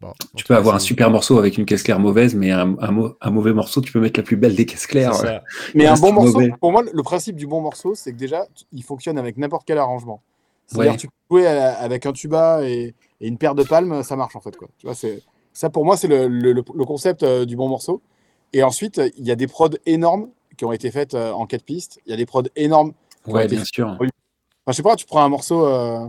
Bon, 0.00 0.08
en 0.08 0.12
Tu 0.34 0.44
peux 0.44 0.54
cas, 0.54 0.58
avoir 0.58 0.74
un 0.74 0.80
super 0.80 1.10
morceau 1.10 1.38
avec 1.38 1.58
une 1.58 1.64
caisse 1.64 1.84
claire 1.84 2.00
mauvaise, 2.00 2.34
mais 2.34 2.50
un, 2.50 2.76
un 2.80 2.90
mau- 2.90 3.16
un 3.20 3.30
mauvais 3.30 3.52
morceau, 3.52 3.80
tu 3.80 3.92
peux 3.92 4.00
mettre 4.00 4.18
la 4.18 4.24
plus 4.24 4.36
belle 4.36 4.56
des 4.56 4.66
caisses 4.66 4.88
claires. 4.88 5.14
Ouais. 5.22 5.40
Mais 5.76 5.86
un 5.86 5.94
bon 5.94 6.12
morceau, 6.12 6.32
mauvais. 6.32 6.52
pour 6.60 6.72
moi, 6.72 6.82
le 6.92 7.02
principe 7.04 7.36
du 7.36 7.46
bon 7.46 7.60
morceau, 7.60 7.94
c'est 7.94 8.12
que 8.12 8.16
déjà, 8.18 8.44
il 8.72 8.82
fonctionne 8.82 9.16
avec 9.16 9.36
n'importe 9.36 9.62
quel 9.64 9.78
arrangement. 9.78 10.20
C'est-à-dire 10.72 10.92
Ouais. 10.92 10.96
tu 10.98 11.08
peux 11.08 11.12
jouer 11.30 11.46
avec 11.46 12.06
un 12.06 12.12
tuba 12.12 12.64
et, 12.64 12.94
et 13.20 13.28
une 13.28 13.38
paire 13.38 13.54
de 13.54 13.62
palmes, 13.62 14.02
ça 14.02 14.16
marche 14.16 14.36
en 14.36 14.40
fait. 14.40 14.56
Quoi. 14.56 14.68
Tu 14.78 14.86
vois, 14.86 14.94
ça, 15.52 15.68
pour 15.70 15.84
moi, 15.84 15.96
c'est 15.96 16.08
le, 16.08 16.28
le- 16.28 16.62
concept 16.62 17.22
euh, 17.22 17.44
du 17.44 17.56
bon 17.56 17.68
morceau. 17.68 18.00
Et 18.54 18.62
ensuite, 18.62 19.00
il 19.18 19.26
y 19.26 19.30
a 19.30 19.36
des 19.36 19.46
prods 19.46 19.76
énormes 19.86 20.28
qui 20.56 20.64
ont 20.64 20.72
été 20.72 20.90
faites 20.90 21.14
euh, 21.14 21.32
en 21.32 21.46
quatre 21.46 21.64
pistes. 21.64 22.00
Il 22.06 22.10
y 22.10 22.14
a 22.14 22.16
des 22.16 22.26
prods 22.26 22.42
énormes. 22.56 22.92
Ouais, 23.26 23.46
bien 23.46 23.64
sûr. 23.64 23.86
Enfin, 23.88 24.08
je 24.68 24.72
sais 24.72 24.82
pas, 24.82 24.96
tu 24.96 25.06
prends 25.06 25.22
un 25.22 25.28
morceau, 25.28 25.66
euh, 25.66 26.06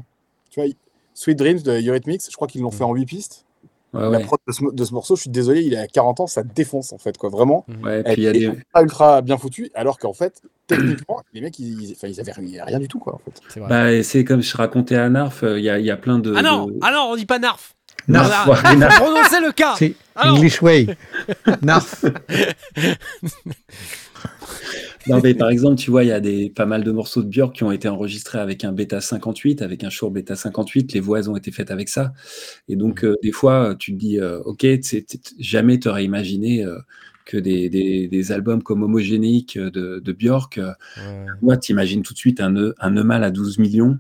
tu 0.49 0.61
vois, 0.61 0.69
Sweet 1.13 1.37
Dreams 1.37 1.59
de 1.59 1.71
Eurythmics, 1.87 2.21
je 2.29 2.35
crois 2.35 2.47
qu'ils 2.47 2.61
l'ont 2.61 2.71
fait 2.71 2.83
en 2.83 2.93
huit 2.93 3.05
pistes. 3.05 3.45
Ouais, 3.93 4.01
La 4.01 4.09
ouais. 4.09 4.23
prod 4.23 4.39
de 4.47 4.51
ce, 4.53 4.61
de 4.73 4.85
ce 4.85 4.93
morceau, 4.93 5.15
je 5.15 5.21
suis 5.21 5.29
désolé, 5.29 5.61
il 5.61 5.75
a 5.75 5.87
40 5.87 6.21
ans, 6.21 6.27
ça 6.27 6.41
défonce 6.43 6.93
en 6.93 6.97
fait, 6.97 7.17
quoi. 7.17 7.29
Vraiment, 7.29 7.65
Ouais, 7.83 8.01
elle 8.05 8.13
puis 8.13 8.21
il 8.21 8.23
y 8.23 8.27
a 8.27 8.29
est 8.31 8.33
des, 8.33 8.45
ultra, 8.45 8.81
ultra 8.81 9.21
bien 9.21 9.37
foutue, 9.37 9.69
alors 9.75 9.97
qu'en 9.99 10.13
fait, 10.13 10.41
techniquement, 10.67 11.21
les 11.33 11.41
mecs, 11.41 11.59
ils, 11.59 11.95
ils, 12.03 12.19
avaient 12.19 12.31
rien, 12.31 12.65
rien 12.65 12.79
du 12.79 12.87
tout, 12.87 12.99
quoi, 12.99 13.13
en 13.15 13.19
fait. 13.19 13.39
c'est. 13.49 13.59
Bah, 13.59 14.01
c'est 14.03 14.23
comme 14.23 14.41
je 14.41 14.57
racontais 14.57 14.95
à 14.95 15.09
Narf, 15.09 15.43
euh, 15.43 15.59
il 15.59 15.65
y, 15.65 15.69
a, 15.69 15.77
il 15.79 15.85
y 15.85 15.91
a 15.91 15.97
plein 15.97 16.17
de. 16.19 16.33
ah 16.35 16.41
non, 16.41 16.67
de- 16.67 16.77
ah 16.81 16.91
non, 16.91 17.09
on 17.11 17.15
dit 17.15 17.25
pas 17.27 17.37
narf. 17.39 17.75
Narf. 18.07 18.45
Voilà. 18.45 18.69
Ouais, 18.71 18.75
narf. 18.75 18.95
Prononcez 18.99 19.39
le 19.39 19.51
cas. 19.51 19.75
C'est 19.77 19.93
Ah. 20.15 20.31
English 20.31 20.61
Way. 20.61 20.87
Narf. 21.61 22.03
Non, 25.07 25.19
mais 25.21 25.33
par 25.33 25.49
exemple, 25.49 25.75
tu 25.75 25.91
vois, 25.91 26.03
il 26.03 26.07
y 26.07 26.11
a 26.11 26.19
des, 26.19 26.49
pas 26.49 26.65
mal 26.65 26.83
de 26.83 26.91
morceaux 26.91 27.23
de 27.23 27.27
Björk 27.27 27.55
qui 27.55 27.63
ont 27.63 27.71
été 27.71 27.87
enregistrés 27.89 28.39
avec 28.39 28.63
un 28.63 28.71
Beta 28.71 29.01
58, 29.01 29.61
avec 29.61 29.83
un 29.83 29.89
Shure 29.89 30.11
Beta 30.11 30.35
58. 30.35 30.93
Les 30.93 30.99
voix 30.99 31.19
elles 31.19 31.29
ont 31.29 31.35
été 31.35 31.51
faites 31.51 31.71
avec 31.71 31.89
ça. 31.89 32.13
Et 32.69 32.75
donc, 32.75 33.03
euh, 33.03 33.15
des 33.21 33.31
fois, 33.31 33.75
tu 33.77 33.93
te 33.93 33.97
dis, 33.97 34.19
euh, 34.19 34.39
OK, 34.43 34.59
t'sais, 34.79 35.01
t'sais, 35.01 35.19
jamais 35.39 35.79
tu 35.79 35.87
aurais 35.89 36.05
imaginé 36.05 36.63
euh, 36.63 36.77
que 37.25 37.37
des, 37.37 37.69
des, 37.69 38.07
des 38.07 38.31
albums 38.31 38.63
comme 38.63 38.83
Homogénique 38.83 39.57
euh, 39.57 39.69
de, 39.71 39.99
de 39.99 40.11
Björk, 40.13 40.57
euh, 40.57 40.71
Ouais. 40.97 41.25
moi, 41.41 41.57
tu 41.57 41.71
imagines 41.71 42.01
tout 42.03 42.13
de 42.13 42.17
suite 42.19 42.39
un 42.39 42.51
nœud, 42.51 42.75
un 42.79 42.91
nœud 42.91 43.03
mal 43.03 43.23
à 43.23 43.31
12 43.31 43.59
millions. 43.59 43.97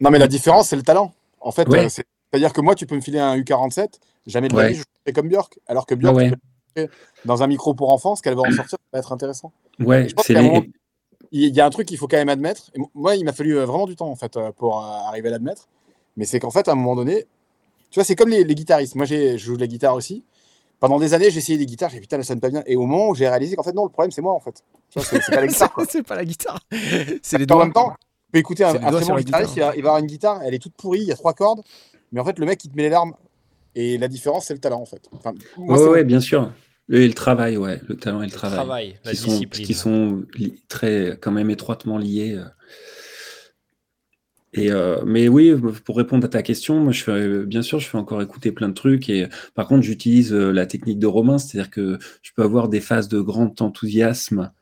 Non, 0.00 0.10
mais 0.10 0.18
la 0.18 0.28
différence, 0.28 0.68
c'est 0.68 0.76
le 0.76 0.82
talent. 0.82 1.14
En 1.40 1.52
fait, 1.52 1.68
Ouais. 1.68 1.86
euh, 1.86 1.88
c'est-à-dire 1.88 2.52
que 2.52 2.60
moi, 2.60 2.74
tu 2.74 2.86
peux 2.86 2.94
me 2.94 3.00
filer 3.00 3.18
un 3.18 3.36
U47, 3.36 4.00
jamais 4.26 4.48
de 4.48 4.54
Ouais. 4.54 4.62
la 4.64 4.68
vie, 4.70 4.74
je 4.76 4.82
fais 5.06 5.12
comme 5.12 5.28
Björk. 5.28 5.58
Alors 5.66 5.86
que 5.86 5.94
Björk, 5.94 6.16
Ah 6.18 6.36
dans 7.24 7.42
un 7.42 7.46
micro 7.46 7.74
pour 7.74 7.92
enfants, 7.92 8.16
ce 8.16 8.22
qu'elle 8.22 8.34
va 8.34 8.42
en 8.42 8.50
sortir, 8.50 8.78
ça 8.78 8.78
va 8.92 8.98
être 8.98 9.12
intéressant. 9.12 9.52
Ouais, 9.80 10.08
c'est 10.24 10.34
les. 10.34 10.40
moment, 10.42 10.62
Il 11.30 11.54
y 11.54 11.60
a 11.60 11.66
un 11.66 11.70
truc 11.70 11.88
qu'il 11.88 11.96
faut 11.98 12.08
quand 12.08 12.16
même 12.18 12.28
admettre. 12.28 12.70
Et 12.74 12.80
moi, 12.94 13.16
il 13.16 13.24
m'a 13.24 13.32
fallu 13.32 13.56
euh, 13.58 13.64
vraiment 13.64 13.86
du 13.86 13.96
temps, 13.96 14.10
en 14.10 14.16
fait, 14.16 14.36
euh, 14.36 14.52
pour 14.52 14.78
euh, 14.78 14.82
arriver 15.08 15.28
à 15.28 15.32
l'admettre. 15.32 15.68
Mais 16.16 16.24
c'est 16.26 16.40
qu'en 16.40 16.50
fait, 16.50 16.68
à 16.68 16.72
un 16.72 16.74
moment 16.74 16.94
donné, 16.96 17.26
tu 17.90 17.94
vois, 17.98 18.04
c'est 18.04 18.16
comme 18.16 18.28
les, 18.28 18.44
les 18.44 18.54
guitaristes. 18.54 18.94
Moi, 18.96 19.06
j'ai- 19.06 19.38
je 19.38 19.44
joue 19.46 19.56
de 19.56 19.60
la 19.62 19.66
guitare 19.66 19.94
aussi. 19.94 20.24
Pendant 20.80 20.98
des 20.98 21.14
années, 21.14 21.30
j'ai 21.30 21.38
essayé 21.38 21.56
des 21.58 21.64
guitares, 21.66 21.90
j'ai 21.90 22.00
putain, 22.00 22.20
ça 22.22 22.34
ne 22.34 22.40
pas 22.40 22.50
bien. 22.50 22.62
Et 22.66 22.74
au 22.76 22.86
moment 22.86 23.08
où 23.10 23.14
j'ai 23.14 23.28
réalisé 23.28 23.54
qu'en 23.56 23.62
fait, 23.62 23.72
non, 23.72 23.84
le 23.84 23.90
problème, 23.90 24.10
c'est 24.10 24.20
moi, 24.20 24.32
en 24.34 24.40
fait. 24.40 24.62
C'est 24.96 25.30
pas 25.30 25.40
la 25.40 25.46
guitare, 25.46 25.72
c'est 25.88 26.02
pas 26.02 26.16
la 26.16 26.24
guitare. 26.24 26.60
C'est 27.22 27.38
les 27.38 27.44
En 27.44 27.46
doigts. 27.46 27.64
même 27.64 27.72
temps, 27.72 27.90
tu 28.26 28.32
peux 28.32 28.38
écouter 28.40 28.64
un, 28.64 28.74
un 28.74 28.90
très 28.90 29.04
bon 29.06 29.14
guitariste, 29.16 29.52
il 29.52 29.54
guitare. 29.54 29.68
va, 29.70 29.76
il 29.76 29.82
va 29.82 29.88
avoir 29.90 29.98
une 30.00 30.06
guitare, 30.06 30.42
elle 30.42 30.52
est 30.54 30.58
toute 30.58 30.74
pourrie, 30.74 31.00
il 31.00 31.06
y 31.06 31.12
a 31.12 31.16
trois 31.16 31.32
cordes, 31.34 31.62
mais 32.10 32.20
en 32.20 32.24
fait, 32.24 32.38
le 32.38 32.44
mec, 32.46 32.62
il 32.64 32.70
te 32.70 32.76
met 32.76 32.82
les 32.82 32.88
larmes. 32.90 33.14
Et 33.74 33.98
la 33.98 34.08
différence, 34.08 34.46
c'est 34.46 34.54
le 34.54 34.60
talent, 34.60 34.80
en 34.80 34.86
fait. 34.86 35.08
Enfin, 35.12 35.32
moi, 35.56 35.80
Ouais, 35.82 35.88
ouais, 35.90 36.04
bien 36.04 36.20
sûr. 36.20 36.52
Et 36.90 37.06
le 37.06 37.14
travail, 37.14 37.56
ouais, 37.56 37.80
le 37.88 37.96
talent 37.96 38.22
et 38.22 38.26
le 38.26 38.32
travail. 38.32 38.56
Travail, 38.58 38.96
la 39.04 39.10
qui 39.12 39.16
sont, 39.16 39.28
discipline. 39.30 39.66
qui 39.66 39.74
sont 39.74 40.24
li- 40.34 40.62
très, 40.68 41.16
quand 41.20 41.30
même 41.32 41.48
étroitement 41.50 41.96
liés. 41.96 42.34
euh. 42.36 42.44
Et 44.54 44.70
euh, 44.70 45.02
mais 45.06 45.28
oui, 45.28 45.54
pour 45.86 45.96
répondre 45.96 46.26
à 46.26 46.28
ta 46.28 46.42
question, 46.42 46.78
moi 46.80 46.92
je 46.92 47.02
fais, 47.02 47.44
bien 47.46 47.62
sûr, 47.62 47.80
je 47.80 47.88
fais 47.88 47.96
encore 47.96 48.20
écouter 48.20 48.52
plein 48.52 48.68
de 48.68 48.74
trucs. 48.74 49.08
Et 49.08 49.26
par 49.54 49.66
contre, 49.66 49.82
j'utilise 49.82 50.34
euh, 50.34 50.50
la 50.52 50.66
technique 50.66 50.98
de 50.98 51.06
Romain, 51.06 51.38
c'est-à-dire 51.38 51.70
que 51.70 51.98
je 52.20 52.32
peux 52.36 52.42
avoir 52.42 52.68
des 52.68 52.80
phases 52.82 53.08
de 53.08 53.20
grand 53.20 53.62
enthousiasme. 53.62 54.52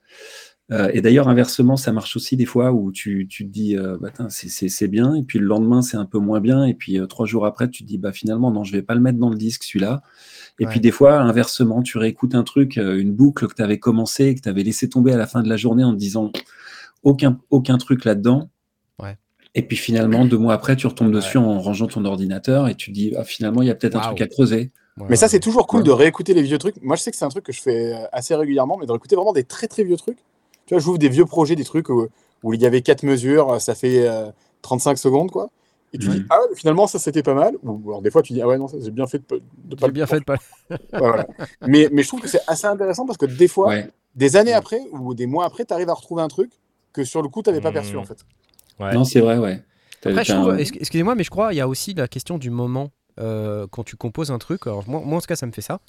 Euh, 0.72 0.90
et 0.94 1.00
d'ailleurs, 1.00 1.28
inversement, 1.28 1.76
ça 1.76 1.90
marche 1.92 2.14
aussi 2.16 2.36
des 2.36 2.46
fois 2.46 2.70
où 2.72 2.92
tu, 2.92 3.26
tu 3.28 3.44
te 3.44 3.50
dis, 3.50 3.76
euh, 3.76 3.96
bah, 4.00 4.10
c'est- 4.28 4.48
c'est 4.48 4.68
c'est 4.68 4.86
bien, 4.88 5.14
et 5.16 5.22
puis 5.24 5.38
le 5.40 5.46
lendemain, 5.46 5.82
c'est 5.82 5.96
un 5.96 6.04
peu 6.04 6.18
moins 6.18 6.40
bien, 6.40 6.64
et 6.64 6.74
puis 6.74 6.98
euh, 6.98 7.06
trois 7.06 7.26
jours 7.26 7.44
après, 7.44 7.68
tu 7.68 7.82
te 7.82 7.88
dis, 7.88 7.98
bah 7.98 8.12
finalement, 8.12 8.50
non, 8.52 8.62
je 8.62 8.70
vais 8.72 8.82
pas 8.82 8.94
le 8.94 9.00
mettre 9.00 9.18
dans 9.18 9.30
le 9.30 9.36
disque, 9.36 9.64
celui-là. 9.64 10.02
Et 10.60 10.64
Ouais. 10.66 10.70
puis 10.70 10.78
des 10.80 10.90
fois, 10.92 11.18
inversement, 11.20 11.82
tu 11.82 11.98
réécoutes 11.98 12.34
un 12.36 12.44
truc, 12.44 12.76
une 12.76 13.12
boucle 13.12 13.48
que 13.48 13.54
tu 13.54 13.62
avais 13.62 13.78
commencé, 13.78 14.34
que 14.36 14.40
tu 14.42 14.48
avais 14.48 14.62
laissé 14.62 14.88
tomber 14.88 15.12
à 15.12 15.16
la 15.16 15.26
fin 15.26 15.42
de 15.42 15.48
la 15.48 15.56
journée 15.56 15.82
en 15.82 15.92
te 15.92 15.98
disant, 15.98 16.30
aucun, 17.02 17.40
aucun 17.50 17.78
truc 17.78 18.04
là-dedans. 18.04 18.50
Ouais. 19.02 19.16
Et 19.56 19.62
puis 19.62 19.76
finalement, 19.76 20.24
deux 20.24 20.38
mois 20.38 20.54
après, 20.54 20.76
tu 20.76 20.86
retombes 20.86 21.10
dessus 21.12 21.38
Ouais. 21.38 21.44
en 21.44 21.58
rangeant 21.60 21.88
ton 21.88 22.04
ordinateur, 22.04 22.68
et 22.68 22.74
tu 22.76 22.90
te 22.90 22.94
dis, 22.94 23.12
ah, 23.16 23.24
finalement, 23.24 23.62
il 23.62 23.66
y 23.68 23.70
a 23.70 23.74
peut-être 23.74 23.96
un 23.96 24.00
truc 24.02 24.20
à 24.20 24.26
creuser. 24.28 24.70
Ouais, 24.98 25.06
Mais 25.10 25.16
ça, 25.16 25.26
c'est 25.28 25.40
toujours 25.40 25.66
cool 25.66 25.80
Ouais. 25.80 25.86
de 25.86 25.90
réécouter 25.92 26.34
les 26.34 26.42
vieux 26.42 26.58
trucs. 26.58 26.80
Moi, 26.82 26.94
je 26.94 27.02
sais 27.02 27.10
que 27.10 27.16
c'est 27.16 27.24
un 27.24 27.28
truc 27.30 27.44
que 27.44 27.52
je 27.52 27.60
fais 27.62 27.94
assez 28.12 28.34
régulièrement, 28.36 28.76
mais 28.78 28.86
de 28.86 28.92
réécouter 28.92 29.16
vraiment 29.16 29.32
des 29.32 29.44
très 29.44 29.66
très 29.66 29.82
vieux 29.82 29.96
trucs. 29.96 30.18
Tu 30.70 30.74
vois, 30.74 30.80
j'ouvre 30.80 30.98
des 30.98 31.08
vieux 31.08 31.24
projets, 31.24 31.56
des 31.56 31.64
trucs 31.64 31.88
où, 31.88 32.06
où 32.44 32.54
il 32.54 32.60
y 32.62 32.64
avait 32.66 32.80
quatre 32.80 33.02
mesures, 33.02 33.54
euh, 33.54 33.58
ça 33.58 33.74
fait 33.74 34.06
euh, 34.06 34.30
35 34.62 34.98
secondes, 34.98 35.28
quoi. 35.32 35.50
Et 35.92 35.98
tu 35.98 36.06
dis, 36.06 36.22
ah, 36.30 36.38
finalement, 36.54 36.86
ça 36.86 37.00
c'était 37.00 37.24
pas 37.24 37.34
mal. 37.34 37.56
Ou 37.64 37.80
alors 37.88 38.02
des 38.02 38.12
fois, 38.12 38.22
tu 38.22 38.32
dis, 38.34 38.40
ah 38.40 38.46
ouais, 38.46 38.56
non, 38.56 38.68
ça 38.68 38.76
j'ai 38.80 38.92
bien 38.92 39.08
fait 39.08 39.18
de, 39.18 39.24
pas- 39.24 39.34
de 39.64 39.74
pas 39.74 39.88
bien 39.88 40.06
fait 40.06 40.20
de 40.20 40.24
pas. 40.24 40.36
Voilà. 40.92 41.26
mais, 41.66 41.88
mais 41.90 42.04
je 42.04 42.06
trouve 42.08 42.20
que 42.20 42.28
c'est 42.28 42.38
assez 42.46 42.66
intéressant 42.68 43.04
parce 43.04 43.18
que 43.18 43.26
des 43.26 43.48
fois, 43.48 43.66
Ouais. 43.70 43.88
des 44.14 44.36
années 44.36 44.52
après 44.52 44.78
ou 44.92 45.12
des 45.12 45.26
mois 45.26 45.44
après, 45.44 45.64
tu 45.64 45.74
arrives 45.74 45.90
à 45.90 45.94
retrouver 45.94 46.22
un 46.22 46.28
truc 46.28 46.52
que 46.92 47.02
sur 47.02 47.20
le 47.20 47.28
coup, 47.28 47.42
tu 47.42 47.50
n'avais 47.50 47.60
pas 47.60 47.72
perçu 47.72 47.96
en 47.96 48.04
fait. 48.04 48.18
Ouais. 48.78 48.94
Non, 48.94 49.02
c'est 49.02 49.18
vrai, 49.20 49.38
ouais. 49.38 49.64
Après, 50.04 50.22
trouve, 50.24 50.50
un- 50.50 50.56
ex- 50.58 50.70
excusez-moi, 50.78 51.16
mais 51.16 51.24
je 51.24 51.30
crois 51.30 51.52
il 51.52 51.56
y 51.56 51.60
a 51.60 51.66
aussi 51.66 51.94
la 51.94 52.06
question 52.06 52.38
du 52.38 52.50
moment 52.50 52.92
euh, 53.20 53.66
quand 53.70 53.84
tu 53.84 53.96
composes 53.96 54.30
un 54.30 54.38
truc. 54.38 54.66
Alors, 54.66 54.88
moi, 54.88 55.00
moi, 55.04 55.18
en 55.18 55.20
tout 55.20 55.26
cas, 55.26 55.36
ça 55.36 55.46
me 55.46 55.52
fait 55.52 55.60
ça. 55.60 55.80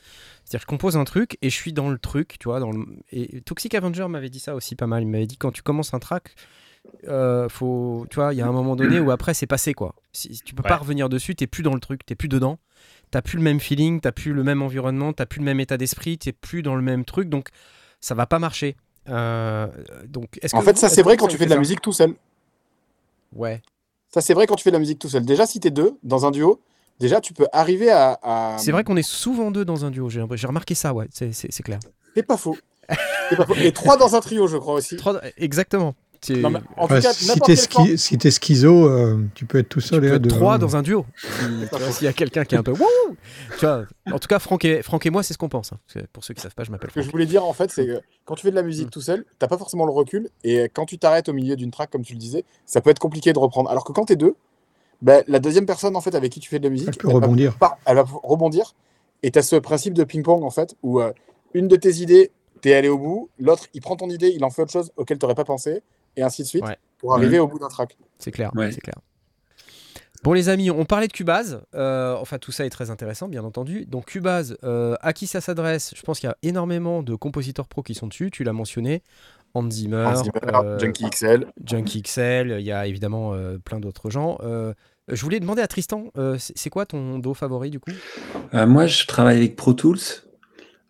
C'est-à-dire, 0.43 0.61
je 0.61 0.65
compose 0.67 0.97
un 0.97 1.03
truc 1.05 1.37
et 1.41 1.49
je 1.49 1.55
suis 1.55 1.73
dans 1.73 1.89
le 1.89 1.97
truc, 1.97 2.35
tu 2.39 2.49
vois. 2.49 2.59
Dans 2.59 2.71
le... 2.71 2.85
Et 3.11 3.41
Toxic 3.41 3.73
Avenger 3.73 4.07
m'avait 4.07 4.29
dit 4.29 4.39
ça 4.39 4.53
aussi 4.55 4.75
pas 4.75 4.87
mal. 4.87 5.03
Il 5.03 5.07
m'avait 5.07 5.27
dit 5.27 5.37
quand 5.37 5.51
tu 5.51 5.61
commences 5.61 5.93
un 5.93 5.99
track, 5.99 6.35
euh, 7.07 7.47
faut, 7.49 8.05
tu 8.09 8.15
vois, 8.15 8.33
il 8.33 8.37
y 8.37 8.41
a 8.41 8.47
un 8.47 8.51
moment 8.51 8.75
donné 8.75 8.99
où 8.99 9.11
après 9.11 9.33
c'est 9.33 9.47
passé 9.47 9.73
quoi. 9.73 9.95
Si, 10.13 10.41
tu 10.43 10.53
peux 10.55 10.63
pas 10.63 10.77
revenir 10.77 11.09
dessus, 11.09 11.35
t'es 11.35 11.47
plus 11.47 11.63
dans 11.63 11.73
le 11.73 11.79
truc, 11.79 12.05
t'es 12.05 12.15
plus 12.15 12.27
dedans. 12.27 12.59
T'as 13.11 13.21
plus 13.21 13.37
le 13.37 13.43
même 13.43 13.59
feeling, 13.59 13.99
t'as 13.99 14.11
plus 14.13 14.31
le 14.33 14.41
même 14.43 14.61
environnement, 14.61 15.11
t'as 15.13 15.25
plus 15.25 15.39
le 15.39 15.45
même 15.45 15.59
état 15.59 15.77
d'esprit, 15.77 16.17
t'es 16.17 16.31
plus 16.31 16.61
dans 16.63 16.75
le 16.75 16.81
même 16.81 17.03
truc, 17.05 17.27
donc 17.29 17.49
ça 17.99 18.15
va 18.15 18.25
pas 18.25 18.39
marcher. 18.39 18.77
Euh, 19.09 19.67
donc, 20.07 20.39
est-ce 20.41 20.55
En 20.55 20.59
que 20.59 20.65
fait, 20.65 20.71
vous- 20.73 20.79
ça 20.79 20.87
c'est 20.89 21.01
vrai 21.03 21.17
quand 21.17 21.27
tu 21.27 21.37
fais 21.37 21.45
de 21.45 21.49
la 21.49 21.57
musique 21.57 21.81
tout 21.81 21.91
seul. 21.91 22.15
Ouais. 23.35 23.61
Ça 24.09 24.21
c'est 24.21 24.33
vrai 24.33 24.47
quand 24.47 24.55
tu 24.55 24.63
fais 24.63 24.71
de 24.71 24.75
la 24.75 24.79
musique 24.79 24.99
tout 24.99 25.09
seul. 25.09 25.25
Déjà, 25.25 25.45
si 25.45 25.59
tu 25.59 25.67
es 25.67 25.71
deux 25.71 25.97
dans 26.03 26.25
un 26.25 26.31
duo, 26.31 26.61
déjà 27.01 27.19
tu 27.19 27.33
peux 27.33 27.47
arriver 27.51 27.89
à. 27.91 28.17
à- 28.23 28.55
C'est 28.59 28.71
vrai 28.71 28.83
qu'on 28.85 28.95
est 28.95 29.01
souvent 29.07 29.51
deux 29.51 29.65
dans 29.65 29.83
un 29.83 29.91
duo. 29.91 30.09
J'ai 30.09 30.21
remarqué 30.47 30.75
ça, 30.75 30.93
ouais. 30.93 31.07
C'est- 31.11 31.33
C'est 31.33 31.51
c'est 31.51 31.63
clair. 31.63 31.79
C'est 32.15 32.23
pas 32.23 32.37
faux. 32.37 32.57
C'est 33.29 33.35
pas 33.35 33.45
faux. 33.45 33.55
Et 33.55 33.71
trois 33.73 33.97
dans 33.97 34.15
un 34.15 34.19
trio, 34.21 34.47
je 34.47 34.57
crois 34.57 34.75
aussi. 34.75 34.95
Trois- 34.97 35.19
Exactement. 35.37 35.95
Tu- 36.21 36.37
Non, 36.37 36.51
mais 36.51 36.59
en 36.77 36.87
tout 36.87 36.93
Ouais, 36.93 37.01
cas, 37.01 37.13
si 37.13 37.39
t'es 37.39 37.55
si 38.29 38.31
schizo, 38.31 38.87
euh, 38.87 39.25
tu 39.33 39.45
peux 39.47 39.57
être 39.57 39.69
tout 39.69 39.81
tu 39.81 39.87
seul. 39.87 40.01
peux 40.01 40.07
et 40.07 40.15
être 40.17 40.27
trois 40.27 40.59
dans 40.59 40.75
un 40.75 40.83
duo. 40.83 41.03
Tu 41.23 41.91
S'il 41.93 42.05
y 42.05 42.07
a 42.07 42.13
quelqu'un 42.13 42.45
qui 42.45 42.53
est 42.53 42.59
un 42.59 42.63
peu 42.63 42.73
wouh 42.73 42.85
tu 43.57 43.65
vois, 43.65 43.85
En 44.11 44.19
tout 44.19 44.27
cas, 44.27 44.37
Franck 44.37 44.63
et, 44.65 44.83
Franck 44.83 45.03
et 45.07 45.09
moi, 45.09 45.23
c'est 45.23 45.33
ce 45.33 45.39
qu'on 45.39 45.49
pense. 45.49 45.73
hein. 45.73 45.77
Pour 46.13 46.23
ceux 46.23 46.35
qui 46.35 46.41
savent 46.41 46.53
pas, 46.53 46.63
je 46.63 46.69
m'appelle 46.69 46.91
Ce 46.91 46.93
que 46.95 47.01
Franck. 47.01 47.07
je 47.07 47.11
voulais 47.11 47.25
dire 47.25 47.43
en 47.43 47.53
fait, 47.53 47.71
c'est 47.71 47.87
que 47.87 48.01
quand 48.25 48.35
tu 48.35 48.43
fais 48.43 48.51
de 48.51 48.55
la 48.55 48.61
musique 48.61 48.87
Mm. 48.87 48.91
tout 48.91 49.01
seul, 49.01 49.25
t'as 49.39 49.47
pas 49.47 49.57
forcément 49.57 49.85
le 49.85 49.91
recul 49.91 50.29
et 50.43 50.69
quand 50.71 50.85
tu 50.85 50.99
t'arrêtes 50.99 51.27
au 51.27 51.33
milieu 51.33 51.55
d'une 51.55 51.71
track, 51.71 51.89
comme 51.89 52.03
tu 52.03 52.13
le 52.13 52.19
disais, 52.19 52.45
ça 52.67 52.81
peut 52.81 52.91
être 52.91 52.99
compliqué 52.99 53.33
de 53.33 53.39
reprendre. 53.39 53.71
Alors 53.71 53.83
que 53.83 53.91
quand 53.91 54.05
t'es 54.05 54.15
deux, 54.15 54.35
ben, 55.01 55.23
la 55.27 55.39
deuxième 55.39 55.65
personne 55.65 55.95
en 55.95 56.01
fait 56.01 56.13
avec 56.15 56.31
qui 56.31 56.39
tu 56.39 56.49
fais 56.49 56.59
de 56.59 56.63
la 56.63 56.69
musique, 56.69 56.89
Elle 56.89 56.97
peut 56.97 57.07
va 57.07 57.13
rebondir. 57.15 57.57
elle 57.85 57.95
va 57.95 58.05
rebondir 58.23 58.75
et 59.23 59.31
t'as 59.31 59.41
ce 59.41 59.55
principe 59.55 59.93
de 59.93 60.03
ping-pong 60.03 60.43
en 60.43 60.49
fait 60.49 60.75
où 60.83 60.99
euh, 60.99 61.11
une 61.53 61.67
de 61.67 61.75
tes 61.75 61.95
idées, 61.95 62.31
t'es 62.61 62.73
allé 62.73 62.87
au 62.89 62.97
bout, 62.97 63.29
l'autre 63.39 63.65
il 63.73 63.81
prend 63.81 63.95
ton 63.95 64.09
idée, 64.09 64.29
il 64.29 64.43
en 64.43 64.49
fait 64.49 64.61
autre 64.63 64.71
chose 64.71 64.91
auquel 64.97 65.17
t'aurais 65.17 65.35
pas 65.35 65.43
pensé 65.45 65.81
et 66.15 66.21
ainsi 66.23 66.43
de 66.43 66.47
suite 66.47 66.63
Ouais. 66.65 66.77
pour 66.97 67.13
arriver 67.15 67.39
au 67.39 67.47
bout 67.47 67.59
d'un 67.59 67.67
track. 67.69 67.97
C'est 68.19 68.31
clair. 68.31 68.51
Ouais. 68.55 68.71
C'est 68.71 68.81
clair. 68.81 68.95
Bon 70.23 70.33
les 70.33 70.49
amis, 70.49 70.69
on 70.69 70.85
parlait 70.85 71.07
de 71.07 71.13
Cubase. 71.13 71.63
Euh, 71.73 72.15
enfin 72.19 72.37
tout 72.37 72.51
ça 72.51 72.63
est 72.65 72.69
très 72.69 72.91
intéressant, 72.91 73.27
bien 73.27 73.43
entendu. 73.43 73.87
Donc 73.87 74.05
Cubase, 74.05 74.55
euh, 74.63 74.95
à 75.01 75.13
qui 75.13 75.25
ça 75.25 75.41
s'adresse? 75.41 75.93
Je 75.95 76.01
pense 76.03 76.19
qu'il 76.19 76.27
y 76.27 76.31
a 76.31 76.37
énormément 76.43 77.01
de 77.01 77.15
compositeurs 77.15 77.67
pro 77.67 77.81
qui 77.81 77.95
sont 77.95 78.05
dessus. 78.07 78.29
Tu 78.29 78.43
l'as 78.43 78.53
mentionné. 78.53 79.01
Hans 79.55 79.69
Zimmer, 79.69 80.05
Hans 80.05 80.15
Zimmer, 80.23 80.39
euh, 80.63 80.79
Junkie 80.79 81.09
XL. 81.09 81.47
Junkie 81.65 82.03
XL, 82.03 82.55
il 82.59 82.65
y 82.65 82.71
a 82.71 82.85
évidemment 82.87 83.33
euh, 83.33 83.57
plein 83.57 83.79
d'autres 83.79 84.09
gens. 84.11 84.37
Euh, 85.11 85.15
je 85.15 85.21
voulais 85.23 85.39
demander 85.39 85.61
à 85.61 85.67
Tristan, 85.67 86.05
euh, 86.17 86.37
c'est 86.39 86.69
quoi 86.69 86.85
ton 86.85 87.19
dos 87.19 87.33
favori 87.33 87.69
du 87.69 87.79
coup? 87.79 87.91
Euh, 88.53 88.65
moi, 88.65 88.87
je 88.87 89.05
travaille 89.05 89.37
avec 89.37 89.55
Pro 89.55 89.73
Tools. 89.73 89.99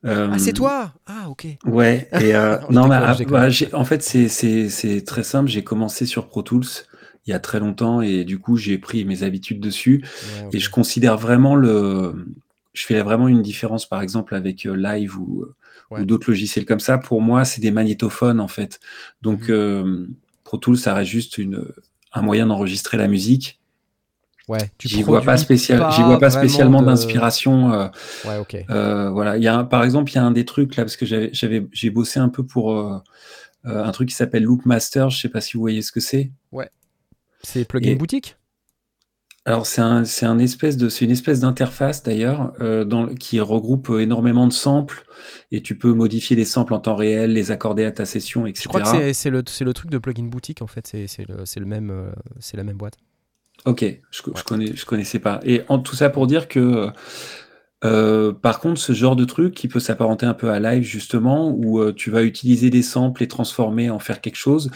Ah 0.04 0.40
c'est 0.40 0.54
toi 0.54 0.94
Ah 1.06 1.30
ok. 1.30 1.46
Ouais, 1.66 2.10
et 2.22 2.34
non, 2.72 2.90
ah, 2.92 3.16
bah, 3.26 3.48
en 3.74 3.86
fait, 3.86 4.02
c'est- 4.02 5.06
très 5.06 5.24
simple. 5.24 5.50
J'ai 5.50 5.64
commencé 5.64 6.06
sur 6.06 6.28
Pro 6.28 6.42
Tools 6.42 6.66
il 7.28 7.30
y 7.30 7.34
a 7.34 7.40
très 7.40 7.60
longtemps 7.60 8.02
et 8.02 8.24
du 8.24 8.40
coup, 8.40 8.58
j'ai 8.58 8.80
pris 8.80 9.06
mes 9.06 9.22
habitudes 9.22 9.60
dessus. 9.60 10.04
Ouais. 10.42 10.50
Et 10.54 10.60
je 10.60 10.70
considère 10.72 11.18
vraiment 11.18 11.56
le. 11.56 12.26
Je 12.74 12.86
fais 12.86 13.02
vraiment 13.02 13.28
une 13.28 13.42
différence, 13.42 13.86
par 13.88 14.02
exemple, 14.02 14.34
avec 14.34 14.64
Live 14.64 15.18
ou, 15.20 15.46
d'autres 16.00 16.32
logiciels 16.32 16.66
comme 16.66 16.80
ça. 16.80 16.98
Pour 16.98 17.22
moi, 17.22 17.44
c'est 17.46 17.62
des 17.62 17.70
magnétophones, 17.72 18.40
en 18.40 18.48
fait. 18.48 18.80
Donc, 19.22 19.50
Mhm. 19.50 20.16
Pro 20.44 20.58
Tools, 20.58 20.78
ça 20.78 20.94
reste 20.96 21.12
juste 21.12 21.38
une, 21.38 21.66
un 22.14 22.22
moyen 22.22 22.48
d'enregistrer 22.48 22.98
la 22.98 23.08
musique. 23.08 23.61
Ouais, 24.48 24.70
J'y 24.84 25.04
vois 25.04 25.22
pas, 25.22 25.38
spécial, 25.38 25.80
j'y 25.92 26.02
vois 26.04 26.20
pas 26.20 26.30
spécialement 26.30 26.82
d'inspiration. 26.82 27.72
euh, 27.74 27.88
Ouais, 28.26 28.38
ok. 28.38 28.58
euh, 28.70 29.10
voilà, 29.12 29.38
il 29.38 29.44
y 29.44 29.48
a 29.48 29.58
un- 29.58 29.64
par 29.64 29.84
exemple, 29.84 30.12
il 30.12 30.16
y 30.16 30.18
a 30.18 30.24
un 30.24 30.32
des 30.32 30.46
trucs 30.46 30.76
là 30.76 30.84
parce 30.84 30.98
que 30.98 31.06
j'avais, 31.06 31.68
j'ai 31.72 31.90
bossé 31.90 32.20
un 32.20 32.30
peu 32.30 32.46
pour 32.46 32.78
euh, 32.78 32.98
un 33.66 33.92
truc 33.92 34.10
qui 34.10 34.16
s'appelle 34.16 34.44
Loopmaster. 34.44 35.10
Je 35.10 35.20
sais 35.22 35.30
pas 35.30 35.40
si 35.42 35.54
vous 35.54 35.62
voyez 35.62 35.82
ce 35.82 35.92
que 35.92 36.00
c'est. 36.00 36.32
C'est 37.44 37.66
Plugin 37.66 37.92
et- 37.92 37.96
Boutique? 37.96 38.36
Alors 39.46 39.66
c'est 39.66 39.82
un, 39.82 40.06
c'est 40.06 40.28
un 40.28 40.38
espèce 40.38 40.78
de, 40.78 40.88
c'est 40.88 41.04
une 41.04 41.10
espèce 41.12 41.40
d'interface 41.40 42.04
d'ailleurs 42.04 42.54
euh, 42.62 43.08
qui 43.16 43.40
regroupe 43.40 43.90
énormément 44.00 44.46
de 44.46 44.54
samples 44.54 45.04
et 45.52 45.64
tu 45.64 45.76
peux 45.76 45.94
modifier 45.94 46.36
les 46.36 46.46
samples 46.46 46.76
en 46.76 46.80
temps 46.80 46.96
réel, 46.96 47.34
les 47.34 47.50
accorder 47.50 47.84
à 47.86 47.92
ta 47.92 48.06
session, 48.06 48.46
etc. 48.46 48.62
Je 48.64 48.68
crois 48.68 48.82
que 48.82 48.88
c'est- 48.88 49.14
c'est 49.14 49.30
le, 49.32 49.42
c'est 49.48 49.64
le 49.66 49.74
truc 49.74 49.90
de 49.90 49.98
Plugin 49.98 50.26
Boutique 50.26 50.62
en 50.62 50.68
fait, 50.68 50.86
c'est 50.86 51.08
c'est 51.08 51.28
le, 51.28 51.46
c'est 51.48 51.60
le 51.60 51.66
même, 51.66 52.12
c'est 52.40 52.56
la 52.56 52.64
même 52.64 52.78
boîte. 52.78 52.98
Ok, 53.66 53.84
je, 54.12 54.22
je 54.36 54.44
connais, 54.44 54.76
je 54.76 54.86
connaissais 54.86 55.20
pas. 55.20 55.40
Et 55.44 55.62
en 55.70 55.80
tout 55.80 55.96
ça 55.96 56.10
pour 56.10 56.26
dire 56.28 56.48
que, 56.48 56.90
euh, 57.84 58.32
par 58.32 58.60
contre, 58.60 58.80
ce 58.80 58.94
genre 58.94 59.16
de 59.16 59.26
truc 59.26 59.56
qui 59.56 59.68
peut 59.68 59.80
s'apparenter 59.80 60.26
un 60.28 60.34
peu 60.36 60.50
à 60.52 60.60
live 60.60 60.84
justement, 60.84 61.50
où 61.52 61.80
euh, 61.80 61.94
tu 61.94 62.12
vas 62.12 62.24
utiliser 62.24 62.70
des 62.70 62.84
samples 62.84 63.24
et 63.24 63.28
transformer, 63.28 63.90
en 63.90 63.98
faire 64.00 64.22
quelque 64.22 64.36
chose, 64.36 64.70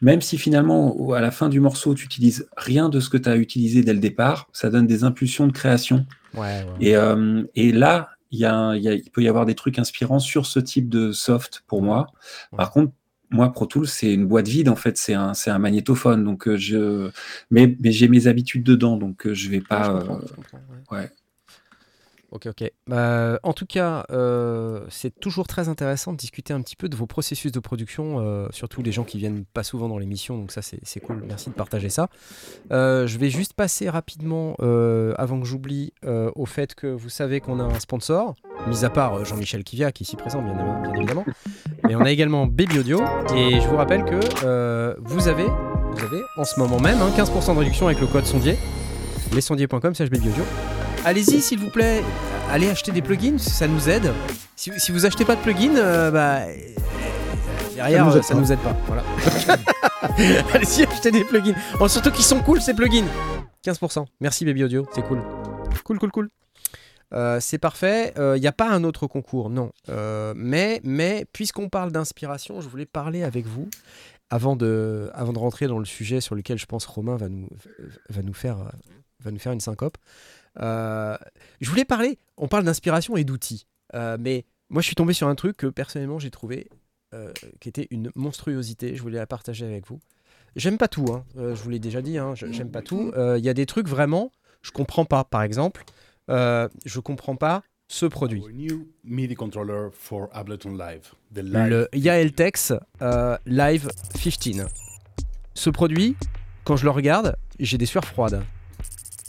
même 0.00 0.20
si 0.20 0.38
finalement, 0.38 1.12
à 1.12 1.20
la 1.20 1.30
fin 1.32 1.48
du 1.48 1.58
morceau, 1.60 1.94
tu 1.94 2.04
utilises 2.04 2.48
rien 2.56 2.88
de 2.88 3.00
ce 3.00 3.10
que 3.10 3.16
tu 3.16 3.28
as 3.28 3.36
utilisé 3.36 3.82
dès 3.82 3.92
le 3.92 3.98
départ, 4.00 4.48
ça 4.52 4.70
donne 4.70 4.86
des 4.86 5.02
impulsions 5.04 5.46
de 5.48 5.52
création. 5.52 6.06
Ouais, 6.34 6.40
ouais. 6.40 6.64
Et, 6.80 6.96
euh, 6.96 7.42
et 7.56 7.72
là, 7.72 8.10
il 8.30 8.38
y 8.38 8.44
a, 8.44 8.54
un- 8.54 8.76
il 8.76 8.82
y 8.82 8.88
a- 8.88 8.94
il 8.94 9.10
peut 9.10 9.22
y 9.22 9.28
avoir 9.28 9.44
des 9.44 9.54
trucs 9.54 9.78
inspirants 9.78 10.20
sur 10.20 10.46
ce 10.46 10.58
type 10.58 10.88
de 10.88 11.12
soft 11.12 11.64
pour 11.66 11.82
moi. 11.82 12.06
Par 12.56 12.70
contre, 12.70 12.92
moi, 13.32 13.52
Pro 13.52 13.66
Tools, 13.66 13.86
c'est 13.88 14.12
une 14.12 14.26
boîte 14.26 14.48
vide 14.48 14.68
en 14.68 14.76
fait, 14.76 14.96
c'est 14.98 15.14
un, 15.14 15.34
c'est 15.34 15.50
un 15.50 15.58
magnétophone. 15.58 16.24
Donc, 16.24 16.46
euh, 16.48 16.56
je, 16.56 17.10
mais, 17.50 17.76
mais 17.80 17.92
j'ai 17.92 18.08
mes 18.08 18.26
habitudes 18.28 18.62
dedans, 18.64 18.96
donc 18.96 19.26
euh, 19.26 19.34
je 19.34 19.48
vais 19.50 19.58
Ouais, 19.58 19.62
pas. 19.68 19.84
je 19.84 19.90
comprends, 19.90 20.20
je 20.26 20.32
comprends, 20.34 20.58
ouais. 20.92 20.98
ouais. 20.98 21.10
Ok, 22.32 22.46
ok. 22.46 22.72
Bah, 22.86 23.38
en 23.42 23.52
tout 23.52 23.66
cas, 23.66 24.06
euh, 24.10 24.86
c'est 24.88 25.14
toujours 25.20 25.46
très 25.46 25.68
intéressant 25.68 26.12
de 26.12 26.16
discuter 26.16 26.54
un 26.54 26.62
petit 26.62 26.76
peu 26.76 26.88
de 26.88 26.96
vos 26.96 27.06
processus 27.06 27.52
de 27.52 27.60
production, 27.60 28.20
euh, 28.20 28.48
surtout 28.52 28.82
les 28.82 28.90
gens 28.90 29.04
qui 29.04 29.18
viennent 29.18 29.44
pas 29.44 29.62
souvent 29.62 29.86
dans 29.86 29.98
l'émission, 29.98 30.38
donc 30.38 30.50
ça 30.50 30.62
c'est 30.62 31.00
cool, 31.00 31.22
merci 31.26 31.50
de 31.50 31.54
partager 31.54 31.90
ça. 31.90 32.08
Euh, 32.72 33.06
je 33.06 33.18
vais 33.18 33.28
juste 33.28 33.52
passer 33.52 33.90
rapidement, 33.90 34.54
avant 35.18 35.40
que 35.40 35.46
j'oublie, 35.46 35.92
au 36.04 36.46
fait 36.46 36.74
que 36.74 36.86
vous 36.86 37.10
savez 37.10 37.40
qu'on 37.40 37.60
a 37.60 37.64
un 37.64 37.78
sponsor, 37.78 38.34
mis 38.66 38.84
à 38.84 38.90
part 38.90 39.24
Jean-Michel 39.26 39.62
Kivia 39.62 39.92
qui 39.92 40.04
est 40.04 40.06
ici 40.06 40.16
présent 40.16 40.40
bien, 40.40 40.82
évidemment, 40.94 41.26
mais 41.84 41.94
on 41.94 42.00
a 42.00 42.10
également 42.10 42.46
Baby 42.46 42.78
Audio, 42.78 43.00
et 43.36 43.60
je 43.60 43.68
vous 43.68 43.76
rappelle 43.76 44.04
que 44.06 44.96
vous, 45.00 45.28
avez, 45.28 45.44
vous 45.44 46.04
avez 46.04 46.22
en 46.38 46.44
ce 46.44 46.58
moment 46.58 46.80
même 46.80 47.02
hein, 47.02 47.10
15% 47.14 47.52
de 47.54 47.58
réduction 47.58 47.86
avec 47.88 48.00
le 48.00 48.06
code 48.06 48.24
sondier, 48.24 48.56
lesondiers.com 49.34 49.94
slash 49.94 50.08
Baby 50.08 50.30
Audio. 50.30 50.44
Allez-y, 51.04 51.40
s'il 51.40 51.58
vous 51.58 51.70
plaît, 51.70 52.00
allez 52.48 52.70
acheter 52.70 52.92
des 52.92 53.02
plugins, 53.02 53.36
ça 53.36 53.66
nous 53.66 53.88
aide. 53.88 54.12
Si, 54.54 54.70
si 54.78 54.92
vous 54.92 55.04
achetez 55.04 55.24
pas 55.24 55.34
de 55.34 55.40
plugins, 55.40 55.76
euh, 55.76 56.12
bah, 56.12 56.42
euh, 56.42 56.54
derrière, 57.74 58.06
nous 58.06 58.12
euh, 58.12 58.18
aide 58.18 58.22
ça 58.22 58.34
pas. 58.34 58.40
nous 58.40 58.52
aide 58.52 58.58
pas. 58.60 58.76
Voilà. 58.86 59.02
Allez-y, 60.54 60.84
achetez 60.84 61.10
des 61.10 61.24
plugins. 61.24 61.56
Surtout 61.88 62.12
qu'ils 62.12 62.24
sont 62.24 62.40
cool, 62.40 62.60
ces 62.60 62.72
plugins. 62.72 63.06
15%. 63.64 64.04
Merci, 64.20 64.44
Baby 64.44 64.62
Audio, 64.62 64.86
c'est 64.94 65.02
cool. 65.02 65.20
Cool, 65.84 65.98
cool, 65.98 66.10
cool. 66.12 66.28
Euh, 67.12 67.40
c'est 67.40 67.58
parfait. 67.58 68.12
Il 68.16 68.40
n'y 68.40 68.46
a 68.46 68.52
pas 68.52 68.70
un 68.70 68.84
autre 68.84 69.08
concours, 69.08 69.50
non. 69.50 69.72
Euh, 69.88 70.34
mais, 70.36 70.80
mais 70.84 71.26
puisqu'on 71.32 71.68
parle 71.68 71.90
d'inspiration, 71.90 72.60
je 72.60 72.68
voulais 72.68 72.86
parler 72.86 73.24
avec 73.24 73.44
vous 73.46 73.68
avant 74.30 74.54
de, 74.54 75.10
avant 75.14 75.32
de 75.32 75.38
rentrer 75.38 75.66
dans 75.66 75.80
le 75.80 75.84
sujet 75.84 76.20
sur 76.20 76.36
lequel 76.36 76.58
je 76.58 76.66
pense 76.66 76.86
Romain 76.86 77.16
va 77.16 77.28
nous, 77.28 77.48
va 78.08 78.22
nous, 78.22 78.32
faire, 78.34 78.58
va 79.18 79.32
nous 79.32 79.40
faire 79.40 79.52
une 79.52 79.60
syncope. 79.60 79.98
Euh, 80.60 81.16
je 81.60 81.70
voulais 81.70 81.84
parler, 81.84 82.18
on 82.36 82.48
parle 82.48 82.64
d'inspiration 82.64 83.16
et 83.16 83.24
d'outils, 83.24 83.66
Euh, 83.94 84.16
mais 84.18 84.46
moi 84.70 84.80
je 84.80 84.86
suis 84.86 84.94
tombé 84.94 85.12
sur 85.12 85.28
un 85.28 85.34
truc 85.34 85.56
que 85.58 85.66
personnellement 85.66 86.18
j'ai 86.18 86.30
trouvé 86.30 86.70
euh, 87.12 87.30
qui 87.60 87.68
était 87.68 87.88
une 87.90 88.10
monstruosité, 88.14 88.96
je 88.96 89.02
voulais 89.02 89.18
la 89.18 89.26
partager 89.26 89.66
avec 89.66 89.86
vous. 89.86 90.00
J'aime 90.56 90.78
pas 90.78 90.88
tout, 90.88 91.06
hein. 91.12 91.24
Je 91.36 91.62
vous 91.62 91.68
l'ai 91.70 91.78
déjà 91.78 92.00
dit, 92.00 92.16
hein, 92.16 92.34
j'aime 92.34 92.70
pas 92.70 92.82
tout. 92.82 93.12
Il 93.16 93.44
y 93.44 93.48
a 93.48 93.54
des 93.54 93.66
trucs 93.66 93.88
vraiment, 93.88 94.32
je 94.62 94.70
comprends 94.70 95.04
pas. 95.04 95.24
Par 95.24 95.42
exemple, 95.42 95.84
je 96.28 97.00
comprends 97.00 97.36
pas 97.36 97.62
ce 97.92 98.06
produit. 98.06 98.40
Our 98.40 98.50
new 98.50 98.88
MIDI 99.04 99.34
controller 99.34 99.90
for 99.92 100.30
Ableton 100.32 100.76
Live. 100.78 101.12
The 101.34 101.42
Le 101.42 101.88
Yaeltex 101.92 102.72
euh, 103.02 103.36
Live 103.44 103.90
15. 104.14 104.66
Ce 105.52 105.68
produit, 105.68 106.16
quand 106.64 106.76
je 106.76 106.84
le 106.84 106.90
regarde, 106.90 107.36
j'ai 107.60 107.76
des 107.76 107.84
sueurs 107.84 108.06
froides. 108.06 108.42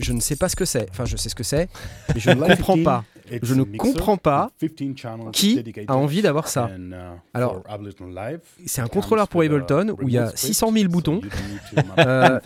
Je 0.04 0.14
ne 0.14 0.20
sais 0.20 0.36
pas 0.36 0.49
ce 0.49 0.56
que 0.56 0.66
c'est. 0.66 0.88
Enfin, 0.89 1.06
je 1.06 1.18
sais 1.18 1.30
ce 1.30 1.36
que 1.36 1.43
c'est, 1.43 1.70
mais 2.14 2.20
je 2.20 2.30
ne 2.32 2.36
comprends 2.45 2.76
15, 2.76 2.84
pas. 2.84 3.04
it's 3.32 3.39
je 3.45 3.54
ne 3.56 3.64
comprends 3.64 4.18
pas 4.18 4.51
with 4.62 4.76
15 4.76 4.97
channels 4.97 5.32
qui 5.32 5.60
a 5.88 5.95
envie 5.95 6.22
d'avoir 6.22 6.47
ça. 6.47 6.70
uh, 6.78 6.93
Alors, 7.34 7.54
for 7.64 7.64
Ableton 7.74 8.08
Live, 8.08 8.39
C'est 8.66 8.82
un 8.82 8.88
contrôleur 8.88 9.28
pour 9.28 9.41
Ableton 9.41 9.95
où 10.01 10.08
il 10.08 10.14
y 10.14 10.18
a 10.18 10.26
remote 10.26 10.38
script, 10.38 10.54
600 10.54 10.72
000 10.74 10.84
so 10.86 10.89
boutons. 10.91 11.22
Euh. 11.99 12.39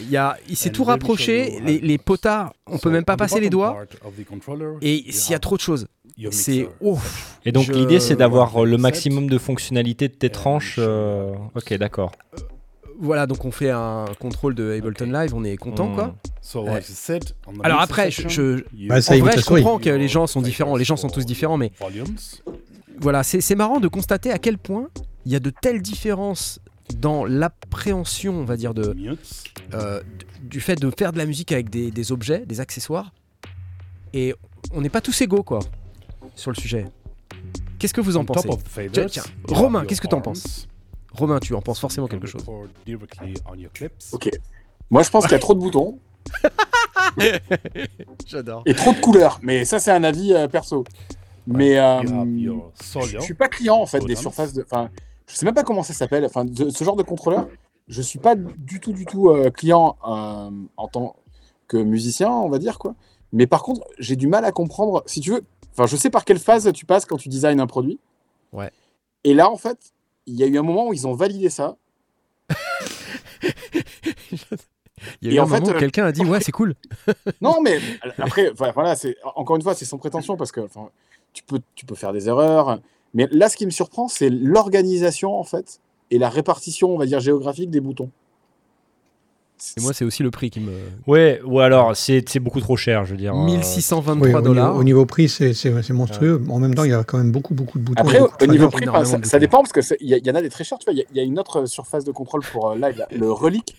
Il 0.00 0.10
y 0.10 0.16
a, 0.16 0.36
il 0.48 0.56
s'est 0.56 0.70
And 0.70 0.72
tout 0.72 0.84
rapproché. 0.84 1.60
Les, 1.60 1.98
potards, 1.98 2.52
on 2.66 2.72
peut 2.78 2.88
So, 2.88 2.90
même 2.90 3.04
pas 3.04 3.16
passer 3.16 3.40
les 3.40 3.50
doigts. 3.50 3.84
Et 4.82 5.04
s'il 5.12 5.32
y 5.32 5.34
a 5.34 5.38
trop 5.38 5.56
de 5.56 5.60
choses, 5.62 5.86
c'est 6.30 6.68
ouf. 6.80 7.38
Et 7.44 7.52
donc 7.52 7.64
Je- 7.66 7.72
l'idée 7.72 8.00
c'est 8.00 8.16
d'avoir 8.16 8.62
euh, 8.62 8.64
le 8.66 8.76
maximum 8.78 9.28
de 9.28 9.38
fonctionnalités 9.38 10.08
de 10.08 10.14
tes 10.14 10.30
tranches. 10.30 10.76
euh, 10.78 11.34
Ok, 11.54 11.74
d'accord. 11.74 12.12
Voilà, 13.00 13.26
donc 13.26 13.44
on 13.44 13.50
fait 13.50 13.70
un 13.70 14.04
contrôle 14.20 14.54
de 14.54 14.72
Ableton 14.78 15.06
Live, 15.10 15.34
on 15.34 15.44
est 15.44 15.56
content 15.56 15.92
quoi. 15.94 16.14
So, 16.40 16.64
said, 16.82 17.24
the 17.24 17.34
Alors 17.64 17.80
après, 17.80 18.10
je- 18.10 18.62
Bah, 18.88 18.96
En 18.96 19.18
vrai, 19.18 19.32
je 19.38 19.44
comprends 19.62 19.78
que 19.78 19.90
les 19.90 20.08
gens 20.08 20.26
sont 20.26 20.42
différents, 20.42 20.76
les 20.76 20.84
gens 20.84 20.96
sont 20.96 21.08
tous 21.08 21.24
différents, 21.26 21.56
mais 21.56 21.72
voilà, 23.00 23.22
c'est 23.22 23.54
marrant 23.56 23.80
de 23.80 23.88
constater 23.88 24.30
à 24.30 24.38
quel 24.38 24.58
point 24.58 24.88
il 25.26 25.32
y 25.32 25.36
a 25.36 25.40
de 25.40 25.50
telles 25.50 25.82
différences 25.82 26.60
dans 26.98 27.24
l'appréhension, 27.24 28.34
on 28.34 28.44
va 28.44 28.56
dire, 28.56 28.74
de, 28.74 28.94
euh, 29.72 30.02
du 30.42 30.60
fait 30.60 30.76
de 30.76 30.90
faire 30.96 31.12
de 31.12 31.18
la 31.18 31.24
musique 31.26 31.50
avec 31.50 31.70
des, 31.70 31.90
des 31.90 32.12
objets, 32.12 32.44
des 32.46 32.60
accessoires. 32.60 33.12
Et 34.12 34.34
on 34.72 34.82
n'est 34.82 34.90
pas 34.90 35.00
tous 35.00 35.18
égaux, 35.22 35.42
quoi, 35.42 35.60
sur 36.34 36.50
le 36.50 36.56
sujet. 36.56 36.84
Qu'est-ce 37.78 37.94
que 37.94 38.02
vous 38.02 38.16
en 38.18 38.24
pensez 38.24 38.48
of 38.48 38.62
the 38.62 38.68
faders, 38.68 39.06
Tiens, 39.10 39.22
Romain, 39.48 39.84
qu'est-ce 39.86 40.00
que 40.00 40.06
t'en 40.06 40.20
penses 40.20 40.68
Romain, 41.14 41.38
tu 41.40 41.54
en 41.54 41.62
penses 41.62 41.80
forcément 41.80 42.06
quelque 42.08 42.26
chose. 42.26 42.44
Ok. 44.12 44.30
Moi, 44.90 45.02
je 45.02 45.10
pense 45.10 45.24
qu'il 45.24 45.32
y 45.32 45.36
a 45.36 45.38
trop 45.38 45.54
de 45.54 45.60
boutons 45.60 45.98
J'adore. 48.26 48.62
et 48.66 48.74
trop 48.74 48.92
de 48.92 49.00
couleurs. 49.00 49.38
Mais 49.42 49.64
ça, 49.64 49.78
c'est 49.78 49.90
un 49.90 50.04
avis 50.04 50.32
euh, 50.32 50.48
perso. 50.48 50.84
Mais 51.46 51.78
euh, 51.78 52.00
je 53.02 53.20
suis 53.20 53.34
pas 53.34 53.48
client 53.48 53.76
en 53.76 53.86
fait 53.86 54.00
des 54.00 54.14
surfaces 54.16 54.52
de. 54.54 54.62
Enfin, 54.62 54.90
je 55.26 55.34
sais 55.34 55.44
même 55.46 55.54
pas 55.54 55.62
comment 55.64 55.82
ça 55.82 55.92
s'appelle. 55.92 56.24
Enfin, 56.24 56.44
de- 56.44 56.70
ce 56.70 56.84
genre 56.84 56.96
de 56.96 57.02
contrôleur. 57.02 57.48
je 57.88 58.00
suis 58.02 58.18
pas 58.18 58.34
du 58.34 58.80
tout, 58.80 58.92
du 58.92 59.04
tout 59.04 59.28
euh, 59.30 59.50
client 59.50 59.96
euh, 60.06 60.50
en 60.76 60.88
tant 60.88 61.16
que 61.68 61.76
musicien, 61.76 62.30
on 62.30 62.48
va 62.48 62.58
dire 62.58 62.78
quoi. 62.78 62.94
Mais 63.32 63.46
par 63.46 63.62
contre, 63.62 63.82
j'ai 63.98 64.16
du 64.16 64.26
mal 64.26 64.44
à 64.44 64.52
comprendre. 64.52 65.02
Si 65.06 65.20
tu 65.20 65.30
veux, 65.32 65.44
enfin, 65.72 65.86
je 65.86 65.96
sais 65.96 66.08
par 66.10 66.24
quelle 66.24 66.38
phase 66.38 66.70
tu 66.72 66.86
passes 66.86 67.04
quand 67.04 67.16
tu 67.16 67.28
designs 67.28 67.58
un 67.60 67.66
produit. 67.66 67.98
Ouais. 68.52 68.70
Et 69.24 69.34
là, 69.34 69.50
en 69.50 69.56
fait, 69.56 69.92
il 70.26 70.34
y 70.34 70.42
a 70.42 70.46
eu 70.46 70.58
un 70.58 70.62
moment 70.62 70.88
où 70.88 70.92
ils 70.92 71.06
ont 71.06 71.14
validé 71.14 71.48
ça. 71.50 71.76
Il 75.20 75.28
y 75.28 75.30
a 75.30 75.32
Et 75.32 75.36
eu 75.36 75.38
un 75.38 75.42
en 75.42 75.46
fait, 75.46 75.60
moment 75.60 75.72
où 75.72 75.76
euh, 75.76 75.78
quelqu'un 75.78 76.06
a 76.06 76.12
dit 76.12 76.22
ouais 76.24 76.40
c'est 76.40 76.52
cool. 76.52 76.74
Non, 77.42 77.60
mais 77.60 77.78
après, 78.18 78.52
voilà, 78.56 78.96
c'est 78.96 79.16
encore 79.34 79.56
une 79.56 79.62
fois, 79.62 79.74
c'est 79.74 79.84
sans 79.84 79.98
prétention 79.98 80.36
parce 80.36 80.50
que 80.52 80.62
tu 81.32 81.42
peux, 81.42 81.60
tu 81.74 81.84
peux 81.84 81.94
faire 81.94 82.12
des 82.12 82.28
erreurs. 82.28 82.80
Mais 83.12 83.28
là, 83.30 83.48
ce 83.48 83.56
qui 83.56 83.66
me 83.66 83.70
surprend, 83.70 84.08
c'est 84.08 84.30
l'organisation 84.30 85.38
en 85.38 85.44
fait 85.44 85.80
et 86.10 86.18
la 86.18 86.28
répartition, 86.28 86.90
on 86.94 86.98
va 86.98 87.06
dire 87.06 87.20
géographique 87.20 87.70
des 87.70 87.80
boutons. 87.80 88.10
Et 89.76 89.80
moi 89.80 89.92
c'est 89.92 90.04
aussi 90.04 90.22
le 90.22 90.30
prix 90.30 90.50
qui 90.50 90.60
me. 90.60 90.72
Ouais, 91.06 91.40
ou 91.44 91.60
alors 91.60 91.96
c'est 91.96 92.38
beaucoup 92.38 92.60
trop 92.60 92.76
cher, 92.76 93.04
je 93.04 93.12
veux 93.12 93.16
dire. 93.16 93.34
euh, 93.34 93.44
1623 93.44 94.16
Oui, 94.16 94.34
au, 94.34 94.38
niveau, 94.40 94.42
dollars. 94.54 94.76
au 94.76 94.84
niveau 94.84 95.06
prix, 95.06 95.28
c'est 95.28 95.90
monstrueux. 95.90 96.42
En 96.48 96.58
même 96.58 96.74
temps, 96.74 96.84
il 96.84 96.90
y 96.90 96.94
a 96.94 97.04
quand 97.04 97.18
même 97.18 97.32
beaucoup, 97.32 97.54
beaucoup 97.54 97.78
de 97.78 97.84
boutons. 97.84 98.00
Après, 98.02 98.20
au, 98.20 98.46
niveau 98.46 98.68
prix, 98.68 98.86
ça, 99.24 99.38
dépend 99.38 99.58
parce 99.58 99.72
que 99.72 99.80
c'est- 99.80 99.96
il 100.00 100.08
y, 100.08 100.30
en 100.30 100.34
a 100.34 100.42
des 100.42 100.50
très 100.50 100.64
chers. 100.64 100.78
Tu 100.78 100.84
vois, 100.84 100.92
il 100.92 100.98
y 100.98 101.02
a- 101.02 101.04
il 101.10 101.16
y, 101.16 101.20
a 101.20 101.22
une 101.22 101.38
autre 101.38 101.66
surface 101.66 102.04
de 102.04 102.12
contrôle 102.12 102.42
pour 102.42 102.70
euh, 102.70 102.76
le 103.10 103.30
relique. 103.32 103.76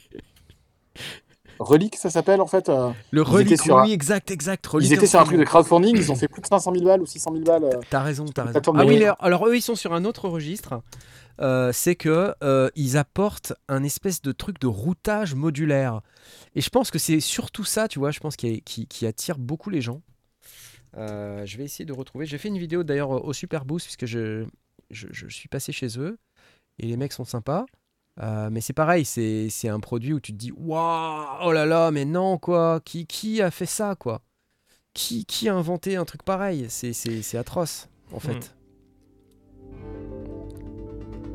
Relique, 1.60 1.96
ça 1.96 2.10
s'appelle 2.10 2.42
en 2.42 2.48
fait. 2.48 2.68
euh, 2.68 2.90
Le 3.12 3.22
Ils 3.22 3.24
relique, 3.24 3.70
un- 3.70 3.84
oui, 3.84 3.92
exact, 3.94 4.30
exact. 4.32 4.66
ils 4.66 4.76
Relique 4.76 4.92
étaient 4.94 5.08
sur 5.08 5.20
un 5.22 5.24
truc 5.24 5.38
de 5.40 5.44
crowdfunding, 5.46 5.96
ils 5.96 6.12
ont 6.12 6.16
fait 6.16 6.28
plus 6.28 6.42
de 6.42 6.48
500 6.48 6.74
000 6.74 6.84
balles 6.86 7.02
ou 7.02 7.06
600 7.06 7.32
000 7.32 7.44
balles. 7.46 7.64
euh. 7.64 7.80
T'as 7.90 8.02
raison, 8.02 8.26
t'as 8.26 8.44
raison. 8.44 8.60
Ah 8.76 8.86
oui, 8.86 9.04
alors 9.20 9.48
eux, 9.48 9.56
ils 9.56 9.62
sont 9.62 9.76
sur 9.76 9.94
un 9.94 10.04
autre 10.04 10.28
registre. 10.28 10.82
Euh, 11.42 11.72
c'est 11.74 11.96
que 11.96 12.34
euh, 12.44 12.70
ils 12.76 12.98
apportent 12.98 13.54
un 13.68 13.84
espèce 13.84 14.22
de 14.22 14.32
truc 14.32 14.60
de 14.60 14.68
routage 14.68 15.36
modulaire. 15.36 16.02
Et 16.56 16.62
je 16.62 16.70
pense 16.70 16.92
que 16.92 17.00
c'est 17.00 17.20
surtout 17.20 17.64
ça, 17.64 17.88
tu 17.88 18.00
vois, 18.00 18.12
je 18.12 18.20
pense 18.20 18.36
qui, 18.36 18.62
qui, 18.62 18.88
qui 18.88 19.06
attire 19.06 19.38
beaucoup 19.38 19.70
les 19.70 19.82
gens. 19.82 20.02
Euh, 20.98 21.46
je 21.46 21.58
vais 21.58 21.66
essayer 21.66 21.86
de 21.86 21.94
retrouver. 21.94 22.26
J'ai 22.26 22.38
fait 22.38 22.48
une 22.48 22.58
vidéo 22.58 22.84
d'ailleurs 22.84 23.10
au 23.10 23.34
Super 23.34 23.66
Boost 23.66 23.86
puisque 23.86 24.06
je, 24.06 24.46
je, 24.90 25.08
je 25.12 25.28
suis 25.28 25.50
passé 25.50 25.72
chez 25.72 26.00
eux 26.00 26.18
et 26.80 26.88
les 26.88 26.96
mecs 26.96 27.14
sont 27.14 27.26
sympas. 27.26 27.66
Mais 28.50 28.62
c'est 28.62 28.72
pareil, 28.72 29.04
c'est 29.04 29.68
un 29.68 29.82
produit 29.82 30.14
où 30.14 30.22
tu 30.22 30.32
te 30.32 30.38
dis 30.38 30.54
waouh, 30.56 31.26
oh 31.44 31.52
là 31.52 31.66
là, 31.66 31.92
mais 31.92 32.06
non 32.06 32.38
quoi, 32.38 32.80
qui, 32.86 33.06
qui 33.06 33.42
a 33.42 33.52
fait 33.52 33.66
ça 33.66 33.96
quoi? 34.00 34.22
Qui, 34.94 35.26
qui 35.26 35.50
a 35.50 35.54
inventé 35.54 35.98
un 35.98 36.06
truc 36.06 36.24
pareil? 36.24 36.68
C'est 36.70 37.36
atroce 37.36 37.90
en 38.14 38.22
fait. 38.22 38.36
Hmm. 38.36 38.55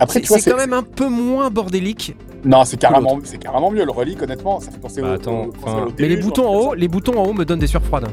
Après, 0.01 0.23
C'est 0.25 0.51
quand 0.51 0.57
même 0.57 0.73
un 0.73 0.83
peu 0.83 1.09
moins 1.09 1.51
bordélique. 1.51 2.17
Non, 2.45 2.65
c'est 2.65 2.79
carrément, 2.79 3.19
c'est 3.23 3.39
carrément 3.39 3.71
mieux 3.71 3.85
le 3.85 3.91
relique, 3.93 4.23
honnêtement. 4.23 4.59
Ça 4.61 4.71
fait 4.71 4.79
penser 4.81 5.03
Bah, 5.03 5.11
au. 5.11 5.15
attends, 5.15 5.43
au- 5.45 5.49
penser 5.53 5.63
enfin, 5.75 5.87
au 5.87 5.93
Mais 5.99 6.09
les 6.09 6.17
boutons 6.17 6.49
en 6.49 6.55
haut, 6.55 6.75
les 6.75 6.89
boutons 6.89 7.19
en 7.21 7.25
haut 7.25 7.35
me 7.35 7.45
donnent 7.45 7.59
des 7.59 7.67
sueurs 7.67 7.85
froides. 7.85 8.09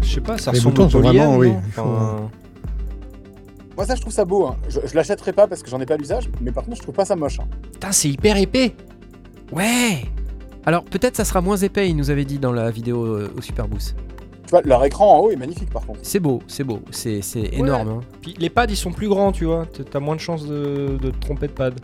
Je 0.00 0.14
sais 0.14 0.20
pas, 0.20 0.38
ça 0.38 0.50
Les 0.52 0.58
ressemble 0.58 0.74
boutons 0.76 0.86
au 0.86 0.90
sont 0.90 1.00
vraiment, 1.00 1.36
oui, 1.36 1.52
Enfin. 1.68 2.28
Moi, 3.76 3.84
ça, 3.84 3.94
je 3.94 4.00
trouve 4.00 4.12
ça 4.12 4.24
beau. 4.24 4.46
hein. 4.46 4.56
Je, 4.70 4.80
je 4.86 4.94
l'achèterai 4.94 5.34
pas 5.34 5.46
parce 5.46 5.62
que 5.62 5.68
j'en 5.68 5.78
ai 5.80 5.84
pas 5.86 5.98
l'usage, 5.98 6.30
mais 6.40 6.50
par 6.50 6.64
contre, 6.64 6.78
je 6.78 6.82
trouve 6.82 6.94
pas 6.94 7.04
ça 7.04 7.14
moche. 7.16 7.38
hein. 7.40 7.46
Putain, 7.72 7.92
c'est 7.92 8.08
hyper 8.08 8.38
épais. 8.38 8.74
Ouais 9.52 10.02
Alors 10.64 10.82
peut-être 10.82 11.16
ça 11.16 11.24
sera 11.24 11.40
moins 11.42 11.56
épais, 11.58 11.88
il 11.90 11.94
nous 11.96 12.10
avait 12.10 12.24
dit 12.24 12.38
dans 12.38 12.52
la 12.52 12.70
vidéo 12.70 13.04
euh, 13.04 13.30
au 13.36 13.42
Super 13.42 13.68
Boost. 13.68 13.94
Tu 14.46 14.50
vois, 14.50 14.62
leur 14.64 14.84
écran 14.84 15.16
en 15.18 15.20
haut 15.22 15.30
est 15.30 15.36
magnifique, 15.36 15.70
par 15.70 15.84
contre. 15.84 15.98
C'est 16.02 16.20
beau, 16.20 16.40
c'est 16.46 16.62
beau, 16.64 16.80
c'est 16.92 17.20
c'est 17.20 17.52
énorme. 17.52 17.88
hein. 17.88 18.00
Puis 18.22 18.34
les 18.38 18.48
pads, 18.48 18.66
ils 18.68 18.76
sont 18.76 18.92
plus 18.92 19.08
grands, 19.08 19.32
tu 19.32 19.44
vois. 19.44 19.66
T'as 19.90 19.98
moins 20.00 20.14
de 20.14 20.20
chances 20.20 20.46
de, 20.46 20.96
de 21.00 21.10
te 21.10 21.18
tromper 21.20 21.48
de 21.48 21.52
pad. 21.52 21.74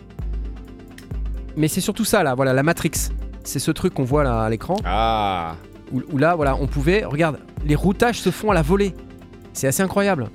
Mais 1.57 1.69
c'est 1.69 1.81
surtout 1.81 2.05
ça 2.05 2.23
là, 2.23 2.35
voilà, 2.35 2.53
la 2.53 2.63
Matrix. 2.63 2.93
C'est 3.45 3.59
ce 3.59 3.71
truc 3.73 3.93
qu'on 3.95 4.05
voit 4.05 4.23
là 4.25 4.43
à 4.43 4.49
l'écran, 4.49 4.77
Ah 4.85 5.57
où, 5.93 6.01
où 6.13 6.19
là, 6.19 6.37
voilà, 6.37 6.57
on 6.61 6.67
pouvait, 6.69 7.05
regarde, 7.05 7.39
les 7.67 7.75
routages 7.75 8.21
se 8.21 8.31
font 8.31 8.51
à 8.53 8.55
la 8.55 8.63
volée. 8.63 8.95
C'est 9.53 9.67
assez 9.67 9.83
incroyable. 9.83 10.31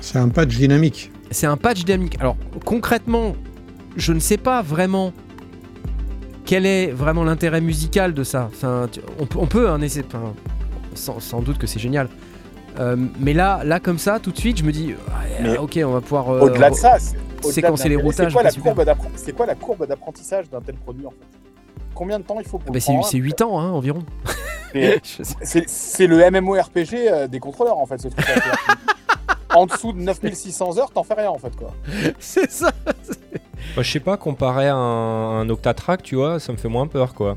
C'est 0.00 0.18
un 0.18 0.28
patch 0.28 0.56
dynamique. 0.56 1.10
C'est 1.30 1.46
un 1.46 1.56
patch 1.56 1.84
dynamique. 1.84 2.16
Alors 2.20 2.36
concrètement, 2.64 3.34
je 3.96 4.12
ne 4.12 4.18
sais 4.18 4.36
pas 4.36 4.60
vraiment 4.60 5.12
quel 6.44 6.66
est 6.66 6.88
vraiment 6.90 7.24
l'intérêt 7.24 7.60
musical 7.62 8.12
de 8.12 8.22
ça. 8.24 8.50
Enfin, 8.52 8.88
tu- 8.90 9.00
on, 9.18 9.24
peut- 9.26 9.38
on 9.38 9.46
peut 9.46 9.70
un 9.70 9.80
essayer, 9.80 10.04
enfin, 10.06 10.34
sans, 10.96 11.20
sans 11.20 11.40
doute 11.40 11.58
que 11.58 11.66
c'est 11.66 11.78
génial. 11.80 12.08
Euh, 12.80 12.96
mais 13.20 13.32
là, 13.34 13.62
là 13.64 13.78
comme 13.78 13.98
ça, 13.98 14.18
tout 14.18 14.32
de 14.32 14.38
suite, 14.38 14.58
je 14.58 14.64
me 14.64 14.72
dis, 14.72 14.88
ouais, 14.88 14.94
Mais 15.42 15.58
ok, 15.58 15.78
on 15.84 15.92
va 15.92 16.00
pouvoir. 16.00 16.30
euh, 16.30 16.40
Au-delà 16.40 16.70
de 16.70 16.74
ça, 16.74 16.96
séquencer 17.42 17.88
les 17.88 17.96
routages, 17.96 18.32
C'est 18.32 18.34
quoi, 18.34 18.42
la 18.42 18.52
courbe 18.52 18.84
d'appre- 18.84 19.10
c'est 19.16 19.32
quoi 19.32 19.46
la 19.46 19.54
courbe 19.54 19.86
d'apprentissage 19.86 20.50
d'un 20.50 20.60
tel 20.60 20.74
produit, 20.76 21.06
en 21.06 21.10
fait? 21.10 21.16
Combien 21.94 22.18
de 22.18 22.24
temps 22.24 22.40
il 22.40 22.46
faut 22.46 22.58
pour 22.58 22.72
bah, 22.72 22.74
le 22.74 22.80
c'est 22.80 22.92
prendre 22.92 23.06
c'est 23.06 23.18
8 23.18 23.42
ans 23.42 23.60
hein, 23.60 23.70
environ. 23.70 24.00
C'est 25.04 26.06
le 26.08 26.28
MMORPG 26.30 26.94
euh, 26.94 27.26
des 27.28 27.38
contrôleurs, 27.38 27.78
en 27.78 27.86
fait, 27.86 28.00
ce 28.00 28.08
truc 28.08 28.26
En 29.54 29.66
dessous 29.66 29.92
de 29.92 30.00
9600 30.00 30.78
heures, 30.78 30.90
t'en 30.90 31.04
fais 31.04 31.14
rien, 31.14 31.30
en 31.30 31.38
fait, 31.38 31.54
quoi. 31.54 31.72
c'est 32.18 32.50
ça. 32.50 32.72
Bah, 33.76 33.82
je 33.82 33.90
sais 33.90 34.00
pas, 34.00 34.16
comparé 34.16 34.66
à 34.66 34.74
un, 34.74 35.40
un 35.42 35.48
Octatrack, 35.48 36.02
tu 36.02 36.16
vois, 36.16 36.40
ça 36.40 36.50
me 36.52 36.56
fait 36.58 36.68
moins 36.68 36.88
peur, 36.88 37.14
quoi. 37.14 37.36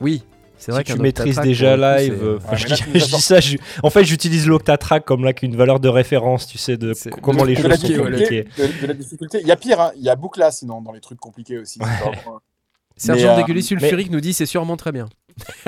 Oui, 0.00 0.24
c'est 0.58 0.66
Si 0.66 0.70
vrai 0.72 0.84
tu 0.84 0.92
qu'un 0.94 1.02
maîtrises 1.02 1.38
déjà 1.40 1.76
live, 1.76 2.14
c'est- 2.18 2.24
euh, 2.24 2.32
Ouais, 2.32 2.36
enfin, 2.38 2.48
mais 2.52 2.58
je, 2.58 2.68
là, 2.68 2.76
dis, 2.76 2.82
tu 2.82 2.88
nous 2.94 2.96
as 2.96 2.98
je 3.06 3.14
dis 3.16 3.22
ça, 3.22 3.40
je- 3.40 3.56
en 3.82 3.90
fait 3.90 4.04
j'utilise 4.04 4.46
l'Octatrack 4.46 5.04
comme 5.04 5.24
là 5.24 5.32
qu'une 5.32 5.56
valeur 5.56 5.80
de 5.80 5.88
référence, 5.88 6.46
tu 6.46 6.58
sais, 6.58 6.76
de 6.76 6.94
comment 7.22 7.42
de- 7.42 7.48
les 7.48 7.54
de 7.54 7.62
choses 7.62 7.72
sont 7.72 7.80
compliqué, 7.80 7.98
ouais, 8.00 8.10
compliquées. 8.10 8.44
de, 8.58 8.80
de 8.82 8.86
la 8.86 8.94
difficulté. 8.94 9.38
Il 9.40 9.46
y 9.46 9.52
a 9.52 9.56
pire, 9.56 9.80
hein. 9.80 9.92
il 9.96 10.02
y 10.02 10.08
a 10.10 10.16
Boukla, 10.16 10.50
sinon, 10.50 10.82
dans 10.82 10.92
les 10.92 11.00
trucs 11.00 11.18
compliqués 11.20 11.58
aussi. 11.58 11.78
c'est 11.82 12.04
vraiment- 12.04 12.40
Sergent 12.96 13.28
euh, 13.28 13.36
Dégulé 13.36 13.62
Sulfurique 13.62 14.10
nous 14.10 14.20
dit 14.20 14.32
c'est 14.32 14.46
sûrement 14.46 14.76
très 14.76 14.90
bien. 14.92 15.08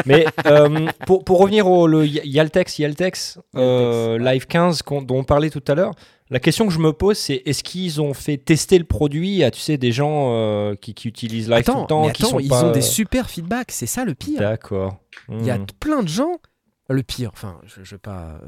Mais 0.07 0.25
euh, 0.47 0.87
pour, 1.07 1.25
pour 1.25 1.39
revenir 1.41 1.67
au 1.69 1.87
le 1.87 2.07
Yaltex, 2.07 2.79
Yaltex, 2.79 3.39
euh. 3.57 4.19
Live 4.19 4.47
15 4.47 4.83
qu'on- 4.83 5.03
dont 5.03 5.19
on 5.19 5.25
parlait 5.25 5.51
tout 5.51 5.63
à 5.69 5.75
l'heure, 5.75 5.93
la 6.31 6.39
question 6.41 6.67
que 6.67 6.73
je 6.73 6.79
me 6.79 6.93
pose 6.93 7.19
c'est 7.19 7.43
est-ce 7.47 7.63
qu'ils 7.65 8.01
ont 8.01 8.15
fait 8.15 8.37
tester 8.37 8.79
le 8.79 8.85
produit 8.85 9.43
à 9.45 9.51
tu 9.51 9.61
sais 9.61 9.77
des 9.79 9.93
gens 9.93 10.33
euh, 10.33 10.75
qui, 10.75 10.95
qui 10.95 11.09
utilisent 11.09 11.49
Live 11.51 11.65
tout 11.65 11.71
attends, 11.73 11.81
le 11.83 11.87
temps, 11.87 12.07
mais 12.07 12.13
qui 12.13 12.23
attends, 12.23 12.31
sont 12.33 12.41
ils 12.41 12.49
pas... 12.49 12.65
ont 12.65 12.73
des 12.73 12.83
super 12.83 13.29
feedbacks, 13.31 13.71
c'est 13.73 13.87
ça 13.87 14.05
le 14.05 14.15
pire. 14.15 14.39
D'accord. 14.41 14.97
Il 15.29 15.45
y 15.45 15.51
a 15.51 15.59
Hmm. 15.59 15.67
plein 15.81 16.03
de 16.03 16.09
gens. 16.09 16.41
Le 16.89 17.03
pire, 17.03 17.31
enfin, 17.33 17.61
je, 17.67 17.83
je 17.85 17.95
vais 17.95 17.99
pas. 18.01 18.41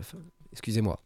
Excusez-moi. 0.53 0.99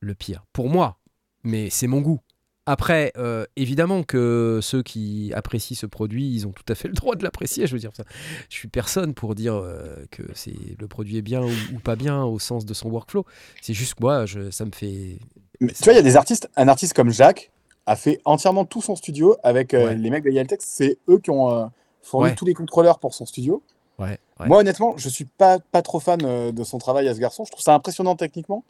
Le 0.00 0.14
pire. 0.14 0.44
Pour 0.52 0.68
moi. 0.68 0.98
Mais 1.42 1.68
c'est 1.70 1.86
mon 1.86 2.00
goût. 2.00 2.20
Après, 2.66 3.12
euh, 3.16 3.46
évidemment 3.54 4.02
que 4.02 4.58
ceux 4.60 4.82
qui 4.82 5.32
apprécient 5.34 5.76
ce 5.76 5.86
produit, 5.86 6.28
ils 6.34 6.46
ont 6.48 6.50
tout 6.52 6.64
à 6.68 6.74
fait 6.74 6.88
le 6.88 6.94
droit 6.94 7.14
de 7.14 7.22
l'apprécier. 7.22 7.66
Je 7.68 7.72
veux 7.72 7.78
dire, 7.78 7.92
ça, 7.96 8.02
je 8.50 8.56
suis 8.56 8.66
personne 8.68 9.14
pour 9.14 9.36
dire 9.36 9.54
euh, 9.54 9.94
que 10.10 10.22
c'est 10.34 10.56
le 10.78 10.88
produit 10.88 11.16
est 11.16 11.22
bien 11.22 11.42
ou, 11.42 11.50
ou 11.74 11.78
pas 11.78 11.94
bien 11.94 12.24
au 12.24 12.38
sens 12.40 12.66
de 12.66 12.74
son 12.74 12.88
workflow. 12.90 13.24
C'est 13.62 13.72
juste 13.72 13.94
que 13.94 14.02
moi, 14.02 14.26
je, 14.26 14.50
ça 14.50 14.64
me 14.64 14.72
fait. 14.72 15.18
Mais 15.60 15.72
tu 15.72 15.84
vois, 15.84 15.92
il 15.92 15.96
y 15.96 16.00
a 16.00 16.02
des 16.02 16.16
artistes, 16.16 16.50
un 16.56 16.66
artiste 16.68 16.92
comme 16.92 17.10
Jacques 17.10 17.50
a 17.86 17.94
fait 17.94 18.20
entièrement 18.24 18.64
tout 18.64 18.82
son 18.82 18.96
studio 18.96 19.36
avec 19.44 19.72
euh, 19.72 19.86
Ouais. 19.86 19.94
les 19.94 20.10
mecs 20.10 20.24
de 20.24 20.30
Yaltex. 20.30 20.64
C'est 20.68 20.98
eux 21.08 21.18
qui 21.20 21.30
ont 21.30 21.70
fourni 22.02 22.30
Ouais. 22.30 22.34
tous 22.34 22.44
les 22.46 22.54
contrôleurs 22.54 22.98
pour 22.98 23.14
son 23.14 23.26
studio. 23.26 23.62
Ouais. 24.00 24.18
Moi, 24.44 24.58
honnêtement, 24.58 24.94
je 24.98 25.08
suis 25.08 25.24
pas, 25.24 25.60
pas 25.60 25.82
trop 25.82 26.00
fan 26.00 26.18
de 26.52 26.64
son 26.64 26.78
travail 26.78 27.06
à 27.08 27.14
ce 27.14 27.20
garçon. 27.20 27.44
Je 27.46 27.52
trouve 27.52 27.62
ça 27.62 27.74
impressionnant 27.74 28.16
techniquement. 28.16 28.64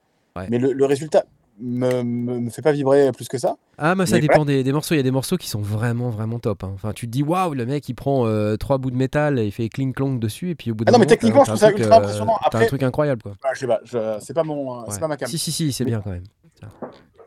Mais 0.51 0.59
le, 0.59 0.75
le 0.75 0.85
résultat 0.85 1.25
me, 1.61 2.03
me, 2.03 2.39
me 2.41 2.51
fait 2.51 2.63
pas 2.63 2.73
vibrer 2.73 3.11
plus 3.13 3.29
que 3.29 3.39
ça. 3.39 3.57
Ah, 3.79 3.95
mais 3.95 4.07
ça 4.07 4.17
Mais 4.17 4.21
dépend 4.23 4.45
des, 4.45 4.63
des 4.65 4.73
morceaux. 4.73 4.95
Il 4.95 4.99
y 4.99 5.01
a 5.01 5.03
des 5.03 5.11
morceaux 5.11 5.37
qui 5.37 5.49
sont 5.49 5.61
vraiment, 5.61 6.11
vraiment 6.11 6.39
top. 6.39 6.65
hein. 6.65 6.71
Enfin, 6.75 6.93
tu 6.93 7.07
te 7.07 7.11
dis, 7.13 7.23
waouh, 7.23 7.55
le 7.55 7.67
mec, 7.67 7.89
il 7.89 7.95
prend 7.95 8.27
euh, 8.27 8.57
trois 8.57 8.79
bouts 8.79 8.91
de 8.91 8.97
métal 8.97 9.39
et 9.39 9.47
il 9.47 9.53
fait 9.53 9.69
cling 9.69 9.93
clong 9.93 10.19
dessus. 10.19 10.51
Et 10.51 10.55
puis 10.55 10.71
au 10.71 10.75
bout 10.75 10.85
Ah 10.87 10.91
d'un 10.91 10.93
non, 10.93 10.99
mais 10.99 11.05
moment, 11.07 11.09
techniquement, 11.11 11.45
je 11.45 11.51
trouve 11.51 11.61
ça 11.61 11.71
ultra 11.71 11.95
euh, 11.97 11.99
impressionnant. 11.99 12.37
T'as 12.41 12.47
un 12.47 12.49
Après- 12.49 12.67
truc 12.67 12.83
incroyable, 12.83 13.23
quoi. 13.23 13.33
Ah, 13.45 13.49
je 13.55 13.61
sais 13.61 13.67
pas, 13.67 13.81
je- 13.85 14.17
c'est 14.21 14.35
pas, 14.35 14.43
mon, 14.45 14.81
euh, 14.81 14.85
c'est 14.89 14.95
Ouais. 14.95 15.01
pas 15.01 15.09
ma 15.09 15.17
cam. 15.17 15.29
Si, 15.29 15.39
si, 15.39 15.53
si, 15.53 15.73
c'est 15.73 15.85
bien 15.85 16.01
quand 16.01 16.11
même. 16.11 16.25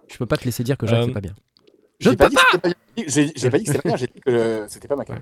Je 0.07 0.17
peux 0.17 0.25
pas 0.25 0.37
te 0.37 0.45
laisser 0.45 0.63
dire 0.63 0.77
que 0.77 0.87
Jacques, 0.87 1.01
Euh, 1.01 1.05
c'est 1.07 1.13
pas 1.13 1.21
bien. 1.21 1.33
Je 1.99 2.05
J'ai 2.05 2.09
ne 2.11 2.15
pas, 2.15 2.25
peux 2.25 2.29
dit 2.31 2.35
que 2.37 2.41
c'était 2.51 2.69
pas- 2.69 2.75
j'ai 3.07 3.31
j'ai 3.35 3.49
pas 3.49 3.57
dit 3.57 3.63
que 3.65 3.71
c'était 3.71 3.81
pas 3.83 3.89
bien, 3.89 3.97
j'ai 3.97 4.07
dit 4.07 4.21
que 4.25 4.29
euh, 4.31 4.65
c'était 4.69 4.87
pas 4.87 4.95
ma 4.95 5.05
cam. 5.05 5.19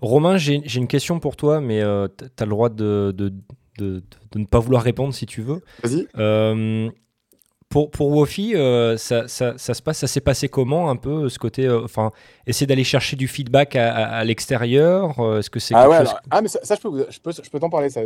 Romain, 0.00 0.36
j'ai 0.36 0.62
j'ai 0.64 0.78
une 0.78 0.86
question 0.86 1.18
pour 1.20 1.36
toi, 1.36 1.60
mais 1.60 1.82
euh, 1.82 2.06
t- 2.08 2.26
t'as 2.34 2.44
le 2.44 2.50
droit 2.50 2.68
de, 2.68 3.12
de, 3.16 3.32
de- 3.78 4.02
de 4.32 4.38
ne 4.38 4.44
pas 4.44 4.60
vouloir 4.60 4.82
répondre 4.84 5.12
si 5.12 5.26
tu 5.26 5.42
veux. 5.42 5.60
Vas-y. 5.82 6.06
Euh, 7.66 7.68
pour, 7.68 7.90
pour 7.90 8.08
Wofi, 8.08 8.54
euh, 8.54 8.96
ça, 8.96 9.28
ça, 9.28 9.54
ça 9.58 9.74
se 9.74 9.82
passe, 9.82 9.98
ça 9.98 10.06
s'est 10.06 10.20
passé 10.20 10.48
comment 10.48 10.88
un 10.88 10.96
peu 10.96 11.28
ce 11.28 11.38
côté, 11.38 11.66
euh, 11.66 11.84
enfin, 11.84 12.12
essayer 12.46 12.66
d'aller 12.66 12.84
chercher 12.84 13.16
du 13.16 13.28
feedback 13.28 13.76
à, 13.76 13.92
à- 13.94 14.16
à 14.18 14.24
l'extérieur. 14.24 15.18
euh, 15.18 15.40
Est-ce 15.40 15.50
que 15.50 15.58
c'est 15.60 15.74
Ah 15.74 15.88
ouais, 15.88 15.98
chose 15.98 16.08
alors- 16.08 16.20
ah, 16.30 16.42
mais 16.42 16.48
ça, 16.48 16.60
ça, 16.62 16.76
je 16.76 16.80
peux, 16.80 17.06
je 17.10 17.20
peux, 17.20 17.32
je 17.32 17.50
peux 17.50 17.58
t'en 17.60 17.68
parler. 17.70 17.90
Ça. 17.90 18.00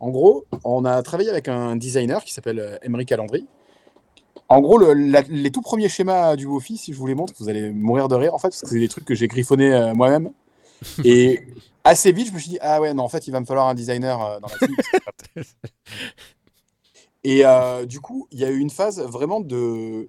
En 0.00 0.10
gros, 0.10 0.44
on 0.64 0.84
a 0.84 1.00
travaillé 1.02 1.30
avec 1.30 1.48
un 1.48 1.76
designer 1.76 2.24
qui 2.24 2.32
s'appelle 2.32 2.58
euh, 2.58 2.76
Emery 2.82 3.06
Calandry. 3.06 3.46
En 4.48 4.60
gros, 4.60 4.76
le- 4.78 4.94
la- 4.94 5.22
les 5.22 5.50
tout 5.50 5.62
premiers 5.62 5.88
schémas 5.88 6.34
du 6.36 6.46
Wofi, 6.46 6.76
si 6.76 6.92
je 6.92 6.98
vous 6.98 7.06
les 7.06 7.14
montre, 7.14 7.32
vous 7.38 7.48
allez 7.48 7.70
mourir 7.70 8.08
de 8.08 8.14
rire 8.16 8.34
en 8.34 8.38
fait, 8.38 8.48
parce 8.48 8.62
que 8.62 8.68
c'est 8.68 8.78
des 8.80 8.88
trucs 8.88 9.04
que 9.04 9.14
j'ai 9.14 9.28
griffonnés 9.28 9.72
euh, 9.72 9.94
moi-même. 9.94 10.30
Et 11.04 11.46
assez 11.84 12.10
vite, 12.12 12.28
je 12.28 12.32
me 12.32 12.38
suis 12.38 12.50
dit, 12.50 12.58
ah 12.60 12.80
ouais, 12.80 12.92
non, 12.92 13.04
en 13.04 13.08
fait, 13.08 13.26
il 13.28 13.30
va 13.30 13.38
me 13.40 13.46
falloir 13.46 13.68
un 13.68 13.74
designer 13.74 14.20
euh, 14.20 14.40
dans 14.40 14.48
la 14.48 14.66
team. 14.66 14.74
Et 17.24 17.44
euh, 17.44 17.86
du 17.86 18.00
coup, 18.00 18.26
il 18.32 18.40
y 18.40 18.44
a 18.44 18.50
eu 18.50 18.58
une 18.58 18.70
phase 18.70 19.00
vraiment 19.00 19.40
de, 19.40 20.08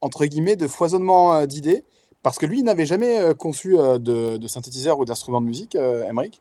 entre 0.00 0.26
guillemets, 0.26 0.56
de 0.56 0.68
foisonnement 0.68 1.34
euh, 1.34 1.46
d'idées, 1.46 1.84
parce 2.22 2.38
que 2.38 2.46
lui, 2.46 2.60
il 2.60 2.64
n'avait 2.64 2.86
jamais 2.86 3.18
euh, 3.18 3.34
conçu 3.34 3.76
de, 3.76 4.46
synthétiseur 4.46 4.98
ou 4.98 5.04
d'instrument 5.04 5.40
de 5.40 5.46
musique, 5.46 5.74
Emmerich. 5.74 6.40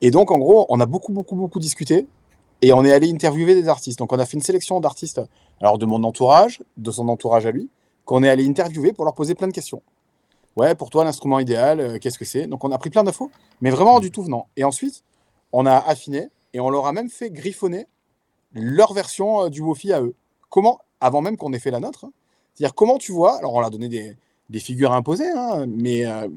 Et 0.00 0.10
donc, 0.10 0.30
en 0.30 0.38
gros, 0.38 0.66
on 0.68 0.80
a 0.80 0.86
beaucoup, 0.86 1.12
beaucoup, 1.12 1.36
beaucoup 1.36 1.60
discuté 1.60 2.06
et 2.60 2.72
on 2.72 2.84
est 2.84 2.92
allé 2.92 3.10
interviewer 3.10 3.54
des 3.54 3.68
artistes. 3.68 3.98
Donc, 3.98 4.12
on 4.12 4.18
a 4.18 4.26
fait 4.26 4.36
une 4.36 4.42
sélection 4.42 4.80
d'artistes, 4.80 5.20
alors 5.60 5.78
de 5.78 5.86
mon 5.86 6.02
entourage, 6.02 6.62
de 6.76 6.90
son 6.90 7.08
entourage 7.08 7.46
à 7.46 7.52
lui, 7.52 7.70
qu'on 8.04 8.24
est 8.24 8.28
allé 8.28 8.46
interviewer 8.48 8.92
pour 8.92 9.04
leur 9.04 9.14
poser 9.14 9.36
plein 9.36 9.46
de 9.46 9.52
questions. 9.52 9.82
Ouais, 10.56 10.74
pour 10.74 10.90
toi, 10.90 11.04
l'instrument 11.04 11.38
idéal, 11.38 11.98
qu'est-ce 12.00 12.18
que 12.18 12.24
c'est? 12.24 12.46
Donc, 12.46 12.64
on 12.64 12.72
a 12.72 12.78
pris 12.78 12.90
plein 12.90 13.04
d'infos, 13.04 13.30
mais 13.60 13.70
vraiment 13.70 14.00
du 14.00 14.10
tout 14.10 14.22
venant. 14.22 14.48
Et 14.56 14.64
ensuite, 14.64 15.04
on 15.52 15.66
a 15.66 15.76
affiné 15.76 16.28
et 16.52 16.60
on 16.60 16.68
leur 16.68 16.86
a 16.86 16.92
même 16.92 17.08
fait 17.08 17.30
griffonner 17.30 17.86
leur 18.54 18.92
version 18.92 19.42
euh, 19.44 19.48
du 19.48 19.60
Wofi 19.62 19.92
à 19.92 20.00
eux. 20.02 20.14
Comment 20.50 20.80
Avant 21.00 21.20
même 21.20 21.36
qu'on 21.36 21.52
ait 21.52 21.58
fait 21.58 21.70
la 21.70 21.80
nôtre. 21.80 22.04
hein. 22.04 22.12
C'est-à-dire, 22.54 22.74
comment 22.74 22.98
tu 22.98 23.12
vois 23.12 23.36
Alors, 23.38 23.54
on 23.54 23.58
leur 23.60 23.68
a 23.68 23.70
donné 23.70 23.88
des, 23.88 24.16
des 24.50 24.58
figures 24.60 24.92
imposées, 24.92 25.30
hein, 25.30 25.64
mais 25.68 26.04
euh, 26.06 26.28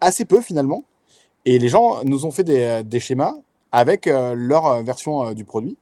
assez 0.00 0.24
peu 0.24 0.40
finalement. 0.40 0.84
Et 1.44 1.58
les 1.58 1.68
gens 1.68 2.02
nous 2.04 2.24
ont 2.26 2.30
fait 2.30 2.44
des, 2.44 2.60
euh, 2.62 2.82
des 2.82 3.00
schémas 3.00 3.34
avec 3.72 4.06
euh, 4.06 4.34
leur 4.36 4.82
version 4.82 5.24
euh, 5.26 5.34
du 5.34 5.44
produit. 5.44 5.76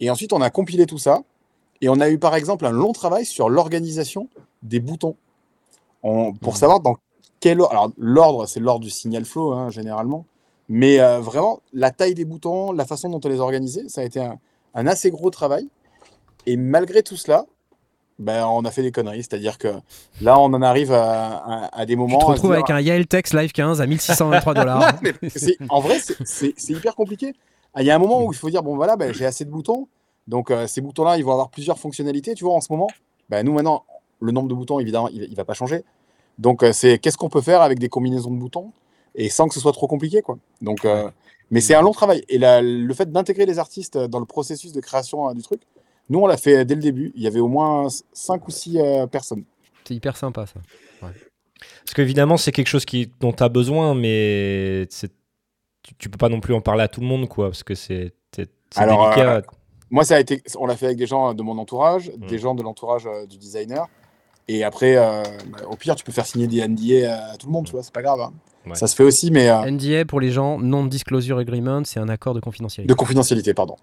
Et 0.00 0.10
ensuite, 0.10 0.32
on 0.32 0.40
a 0.40 0.50
compilé 0.50 0.86
tout 0.86 0.98
ça. 0.98 1.22
Et 1.82 1.88
on 1.88 2.00
a 2.00 2.08
eu 2.10 2.18
par 2.18 2.34
exemple 2.34 2.64
un 2.66 2.70
long 2.70 2.92
travail 2.92 3.24
sur 3.26 3.48
l'organisation 3.50 4.28
des 4.62 4.80
boutons. 4.80 5.16
On- 6.02 6.32
pour 6.32 6.54
Mhm. 6.54 6.58
savoir 6.58 6.80
dans 6.80 6.96
quel 7.40 7.60
ordre. 7.60 7.72
Alors, 7.72 7.90
l'ordre, 7.98 8.46
c'est 8.46 8.60
l'ordre 8.60 8.84
du 8.84 8.90
signal 8.90 9.24
flow, 9.24 9.52
hein, 9.52 9.70
généralement. 9.70 10.24
Mais 10.68 10.98
vraiment, 11.18 11.60
la 11.72 11.90
taille 11.90 12.14
des 12.14 12.24
boutons, 12.24 12.70
la 12.72 12.84
façon 12.86 13.08
dont 13.08 13.20
on 13.24 13.28
les 13.28 13.40
organisait, 13.40 13.88
ça 13.88 14.02
a 14.02 14.04
été 14.04 14.20
un, 14.20 14.38
un 14.74 14.86
assez 14.86 15.10
gros 15.10 15.30
travail. 15.30 15.68
Et 16.46 16.56
malgré 16.56 17.02
tout 17.02 17.16
cela, 17.16 17.44
ben, 18.18 18.46
on 18.46 18.64
a 18.64 18.70
fait 18.70 18.82
des 18.82 18.92
conneries. 18.92 19.22
C'est-à-dire 19.22 19.58
que 19.58 19.68
là, 20.20 20.38
on 20.38 20.44
en 20.52 20.62
arrive 20.62 20.92
à, 20.92 21.36
à- 21.38 21.80
à 21.80 21.86
des 21.86 21.94
Tu 21.94 21.98
moments. 21.98 22.18
te 22.18 22.24
retrouves 22.26 22.50
dire, 22.50 22.58
avec 22.58 22.70
un 22.70 22.80
Yael 22.80 23.06
Tex 23.06 23.32
Live 23.34 23.52
15 23.52 23.80
à 23.80 23.86
1623 23.86 24.54
dollars. 24.54 24.94
en 25.68 25.80
vrai, 25.80 25.98
c'est- 26.24 26.54
hyper 26.70 26.94
compliqué. 26.94 27.34
Ah, 27.74 27.82
Il 27.82 27.86
y 27.86 27.90
a 27.90 27.94
un 27.94 27.98
moment 27.98 28.24
où 28.24 28.32
il 28.32 28.36
faut 28.38 28.50
dire 28.50 28.62
bon 28.62 28.74
voilà, 28.76 28.96
ben, 28.96 29.12
j'ai 29.14 29.24
assez 29.26 29.44
de 29.44 29.50
boutons, 29.50 29.86
donc 30.26 30.50
euh, 30.50 30.66
ces 30.66 30.80
boutons-là, 30.80 31.18
ils 31.18 31.24
vont 31.24 31.32
avoir 31.32 31.50
plusieurs 31.50 31.78
fonctionnalités. 31.78 32.34
Tu 32.34 32.42
vois, 32.44 32.54
en 32.54 32.60
ce 32.60 32.72
moment, 32.72 32.88
ben, 33.28 33.44
nous 33.46 33.52
maintenant, 33.52 33.84
le 34.20 34.32
nombre 34.32 34.48
de 34.48 34.54
boutons, 34.54 34.80
évidemment, 34.80 35.08
il, 35.08 35.22
il 35.22 35.36
va 35.36 35.44
pas 35.44 35.54
changer. 35.54 35.84
Donc 36.38 36.62
euh, 36.62 36.72
c'est 36.72 36.98
qu'est-ce 36.98 37.16
qu'on 37.16 37.28
peut 37.28 37.40
faire 37.42 37.62
avec 37.62 37.78
des 37.78 37.88
combinaisons 37.88 38.30
de 38.32 38.36
boutons? 38.38 38.72
Et 39.14 39.28
sans 39.28 39.48
que 39.48 39.54
ce 39.54 39.60
soit 39.60 39.72
trop 39.72 39.86
compliqué, 39.86 40.22
quoi. 40.22 40.38
Donc, 40.62 40.84
euh, 40.84 41.08
mais 41.50 41.60
c'est 41.60 41.74
un 41.74 41.82
long 41.82 41.92
travail. 41.92 42.24
Et 42.28 42.38
la- 42.38 42.62
le 42.62 42.94
fait 42.94 43.10
d'intégrer 43.10 43.46
les 43.46 43.58
artistes 43.58 43.98
dans 43.98 44.20
le 44.20 44.24
processus 44.26 44.72
de 44.72 44.80
création 44.80 45.28
euh, 45.28 45.34
du 45.34 45.42
truc, 45.42 45.62
nous 46.08 46.20
on 46.20 46.26
l'a 46.26 46.36
fait 46.36 46.64
dès 46.64 46.74
le 46.74 46.80
début. 46.80 47.12
Il 47.16 47.22
y 47.22 47.26
avait 47.26 47.40
au 47.40 47.48
moins 47.48 47.88
5 48.12 48.46
ou 48.46 48.50
6 48.50 48.78
personnes. 49.10 49.44
C'est 49.84 49.94
hyper 49.94 50.16
sympa 50.16 50.46
ça. 50.46 50.60
Parce 51.00 51.94
qu'évidemment, 51.94 52.36
c'est 52.36 52.52
quelque 52.52 52.68
chose 52.68 52.84
qui, 52.84 53.10
dont 53.20 53.32
tu 53.32 53.42
as 53.42 53.48
besoin, 53.48 53.94
mais 53.94 54.86
tu, 55.82 55.94
tu 55.98 56.08
peux 56.08 56.18
pas 56.18 56.28
non 56.28 56.40
plus 56.40 56.54
en 56.54 56.60
parler 56.60 56.82
à 56.82 56.88
tout 56.88 57.00
le 57.00 57.06
monde, 57.06 57.28
quoi, 57.28 57.46
parce 57.48 57.62
que 57.62 57.74
c'est 57.74 58.12
délicat. 58.76 59.42
Moi, 59.90 60.04
ça 60.04 60.14
a 60.16 60.20
été, 60.20 60.40
on 60.58 60.66
l'a 60.66 60.76
fait 60.76 60.86
avec 60.86 60.98
des 60.98 61.06
gens 61.06 61.34
de 61.34 61.42
mon 61.42 61.58
entourage, 61.58 62.12
Mm. 62.16 62.26
des 62.26 62.38
gens 62.38 62.54
de 62.54 62.62
l'entourage 62.62 63.06
euh, 63.06 63.26
du 63.26 63.36
designer. 63.38 63.88
Et 64.52 64.64
après, 64.64 64.96
euh, 64.96 65.22
bah, 65.52 65.58
au 65.70 65.76
pire, 65.76 65.94
tu 65.94 66.02
peux 66.02 66.10
faire 66.10 66.26
signer 66.26 66.48
des 66.48 66.66
NDA 66.66 67.30
à 67.32 67.36
tout 67.36 67.46
le 67.46 67.52
monde, 67.52 67.66
tu 67.66 67.72
vois, 67.72 67.84
c'est 67.84 67.92
pas 67.94 68.02
grave. 68.02 68.20
hein. 68.20 68.32
Ouais. 68.66 68.74
Ça 68.74 68.88
se 68.88 68.96
fait 68.96 69.04
aussi, 69.04 69.30
mais 69.30 69.48
euh, 69.48 69.70
NDA 69.70 70.04
pour 70.04 70.18
les 70.20 70.32
gens, 70.32 70.58
Non-Disclosure 70.58 71.38
Agreement, 71.38 71.82
c'est 71.84 72.00
un 72.00 72.08
accord 72.08 72.34
de 72.34 72.40
confidentialité. 72.40 72.88
de 72.88 72.94
confidentialité, 72.94 73.54
pardon. 73.54 73.76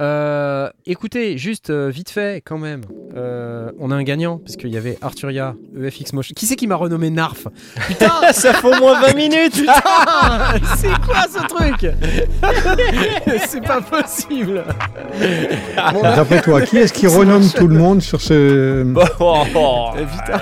Euh, 0.00 0.70
écoutez, 0.86 1.36
juste 1.36 1.68
euh, 1.70 1.90
vite 1.90 2.08
fait 2.10 2.40
quand 2.44 2.56
même, 2.56 2.80
euh, 3.14 3.70
on 3.78 3.90
a 3.90 3.94
un 3.94 4.02
gagnant 4.02 4.38
parce 4.38 4.56
qu'il 4.56 4.70
y 4.70 4.76
avait 4.78 4.96
Arturia, 5.02 5.54
EFX 5.78 6.14
Motion. 6.14 6.32
Qui 6.34 6.46
c'est 6.46 6.56
qui 6.56 6.66
m'a 6.66 6.76
renommé 6.76 7.10
Narf 7.10 7.46
Putain, 7.88 8.10
ça 8.32 8.54
fait 8.54 8.66
au 8.66 8.80
moins 8.80 9.00
20 9.02 9.14
minutes 9.14 9.54
putain 9.54 9.74
C'est 10.78 10.98
quoi 11.06 11.24
ce 11.30 11.46
truc 11.46 11.92
C'est 13.48 13.60
pas 13.64 13.82
possible. 13.82 14.64
Bon, 15.92 16.02
D'après 16.02 16.40
toi, 16.40 16.62
qui 16.62 16.78
est-ce 16.78 16.92
qui 16.92 17.06
renomme 17.06 17.42
Motion. 17.42 17.58
tout 17.58 17.68
le 17.68 17.76
monde 17.76 18.00
sur 18.02 18.20
ce. 18.20 18.86
Oh, 19.20 19.42
oh, 19.54 19.90
Euh, 19.96 20.04
putain. 20.06 20.40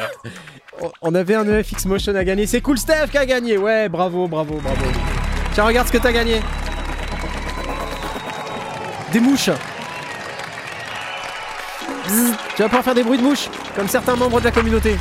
On- 0.80 0.90
On 1.02 1.14
avait 1.14 1.34
un 1.34 1.46
EFX 1.46 1.86
Motion 1.86 2.14
à 2.14 2.24
gagner. 2.24 2.46
C'est 2.46 2.60
cool 2.60 2.78
Steph 2.78 3.08
qui 3.10 3.18
a 3.18 3.26
gagné. 3.26 3.58
Ouais, 3.58 3.88
bravo, 3.88 4.28
bravo, 4.28 4.60
bravo. 4.62 4.84
Tiens, 5.52 5.64
regarde 5.64 5.88
ce 5.88 5.92
que 5.92 5.98
t'as 5.98 6.12
gagné. 6.12 6.36
Des 9.12 9.20
mouches. 9.20 9.50
Tu 12.56 12.62
vas 12.62 12.68
pouvoir 12.68 12.84
faire 12.84 12.94
des 12.94 13.02
bruits 13.02 13.18
de 13.18 13.22
mouches, 13.22 13.48
comme 13.74 13.88
certains 13.88 14.16
membres 14.16 14.40
de 14.40 14.44
la 14.44 14.52
communauté. 14.52 14.96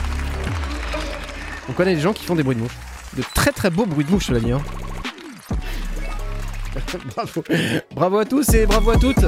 On 1.67 1.73
connaît 1.73 1.95
des 1.95 2.01
gens 2.01 2.13
qui 2.13 2.23
font 2.25 2.35
des 2.35 2.43
bruits 2.43 2.55
de 2.55 2.61
mouches. 2.61 2.77
De 3.15 3.23
très 3.33 3.51
très 3.51 3.69
beaux 3.69 3.85
bruits 3.85 4.05
de 4.05 4.11
mouches, 4.11 4.31
dit. 4.31 4.51
hein. 4.51 4.61
bravo. 7.15 7.43
bravo 7.93 8.17
à 8.19 8.25
tous 8.25 8.49
et 8.53 8.65
bravo 8.65 8.91
à 8.91 8.97
toutes. 8.97 9.25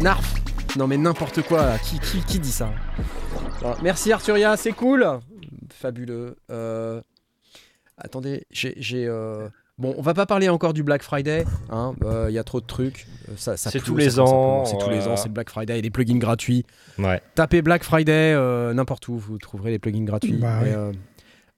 Narf. 0.00 0.34
Non 0.76 0.86
mais 0.86 0.96
n'importe 0.96 1.42
quoi, 1.42 1.66
là. 1.66 1.78
Qui, 1.78 2.38
dit 2.38 2.52
ça? 2.52 2.70
Merci 3.82 4.12
Arturia, 4.12 4.56
c'est 4.56 4.72
cool. 4.72 5.06
Fabuleux. 5.72 6.36
Euh, 6.50 7.00
Attendez, 7.96 8.44
j'ai... 8.50 8.74
j'ai, 8.76 9.06
euh, 9.06 9.48
Bon, 9.76 9.92
on 9.98 10.02
va 10.02 10.14
pas 10.14 10.24
parler 10.24 10.48
encore 10.48 10.72
du 10.72 10.84
Black 10.84 11.02
Friday. 11.02 11.44
hein, 11.68 11.94
euh, 12.04 12.26
Il 12.30 12.34
y 12.34 12.38
a 12.38 12.44
trop 12.44 12.60
de 12.60 12.66
trucs. 12.66 13.06
Euh, 13.28 13.32
ça, 13.36 13.56
ça 13.56 13.70
C'est 13.70 13.80
tous 13.80 13.98
ça 13.98 14.04
les 14.04 14.20
ans, 14.20 14.64
C'est 14.64 14.78
tous 14.78 14.90
les 14.90 15.08
ans, 15.08 15.16
c'est 15.16 15.28
le 15.28 15.34
Black 15.34 15.50
Friday. 15.50 15.78
Et 15.78 15.82
des 15.82 15.90
plugins 15.90 16.18
gratuits. 16.18 16.64
Ouais. 16.98 17.20
Tapez 17.34 17.60
Black 17.60 17.82
Friday 17.82 18.34
euh, 18.34 18.72
n'importe 18.72 19.08
où, 19.08 19.18
vous 19.18 19.36
trouverez 19.38 19.72
les 19.72 19.80
plugins 19.80 20.04
gratuits. 20.04 20.34
Bah 20.38 20.60
Et, 20.64 20.72
euh, 20.72 20.92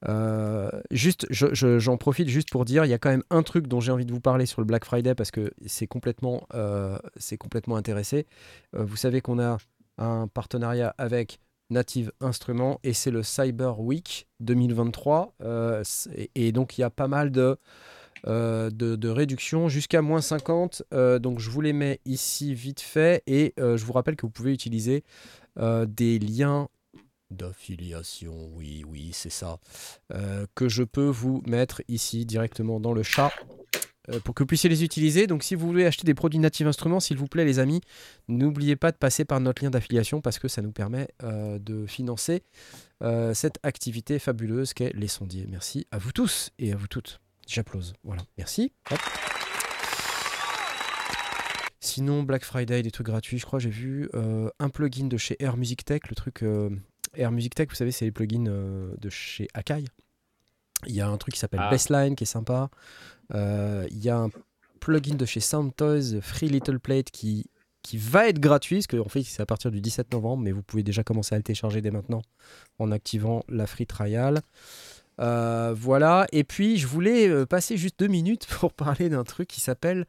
euh, 0.09 0.71
juste, 0.91 1.27
je- 1.29 1.53
je- 1.53 1.79
j'en 1.79 1.99
profite 1.99 2.29
juste 2.29 2.49
pour 2.51 2.65
dire, 2.65 2.87
il 2.87 2.89
y 2.89 2.95
a 2.95 2.99
quand 2.99 3.11
même 3.11 3.25
un 3.31 3.43
truc 3.43 3.67
dont 3.67 3.81
j'ai 3.81 3.93
envie 3.93 4.07
de 4.07 4.13
vous 4.13 4.21
parler 4.21 4.47
sur 4.47 4.63
le 4.63 4.67
Black 4.67 4.87
Friday 4.87 5.15
parce 5.15 5.31
que 5.31 5.53
c'est 5.67 5.87
complètement, 5.87 6.47
euh, 6.55 6.99
c'est 7.19 7.37
complètement 7.37 7.77
intéressé. 7.77 8.27
Euh, 8.75 8.83
vous 8.85 8.97
savez 8.97 9.21
qu'on 9.21 9.39
a 9.39 9.59
un 9.99 10.27
partenariat 10.29 10.95
avec 10.97 11.39
Native 11.69 12.13
Instruments 12.21 12.79
et 12.83 12.93
c'est 12.95 13.11
le 13.11 13.23
Cyber 13.23 13.81
Week 13.81 14.27
2023 14.41 15.35
euh, 15.43 15.81
c'est- 15.85 16.31
et 16.37 16.53
donc 16.53 16.79
il 16.79 16.83
y 16.83 16.85
a 16.85 16.91
pas 16.91 17.09
mal 17.09 17.31
de 17.33 17.41
euh, 17.43 17.57
de, 18.27 18.97
de 18.97 19.09
réductions 19.09 19.69
jusqu'à 19.69 20.03
moins 20.03 20.21
50. 20.21 20.83
euh, 20.93 21.19
donc 21.19 21.39
je 21.41 21.51
vous 21.51 21.61
les 21.61 21.73
mets 21.73 22.01
ici 22.05 22.55
vite 22.55 22.81
fait 22.81 23.23
et 23.27 23.55
euh, 23.61 23.77
je 23.77 23.85
vous 23.85 23.93
rappelle 23.93 24.17
que 24.17 24.27
vous 24.27 24.33
pouvez 24.33 24.53
utiliser 24.53 25.05
euh, 25.59 25.87
des 25.87 26.19
liens 26.19 26.69
d'affiliation, 27.31 28.51
oui, 28.55 28.85
oui, 28.87 29.11
c'est 29.13 29.31
ça, 29.31 29.59
euh, 30.13 30.47
que 30.55 30.69
je 30.69 30.83
peux 30.85 31.09
vous 31.09 31.43
mettre 31.47 31.83
ici 31.89 32.25
directement 32.25 32.79
dans 32.79 32.93
le 32.93 33.03
chat 33.03 33.33
euh, 34.11 34.21
pour 34.21 34.35
que 34.35 34.45
vous 34.45 34.47
puissiez 34.47 34.71
les 34.71 34.85
utiliser. 34.85 35.27
Donc 35.27 35.43
si 35.43 35.55
vous 35.57 35.67
voulez 35.67 35.87
acheter 35.87 36.05
des 36.05 36.15
produits 36.15 36.39
Native 36.39 36.69
Instruments, 36.69 37.01
s'il 37.01 37.17
vous 37.17 37.27
plaît 37.27 37.45
les 37.45 37.59
amis, 37.59 37.81
n'oubliez 38.29 38.77
pas 38.77 38.93
de 38.93 38.97
passer 38.97 39.25
par 39.25 39.41
notre 39.41 39.65
lien 39.65 39.71
d'affiliation 39.71 40.21
parce 40.21 40.39
que 40.39 40.47
ça 40.49 40.63
nous 40.63 40.73
permet 40.73 41.09
euh, 41.25 41.59
de 41.59 41.87
financer 41.87 42.43
euh, 43.03 43.35
cette 43.35 43.59
activité 43.65 44.19
fabuleuse 44.19 44.73
qu'est 44.73 44.93
les 44.95 45.09
sondiers. 45.09 45.47
Merci 45.51 45.87
à 45.91 45.99
vous 45.99 46.13
tous 46.13 46.51
et 46.59 46.73
à 46.73 46.77
vous 46.77 46.87
toutes. 46.89 47.21
J'applause. 47.47 47.95
Voilà, 48.05 48.23
merci. 48.37 48.73
Hop. 48.91 48.99
Sinon, 51.81 52.25
Black 52.25 52.45
Friday, 52.45 52.83
des 52.83 52.91
trucs 52.91 53.07
gratuits, 53.07 53.39
je 53.39 53.47
crois, 53.47 53.59
j'ai 53.59 53.71
vu 53.71 54.11
euh, 54.15 54.51
un 54.59 54.69
plugin 54.69 55.07
de 55.07 55.17
chez 55.17 55.37
Air 55.43 55.57
Music 55.57 55.85
Tech, 55.85 56.03
le 56.09 56.15
truc 56.15 56.43
euh, 56.43 56.69
Air 57.15 57.31
Music 57.31 57.55
Tech, 57.55 57.69
vous 57.69 57.75
savez, 57.77 57.93
c'est 57.93 58.05
les 58.05 58.13
plugins 58.13 58.49
euh, 58.49 58.93
de 58.99 59.09
chez 59.09 59.49
Akai. 59.55 59.85
Il 60.87 60.95
y 60.95 61.01
a 61.01 61.09
un 61.09 61.17
truc 61.17 61.35
qui 61.35 61.41
s'appelle 61.41 61.61
Ah. 61.63 61.71
Bassline 61.71 62.17
qui 62.17 62.25
est 62.25 62.27
sympa. 62.27 62.69
Il 63.33 63.99
y 64.05 64.11
a 64.11 64.19
un 64.19 64.31
plugin 64.81 65.15
de 65.15 65.25
chez 65.25 65.41
Soundtoys, 65.41 66.21
Free 66.21 66.49
Little 66.49 66.81
Plate, 66.81 67.11
qui, 67.11 67.47
qui 67.83 67.97
va 67.99 68.29
être 68.29 68.41
gratuit, 68.41 68.77
parce 68.77 68.89
qu'en 68.89 69.09
fait, 69.09 69.23
c'est 69.23 69.41
à 69.41 69.47
partir 69.47 69.71
du 69.71 69.81
17 69.81 70.13
novembre, 70.13 70.43
mais 70.43 70.53
vous 70.53 70.63
pouvez 70.63 70.83
déjà 70.83 71.03
commencer 71.03 71.35
à 71.35 71.39
le 71.39 71.45
télécharger 71.45 71.81
dès 71.81 71.91
maintenant 71.91 72.21
en 72.79 72.91
activant 72.93 73.43
la 73.49 73.67
free 73.67 73.87
trial. 73.87 74.43
Euh, 75.21 75.75
voilà, 75.77 76.27
et 76.33 76.45
puis 76.45 76.77
je 76.77 76.87
voulais 76.87 77.29
euh, 77.29 77.47
passer 77.47 77.77
juste 77.77 77.99
deux 77.99 78.09
minutes 78.09 78.47
pour 78.61 78.73
parler 78.73 79.09
d'un 79.09 79.25
truc 79.25 79.49
qui 79.49 79.61
s'appelle 79.61 80.07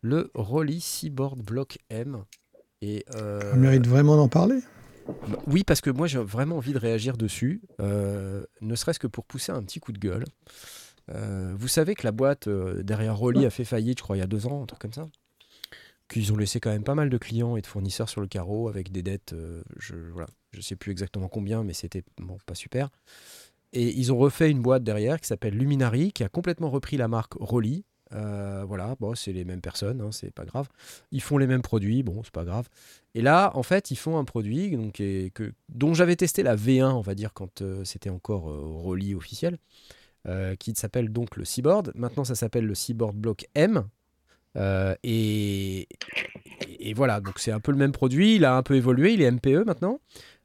le 0.00 0.30
Rolly 0.34 0.80
Seaboard 0.80 1.40
Block 1.42 1.78
M. 1.90 2.24
Et, 2.80 3.04
euh, 3.14 3.52
Ça 3.52 3.56
mérite 3.56 3.86
vraiment 3.86 4.16
d'en 4.16 4.28
parler? 4.28 4.60
bah, 5.06 5.38
oui, 5.46 5.64
parce 5.64 5.80
que 5.80 5.90
moi 5.90 6.06
j'ai 6.06 6.18
vraiment 6.18 6.56
envie 6.56 6.72
de 6.72 6.78
réagir 6.78 7.16
dessus, 7.16 7.62
euh, 7.80 8.44
ne 8.60 8.74
serait-ce 8.74 8.98
que 8.98 9.06
pour 9.06 9.24
pousser 9.24 9.52
un 9.52 9.62
petit 9.62 9.80
coup 9.80 9.92
de 9.92 9.98
gueule. 9.98 10.24
Vous 11.54 11.68
savez 11.68 11.94
que 11.94 12.04
la 12.04 12.12
boîte 12.12 12.50
derrière 12.50 13.16
Rolly 13.16 13.46
a 13.46 13.50
fait 13.50 13.64
faillite, 13.64 13.98
je 13.98 14.02
crois, 14.02 14.18
il 14.18 14.20
y 14.20 14.22
a 14.22 14.26
deux 14.26 14.46
ans, 14.46 14.62
un 14.62 14.66
truc 14.66 14.78
comme 14.78 14.92
ça? 14.92 15.08
Qu'ils 16.08 16.32
ont 16.32 16.36
laissé 16.36 16.58
quand 16.58 16.70
même 16.70 16.84
pas 16.84 16.94
mal 16.94 17.10
de 17.10 17.18
clients 17.18 17.56
et 17.56 17.60
de 17.60 17.66
fournisseurs 17.66 18.08
sur 18.08 18.20
le 18.20 18.26
carreau 18.26 18.68
avec 18.68 18.92
des 18.92 19.02
dettes, 19.02 19.34
euh, 19.34 19.62
je 19.78 19.94
voilà, 20.12 20.28
je 20.52 20.60
sais 20.62 20.76
plus 20.76 20.90
exactement 20.90 21.28
combien, 21.28 21.64
mais 21.64 21.74
c'était 21.74 22.02
bon, 22.18 22.38
pas 22.46 22.54
super. 22.54 22.88
Et 23.72 23.98
ils 23.98 24.12
ont 24.12 24.18
refait 24.18 24.50
une 24.50 24.60
boîte 24.62 24.82
derrière 24.82 25.20
qui 25.20 25.26
s'appelle 25.26 25.54
Luminary, 25.54 26.12
qui 26.12 26.24
a 26.24 26.28
complètement 26.28 26.70
repris 26.70 26.96
la 26.96 27.08
marque 27.08 27.34
Rolly, 27.38 27.84
Euh, 28.14 28.64
voilà, 28.66 28.96
bon, 29.00 29.14
c'est 29.14 29.32
les 29.34 29.44
mêmes 29.44 29.60
personnes, 29.60 30.00
hein, 30.00 30.12
c'est 30.12 30.30
pas 30.32 30.46
grave. 30.46 30.68
Ils 31.12 31.20
font 31.20 31.36
les 31.36 31.46
mêmes 31.46 31.60
produits, 31.60 32.02
bon, 32.02 32.22
c'est 32.22 32.32
pas 32.32 32.44
grave. 32.44 32.66
Et 33.14 33.20
là, 33.20 33.50
en 33.54 33.62
fait, 33.62 33.90
ils 33.90 33.96
font 33.96 34.18
un 34.18 34.24
produit 34.24 34.70
donc, 34.76 35.02
dont 35.68 35.92
j'avais 35.92 36.16
testé 36.16 36.42
la 36.42 36.56
V1, 36.56 36.92
on 36.92 37.02
va 37.02 37.14
dire, 37.14 37.34
quand 37.34 37.60
euh, 37.60 37.84
c'était 37.84 38.08
encore 38.10 38.48
euh, 38.48 38.60
Rolly 38.62 39.14
officiel, 39.14 39.58
euh, 40.26 40.54
qui 40.56 40.74
s'appelle 40.74 41.10
donc 41.10 41.36
le 41.36 41.44
Seaboard. 41.44 41.92
Maintenant, 41.94 42.24
ça 42.24 42.34
s'appelle 42.34 42.64
le 42.64 42.74
Seaboard 42.74 43.14
Block 43.14 43.46
M. 43.54 43.84
Et, 45.04 45.86
et 46.80 46.94
voilà, 46.94 47.20
donc 47.20 47.38
c'est 47.38 47.52
un 47.52 47.60
peu 47.60 47.72
le 47.72 47.78
même 47.78 47.92
produit. 47.92 48.36
Il 48.36 48.44
a 48.44 48.56
un 48.56 48.62
peu 48.62 48.74
évolué, 48.74 49.12
il 49.12 49.22
est 49.22 49.30
MPE 49.30 49.64
maintenant. 49.66 50.00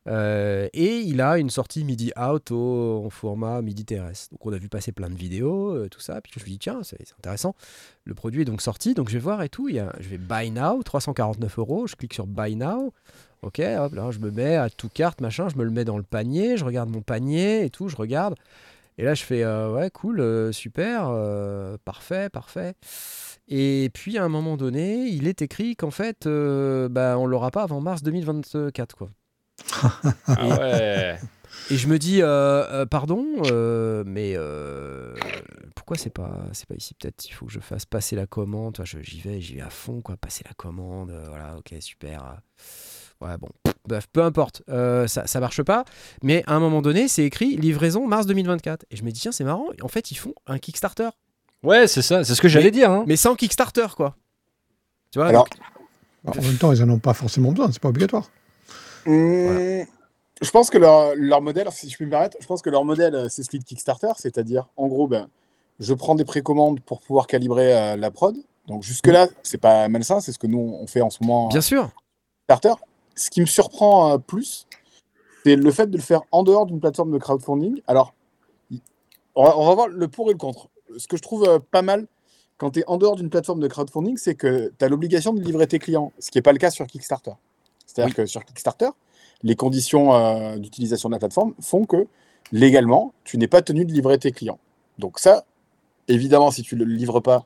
Euh, 0.08 0.68
et 0.74 1.00
il 1.00 1.22
a 1.22 1.38
une 1.38 1.50
sortie 1.50 1.84
MIDI 1.84 2.12
out 2.20 2.52
au, 2.52 3.04
en 3.06 3.10
format 3.10 3.62
MIDI 3.62 3.86
TRS. 3.86 4.30
Donc 4.32 4.46
on 4.46 4.54
a 4.54 4.58
vu 4.58 4.68
passer 4.70 4.92
plein 4.92 5.10
de 5.10 5.16
vidéos, 5.16 5.74
euh, 5.76 5.90
tout 5.90 6.00
ça. 6.00 6.20
Puis 6.22 6.34
je 6.36 6.44
me 6.44 6.50
dis, 6.50 6.60
tiens, 6.60 6.82
c'est 6.84 7.14
intéressant. 7.18 7.56
Le 8.04 8.14
produit 8.14 8.42
est 8.42 8.46
donc 8.46 8.62
sorti, 8.62 8.94
donc 8.94 9.10
je 9.10 9.14
vais 9.14 9.20
voir 9.20 9.42
et 9.44 9.50
tout. 9.50 9.70
Il 9.70 9.76
y 9.76 9.80
a, 9.80 9.94
je 10.00 10.10
vais 10.10 10.18
buy 10.18 10.52
now, 10.52 10.84
349 10.84 11.60
euros. 11.60 11.88
Je 11.88 11.96
clique 11.96 12.14
sur 12.14 12.28
buy 12.28 12.56
now. 12.56 12.94
Ok, 13.42 13.60
hop, 13.60 13.94
là, 13.94 14.12
je 14.12 14.20
me 14.20 14.32
mets 14.32 14.56
à 14.56 14.70
tout 14.70 14.90
carte, 14.90 15.22
machin. 15.22 15.50
Je 15.50 15.58
me 15.58 15.64
le 15.64 15.72
mets 15.72 15.86
dans 15.86 15.98
le 15.98 16.04
panier. 16.04 16.58
Je 16.58 16.66
regarde 16.66 16.90
mon 16.90 17.02
panier 17.02 17.66
et 17.66 17.70
tout. 17.70 17.88
Je 17.88 17.96
regarde. 17.96 18.36
Et 18.98 19.04
là, 19.04 19.16
je 19.16 19.24
fais, 19.24 19.44
euh, 19.44 19.74
ouais, 19.74 19.90
cool, 19.90 20.54
super, 20.54 21.10
parfait, 21.84 22.30
parfait. 22.30 22.76
Et 23.50 23.90
puis 23.94 24.18
à 24.18 24.24
un 24.24 24.30
moment 24.30 24.56
donné, 24.56 25.08
il 25.08 25.28
est 25.28 25.42
écrit 25.42 25.76
qu'en 25.76 25.92
fait, 25.92 26.28
bah, 26.28 27.18
on 27.18 27.26
l'aura 27.26 27.52
pas 27.52 27.64
avant 27.64 27.82
mars 27.82 28.04
2024, 28.04 28.96
quoi. 28.96 29.10
Ah 30.28 30.48
ouais. 30.60 31.20
Et 31.70 31.78
je 31.78 31.88
me 31.88 31.98
dis, 31.98 32.22
euh, 32.22 32.28
euh, 32.28 32.86
pardon, 32.86 33.26
euh, 33.46 34.04
mais 34.06 34.34
euh, 34.36 35.14
pourquoi 35.76 35.98
c'est 35.98 36.10
pas, 36.10 36.32
c'est 36.52 36.68
pas 36.68 36.76
ici 36.76 36.94
Peut-être 36.94 37.26
il 37.26 37.32
faut 37.34 37.46
que 37.46 37.52
je 37.54 37.60
fasse 37.60 37.86
passer 37.86 38.16
la 38.16 38.26
commande. 38.28 38.74
Toi, 38.76 38.86
je- 38.86 39.00
j'y 39.02 39.22
vais, 39.22 39.40
j'y 39.40 39.56
vais 39.56 39.62
à 39.62 39.70
fond, 39.70 40.02
quoi. 40.02 40.18
Passer 40.18 40.44
la 40.46 40.54
commande, 40.56 41.12
euh, 41.12 41.26
voilà, 41.30 41.56
ok, 41.58 41.74
super. 41.80 42.42
Ouais, 43.22 43.38
bon, 43.38 43.48
bref, 43.88 44.08
peu 44.12 44.22
importe, 44.24 44.64
euh, 44.70 45.08
ça, 45.08 45.26
ça 45.28 45.40
marche 45.40 45.62
pas. 45.64 45.86
Mais 46.22 46.44
à 46.48 46.56
un 46.56 46.60
moment 46.60 46.82
donné, 46.82 47.08
c'est 47.08 47.24
écrit 47.24 47.56
livraison 47.56 48.06
mars 48.08 48.26
2024. 48.26 48.86
Et 48.92 48.98
je 48.98 49.04
me 49.04 49.12
dis, 49.12 49.22
tiens, 49.22 49.32
c'est 49.32 49.46
marrant. 49.46 49.68
En 49.82 49.88
fait, 49.88 50.12
ils 50.12 50.16
font 50.16 50.34
un 50.48 50.58
Kickstarter, 50.60 51.10
Ouais, 51.64 51.88
c'est 51.88 52.02
ça, 52.02 52.26
c'est 52.26 52.36
ce 52.36 52.42
que 52.42 52.50
j'allais 52.50 52.72
dire. 52.72 52.92
Hein. 52.92 53.06
mais 53.08 53.16
sans 53.16 53.36
Kickstarter, 53.36 53.88
quoi. 53.96 54.18
Tu 55.12 55.20
vois 55.20 55.28
Alors, 55.30 55.48
donc- 56.26 56.38
En 56.38 56.42
même 56.42 56.58
temps, 56.58 56.74
ils 56.74 56.84
en 56.84 56.90
ont 56.90 57.00
pas 57.00 57.14
forcément 57.14 57.52
besoin, 57.52 57.72
c'est 57.72 57.82
pas 57.82 57.88
obligatoire. 57.90 58.30
Je 59.06 60.52
pense 60.52 60.70
que 60.70 60.78
leur, 60.78 61.16
leur 61.16 61.42
modèle, 61.42 61.68
si 61.72 61.90
je 61.90 61.96
puis 61.96 62.06
me 62.06 62.12
permettre, 62.12 62.38
je 62.40 62.46
pense 62.46 62.62
que 62.62 62.70
leur 62.70 62.84
modèle, 62.84 63.16
euh, 63.16 63.30
c'est 63.30 63.44
celui 63.44 63.60
de 63.60 63.64
Kickstarter, 63.64 64.12
c'est-à-dire, 64.18 64.68
en 64.76 64.88
gros, 64.88 65.08
ben, 65.08 65.30
je 65.80 65.94
prends 65.94 66.16
des 66.16 66.26
précommandes 66.26 66.80
pour 66.82 67.02
pouvoir 67.02 67.28
calibrer 67.28 67.76
euh, 67.76 67.96
la 67.96 68.12
prod. 68.12 68.36
Donc 68.68 68.84
jusque-là, 68.84 69.28
c'est 69.44 69.58
pas 69.58 69.88
malsain, 69.90 70.20
c'est 70.22 70.32
ce 70.32 70.40
que 70.40 70.48
nous 70.48 70.78
on 70.80 70.88
fait 70.88 71.02
en 71.02 71.10
ce 71.10 71.24
moment. 71.24 71.48
bien 71.50 71.62
sûr. 71.62 71.90
Kickstarter. 72.48 72.82
Ce 73.16 73.30
qui 73.30 73.42
me 73.42 73.46
surprend 73.46 74.14
euh, 74.14 74.18
plus, 74.18 74.68
c'est 75.44 75.56
le 75.56 75.72
fait 75.72 75.88
de 75.88 75.98
le 75.98 76.02
faire 76.02 76.22
en 76.32 76.44
dehors 76.44 76.66
d'une 76.66 76.80
plateforme 76.80 77.12
de 77.12 77.18
crowdfunding. 77.18 77.82
Alors, 77.88 78.14
on 79.36 79.44
va, 79.44 79.58
on 79.58 79.68
va 79.68 79.76
voir 79.76 79.88
le 79.88 80.08
pour 80.08 80.30
et 80.30 80.34
le 80.34 80.40
contre. 80.40 80.70
Ce 80.98 81.08
que 81.08 81.18
je 81.18 81.22
trouve 81.22 81.48
euh, 81.48 81.60
pas 81.60 81.82
mal 81.82 82.08
quand 82.58 82.72
tu 82.72 82.80
es 82.80 82.84
en 82.88 82.98
dehors 82.98 83.16
d'une 83.16 83.30
plateforme 83.30 83.60
de 83.60 83.68
crowdfunding, 83.68 84.18
c'est 84.18 84.36
que 84.36 84.72
tu 84.78 84.86
as 84.86 84.88
l'obligation 84.88 85.34
de 85.34 85.42
livrer 85.42 85.68
tes 85.68 85.80
clients, 85.80 86.14
ce 86.20 86.32
qui 86.32 86.38
n'est 86.38 86.44
pas 86.44 86.54
le 86.54 86.60
cas 86.60 86.72
sur 86.72 86.88
Kickstarter. 86.88 87.34
C'est-à-dire 87.86 88.16
que 88.16 88.26
sur 88.26 88.44
Kickstarter, 88.46 88.90
les 89.44 89.56
conditions 89.56 90.14
euh, 90.16 90.58
d'utilisation 90.58 91.10
de 91.10 91.14
la 91.14 91.20
plateforme 91.20 91.54
font 91.60 91.86
que 91.86 92.08
légalement, 92.52 93.14
tu 93.24 93.38
n'es 93.38 93.48
pas 93.48 93.62
tenu 93.62 93.86
de 93.86 93.92
livrer 93.92 94.18
tes 94.18 94.32
clients. 94.32 94.60
Donc 95.00 95.20
ça, 95.20 95.46
évidemment, 96.08 96.52
si 96.52 96.62
tu 96.62 96.76
ne 96.76 96.84
le 96.84 96.94
livres 96.94 97.20
pas, 97.20 97.44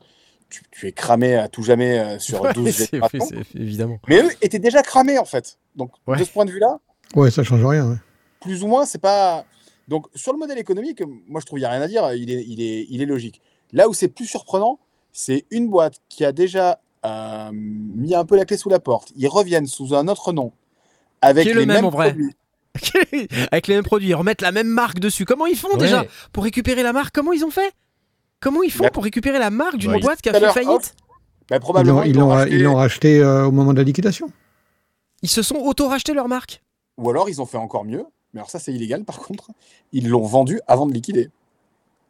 tu, 0.50 0.62
tu 0.70 0.86
es 0.86 0.92
cramé 0.92 1.34
à 1.36 1.48
tout 1.48 1.62
jamais 1.62 1.98
euh, 1.98 2.18
sur 2.18 2.40
Ouais, 2.42 2.52
12 2.52 2.70
c'est- 2.70 2.90
générations. 2.90 3.24
c'est- 3.26 3.58
évidemment. 3.60 3.98
Mais 4.08 4.22
eux 4.22 4.30
étaient 4.42 4.58
déjà 4.58 4.82
cramés 4.82 5.18
en 5.18 5.24
fait. 5.24 5.58
Donc 5.76 5.92
Ouais. 6.06 6.18
de 6.18 6.24
ce 6.24 6.30
point 6.30 6.44
de 6.44 6.50
vue-là, 6.50 6.78
Ouais, 7.14 7.30
ça 7.30 7.42
change 7.42 7.64
rien. 7.64 7.88
ouais. 7.90 7.96
plus 8.40 8.62
ou 8.62 8.66
moins, 8.68 8.86
c'est 8.86 8.98
pas. 9.00 9.44
Donc 9.88 10.06
sur 10.14 10.32
le 10.32 10.38
modèle 10.38 10.58
économique, 10.58 11.02
moi 11.26 11.40
je 11.40 11.46
trouve 11.46 11.58
qu'il 11.58 11.66
n'y 11.66 11.66
a 11.66 11.70
rien 11.72 11.82
à 11.82 11.88
dire, 11.88 12.12
il 12.14 12.30
est, 12.30 12.44
il, 12.46 12.60
est, 12.62 12.86
il 12.90 13.02
est 13.02 13.06
logique. 13.06 13.40
Là 13.72 13.88
où 13.88 13.94
c'est 13.94 14.08
plus 14.08 14.26
surprenant, 14.26 14.78
c'est 15.12 15.44
une 15.50 15.68
boîte 15.68 15.96
qui 16.08 16.24
a 16.24 16.32
déjà 16.32 16.80
euh, 17.06 17.50
mis 17.52 18.14
un 18.14 18.24
peu 18.24 18.36
la 18.36 18.44
clé 18.44 18.56
sous 18.56 18.68
la 18.68 18.80
porte. 18.80 19.12
Ils 19.16 19.28
reviennent 19.28 19.66
sous 19.66 19.94
un 19.94 20.08
autre 20.08 20.32
nom. 20.32 20.52
Avec 21.20 21.44
Qui 21.44 21.50
est 21.50 21.54
les 21.54 21.60
le 21.60 21.66
même, 21.66 21.76
mêmes 21.76 21.84
en 21.86 21.90
vrai. 21.90 22.10
produits. 22.10 22.32
Avec 23.50 23.66
les 23.66 23.74
mêmes 23.74 23.84
produits, 23.84 24.08
ils 24.08 24.14
remettent 24.14 24.42
la 24.42 24.52
même 24.52 24.68
marque 24.68 25.00
dessus. 25.00 25.24
Comment 25.24 25.46
ils 25.46 25.56
font 25.56 25.76
déjà 25.76 26.04
pour 26.32 26.44
récupérer 26.44 26.82
la 26.82 26.92
marque? 26.92 27.14
Comment 27.14 27.32
ils 27.32 27.44
ont 27.44 27.50
fait? 27.50 27.72
Comment 28.40 28.62
ils 28.62 28.70
font 28.70 28.84
Bah, 28.84 28.90
pour 28.90 29.02
récupérer 29.02 29.38
la 29.38 29.50
marque 29.50 29.78
d'une 29.78 29.92
bah, 29.92 29.98
boîte 30.00 30.22
qui 30.22 30.28
a 30.28 30.34
fait 30.34 30.52
faillite? 30.52 30.94
Bah, 31.50 31.56
Ils 31.56 31.60
probablement. 31.60 32.00
l'ont- 32.00 32.04
ils 32.06 32.14
l'ont 32.16 32.28
racheté- 32.28 32.54
ils 32.54 32.62
l'ont 32.62 32.74
racheté 32.76 33.18
euh, 33.20 33.46
au 33.46 33.50
moment 33.50 33.72
de 33.72 33.78
la 33.78 33.84
liquidation. 33.84 34.30
Ils 35.22 35.28
se 35.30 35.42
sont 35.42 35.56
auto-rachetés 35.56 36.14
leur 36.14 36.28
marque. 36.28 36.62
Ou 36.98 37.10
alors 37.10 37.28
ils 37.28 37.40
ont 37.42 37.46
fait 37.46 37.56
encore 37.56 37.84
mieux. 37.84 38.04
Mais 38.34 38.40
alors 38.40 38.50
ça, 38.50 38.58
c'est 38.60 38.72
illégal 38.72 39.04
par 39.04 39.18
contre. 39.18 39.50
Ils 39.92 40.08
l'ont 40.08 40.22
vendu 40.26 40.60
avant 40.68 40.86
de 40.86 40.92
liquider. 40.92 41.30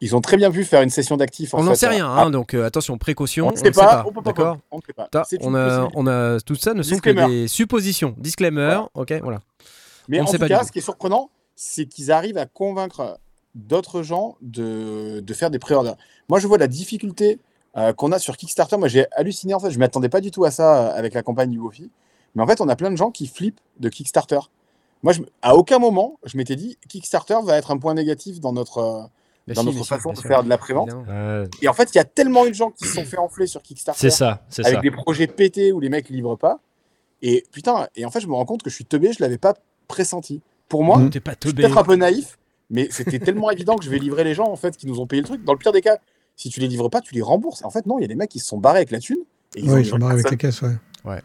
Ils 0.01 0.15
ont 0.15 0.21
très 0.21 0.37
bien 0.37 0.49
pu 0.49 0.63
faire 0.63 0.81
une 0.81 0.89
session 0.89 1.17
d'actifs. 1.17 1.53
en 1.53 1.59
on 1.59 1.63
n'en 1.63 1.75
sait 1.75 1.87
rien, 1.89 2.07
hein, 2.07 2.29
donc 2.29 2.53
euh, 2.53 2.65
attention, 2.65 2.97
précaution. 2.97 3.47
On 3.47 3.51
ne 3.51 3.57
sait 3.57 3.71
pas. 3.71 4.03
on 4.07 4.11
peut 4.11 4.21
pas- 4.21 4.21
D'accord 4.21 4.57
on 4.71 4.79
sait 4.79 4.93
pas. 4.93 5.03
A, 5.13 5.19
possibilité. 5.19 5.47
on 5.95 6.07
a, 6.07 6.39
tout 6.39 6.55
ça 6.55 6.73
ne 6.73 6.83
sont 6.83 6.97
que 6.99 7.09
des 7.09 7.47
suppositions. 7.49 8.15
Disclaimer, 8.17 8.61
Voilà. 8.65 8.89
ok, 8.93 9.13
voilà. 9.21 9.39
Mais 10.07 10.19
On 10.19 10.23
en 10.23 10.27
sait 10.27 10.37
tout 10.37 10.43
pas 10.43 10.47
cas, 10.47 10.63
ce 10.63 10.71
qui 10.71 10.79
est 10.79 10.83
surprenant, 10.83 11.29
c'est 11.55 11.85
qu'ils 11.85 12.11
arrivent 12.11 12.37
à 12.37 12.45
convaincre 12.45 13.19
d'autres 13.55 14.01
gens 14.01 14.37
de, 14.41 15.19
de 15.19 15.33
faire 15.33 15.51
des 15.51 15.59
pré-orders. 15.59 15.95
Moi, 16.29 16.39
je 16.39 16.47
vois 16.47 16.57
la 16.57 16.67
difficulté 16.67 17.39
euh, 17.77 17.91
qu'on 17.93 18.11
a 18.11 18.19
sur 18.19 18.37
Kickstarter. 18.37 18.77
Moi, 18.77 18.87
j'ai 18.87 19.05
halluciné, 19.11 19.53
en 19.53 19.59
fait, 19.59 19.69
je 19.69 19.75
ne 19.75 19.79
m'attendais 19.79 20.09
pas 20.09 20.21
du 20.21 20.31
tout 20.31 20.45
à 20.45 20.51
ça 20.51 20.77
euh, 20.87 20.97
avec 20.97 21.13
la 21.13 21.21
campagne 21.23 21.51
Yugofi. 21.51 21.91
Mais 22.35 22.43
en 22.43 22.47
fait, 22.47 22.61
on 22.61 22.69
a 22.69 22.75
plein 22.75 22.89
de 22.91 22.95
gens 22.95 23.11
qui 23.11 23.27
flippent 23.27 23.59
de 23.79 23.89
Kickstarter. 23.89 24.39
Moi, 25.03 25.13
je, 25.13 25.21
à 25.41 25.55
aucun 25.55 25.77
moment, 25.79 26.19
je 26.23 26.37
m'étais 26.37 26.55
dit 26.55 26.77
Kickstarter 26.87 27.37
va 27.43 27.57
être 27.57 27.71
un 27.71 27.77
point 27.77 27.93
négatif 27.93 28.39
dans 28.39 28.53
notre, 28.53 29.09
euh, 29.49 29.53
dans 29.53 29.61
si, 29.61 29.67
notre 29.67 29.85
façon 29.85 30.13
de 30.13 30.19
faire 30.19 30.43
de 30.43 30.49
la 30.49 30.57
prévente. 30.57 30.91
Ouais, 30.93 31.43
Et 31.61 31.67
en 31.67 31.73
fait, 31.73 31.89
il 31.93 31.97
y 31.97 32.01
a 32.01 32.05
tellement 32.05 32.45
eu 32.45 32.49
de 32.49 32.55
gens 32.55 32.71
qui 32.71 32.85
se 32.85 32.95
sont 32.95 33.05
fait 33.05 33.17
enfler 33.17 33.47
sur 33.47 33.61
Kickstarter 33.61 33.99
c'est 33.99 34.09
ça, 34.09 34.43
c'est 34.49 34.65
avec 34.65 34.77
ça. 34.77 34.81
des 34.81 34.91
projets 34.91 35.27
pétés 35.27 35.71
où 35.71 35.79
les 35.79 35.89
mecs 35.89 36.09
livrent 36.09 36.37
pas. 36.37 36.59
Et 37.21 37.45
putain, 37.51 37.87
et 37.95 38.05
en 38.05 38.11
fait, 38.11 38.21
je 38.21 38.27
me 38.27 38.33
rends 38.33 38.45
compte 38.45 38.63
que 38.63 38.69
je 38.69 38.75
suis 38.75 38.85
teubé, 38.85 39.11
je 39.11 39.21
l'avais 39.21 39.37
pas 39.37 39.53
pressenti. 39.87 40.41
Pour 40.69 40.83
moi, 40.83 40.97
Mm. 40.99 41.09
T'es 41.09 41.19
pas 41.19 41.33
je 41.41 41.47
suis 41.47 41.55
peut-être 41.55 41.77
un 41.77 41.83
peu 41.83 41.95
naïf, 41.95 42.37
mais 42.69 42.87
c'était 42.91 43.19
tellement 43.19 43.49
évident 43.51 43.75
que 43.75 43.83
je 43.83 43.89
vais 43.89 43.97
livrer 43.97 44.23
les 44.23 44.35
gens 44.35 44.47
en 44.47 44.55
fait 44.55 44.77
qui 44.77 44.87
nous 44.87 44.99
ont 44.99 45.07
payé 45.07 45.21
le 45.21 45.27
truc. 45.27 45.43
Dans 45.43 45.53
le 45.53 45.59
pire 45.59 45.71
des 45.71 45.81
cas, 45.81 45.97
si 46.35 46.49
tu 46.49 46.59
les 46.59 46.67
livres 46.67 46.89
pas, 46.89 47.01
tu 47.01 47.13
les 47.13 47.21
rembourses. 47.21 47.63
En 47.65 47.69
fait, 47.71 47.85
non, 47.85 47.97
il 47.99 48.03
y 48.03 48.05
a 48.05 48.07
des 48.07 48.15
mecs 48.15 48.29
qui 48.29 48.39
se 48.39 48.47
sont 48.47 48.57
barrés 48.57 48.77
avec 48.77 48.91
la 48.91 48.99
thune. 48.99 49.17
Et 49.55 49.63
ont 49.63 49.65
Oui, 49.65 49.71
ils 49.71 49.75
livré 49.77 49.83
sont 49.85 49.97
barrés 49.97 50.13
avec 50.13 50.31
les 50.31 50.37
caisses, 50.37 50.61
ouais. 50.61 50.75
Ouais. 51.03 51.21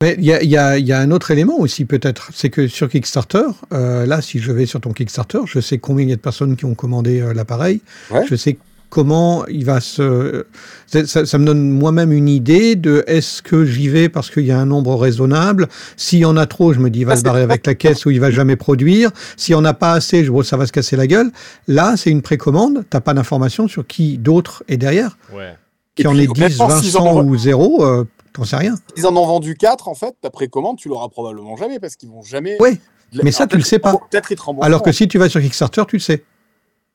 Mais 0.00 0.14
il 0.18 0.24
y 0.26 0.32
a, 0.32 0.40
il 0.44 0.48
y 0.48 0.56
a- 0.56 0.78
il 0.78 0.86
y 0.86 0.92
a 0.92 1.00
un 1.00 1.10
autre 1.10 1.32
élément 1.32 1.58
aussi, 1.58 1.84
peut-être. 1.84 2.30
C'est 2.32 2.50
que 2.50 2.68
sur 2.68 2.88
Kickstarter, 2.88 3.42
euh, 3.72 4.06
là, 4.06 4.22
si 4.22 4.38
je 4.38 4.52
vais 4.52 4.64
sur 4.64 4.80
ton 4.80 4.92
Kickstarter, 4.92 5.40
je 5.46 5.58
sais 5.58 5.78
combien 5.78 6.04
il 6.04 6.10
y 6.10 6.12
a 6.12 6.16
de 6.16 6.20
personnes 6.20 6.54
qui 6.54 6.66
ont 6.66 6.74
commandé 6.76 7.20
euh, 7.20 7.34
l'appareil. 7.34 7.80
Ouais. 8.12 8.24
Je 8.30 8.36
sais 8.36 8.58
comment 8.90 9.44
il 9.48 9.64
va 9.64 9.80
se. 9.80 10.46
Ça, 10.86 11.04
ça- 11.04 11.26
ça 11.26 11.36
me 11.38 11.44
donne 11.44 11.68
moi-même 11.72 12.12
une 12.12 12.28
idée 12.28 12.76
de 12.76 13.02
est-ce 13.08 13.42
que 13.42 13.64
j'y 13.64 13.88
vais 13.88 14.08
parce 14.08 14.30
qu'il 14.30 14.46
y 14.46 14.52
a 14.52 14.58
un 14.60 14.66
nombre 14.66 14.94
raisonnable. 14.94 15.66
S'il 15.96 16.20
y 16.20 16.24
en 16.24 16.36
a 16.36 16.46
trop, 16.46 16.72
je 16.72 16.78
me 16.78 16.90
dis 16.90 17.00
il 17.00 17.04
va 17.06 17.14
Ah, 17.14 17.16
se 17.16 17.22
barrer 17.24 17.42
avec 17.42 17.66
la 17.66 17.74
caisse 17.74 18.06
ou 18.06 18.10
il 18.12 18.20
va 18.20 18.30
jamais 18.30 18.54
produire. 18.54 19.10
S'il 19.36 19.54
y 19.54 19.56
en 19.56 19.64
a 19.64 19.74
pas 19.74 19.94
assez, 19.94 20.24
je 20.24 20.30
vois 20.30 20.44
ça 20.44 20.56
va 20.56 20.66
se 20.66 20.72
casser 20.72 20.94
la 20.94 21.08
gueule. 21.08 21.32
Là, 21.66 21.96
c'est 21.96 22.10
une 22.10 22.22
précommande. 22.22 22.84
T'as 22.88 23.00
pas 23.00 23.14
d'information 23.14 23.66
sur 23.66 23.84
qui 23.84 24.16
d'autre 24.16 24.62
est 24.68 24.76
derrière. 24.76 25.18
Ouais. 25.34 25.54
Qui 25.96 26.06
en 26.06 26.16
est 26.16 26.28
10, 26.28 26.40
honnêtement, 26.60 26.68
20, 26.68 26.80
s'ils 26.80 26.96
en 26.96 27.00
100 27.04 27.16
ont- 27.16 27.24
ou 27.24 27.36
0, 27.36 27.84
euh, 27.84 28.04
t'en 28.32 28.44
sais 28.44 28.56
rien. 28.56 28.74
Ils 28.96 29.06
en 29.06 29.16
ont 29.16 29.26
vendu 29.26 29.56
4 29.56 29.88
en 29.88 29.94
fait. 29.94 30.16
Ta 30.20 30.30
précommande, 30.30 30.76
tu 30.78 30.88
l'auras 30.88 31.08
probablement 31.08 31.56
jamais 31.56 31.78
parce 31.80 31.96
qu'ils 31.96 32.08
vont 32.10 32.22
jamais. 32.22 32.60
Ouais, 32.60 32.78
mais 33.22 33.30
ça, 33.32 33.44
Alors, 33.44 33.50
tu 33.50 33.56
le 33.58 33.62
sais 33.62 33.78
pas. 33.78 33.96
Peut-être 34.10 34.32
ils 34.32 34.36
te 34.36 34.42
remboursent. 34.42 34.66
Alors 34.66 34.82
que 34.82 34.92
si 34.92 35.08
tu 35.08 35.18
vas 35.18 35.28
sur 35.28 35.40
Kickstarter, 35.40 35.82
tu 35.88 35.96
le 35.96 36.00
sais. 36.00 36.24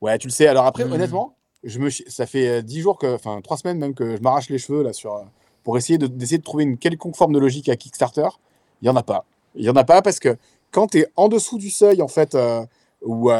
Ouais, 0.01 0.17
tu 0.17 0.27
le 0.27 0.33
sais. 0.33 0.47
Alors 0.47 0.65
après, 0.65 0.85
Mhm. 0.85 0.91
honnêtement, 0.93 1.35
je 1.63 1.79
me, 1.79 1.89
ça 1.89 2.25
fait 2.25 2.47
euh, 2.47 2.61
10 2.61 2.81
jours 2.81 2.97
que, 2.97 3.15
enfin 3.15 3.39
3 3.41 3.57
semaines 3.57 3.77
même 3.79 3.93
que 3.93 4.15
je 4.17 4.21
m'arrache 4.21 4.49
les 4.49 4.57
cheveux 4.57 4.83
là 4.83 4.93
sur 4.93 5.13
euh, 5.15 5.21
pour 5.63 5.77
essayer 5.77 5.97
de 5.97 6.07
d'essayer 6.07 6.37
de 6.37 6.43
trouver 6.43 6.63
une 6.65 6.77
quelconque 6.77 7.15
forme 7.15 7.33
de 7.33 7.39
logique 7.39 7.69
à 7.69 7.75
Kickstarter. 7.75 8.27
Il 8.81 8.87
y 8.87 8.89
en 8.89 8.95
a 8.95 9.03
pas. 9.03 9.25
Il 9.55 9.63
y 9.63 9.69
en 9.69 9.75
a 9.75 9.83
pas 9.83 10.01
parce 10.01 10.19
que 10.19 10.35
quand 10.71 10.87
tu 10.87 10.99
es 10.99 11.07
en 11.15 11.29
dessous 11.29 11.57
du 11.57 11.69
seuil 11.69 12.01
en 12.01 12.07
fait 12.07 12.35
euh, 12.35 12.65
ou 13.01 13.31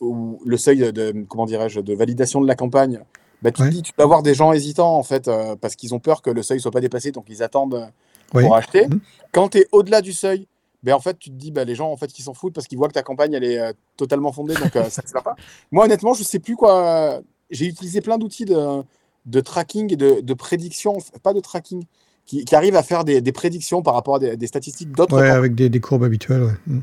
ou 0.00 0.40
le 0.44 0.56
seuil 0.56 0.92
de 0.92 1.24
comment 1.28 1.46
dirais-je 1.46 1.78
de 1.80 1.94
validation 1.94 2.40
de 2.40 2.48
la 2.48 2.56
campagne, 2.56 3.00
bah, 3.42 3.50
tu 3.52 3.60
Ouais. 3.62 3.68
te 3.68 3.74
dis 3.74 3.82
tu 3.82 3.92
vas 3.98 4.04
avoir 4.04 4.22
des 4.22 4.34
gens 4.34 4.52
hésitants 4.52 4.96
en 4.96 5.02
fait 5.02 5.28
euh, 5.28 5.56
parce 5.56 5.76
qu'ils 5.76 5.94
ont 5.94 5.98
peur 6.00 6.22
que 6.22 6.30
le 6.30 6.42
seuil 6.42 6.60
soit 6.60 6.70
pas 6.70 6.80
dépassé 6.80 7.10
donc 7.12 7.26
ils 7.28 7.42
attendent 7.42 7.74
euh, 7.74 7.86
Oui. 8.34 8.44
pour 8.44 8.54
acheter. 8.56 8.86
Mhm. 8.88 9.00
Quand 9.32 9.48
tu 9.50 9.58
es 9.58 9.66
au-delà 9.72 10.00
du 10.00 10.12
seuil, 10.12 10.46
ben 10.82 10.94
en 10.94 11.00
fait, 11.00 11.16
tu 11.18 11.30
te 11.30 11.34
dis, 11.36 11.52
bah, 11.52 11.62
les 11.62 11.76
gens, 11.76 11.92
en 11.92 11.96
fait, 11.96 12.08
qui 12.08 12.22
s'en 12.22 12.34
foutent 12.34 12.54
parce 12.54 12.66
qu'ils 12.66 12.76
voient 12.76 12.88
que 12.88 12.92
ta 12.94 13.04
campagne, 13.04 13.34
elle 13.34 13.44
est 13.44 13.60
euh, 13.60 13.72
totalement 13.96 14.32
fondée, 14.32 14.54
donc 14.54 14.74
euh, 14.74 14.82
ça 14.90 15.02
ne 15.02 15.06
sert 15.08 15.22
pas. 15.22 15.36
Moi, 15.70 15.84
honnêtement, 15.84 16.12
je 16.12 16.24
sais 16.24 16.40
plus 16.40 16.56
quoi. 16.56 17.20
J'ai 17.50 17.66
utilisé 17.66 18.00
plein 18.00 18.18
d'outils 18.18 18.46
de, 18.46 18.82
de 19.26 19.40
tracking 19.40 19.92
et 19.92 19.96
de, 19.96 20.20
de 20.20 20.34
prédiction, 20.34 20.98
pas 21.22 21.34
de 21.34 21.40
tracking, 21.40 21.84
qui, 22.26 22.44
qui 22.44 22.54
arrivent 22.56 22.74
à 22.74 22.82
faire 22.82 23.04
des, 23.04 23.20
des 23.20 23.30
prédictions 23.32 23.80
par 23.82 23.94
rapport 23.94 24.16
à 24.16 24.18
des, 24.18 24.36
des 24.36 24.46
statistiques 24.48 24.90
d'autres. 24.90 25.16
Ouais, 25.20 25.30
avec 25.30 25.54
des, 25.54 25.68
des 25.68 25.78
courbes 25.80 26.02
habituelles. 26.02 26.42
ouais. 26.42 26.54
Mm. 26.66 26.80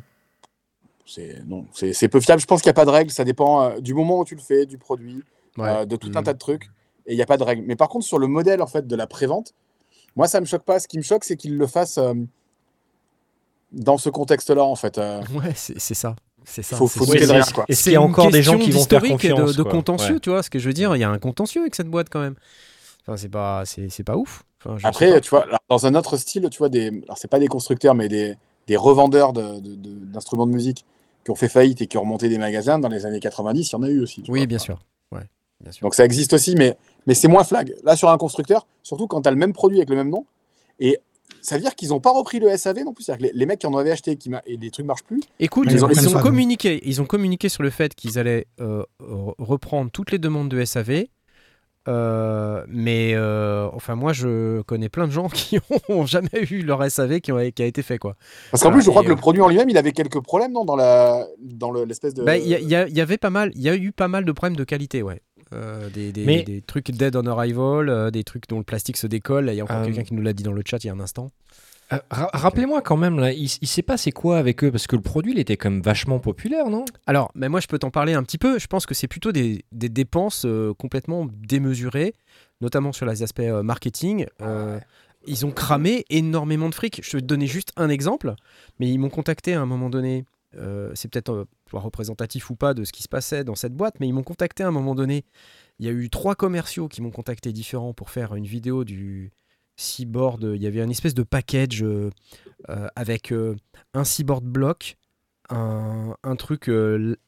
C'est 1.05 2.07
peu 2.07 2.19
fiable. 2.19 2.41
Je 2.41 2.45
pense 2.45 2.61
qu'il 2.61 2.67
n'y 2.69 2.71
a 2.71 2.73
pas 2.75 2.85
de 2.85 2.91
règle. 2.91 3.11
Ça 3.11 3.23
dépend 3.23 3.63
euh, 3.63 3.79
du 3.79 3.93
moment 3.93 4.19
où 4.19 4.25
tu 4.25 4.35
le 4.35 4.41
fais, 4.41 4.65
du 4.65 4.77
produit, 4.77 5.23
Ouais. 5.57 5.69
euh, 5.69 5.85
de 5.85 5.95
tout 5.95 6.11
un 6.15 6.21
Mm. 6.21 6.23
tas 6.23 6.33
de 6.33 6.39
trucs. 6.39 6.69
et 7.05 7.13
il 7.13 7.15
n'y 7.15 7.21
a 7.23 7.25
pas 7.25 7.37
de 7.37 7.43
règle. 7.43 7.63
Mais 7.65 7.75
par 7.75 7.89
contre, 7.89 8.05
sur 8.05 8.19
le 8.19 8.27
modèle 8.27 8.61
en 8.61 8.67
fait 8.67 8.85
de 8.85 8.95
la 8.95 9.07
prévente, 9.07 9.53
moi, 10.15 10.27
ça 10.27 10.39
me 10.41 10.45
choque 10.45 10.63
pas. 10.63 10.79
Ce 10.79 10.87
qui 10.87 10.97
me 10.97 11.03
choque, 11.03 11.23
c'est 11.23 11.37
qu'ils 11.37 11.57
le 11.57 11.65
fassent 11.65 11.97
euh, 11.97 12.13
dans 13.71 13.97
ce 13.97 14.09
contexte-là, 14.09 14.63
en 14.63 14.75
fait. 14.75 14.97
Euh, 14.97 15.21
Ouais, 15.33 15.53
c'est 15.55 15.79
ça. 15.95 16.15
C'est 16.45 16.63
ça. 16.63 16.77
faut 16.77 16.87
c'est 16.87 16.99
faut 16.99 17.05
de 17.05 17.17
c'est- 17.19 17.31
rien, 17.31 17.43
quoi. 17.53 17.65
Est-ce 17.67 17.83
C'est 17.83 17.97
encore 17.97 18.31
des 18.31 18.41
gens 18.41 18.57
qui 18.57 18.71
vont 18.71 18.83
faire 18.83 19.03
et 19.03 19.09
confiance 19.09 19.55
de, 19.55 19.63
contentieux, 19.63 20.15
Ouais. 20.15 20.19
tu 20.19 20.29
vois 20.29 20.41
ce 20.41 20.49
que 20.49 20.57
je 20.57 20.67
veux 20.67 20.73
dire 20.73 20.95
Il 20.95 20.99
y 20.99 21.03
a 21.03 21.09
un 21.09 21.19
contentieux 21.19 21.61
avec 21.61 21.75
cette 21.75 21.87
boîte 21.89 22.07
quand 22.09 22.21
même. 22.21 22.35
Enfin, 23.03 23.17
c'est 23.17 23.29
pas, 23.29 23.63
c'est 23.65 23.89
c'est 23.89 24.03
pas 24.03 24.15
ouf. 24.17 24.43
Enfin, 24.63 24.77
je 24.77 24.81
sais 24.81 24.87
Après, 24.87 25.11
pas. 25.13 25.21
tu 25.21 25.29
vois, 25.29 25.43
alors, 25.43 25.59
dans 25.69 25.85
un 25.85 25.95
autre 25.95 26.17
style, 26.17 26.47
tu 26.51 26.57
vois, 26.57 26.69
des, 26.69 26.87
alors 27.05 27.17
c'est 27.17 27.27
pas 27.29 27.39
des 27.39 27.47
constructeurs, 27.47 27.95
mais 27.95 28.07
des, 28.07 28.35
des 28.67 28.77
revendeurs 28.77 29.33
de- 29.33 29.59
de- 29.59 29.75
de- 29.75 30.05
d'instruments 30.05 30.45
de, 30.47 30.51
musique 30.51 30.85
qui 31.23 31.31
ont 31.31 31.35
fait 31.35 31.49
faillite 31.49 31.81
et 31.81 31.87
qui 31.87 31.97
ont 31.97 32.01
remonté 32.01 32.29
des 32.29 32.37
magasins 32.37 32.79
dans 32.79 32.89
les 32.89 33.05
années 33.05 33.19
90, 33.19 33.69
il 33.69 33.73
y 33.73 33.75
en 33.75 33.83
a 33.83 33.89
eu 33.89 34.01
aussi. 34.01 34.21
tu 34.23 34.31
oui, 34.31 34.39
vois. 34.39 34.45
bien 34.47 34.57
sûr. 34.59 34.79
Ouais, 35.59 35.63
bien 35.65 35.71
sûr. 35.71 35.81
Donc 35.85 35.95
ça 35.95 36.05
existe 36.05 36.33
aussi, 36.33 36.55
mais, 36.55 36.77
mais 37.07 37.13
c'est 37.13 37.27
moins 37.27 37.43
flag. 37.43 37.73
Là, 37.83 37.95
sur 37.95 38.09
un 38.09 38.17
constructeur, 38.17 38.67
surtout 38.83 39.07
quand 39.07 39.21
tu 39.21 39.27
as 39.27 39.31
le 39.31 39.37
même 39.37 39.53
produit 39.53 39.77
avec 39.77 39.89
le 39.89 39.95
même 39.95 40.09
nom, 40.09 40.25
et 40.79 40.97
ça 41.41 41.55
veut 41.55 41.61
dire 41.61 41.75
qu'ils 41.75 41.89
n'ont 41.89 41.99
pas 41.99 42.11
repris 42.11 42.39
le 42.39 42.55
SAV 42.57 42.83
non 42.83 42.93
plus. 42.93 43.03
C'est-à-dire 43.03 43.27
que 43.29 43.33
les, 43.33 43.39
les 43.39 43.45
mecs 43.45 43.59
qui 43.59 43.67
en 43.67 43.75
avaient 43.77 43.91
acheté 43.91 44.15
qui 44.17 44.29
et 44.45 44.57
les 44.57 44.71
trucs 44.71 44.85
marchent 44.85 45.03
plus, 45.03 45.21
Écoute, 45.39 45.67
Ils 45.69 45.77
ils, 45.77 45.85
ont 46.09 46.19
communiqué, 46.21 46.81
ils 46.83 47.01
ont 47.01 47.05
communiqué 47.05 47.47
sur 47.49 47.63
le 47.63 47.69
fait 47.69 47.93
qu'ils 47.95 48.17
allaient 48.19 48.45
euh, 48.59 48.83
re- 49.01 49.35
reprendre 49.37 49.89
toutes 49.91 50.11
les 50.11 50.17
demandes 50.19 50.49
de 50.49 50.63
SAV. 50.65 51.05
euh, 51.87 52.63
mais 52.67 53.13
euh, 53.15 53.67
enfin, 53.73 53.95
moi, 53.95 54.11
je 54.13 54.61
connais 54.63 54.89
plein 54.89 55.07
de 55.07 55.11
gens 55.11 55.27
qui 55.33 55.59
ont 55.87 56.05
jamais 56.05 56.29
eu 56.51 56.61
leur 56.61 56.89
SAV 56.89 57.19
qui, 57.21 57.31
ont- 57.31 57.51
qui 57.51 57.63
a 57.63 57.65
été 57.65 57.81
fait 57.83 57.97
quoi. 57.97 58.15
Parce 58.51 58.61
qu'en 58.63 58.71
plus, 58.71 58.81
je 58.81 58.89
crois 58.89 59.03
que 59.03 59.09
le 59.09 59.15
produit 59.15 59.41
en 59.41 59.47
lui-même, 59.47 59.69
il 59.69 59.77
avait 59.77 59.93
quelques 59.93 60.19
problèmes 60.21 60.51
non, 60.51 60.65
dans 60.65 60.75
la 60.75 61.25
dans 61.39 61.71
le- 61.71 61.85
l'espèce 61.85 62.13
de. 62.13 62.23
Bah, 62.23 62.37
Il 62.37 62.47
y, 62.47 62.53
a- 62.55 62.59
il 62.59 62.67
y 62.67 62.95
y 62.97 63.01
avait 63.01 63.17
pas 63.17 63.29
mal, 63.29 63.51
il 63.55 63.61
y 63.61 63.69
a 63.69 63.75
eu 63.75 63.91
pas 63.91 64.07
mal 64.07 64.25
de 64.25 64.31
problèmes 64.31 64.57
de 64.57 64.63
qualité, 64.65 65.01
ouais. 65.03 65.21
Euh, 65.53 65.89
des, 65.89 66.11
des- 66.11 66.25
Mais- 66.25 66.43
des 66.43 66.61
trucs 66.61 66.91
dead 66.91 67.15
on 67.15 67.25
arrival, 67.25 67.89
euh, 67.89 68.11
des 68.11 68.23
trucs 68.23 68.47
dont 68.47 68.57
le 68.59 68.63
plastique 68.63 68.97
se 68.97 69.07
décolle. 69.07 69.45
Là, 69.45 69.53
Il 69.53 69.57
y 69.57 69.61
a 69.61 69.63
encore 69.63 69.77
Euh, 69.77 69.85
quelqu'un 69.85 70.03
qui 70.03 70.13
nous 70.13 70.21
l'a 70.21 70.33
dit 70.33 70.43
dans 70.43 70.51
le 70.53 70.61
chat 70.65 70.83
il 70.83 70.87
y 70.87 70.89
a 70.89 70.93
un 70.93 70.99
instant. 70.99 71.31
Euh, 71.91 71.97
ra- 72.11 72.29
Rappelez-moi 72.33 72.81
quand 72.83 72.97
même, 72.97 73.17
là, 73.17 73.31
il, 73.33 73.45
il 73.61 73.67
s'est 73.67 73.81
passé 73.81 74.11
quoi 74.11 74.37
avec 74.37 74.63
eux 74.63 74.71
Parce 74.71 74.85
que 74.85 74.95
le 74.95 75.01
produit, 75.01 75.31
il 75.31 75.39
était 75.39 75.57
quand 75.57 75.71
même 75.71 75.81
vachement 75.81 76.19
populaire, 76.19 76.69
non? 76.69 76.85
Alors, 77.07 77.31
mais 77.33 77.49
moi, 77.49 77.59
je 77.61 77.67
peux 77.67 77.79
t'en 77.79 77.89
parler 77.89 78.13
un 78.13 78.21
petit 78.21 78.37
peu. 78.37 78.59
Je 78.59 78.67
pense 78.67 78.85
que 78.85 78.93
c'est 78.93 79.07
plutôt 79.07 79.31
des, 79.31 79.65
des 79.71 79.89
dépenses 79.89 80.45
complètement 80.77 81.27
démesurées, 81.31 82.13
notamment 82.61 82.91
sur 82.91 83.07
les 83.07 83.23
aspects 83.23 83.41
marketing. 83.63 84.27
Euh, 84.41 84.79
Ils 85.25 85.45
ont 85.47 85.51
cramé 85.51 86.05
énormément 86.11 86.69
de 86.69 86.75
fric. 86.75 87.01
Je 87.03 87.17
vais 87.17 87.21
te 87.21 87.25
donner 87.27 87.47
juste 87.47 87.71
un 87.75 87.89
exemple, 87.89 88.35
mais 88.79 88.87
ils 88.89 88.99
m'ont 88.99 89.09
contacté 89.09 89.53
à 89.55 89.61
un 89.61 89.65
moment 89.65 89.89
donné. 89.89 90.25
Euh, 90.55 90.91
c'est 90.95 91.07
peut-être 91.09 91.31
euh, 91.31 91.45
représentatif 91.71 92.49
ou 92.49 92.55
pas 92.55 92.73
de 92.73 92.83
ce 92.83 92.91
qui 92.91 93.03
se 93.03 93.07
passait 93.07 93.43
dans 93.43 93.55
cette 93.55 93.73
boîte, 93.73 93.99
mais 93.99 94.07
ils 94.07 94.13
m'ont 94.13 94.23
contacté 94.23 94.63
à 94.63 94.67
un 94.67 94.71
moment 94.71 94.95
donné. 94.95 95.25
Il 95.79 95.85
y 95.85 95.89
a 95.89 95.91
eu 95.91 96.09
trois 96.09 96.35
commerciaux 96.35 96.87
qui 96.87 97.01
m'ont 97.01 97.11
contacté 97.11 97.53
différents 97.53 97.93
pour 97.93 98.09
faire 98.09 98.35
une 98.35 98.45
vidéo 98.45 98.83
du 98.83 99.31
Seaboard. 99.77 100.43
Il 100.55 100.61
y 100.61 100.67
avait 100.67 100.81
une 100.81 100.91
espèce 100.91 101.13
de 101.13 101.23
package 101.23 101.83
euh, 101.83 102.09
euh, 102.69 102.87
avec 102.95 103.33
un 103.93 104.03
Seaboard 104.03 104.43
block, 104.43 104.97
un, 105.49 106.15
un 106.23 106.35
truc 106.35 106.69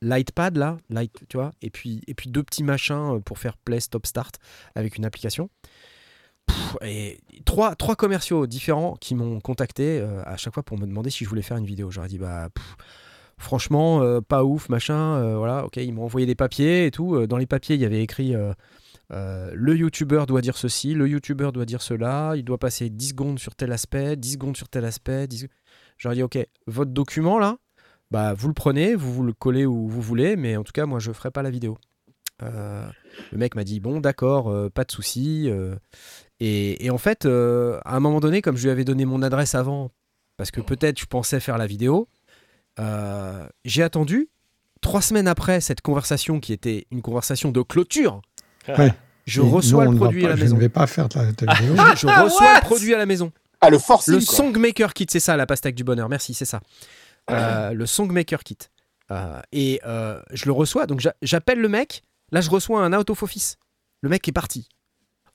Lightpad 0.02 0.58
là, 0.58 0.78
light, 0.90 1.14
tu 1.30 1.38
vois, 1.38 1.52
et 1.62 1.70
puis, 1.70 2.02
et 2.08 2.14
puis 2.14 2.30
deux 2.30 2.44
petits 2.44 2.64
machins 2.64 3.22
pour 3.24 3.40
faire 3.40 3.58
play, 3.58 3.80
stop, 3.80 4.06
start 4.06 4.38
avec 4.76 4.98
une 4.98 5.06
application. 5.06 5.50
Et 6.82 7.20
trois, 7.46 7.76
trois 7.76 7.96
commerciaux 7.96 8.48
différents 8.48 8.96
qui 8.96 9.16
m'ont 9.16 9.40
contacté 9.40 10.02
à 10.26 10.38
chaque 10.38 10.54
fois 10.54 10.64
pour 10.64 10.78
me 10.78 10.86
demander 10.86 11.10
si 11.10 11.24
je 11.24 11.30
voulais 11.30 11.42
faire 11.42 11.58
une 11.58 11.66
vidéo. 11.66 11.92
J'aurais 11.92 12.10
dit 12.10 12.18
bah 12.18 12.50
franchement 13.42 14.02
euh, 14.02 14.22
pas 14.22 14.44
ouf 14.46 14.70
machin. 14.70 15.16
euh, 15.16 15.38
voilà, 15.38 15.66
ok, 15.66 15.78
ils 15.78 15.94
m'ont 15.94 16.04
envoyé 16.04 16.26
des 16.26 16.36
papiers 16.36 16.86
et 16.86 16.92
tout. 16.92 17.16
Euh, 17.16 17.28
Dans 17.28 17.38
les 17.38 17.46
papiers 17.48 17.76
il 17.76 17.82
y 17.82 17.86
avait 17.86 18.02
écrit 18.02 18.34
le 19.10 19.76
youtubeur 19.76 20.26
doit 20.26 20.42
dire 20.42 20.58
ceci, 20.58 20.94
le 20.94 21.08
youtubeur 21.08 21.52
doit 21.52 21.66
dire 21.66 21.82
cela, 21.82 22.34
il 22.38 22.44
doit 22.46 22.58
passer 22.58 22.90
10 22.90 23.10
secondes 23.10 23.40
sur 23.40 23.56
tel 23.56 23.72
aspect, 23.74 24.16
10 24.16 24.34
secondes 24.34 24.56
sur 24.58 24.70
tel 24.70 24.86
aspect. 24.86 25.28
10... 25.28 25.48
J'aurais 25.98 26.16
dit 26.16 26.24
ok, 26.24 26.38
votre 26.68 26.92
document 26.92 27.38
là, 27.38 27.58
bah 28.10 28.34
vous 28.34 28.48
le 28.48 28.54
prenez, 28.54 28.96
vous 28.96 29.12
vous 29.14 29.24
le 29.24 29.34
collez 29.34 29.66
où 29.66 29.88
vous 29.88 30.02
voulez, 30.02 30.36
mais 30.38 30.56
en 30.56 30.64
tout 30.64 30.72
cas 30.72 30.86
moi 30.86 31.00
je 31.00 31.12
ferai 31.12 31.30
pas 31.32 31.42
la 31.44 31.50
vidéo. 31.50 31.78
Le 32.42 33.38
mec 33.38 33.56
m'a 33.56 33.64
dit 33.64 33.80
bon 33.80 34.00
d'accord, 34.00 34.52
pas 34.72 34.84
de 34.84 34.92
souci. 34.92 35.50
et, 36.40 36.86
et 36.86 36.90
en 36.90 36.98
fait, 36.98 37.26
à 37.26 37.96
un 37.96 38.00
moment 38.00 38.20
donné, 38.20 38.42
comme 38.42 38.58
je 38.58 38.64
lui 38.64 38.72
avais 38.72 38.86
donné 38.86 39.06
mon 39.06 39.22
adresse 39.22 39.54
avant, 39.56 39.92
parce 40.38 40.50
que 40.50 40.62
peut-être 40.62 41.00
je 41.00 41.06
pensais 41.06 41.40
faire 41.40 41.58
la 41.60 41.68
vidéo, 41.68 42.08
euh, 42.82 43.48
j'ai 43.64 43.84
attendu 43.84 44.30
trois 44.82 45.02
semaines 45.02 45.28
après 45.28 45.62
cette 45.62 45.82
conversation 45.82 46.40
qui 46.40 46.52
était 46.54 46.88
une 46.92 47.02
conversation 47.02 47.52
de 47.52 47.62
clôture. 47.62 48.22
Ouais. 48.78 48.94
Je 49.26 49.42
Et 49.42 49.46
reçois 49.50 49.86
non, 49.86 49.92
le 49.92 49.98
produit 49.98 50.22
pas- 50.22 50.28
à 50.28 50.30
la 50.32 50.36
Je 50.36 50.42
maison. 50.44 50.56
ne 50.56 50.62
vais 50.62 50.70
pas 50.70 50.86
faire 50.88 51.08
ta, 51.10 51.32
ta 51.34 51.54
vidéo. 51.62 51.76
Je 51.96 52.08
reçois 52.08 52.56
le 52.56 52.62
produit 52.62 52.94
à 52.94 52.98
la 52.98 53.06
maison. 53.06 53.32
Ah, 53.60 53.70
le 53.70 53.78
forcing 53.80 54.16
Le 54.16 54.20
quoi. 54.26 54.36
Songmaker 54.36 54.94
Kit, 54.94 55.08
c'est 55.10 55.20
ça, 55.20 55.36
la 55.38 55.46
pastèque 55.46 55.76
du 55.76 55.84
bonheur. 55.84 56.10
Merci, 56.10 56.34
c'est 56.34 56.46
ça. 56.46 56.62
Euh, 57.32 57.74
le 57.74 57.86
Songmaker 57.86 58.44
Kit. 58.44 58.58
Euh, 59.12 59.40
et 59.52 59.80
euh, 59.86 60.20
je 60.32 60.46
le 60.46 60.52
reçois, 60.52 60.86
donc 60.88 61.00
j'a- 61.00 61.14
j'appelle 61.22 61.60
le 61.60 61.70
mec. 61.70 62.02
Là, 62.32 62.42
je 62.42 62.50
reçois 62.50 62.84
un 62.84 62.94
out 62.94 63.10
of 63.12 63.22
office. 63.24 63.58
Le 64.02 64.10
mec 64.10 64.28
est 64.28 64.32
parti. 64.32 64.70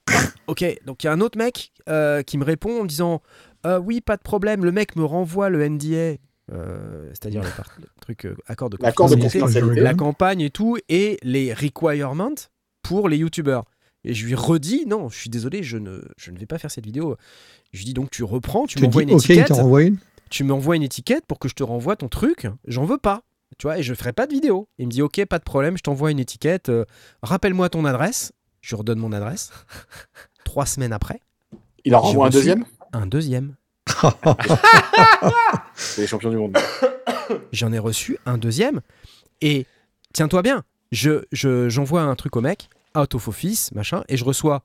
ok, 0.47 0.65
donc 0.85 1.03
il 1.03 1.07
y 1.07 1.11
a 1.11 1.13
un 1.13 1.21
autre 1.21 1.39
mec 1.39 1.73
euh, 1.89 2.23
qui 2.23 2.39
me 2.39 2.45
répond 2.45 2.81
en 2.81 2.83
me 2.85 2.89
disant 2.89 3.23
Euh, 3.67 3.79
Oui, 3.79 4.01
pas 4.01 4.17
de 4.17 4.23
problème. 4.23 4.65
Le 4.65 4.73
mec 4.73 4.97
me 4.97 5.05
renvoie 5.05 5.49
le 5.49 5.69
NDA, 5.69 6.17
euh, 6.53 7.09
c'est-à-dire 7.11 7.43
le, 7.43 7.51
truc 8.01 8.25
euh, 8.27 8.37
accord 8.47 8.71
de 8.71 8.77
confidentialité, 8.77 9.81
la 9.81 9.95
campagne 9.95 10.41
et 10.41 10.51
tout, 10.51 10.77
et 10.89 11.19
les 11.23 11.53
requirements 11.53 12.35
pour 12.83 13.09
les 13.09 13.19
youtubeurs. 13.19 13.65
Et 14.05 14.15
je 14.15 14.25
lui 14.27 14.35
redis 14.37 14.87
Non, 14.87 15.09
je 15.09 15.19
suis 15.19 15.31
désolé, 15.31 15.63
je 15.65 15.77
ne, 15.79 16.01
je 16.17 16.31
ne 16.31 16.39
vais 16.39 16.47
pas 16.47 16.59
faire 16.59 16.71
cette 16.71 16.85
vidéo. 16.87 17.17
Je 17.73 17.79
lui 17.79 17.87
dis 17.87 17.95
donc 17.95 18.11
tu 18.11 18.23
reprends, 18.23 18.67
tu 18.67 18.81
m'envoies 18.81 19.03
une 19.03 19.11
étiquette 19.11 19.51
une. 19.51 19.99
tu 20.31 20.45
m'envoies 20.45 20.77
une 20.77 20.85
étiquette 20.85 21.25
pour 21.27 21.39
que 21.41 21.49
je 21.49 21.55
te 21.55 21.65
renvoie 21.65 21.97
ton 21.97 22.09
truc. 22.09 22.47
J'en 22.67 22.85
veux 22.85 22.99
pas. 22.99 23.23
Tu 23.59 23.67
vois, 23.67 23.79
et 23.79 23.83
je 23.83 23.95
ferai 23.95 24.13
pas 24.13 24.27
de 24.27 24.33
vidéo. 24.33 24.69
Il 24.79 24.87
me 24.87 24.91
dit, 24.91 25.03
ok, 25.03 25.25
pas 25.27 25.39
de 25.39 25.45
problème, 25.45 25.77
je 25.77 25.83
t'envoie 25.83 26.11
une 26.11 26.19
étiquette. 26.19 26.69
euh, 26.69 26.85
Rappelle-moi 27.23 27.69
ton 27.69 27.85
adresse. 27.85 28.33
Je 28.61 28.75
lui 28.75 28.79
redonne 28.81 28.99
mon 28.99 29.13
adresse. 29.13 29.51
Trois 30.45 30.67
semaines 30.67 30.93
après, 30.93 31.21
Il 31.85 31.95
en 31.95 32.01
renvoie 32.01 32.27
un 32.27 32.31
deuxième? 32.31 32.65
un 32.93 33.07
deuxième. 33.07 33.55
C'est 35.75 36.03
les 36.03 36.07
champions 36.07 36.31
du 36.31 36.37
monde. 36.37 36.57
J'en 37.53 37.73
ai 37.73 37.79
reçu 37.79 38.19
un 38.27 38.39
deuxième. 38.39 38.81
Et 39.41 39.67
tiens-toi 40.13 40.43
bien, 40.43 40.63
je, 40.93 41.25
je- 41.33 41.69
j'envoie 41.69 42.03
un 42.03 42.15
truc 42.15 42.37
au 42.37 42.41
mec, 42.41 42.69
out 42.97 43.15
of 43.15 43.29
office, 43.29 43.73
machin, 43.73 44.05
et 44.09 44.17
je 44.17 44.25
reçois 44.25 44.63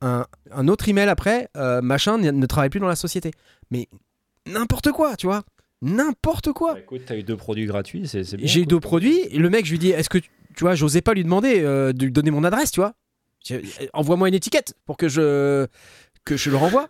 un, 0.00 0.26
un 0.52 0.68
autre 0.68 0.88
email 0.88 1.08
après, 1.08 1.48
euh, 1.56 1.80
machin 1.82 2.18
ne, 2.18 2.46
travaille 2.46 2.70
plus 2.70 2.80
dans 2.80 2.88
la 2.88 2.96
société. 2.96 3.30
Mais 3.70 3.88
n'importe 4.46 4.90
quoi, 4.92 5.16
tu 5.16 5.26
vois. 5.26 5.42
N'importe 5.82 6.52
quoi. 6.52 6.74
Bah, 6.74 6.80
Écoute, 6.80 7.02
t'as 7.06 7.16
eu 7.16 7.22
deux 7.22 7.36
produits 7.36 7.66
gratuits, 7.66 8.08
c'est 8.08 8.36
bien. 8.36 8.46
J'ai 8.46 8.62
eu 8.62 8.66
deux 8.66 8.80
produits. 8.80 9.20
Et 9.30 9.38
le 9.38 9.48
mec, 9.50 9.64
je 9.64 9.70
lui 9.70 9.78
dis, 9.78 9.90
est-ce 9.90 10.08
que 10.08 10.18
tu 10.18 10.30
tu 10.56 10.64
vois, 10.64 10.74
j'osais 10.74 11.02
pas 11.02 11.14
lui 11.14 11.22
demander 11.22 11.60
euh, 11.60 11.92
de 11.92 12.04
lui 12.06 12.10
donner 12.10 12.32
mon 12.32 12.42
adresse, 12.42 12.72
tu 12.72 12.80
vois. 12.80 12.94
Je- 13.46 13.58
Envoie-moi 13.92 14.26
une 14.28 14.34
étiquette 14.34 14.74
pour 14.86 14.96
que 14.96 15.06
je 15.08 15.68
que 16.24 16.36
je 16.36 16.50
le 16.50 16.56
renvoie. 16.56 16.88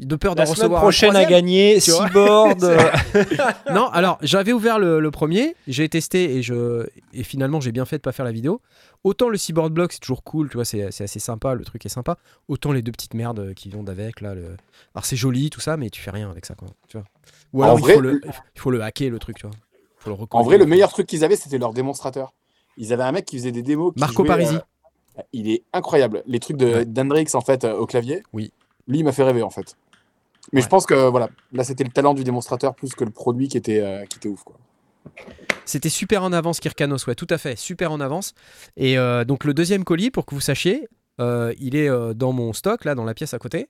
De 0.00 0.16
peur 0.16 0.34
d'en 0.34 0.44
La 0.44 0.50
recevoir 0.50 0.80
un 0.80 0.82
prochaine 0.82 1.14
à 1.16 1.24
gagner. 1.24 1.78
Seaboard. 1.80 2.64
Non, 3.72 3.86
alors 3.88 4.18
j'avais 4.22 4.52
ouvert 4.52 4.78
le, 4.78 5.00
le 5.00 5.10
premier, 5.10 5.54
j'ai 5.68 5.88
testé 5.88 6.36
et 6.36 6.42
je 6.42 6.86
et 7.12 7.22
finalement 7.22 7.60
j'ai 7.60 7.72
bien 7.72 7.84
fait 7.84 7.96
de 7.96 8.02
pas 8.02 8.12
faire 8.12 8.24
la 8.24 8.32
vidéo. 8.32 8.60
Autant 9.04 9.28
le 9.28 9.36
Seaboard 9.38 9.72
Block 9.72 9.92
c'est 9.92 9.98
toujours 10.00 10.22
cool, 10.24 10.48
tu 10.50 10.56
vois, 10.56 10.64
c'est 10.64 10.90
c'est 10.90 11.04
assez 11.04 11.20
sympa, 11.20 11.54
le 11.54 11.64
truc 11.64 11.84
est 11.86 11.90
sympa. 11.90 12.18
Autant 12.48 12.72
les 12.72 12.82
deux 12.82 12.92
petites 12.92 13.14
merdes 13.14 13.54
qui 13.54 13.68
vont 13.70 13.82
d'avec 13.82 14.20
là. 14.20 14.34
Le... 14.34 14.56
Alors 14.94 15.04
c'est 15.04 15.16
joli 15.16 15.50
tout 15.50 15.60
ça, 15.60 15.76
mais 15.76 15.90
tu 15.90 16.00
fais 16.00 16.10
rien 16.10 16.30
avec 16.30 16.46
ça 16.46 16.54
quoi. 16.54 16.68
Tu 16.88 16.96
vois. 16.98 17.06
Ou 17.52 17.62
En 17.62 17.64
alors 17.66 17.78
il, 17.78 17.82
vrai, 17.82 17.94
faut 17.94 18.00
le, 18.00 18.20
il 18.54 18.60
faut 18.60 18.70
le 18.70 18.82
hacker 18.82 19.10
le 19.10 19.18
truc, 19.18 19.38
tu 19.38 19.46
vois. 19.46 19.56
Faut 19.98 20.10
le 20.10 20.16
En 20.30 20.42
vrai, 20.42 20.56
le 20.58 20.66
meilleur 20.66 20.90
truc 20.90 21.06
qu'ils 21.06 21.24
avaient, 21.24 21.36
c'était 21.36 21.58
leur 21.58 21.72
démonstrateur. 21.74 22.32
Ils 22.76 22.92
avaient 22.92 23.02
un 23.02 23.12
mec 23.12 23.26
qui 23.26 23.36
faisait 23.36 23.52
des 23.52 23.62
démos. 23.62 23.92
qui 23.94 24.00
Marco 24.00 24.24
jouait, 24.24 24.28
Parisi. 24.28 24.54
euh, 24.56 25.22
il 25.34 25.50
est 25.50 25.62
incroyable. 25.74 26.22
Les 26.26 26.38
trucs 26.40 26.56
de 26.56 26.66
Ouais. 26.66 26.84
d'Hendrix, 26.86 27.26
en 27.34 27.42
fait, 27.42 27.64
euh, 27.64 27.74
au 27.76 27.84
clavier. 27.84 28.22
Oui. 28.32 28.52
Lui, 28.88 29.00
il 29.00 29.04
m'a 29.04 29.12
fait 29.12 29.24
rêver, 29.24 29.42
en 29.42 29.50
fait. 29.50 29.76
Mais 30.52 30.58
Ouais. 30.60 30.64
je 30.64 30.68
pense 30.68 30.86
que, 30.86 31.08
voilà, 31.08 31.28
là, 31.52 31.64
c'était 31.64 31.84
le 31.84 31.90
talent 31.90 32.14
du 32.14 32.24
démonstrateur 32.24 32.74
plus 32.74 32.94
que 32.94 33.04
le 33.04 33.10
produit 33.10 33.48
qui 33.48 33.56
était, 33.56 33.80
euh, 33.80 34.04
qui 34.06 34.18
était 34.18 34.28
ouf, 34.28 34.42
quoi. 34.42 34.56
C'était 35.64 35.88
super 35.88 36.24
en 36.24 36.32
avance, 36.32 36.58
Kirkanos, 36.60 37.06
ouais, 37.06 37.14
tout 37.14 37.26
à 37.30 37.38
fait, 37.38 37.56
super 37.56 37.92
en 37.92 38.00
avance. 38.00 38.34
Et 38.76 38.98
euh, 38.98 39.24
donc 39.24 39.44
le 39.44 39.54
deuxième 39.54 39.84
colis, 39.84 40.10
pour 40.10 40.26
que 40.26 40.34
vous 40.34 40.40
sachiez, 40.40 40.88
euh, 41.20 41.52
il 41.60 41.76
est 41.76 41.88
euh, 41.88 42.12
dans 42.14 42.32
mon 42.32 42.52
stock, 42.52 42.84
là, 42.84 42.94
dans 42.94 43.04
la 43.04 43.14
pièce 43.14 43.32
à 43.34 43.38
côté. 43.38 43.68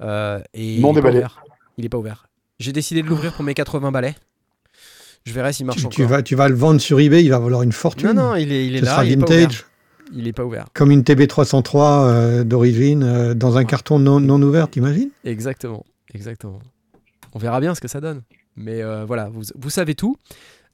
Euh, 0.00 0.40
et 0.54 0.78
Non 0.78 0.92
il 0.92 0.98
est 0.98 1.02
pas 1.02 1.08
déballé. 1.10 1.16
ouvert. 1.18 1.42
Il 1.76 1.84
est 1.84 1.88
pas 1.88 1.98
ouvert. 1.98 2.26
J'ai 2.60 2.72
décidé 2.72 3.02
de 3.02 3.08
l'ouvrir 3.08 3.32
pour 3.32 3.44
mes 3.44 3.54
80 3.54 3.90
balais. 3.90 4.14
Je 5.24 5.32
verrai 5.32 5.52
s'il 5.52 5.66
marche 5.66 5.78
Tu, 5.80 5.86
encore. 5.86 5.94
tu 5.96 6.04
vas, 6.04 6.22
tu 6.22 6.34
vas 6.34 6.48
le 6.48 6.54
vendre 6.54 6.80
sur 6.80 7.00
eBay, 7.00 7.22
il 7.24 7.30
va 7.30 7.38
valoir 7.38 7.62
une 7.62 7.72
fortune. 7.72 8.12
Non, 8.12 8.30
non, 8.30 8.34
il 8.36 8.52
est, 8.52 8.66
il 8.66 8.76
est 8.76 8.80
Ce 8.80 8.84
là. 8.84 8.90
sera 8.92 9.04
il 9.04 9.12
est 9.12 9.16
pas 9.16 9.24
ouvert. 9.26 9.38
vintage, 9.48 9.66
Il 10.14 10.28
est 10.28 10.32
pas 10.32 10.44
ouvert. 10.44 10.66
comme 10.72 10.90
une 10.90 11.02
TB303 11.02 11.76
euh, 12.08 12.44
d'origine, 12.44 13.02
euh, 13.02 13.34
dans 13.34 13.56
un 13.58 13.64
carton 13.64 13.98
non, 13.98 14.20
non 14.20 14.40
ouvert, 14.42 14.68
t'imagines? 14.70 15.10
Exactement, 15.24 15.84
exactement. 16.14 16.58
On 17.34 17.38
verra 17.38 17.60
bien 17.60 17.74
ce 17.74 17.80
que 17.80 17.88
ça 17.88 18.00
donne. 18.00 18.22
Mais 18.56 18.82
euh, 18.82 19.04
voilà, 19.04 19.28
vous, 19.28 19.42
vous 19.54 19.70
savez 19.70 19.94
tout. 19.94 20.16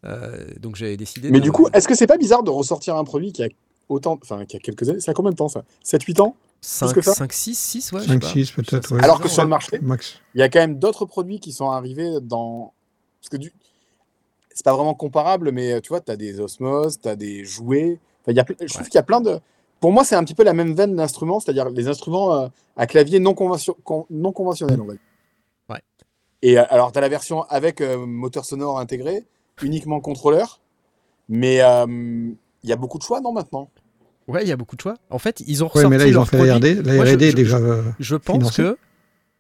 Euh, 0.05 0.47
donc 0.61 0.77
j'ai 0.77 0.97
décidé. 0.97 1.31
Mais 1.31 1.41
du 1.41 1.53
coup, 1.53 1.69
est-ce 1.73 1.87
que 1.89 1.95
c'est 1.95 2.07
pas 2.07 2.17
bizarre 2.19 2.43
de 2.43 2.51
ressortir 2.51 2.97
un 2.97 3.05
produit 3.05 3.33
qui 3.33 3.43
a 3.45 3.49
autant. 3.89 4.19
Enfin, 4.23 4.45
qui 4.47 4.57
a 4.57 4.61
quelques 4.61 4.89
années 4.89 5.01
Ça 5.01 5.11
a 5.13 5.15
combien 5.15 5.31
de 5.33 5.37
temps, 5.37 5.49
ça? 5.49 5.65
7-8 5.85 6.21
ans? 6.23 6.37
5, 6.63 6.93
que 6.95 7.01
ça? 7.03 7.13
5, 7.15 7.33
6, 7.33 7.55
6, 7.59 7.93
ouais. 7.93 8.01
je 8.01 8.05
sais 8.07 8.11
5, 8.13 8.21
pas. 8.23 8.29
6 8.29 8.51
peut-être. 8.53 8.95
ouais. 8.95 9.05
Alors 9.05 9.21
que 9.21 9.29
sur 9.29 9.43
le 9.43 9.49
marché, 9.49 9.79
Max. 9.81 10.21
il 10.35 10.41
y 10.41 10.43
a 10.43 10.49
quand 10.49 10.59
même 10.59 10.79
d'autres 10.79 11.05
produits 11.05 11.39
qui 11.39 11.53
sont 11.53 11.71
arrivés 11.71 12.19
dans. 12.23 12.73
Parce 13.21 13.29
que 13.29 13.37
du... 13.37 13.53
c'est 14.53 14.65
pas 14.65 14.75
vraiment 14.75 14.95
comparable, 14.95 15.53
mais 15.53 15.75
euh, 15.75 15.81
tu 15.81 15.91
vois, 15.91 16.01
tu 16.01 16.11
as 16.11 16.17
des 16.17 16.41
osmoses, 16.41 16.99
tu 17.01 17.09
as 17.09 17.17
des 17.17 17.45
jouets. 17.45 17.99
Enfin, 18.23 18.33
il 18.33 18.37
y 18.37 18.41
a... 18.41 18.45
ple- 18.45 18.57
Je 18.67 18.73
trouve 18.73 18.87
qu'il 18.87 18.95
y 18.97 18.99
a 18.99 19.03
plein 19.05 19.21
de. 19.21 19.39
Pour 19.81 19.93
moi, 19.93 20.05
c'est 20.05 20.15
un 20.17 20.25
petit 20.25 20.35
peu 20.35 20.43
la 20.45 20.55
même 20.55 20.75
veine 20.75 20.97
d'instruments, 20.97 21.39
c'est-à-dire 21.41 21.69
les 21.69 21.87
instruments 21.89 22.51
à 22.77 22.87
clavier 22.87 23.21
non, 23.21 23.35
convention- 23.35 23.77
non 24.11 24.33
conventionnels, 24.33 24.81
on 24.81 24.87
va 24.87 24.93
dire. 24.95 25.03
Ouais. 26.43 26.49
Et 26.51 26.59
euh, 26.59 26.65
alors, 26.71 26.93
tu 26.93 26.99
as 26.99 27.01
la 27.01 27.09
version 27.09 27.43
avec 27.45 27.81
euh, 27.81 28.07
moteur 28.07 28.45
sonore 28.45 28.79
intégré, 28.79 29.25
uniquement 29.63 30.01
contrôleur, 30.01 30.61
mais 31.29 31.61
euh, 31.63 31.87
il 31.89 32.71
y 32.71 32.73
a 32.73 32.77
beaucoup 32.77 32.99
de 32.99 33.03
choix, 33.03 33.21
non, 33.21 33.33
maintenant? 33.33 33.71
Ouais, 34.29 34.43
il 34.43 34.49
y 34.49 34.53
a 34.53 34.57
beaucoup 34.57 34.77
de 34.77 34.81
choix. 34.81 34.97
En 35.11 35.19
fait, 35.19 35.43
ils 35.47 35.63
ont 35.63 35.67
Ouais, 35.67 35.73
ressorti 35.85 35.91
mais 35.91 35.99
là, 35.99 36.07
ils 36.09 36.19
ont 36.19 36.25
fait 36.25 36.45
la. 36.45 36.57
RD. 36.57 36.65
La 36.85 36.95
Moi, 36.97 37.05
je- 37.05 37.15
RD 37.15 37.23
est 37.23 37.31
je- 37.31 37.37
déjà. 37.37 37.59
euh, 37.59 37.83
Je 38.01 38.17
pense 38.17 38.37
financé. 38.39 38.63
que, 38.63 38.79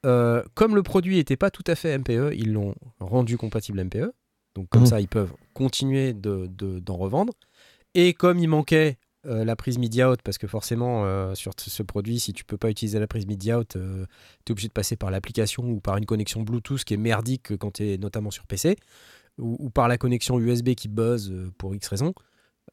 euh, 0.06 0.42
comme 0.54 0.74
le 0.76 0.82
produit 0.82 1.16
n'était 1.16 1.36
pas 1.36 1.50
tout 1.50 1.64
à 1.66 1.74
fait 1.74 1.90
MPE, 1.98 2.32
ils 2.36 2.52
l'ont 2.52 2.74
rendu 3.00 3.36
compatible 3.36 3.80
MPE. 3.80 4.12
Donc, 4.54 4.68
comme 4.70 4.82
Mhm. 4.82 4.86
ça, 4.86 5.00
ils 5.00 5.08
peuvent 5.08 5.32
continuer 5.54 6.12
de- 6.12 6.46
de- 6.46 6.78
d'en 6.78 6.96
revendre. 6.96 7.32
Et 7.94 8.14
comme 8.14 8.38
il 8.38 8.46
manquait 8.48 8.96
euh, 9.26 9.44
la 9.44 9.56
prise 9.56 9.78
MIDI 9.78 10.04
out, 10.04 10.20
parce 10.22 10.38
que 10.38 10.46
forcément, 10.46 11.04
euh, 11.04 11.34
sur 11.34 11.52
ce 11.58 11.82
produit, 11.82 12.20
si 12.20 12.32
tu 12.32 12.44
peux 12.44 12.56
pas 12.56 12.70
utiliser 12.70 12.98
la 12.98 13.06
prise 13.06 13.26
MIDI 13.26 13.52
out, 13.52 13.70
tu 13.70 13.78
es 13.78 14.50
obligé 14.50 14.68
de 14.68 14.72
passer 14.72 14.96
par 14.96 15.10
l'application 15.10 15.64
ou 15.64 15.80
par 15.80 15.96
une 15.96 16.06
connexion 16.06 16.42
Bluetooth 16.42 16.84
qui 16.84 16.94
est 16.94 16.98
merdique 16.98 17.56
quand 17.56 17.72
tu 17.72 17.88
es 17.88 17.98
notamment 17.98 18.30
sur 18.30 18.46
PC, 18.46 18.76
ou, 19.38 19.56
ou 19.58 19.70
par 19.70 19.88
la 19.88 19.98
connexion 19.98 20.38
USB 20.38 20.74
qui 20.74 20.88
buzz 20.88 21.30
euh, 21.30 21.50
pour 21.58 21.74
X 21.74 21.88
raison. 21.88 22.14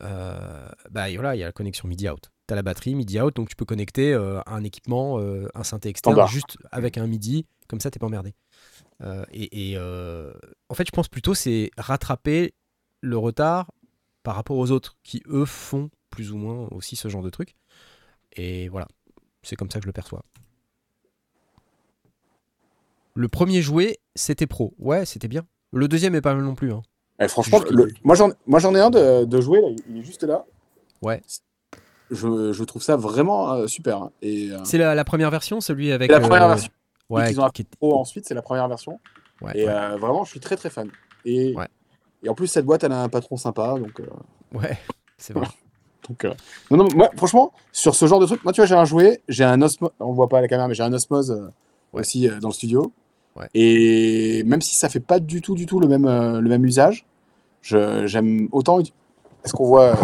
Euh, 0.01 0.67
bah 0.89 1.05
voilà, 1.13 1.35
il 1.35 1.39
y 1.39 1.43
a 1.43 1.47
la 1.47 1.51
connexion 1.51 1.87
MIDI 1.87 2.09
out. 2.09 2.31
Tu 2.47 2.53
as 2.53 2.55
la 2.55 2.63
batterie 2.63 2.95
MIDI 2.95 3.21
out, 3.21 3.35
donc 3.35 3.49
tu 3.49 3.55
peux 3.55 3.65
connecter 3.65 4.13
euh, 4.13 4.41
un 4.47 4.63
équipement, 4.63 5.19
euh, 5.19 5.47
un 5.53 5.63
synthé 5.63 5.89
externe, 5.89 6.15
Standard. 6.15 6.29
juste 6.29 6.57
avec 6.71 6.97
un 6.97 7.07
MIDI, 7.07 7.45
comme 7.67 7.79
ça 7.79 7.91
t'es 7.91 7.99
pas 7.99 8.07
emmerdé. 8.07 8.33
Euh, 9.01 9.25
et 9.31 9.71
et, 9.71 9.77
euh, 9.77 10.33
en 10.69 10.73
fait, 10.73 10.85
je 10.87 10.91
pense 10.91 11.07
plutôt 11.07 11.33
c'est 11.33 11.71
rattraper 11.77 12.53
le 13.01 13.17
retard 13.17 13.71
par 14.23 14.35
rapport 14.35 14.57
aux 14.57 14.71
autres 14.71 14.97
qui 15.03 15.21
eux 15.27 15.45
font 15.45 15.89
plus 16.13 16.31
ou 16.31 16.37
moins 16.37 16.67
aussi 16.71 16.95
ce 16.95 17.07
genre 17.07 17.23
de 17.23 17.29
truc. 17.31 17.55
Et 18.33 18.69
voilà, 18.69 18.87
c'est 19.41 19.55
comme 19.55 19.69
ça 19.71 19.79
que 19.79 19.83
je 19.83 19.87
le 19.87 19.93
perçois. 19.93 20.23
Le 23.15 23.27
premier 23.27 23.61
jouet, 23.61 23.97
c'était 24.15 24.47
pro. 24.47 24.73
Ouais, 24.79 25.05
c'était 25.05 25.27
bien. 25.27 25.45
Le 25.71 25.87
deuxième 25.87 26.13
est 26.15 26.21
pas 26.21 26.33
mal 26.35 26.43
non 26.43 26.55
plus. 26.55 26.71
hein. 26.71 26.81
Eh, 27.19 27.27
franchement, 27.27 27.59
le- 27.69 27.87
moi 28.03 28.15
j'en 28.59 28.75
ai 28.75 28.79
un 28.79 28.89
de, 28.89 29.25
de 29.25 29.41
jouer, 29.41 29.61
là, 29.61 29.67
il 29.89 29.97
est 29.97 30.03
juste 30.03 30.23
là. 30.23 30.45
Ouais. 31.01 31.21
Je, 32.11 32.51
je 32.53 32.63
trouve 32.63 32.81
ça 32.83 32.95
vraiment 32.95 33.53
euh, 33.53 33.67
super. 33.67 33.97
hein. 34.03 34.11
Et 34.21 34.51
euh, 34.51 34.63
C'est 34.63 34.77
la, 34.77 34.93
la 34.95 35.03
première 35.03 35.31
version, 35.31 35.61
celui 35.61 35.91
avec. 35.91 36.11
la 36.11 36.19
première 36.19 36.43
euh, 36.43 36.47
version. 36.49 36.71
Ouais, 37.09 37.27
qu'ils 37.27 37.39
ont 37.41 37.49
qui 37.49 37.63
Pro 37.63 37.99
ensuite, 37.99 38.25
c'est 38.27 38.33
la 38.33 38.41
première 38.41 38.67
version. 38.67 38.99
ouais, 39.41 39.51
Et 39.57 39.65
ouais. 39.67 39.97
vraiment, 39.97 40.23
je 40.23 40.29
suis 40.31 40.39
très 40.39 40.55
très 40.55 40.69
fan. 40.69 40.89
Et, 41.25 41.55
et 42.23 42.29
en 42.29 42.35
plus, 42.35 42.47
cette 42.47 42.65
boîte, 42.65 42.83
elle 42.83 42.91
a 42.91 43.01
un 43.03 43.09
patron 43.09 43.37
sympa. 43.37 43.75
Donc, 43.79 44.01
Ouais, 44.53 44.77
c'est 45.17 45.33
vrai. 45.33 45.47
donc 46.09 46.25
euh, 46.25 46.33
non, 46.71 46.77
non, 46.77 46.87
moi, 46.95 47.09
franchement, 47.17 47.51
sur 47.71 47.95
ce 47.95 48.05
genre 48.07 48.19
de 48.19 48.25
truc, 48.25 48.43
moi, 48.43 48.51
tu 48.53 48.59
vois, 48.61 48.65
j'ai 48.65 48.75
un 48.75 48.85
jouet, 48.85 49.21
j'ai 49.29 49.43
un 49.43 49.61
Osmose, 49.61 49.91
on 49.99 50.09
le 50.09 50.13
voit 50.15 50.27
pas 50.29 50.39
à 50.39 50.41
la 50.41 50.47
caméra, 50.47 50.67
mais 50.67 50.73
j'ai 50.73 50.83
un 50.83 50.93
Osmose 50.93 51.31
euh, 51.31 51.47
Ouais. 51.93 52.01
aussi 52.01 52.27
euh, 52.27 52.39
dans 52.39 52.47
le 52.49 52.53
studio. 52.53 52.91
Ouais. 53.35 53.47
Et 53.53 54.43
même 54.45 54.61
si 54.61 54.75
ça 54.75 54.89
fait 54.89 54.99
pas 54.99 55.19
du 55.19 55.41
tout, 55.41 55.55
du 55.55 55.65
tout 55.65 55.79
le 55.79 55.87
même, 55.87 56.05
euh, 56.05 56.41
le 56.41 56.49
même 56.49 56.65
usage, 56.65 57.05
je- 57.61 58.05
j'aime 58.07 58.49
autant. 58.51 58.79
ut- 58.79 58.91
Est-ce 59.45 59.53
qu'on 59.53 59.65
voit 59.65 59.83
euh, 59.91 59.95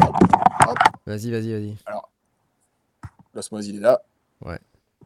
Vas-y, 1.08 1.32
vas-y, 1.32 1.52
vas-y. 1.52 1.76
l'Osmose, 3.34 3.68
il 3.68 3.78
est 3.78 3.80
là. 3.80 4.02
Ouais. 4.46 4.60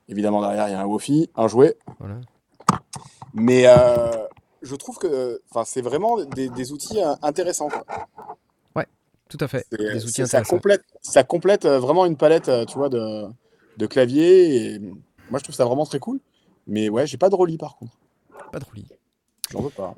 Évidemment, 0.10 0.42
derrière, 0.42 0.68
il 0.68 0.72
y 0.72 0.76
a 0.76 0.82
un 0.82 0.86
Wofi, 0.86 1.30
un 1.36 1.48
jouet. 1.48 1.78
Voilà. 2.00 2.16
Mais 3.34 3.64
euh, 3.68 4.12
je 4.62 4.76
trouve 4.76 4.98
que 4.98 5.42
enfin, 5.50 5.64
c'est 5.66 5.82
vraiment 5.82 6.24
des, 6.26 6.50
des 6.50 6.72
outils 6.72 7.02
euh, 7.02 7.14
intéressants. 7.22 7.70
quoi. 7.70 7.86
Tout 9.30 9.38
à 9.40 9.48
fait. 9.48 9.66
Des 9.72 10.06
outils 10.06 10.28
ça, 10.28 10.44
complète, 10.44 10.84
ça 11.02 11.24
complète 11.24 11.66
euh, 11.66 11.80
vraiment 11.80 12.06
une 12.06 12.18
palette 12.18 12.50
euh, 12.50 12.66
tu 12.66 12.78
vois, 12.78 12.90
de, 12.90 13.26
de 13.78 13.86
clavier. 13.88 14.74
Et 14.76 14.80
moi, 14.80 15.40
je 15.40 15.44
trouve 15.44 15.56
ça 15.56 15.66
vraiment 15.66 15.86
très 15.86 16.00
cool. 16.00 16.20
Mais 16.68 16.90
ouais, 16.90 17.08
j'ai 17.08 17.18
pas 17.18 17.30
de 17.30 17.36
Rolly 17.36 17.58
par 17.58 17.76
contre. 17.76 17.98
Pas 18.52 18.60
de 18.60 18.66
roulis. 18.66 18.88
J'en 19.52 19.62
veux 19.62 19.70
pas. 19.70 19.94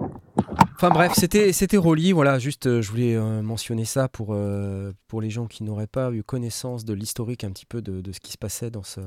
Enfin 0.76 0.90
bref, 0.90 1.14
c'était 1.16 1.54
c'était 1.54 1.78
Rolly, 1.78 2.12
voilà, 2.12 2.40
juste 2.40 2.68
euh, 2.68 2.82
je 2.82 2.90
voulais 2.90 3.16
euh, 3.16 3.42
mentionner 3.42 3.86
ça 3.86 4.10
pour, 4.10 4.34
euh, 4.34 4.92
pour 5.08 5.22
les 5.22 5.30
gens 5.30 5.46
qui 5.46 5.64
n'auraient 5.64 5.88
pas 5.88 6.12
eu 6.12 6.24
connaissance 6.24 6.84
de 6.84 6.94
l'historique 6.94 7.44
un 7.44 7.52
petit 7.52 7.66
peu 7.66 7.82
de, 7.82 8.02
de 8.02 8.12
ce 8.12 8.20
qui 8.20 8.32
se 8.32 8.38
passait 8.38 8.72
dans, 8.72 8.84
ce, 8.84 9.00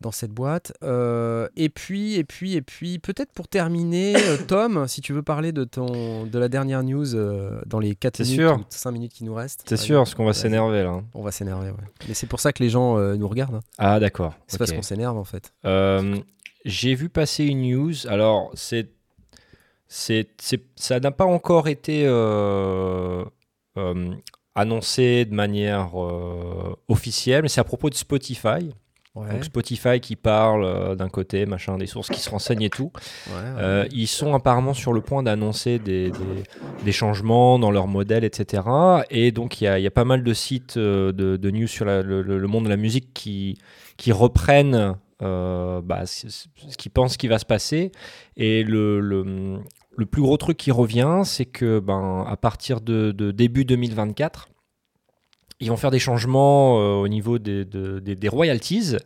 dans 0.00 0.12
cette 0.12 0.30
boîte. 0.30 0.72
Euh, 0.84 1.48
et 1.56 1.68
puis, 1.68 2.14
et 2.14 2.24
puis, 2.24 2.54
et 2.54 2.62
puis, 2.62 2.98
peut-être 3.00 3.32
pour 3.32 3.48
terminer, 3.48 4.14
euh, 4.16 4.36
Tom, 4.46 4.86
si 4.86 5.00
tu 5.00 5.12
veux 5.12 5.22
parler 5.22 5.50
de, 5.52 5.64
ton, 5.64 6.24
de 6.24 6.38
la 6.38 6.48
dernière 6.48 6.82
news 6.84 7.14
euh, 7.16 7.60
dans 7.66 7.80
les 7.80 7.94
4 7.96 8.16
C'est 8.18 8.22
minutes 8.24 8.38
sûr. 8.38 8.56
ou 8.58 8.64
5 8.68 8.90
minutes 8.92 9.12
qui 9.12 9.24
nous 9.24 9.34
restent. 9.34 9.64
C'est 9.68 9.76
sûr, 9.76 9.98
parce 9.98 10.14
qu'on 10.14 10.24
va 10.24 10.32
s'énerver 10.34 10.82
là. 10.84 11.00
On 11.14 11.22
va 11.22 11.32
s'énerver, 11.32 11.70
ouais. 11.70 11.84
Mais 12.06 12.14
c'est 12.14 12.26
pour 12.28 12.38
ça 12.40 12.52
que 12.52 12.62
les 12.62 12.70
gens 12.70 12.96
euh, 12.98 13.16
nous 13.16 13.26
regardent. 13.28 13.56
hein. 13.56 13.60
Ah 13.78 13.98
d'accord. 13.98 14.34
C'est 14.46 14.54
ok. 14.54 14.58
parce 14.60 14.72
qu'on 14.72 14.82
s'énerve 14.82 15.16
en 15.18 15.24
fait. 15.24 15.52
J'ai 16.64 16.94
vu 16.94 17.08
passer 17.08 17.44
une 17.44 17.62
news. 17.62 18.06
Alors, 18.08 18.52
c'est, 18.54 18.88
ça 19.88 21.00
n'a 21.00 21.10
pas 21.10 21.24
encore 21.24 21.66
été 21.68 22.06
annoncé 24.54 25.24
de 25.24 25.34
manière 25.34 25.90
officielle, 26.88 27.42
mais 27.42 27.48
c'est 27.48 27.60
à 27.60 27.64
propos 27.64 27.90
de 27.90 27.94
Spotify. 27.94 28.70
Ouais, 29.20 29.32
Donc 29.32 29.44
Spotify 29.44 30.00
qui 30.00 30.16
parle 30.16 30.64
euh, 30.64 30.94
d'un 30.94 31.08
côté, 31.08 31.44
machin, 31.46 31.76
des 31.78 31.86
sources 31.86 32.08
qui 32.08 32.20
se 32.20 32.30
renseignent 32.30 32.62
et 32.62 32.70
tout. 32.70 32.90
ouais, 33.28 33.32
ouais. 33.32 33.40
Euh, 33.58 33.86
ils 33.92 34.06
sont 34.06 34.34
apparemment 34.34 34.74
sur 34.74 34.92
le 34.92 35.00
point 35.00 35.22
d'annoncer 35.22 35.78
des, 35.78 36.10
des- 36.10 36.44
des 36.84 36.92
changements 36.92 37.58
dans 37.58 37.70
leur 37.72 37.86
modèle, 37.88 38.22
etc. 38.24 38.62
Et 39.10 39.32
donc, 39.32 39.60
il 39.60 39.64
y 39.64 39.82
y 39.82 39.86
a 39.86 39.90
pas 39.90 40.04
mal 40.04 40.22
de 40.22 40.32
sites 40.32 40.76
euh, 40.76 41.12
de, 41.12 41.36
de 41.36 41.50
news 41.50 41.66
sur 41.66 41.84
la- 41.84 42.02
le, 42.02 42.46
monde 42.46 42.64
de 42.64 42.68
la 42.68 42.76
musique 42.76 43.12
qui, 43.14 43.58
qui 43.96 44.12
reprennent 44.12 44.94
bah, 45.20 46.06
ce, 46.06 46.28
ce 46.28 46.76
qu'ils 46.76 46.92
pensent 46.92 47.16
qui 47.16 47.26
va 47.28 47.38
se 47.38 47.44
passer. 47.44 47.90
Et 48.36 48.62
le, 48.62 49.00
le, 49.00 49.58
le 49.96 50.06
plus 50.06 50.22
gros 50.22 50.36
truc 50.36 50.56
qui 50.56 50.70
revient, 50.70 51.22
c'est 51.24 51.44
que 51.44 51.80
ben, 51.80 52.24
à 52.28 52.36
partir 52.36 52.80
de, 52.80 53.10
de 53.10 53.32
début 53.32 53.64
2024, 53.64 54.48
ils 55.60 55.68
vont 55.70 55.76
faire 55.76 55.90
des 55.90 55.98
changements 55.98 56.78
euh, 56.80 56.94
au 57.02 57.08
niveau 57.08 57.38
des, 57.38 57.64
de- 57.64 57.98
des- 58.00 58.14
des 58.16 58.28
royalties. 58.28 58.96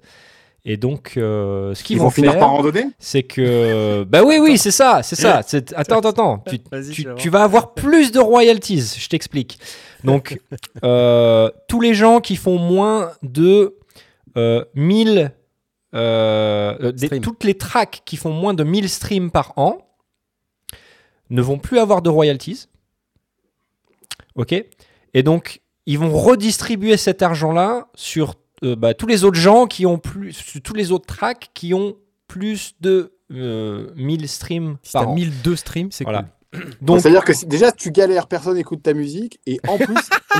Et 0.64 0.76
donc, 0.76 1.14
euh, 1.16 1.74
ce 1.74 1.82
qu'ils 1.82 1.96
Ils 1.96 1.98
vont, 1.98 2.04
vont 2.04 2.10
finir 2.10 2.32
faire, 2.32 2.40
par 2.40 2.50
randonner 2.50 2.86
c'est 3.00 3.24
que 3.24 4.04
bah 4.04 4.22
oui 4.24 4.38
oui 4.40 4.56
c'est 4.58 4.70
ça 4.70 5.02
c'est 5.02 5.16
ça 5.16 5.42
c'est 5.46 5.72
attends 5.72 5.98
attends 5.98 6.10
attends 6.10 6.44
tu, 6.92 7.04
tu, 7.16 7.28
vas 7.30 7.42
avoir 7.42 7.74
plus 7.74 8.12
de 8.12 8.20
royalties 8.20 8.94
je 8.96 9.08
t'explique 9.08 9.58
donc 10.04 10.38
euh, 10.84 11.50
tous 11.66 11.80
les 11.80 11.94
gens 11.94 12.20
qui 12.20 12.36
font 12.36 12.58
moins 12.58 13.10
de 13.24 13.76
euh, 14.36 14.64
1000 14.76 15.32
euh, 15.94 16.92
des- 16.92 17.06
Streams. 17.06 17.22
toutes 17.22 17.42
les 17.42 17.54
tracks 17.54 18.02
qui 18.04 18.16
font 18.16 18.30
moins 18.32 18.54
de 18.54 18.62
1000 18.62 18.88
streams 18.88 19.32
par 19.32 19.54
an 19.56 19.78
ne 21.30 21.42
vont 21.42 21.58
plus 21.58 21.80
avoir 21.80 22.02
de 22.02 22.08
royalties 22.10 22.68
ok? 24.36 24.64
Et 25.14 25.22
donc 25.24 25.60
ils 25.86 25.98
vont 25.98 26.10
redistribuer 26.16 26.96
cet 26.96 27.22
argent 27.22 27.52
là 27.52 27.88
sur 27.94 28.34
euh, 28.64 28.76
bah, 28.76 28.94
tous 28.94 29.06
les 29.06 29.24
autres 29.24 29.38
gens 29.38 29.66
qui 29.66 29.86
ont 29.86 29.98
plus 29.98 30.32
sur 30.32 30.60
tous 30.62 30.74
les 30.74 30.92
autres 30.92 31.06
tracks 31.06 31.50
qui 31.54 31.74
ont 31.74 31.96
plus 32.28 32.74
de 32.80 33.12
euh, 33.32 33.90
1000 33.96 34.28
streams 34.28 34.76
si 34.82 34.92
par 34.92 35.02
t'as 35.04 35.08
an. 35.08 35.14
1002 35.14 35.56
streams, 35.56 35.90
c'est 35.90 36.04
Voilà. 36.04 36.22
cool. 36.22 36.28
Donc 36.82 37.00
C'est-à-dire 37.00 37.24
que 37.24 37.32
si- 37.32 37.46
déjà, 37.46 37.72
tu 37.72 37.90
galères, 37.90 38.26
personne 38.26 38.58
écoute 38.58 38.82
ta 38.82 38.92
musique. 38.92 39.40
Et 39.46 39.58
en 39.66 39.76
plus, 39.78 39.94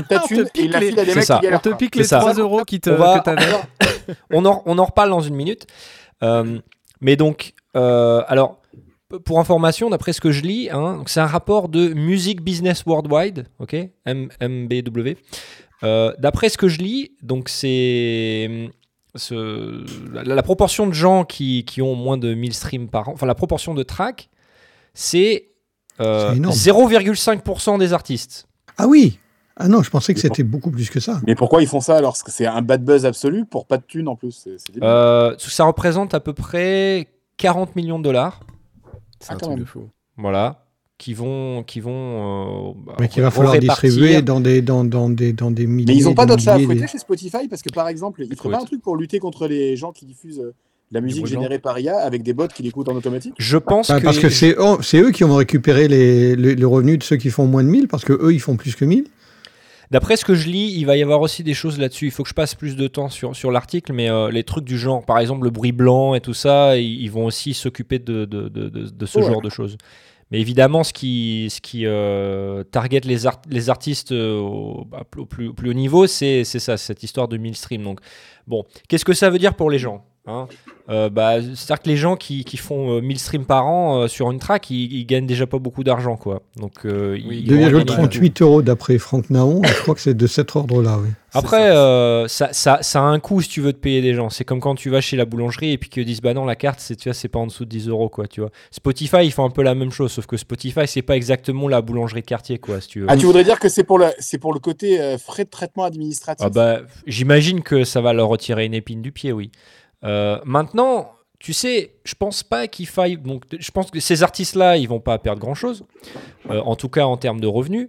t'a 0.09 0.23
On 0.23 0.27
te 0.27 0.27
thune 0.29 0.49
et 0.55 0.69
la 0.69 0.79
les- 0.79 0.89
file 0.91 1.01
à 1.01 1.05
des 1.05 1.11
C'est 1.13 1.17
mecs 1.17 1.25
ça. 1.25 1.37
qui 1.37 1.43
galèrent. 1.45 1.61
On 1.65 1.71
te 1.71 1.75
pique 1.75 1.97
les 1.97 2.05
ça. 2.05 2.19
3 2.21 2.35
euros 2.35 2.65
qui 2.65 2.81
te, 2.81 2.91
On 2.91 2.97
va- 2.97 3.21
que 3.21 4.13
on 4.31 4.45
en, 4.45 4.63
on 4.67 4.79
en 4.79 4.85
reparle 4.85 5.09
dans 5.11 5.21
une 5.21 5.35
minute. 5.35 5.67
Euh, 6.23 6.59
mais 7.01 7.17
donc, 7.17 7.55
euh, 7.77 8.23
alors, 8.29 8.61
pour 9.19 9.39
information, 9.41 9.91
d'après 9.91 10.13
ce 10.13 10.21
que 10.21 10.31
je 10.33 10.43
lis, 10.43 10.69
hein, 10.71 11.03
c'est 11.07 11.21
un 11.21 11.27
rapport 11.27 11.69
de 11.69 11.89
Music 11.95 12.41
Business 12.43 12.85
Worldwide, 12.87 13.47
ok, 13.59 13.75
M- 14.07 14.29
MBW. 14.41 15.17
Euh, 15.85 16.13
d'après 16.19 16.49
ce 16.49 16.57
que 16.59 16.69
je 16.69 16.79
lis, 16.79 17.13
donc 17.23 17.49
c'est 17.49 18.71
ce- 19.15 19.85
la, 20.13 20.23
la 20.23 20.43
proportion 20.43 20.87
de 20.87 20.93
gens 20.93 21.25
qui, 21.25 21.65
qui 21.65 21.83
ont 21.83 21.95
moins 21.95 22.17
de 22.19 22.35
1000 22.35 22.55
streams 22.55 22.89
par 22.89 23.09
an, 23.09 23.13
enfin 23.15 23.27
la 23.27 23.35
proportion 23.35 23.75
de 23.75 23.83
tracks, 23.83 24.29
c'est 24.95 25.49
euh, 26.01 26.31
C'est 26.31 26.37
énorme. 26.39 26.55
0,5% 26.55 27.79
des 27.79 27.93
artistes. 27.93 28.47
Ah 28.79 28.87
oui 28.87 29.19
Ah 29.57 29.69
non, 29.69 29.83
je 29.83 29.91
pensais 29.91 30.15
que 30.15 30.21
c'était 30.21 30.43
beaucoup 30.43 30.71
plus 30.71 30.89
que 30.89 31.01
ça. 31.01 31.21
Mais 31.27 31.35
pourquoi 31.35 31.61
ils 31.63 31.69
font 31.69 31.81
ça 31.81 31.97
alors? 31.97 32.17
Que 32.23 32.31
c'est 32.31 32.47
un 32.47 32.63
bad 32.63 32.85
buzz 32.85 33.05
absolu 33.05 33.45
pour 33.45 33.67
pas 33.67 33.77
de 33.77 33.85
thunes 33.87 34.09
en 34.09 34.17
plus. 34.17 34.49
Euh, 34.83 35.35
ça 35.39 35.65
représente 35.65 36.15
à 36.15 36.21
peu 36.21 36.33
près 36.33 37.09
40 37.37 37.77
millions 37.77 37.99
de 37.99 38.05
dollars. 38.05 38.41
C'est 39.23 39.31
Ah, 39.33 39.35
un 39.35 39.39
truc 39.39 39.51
même. 39.51 39.61
de 39.61 39.65
fou. 39.65 39.89
Voilà. 40.19 40.65
qui 40.99 41.15
vont, 41.15 41.65
qui 41.65 41.81
vont. 41.81 41.91
euh, 42.71 42.73
bah, 42.87 42.95
Mais 43.01 43.09
qu'il 43.09 43.23
va 43.23 43.31
falloir 43.33 43.55
répartir. 43.55 43.89
distribuer 43.91 44.23
dans 44.23 44.39
des, 44.41 44.63
dans, 44.63 44.85
dans 44.85 45.09
des, 45.11 45.33
dans 45.33 45.51
des 45.51 45.67
milliers. 45.67 45.95
Mais 45.95 46.01
ils 46.01 46.05
n'ont 46.05 46.15
pas 46.15 46.27
des 46.27 46.31
d'autres 46.37 46.49
à 46.49 46.59
fouetter 46.61 46.81
des- 46.83 46.87
chez 46.87 46.99
Spotify 46.99 47.49
parce 47.49 47.61
que 47.63 47.71
par 47.73 47.89
exemple, 47.89 48.21
ils 48.23 48.27
feraient 48.27 48.35
Écoute. 48.35 48.53
pas 48.53 48.61
un 48.61 48.65
truc 48.65 48.83
pour 48.83 48.97
lutter 48.97 49.19
contre 49.19 49.49
les 49.49 49.75
gens 49.77 49.91
qui 49.91 50.07
diffusent 50.07 50.39
euh, 50.41 50.55
la 50.93 51.01
musique 51.01 51.27
générée 51.27 51.59
par 51.59 51.77
IA 51.81 51.97
avec 51.97 52.23
des 52.23 52.35
bots 52.35 52.47
qui 52.47 52.63
l'écoutent 52.63 52.89
en 52.89 52.95
automatique? 52.95 53.35
Je 53.39 53.57
pense 53.59 53.89
Bah, 53.89 53.99
que. 53.99 54.05
parce 54.05 54.19
que 54.21 54.29
c'est 54.29 54.55
oh, 54.59 54.79
c'est 54.83 55.01
eux 55.01 55.11
qui 55.11 55.25
ont 55.25 55.35
récupéré 55.35 55.89
les, 55.89 56.37
les, 56.37 56.55
les 56.55 56.65
revenus 56.65 56.99
de 56.99 57.03
ceux 57.03 57.17
qui 57.17 57.31
font 57.31 57.47
moins 57.47 57.65
de 57.65 57.69
1000, 57.69 57.89
parce 57.89 58.05
que 58.05 58.13
eux, 58.13 58.33
ils 58.33 58.41
font 58.41 58.57
plus 58.57 58.77
que 58.77 58.85
1000. 58.85 59.07
D'après 59.93 60.17
ce 60.17 60.25
que 60.25 60.35
je 60.35 60.49
lis, 60.49 60.73
il 60.75 60.87
va 60.87 60.97
y 60.97 61.03
avoir 61.03 61.21
aussi 61.21 61.45
des 61.45 61.53
choses 61.53 61.79
là-dessus. 61.79 62.07
Il 62.07 62.11
faut 62.11 62.23
que 62.23 62.29
je 62.31 62.35
passe 62.35 62.55
plus 62.55 62.77
de 62.77 62.89
temps 62.89 63.11
sur, 63.11 63.37
sur 63.37 63.51
l'article, 63.51 63.93
mais 63.93 64.09
euh, 64.11 64.31
les 64.31 64.43
trucs 64.43 64.65
du 64.65 64.79
genre, 64.79 65.05
par 65.05 65.19
exemple 65.19 65.45
le 65.45 65.51
bruit 65.51 65.73
blanc 65.73 66.15
et 66.15 66.21
tout 66.23 66.33
ça, 66.35 66.79
ils, 66.79 67.03
ils 67.03 67.11
vont 67.11 67.27
aussi 67.27 67.53
s'occuper 67.53 67.99
de, 67.99 68.25
de, 68.25 68.49
de, 68.49 68.69
de- 68.71 68.89
de 68.89 69.07
ce 69.07 69.19
Ouais. 69.19 69.25
genre 69.27 69.43
de 69.43 69.51
choses. 69.51 69.77
Mais 70.31 70.41
évidemment, 70.41 70.83
ce 70.83 70.95
qui, 70.95 71.49
ce 71.51 71.61
qui 71.61 71.83
euh, 71.85 72.65
target 72.65 73.01
les, 73.05 73.27
art- 73.27 73.43
les 73.51 73.69
artistes 73.69 74.13
euh, 74.13 74.39
au, 74.41 74.87
bah, 74.87 75.05
au 75.19 75.27
plus, 75.27 75.49
au 75.49 75.53
plus 75.53 75.69
haut 75.69 75.75
niveau, 75.75 76.07
c'est 76.07 76.43
ça, 76.45 76.79
cette 76.79 77.03
histoire 77.03 77.29
de 77.29 77.37
1000 77.37 77.55
streams. 77.55 77.85
Donc, 77.85 78.01
bon, 78.47 78.65
qu'est-ce 78.89 79.05
que 79.05 79.13
ça 79.13 79.29
veut 79.29 79.39
dire 79.39 79.55
pour 79.55 79.71
les 79.71 79.79
gens? 79.79 80.07
Hein 80.27 80.47
Euh, 80.89 81.09
bah, 81.09 81.41
C'est-à-dire 81.41 81.83
que 81.83 81.89
les 81.89 81.97
gens 81.97 82.17
qui, 82.17 82.45
qui 82.45 82.57
font 82.57 82.97
euh, 82.97 83.01
1000 83.01 83.19
streams 83.19 83.45
par 83.45 83.67
an 83.67 84.01
euh, 84.03 84.09
sur 84.09 84.31
une 84.31 84.39
track, 84.41 84.69
ils, 84.71 84.93
ils 84.93 85.07
gagnent 85.07 85.27
déjà 85.27 85.47
pas 85.47 85.59
beaucoup 85.59 85.85
d'argent. 85.85 86.17
quoi. 86.17 86.43
Donc, 86.57 86.85
euh, 86.85 87.17
ils- 87.19 87.47
ils 87.47 87.55
vont 87.55 87.61
gagner 87.61 87.85
beaucoup. 87.85 88.03
2,38 88.09 88.43
euros 88.43 88.63
d'après 88.63 88.99
Franck 88.99 89.31
Naon, 89.31 89.63
je 89.65 89.83
crois 89.83 89.95
que 89.95 90.01
c'est 90.01 90.15
de 90.15 90.27
cet 90.27 90.55
ordre-là, 90.57 90.99
oui. 91.01 91.09
Après, 91.35 91.71
euh, 91.71 92.29
ça, 92.29 92.53
ça, 92.53 92.81
ça 92.83 93.01
a 93.01 93.05
un 93.05 93.19
coût 93.19 93.41
si 93.41 93.49
tu 93.49 93.61
veux 93.63 93.73
te 93.73 93.79
payer 93.79 94.03
des 94.03 94.13
gens. 94.13 94.29
C'est 94.29 94.45
comme 94.45 94.61
quand 94.61 94.75
tu 94.75 94.91
vas 94.91 95.01
chez 95.01 95.17
la 95.17 95.25
boulangerie 95.25 95.71
et 95.73 95.79
puis 95.79 95.89
qu'ils 95.89 96.05
disent 96.05 96.21
bah 96.21 96.35
non 96.35 96.45
la 96.45 96.57
carte 96.57 96.79
c'est 96.81 97.29
pas 97.29 97.39
en 97.39 97.47
dessous 97.47 97.65
de 97.65 97.71
10 97.71 97.89
euros 97.89 98.11
quoi 98.11 98.27
tu 98.27 98.43
vois. 98.43 98.51
Spotify 98.71 99.25
ils 99.25 99.31
font 99.33 99.47
un 99.47 99.51
peu 99.51 99.63
la 99.63 99.75
même 99.75 99.93
chose 99.93 100.13
sauf 100.13 100.27
que 100.27 100.37
Spotify 100.37 100.87
c'est 100.87 101.01
pas 101.01 101.17
exactement 101.17 101.69
la 101.69 101.81
boulangerie 101.81 102.21
de 102.21 102.27
quartier 102.27 102.59
quoi 102.59 102.83
si 102.83 102.89
tu 102.89 103.01
veux. 103.01 103.07
Ah, 103.09 103.17
tu 103.17 103.25
voudrais 103.25 103.45
dire 103.45 103.59
que 103.61 103.71
c'est 103.71 103.83
pour, 103.85 103.99
le, 103.99 104.09
c'est 104.19 104.37
pour 104.37 104.53
le 104.53 104.61
côté 104.61 105.01
euh, 105.01 105.17
frais 105.17 105.45
de 105.45 105.49
traitement 105.51 105.85
administratif 105.85 106.45
Ah 106.47 106.51
bah, 106.51 106.81
j'imagine 107.07 107.63
que 107.63 107.83
ça 107.85 108.03
va 108.03 108.13
leur 108.13 108.29
retirer 108.29 108.67
une 108.67 108.75
épine 108.75 109.01
du 109.01 109.11
pied 109.11 109.33
oui. 109.33 109.51
Euh, 110.05 110.39
maintenant 110.45 111.13
tu 111.39 111.53
sais 111.53 111.95
je 112.05 112.15
pense 112.15 112.43
pas 112.43 112.69
qu'il 112.69 112.87
faille 112.87 113.17
donc 113.17 113.45
je 113.59 113.71
pense 113.71 113.91
que 113.91 113.99
ces 113.99 114.23
artistes 114.23 114.55
là 114.55 114.77
ils 114.77 114.89
vont 114.89 115.01
pas 115.01 115.19
perdre 115.19 115.41
grand 115.41 115.55
chose 115.55 115.85
en 116.49 116.77
tout 116.77 116.89
cas 116.89 117.05
en 117.05 117.17
termes 117.17 117.41
de 117.41 117.47
revenus. 117.47 117.89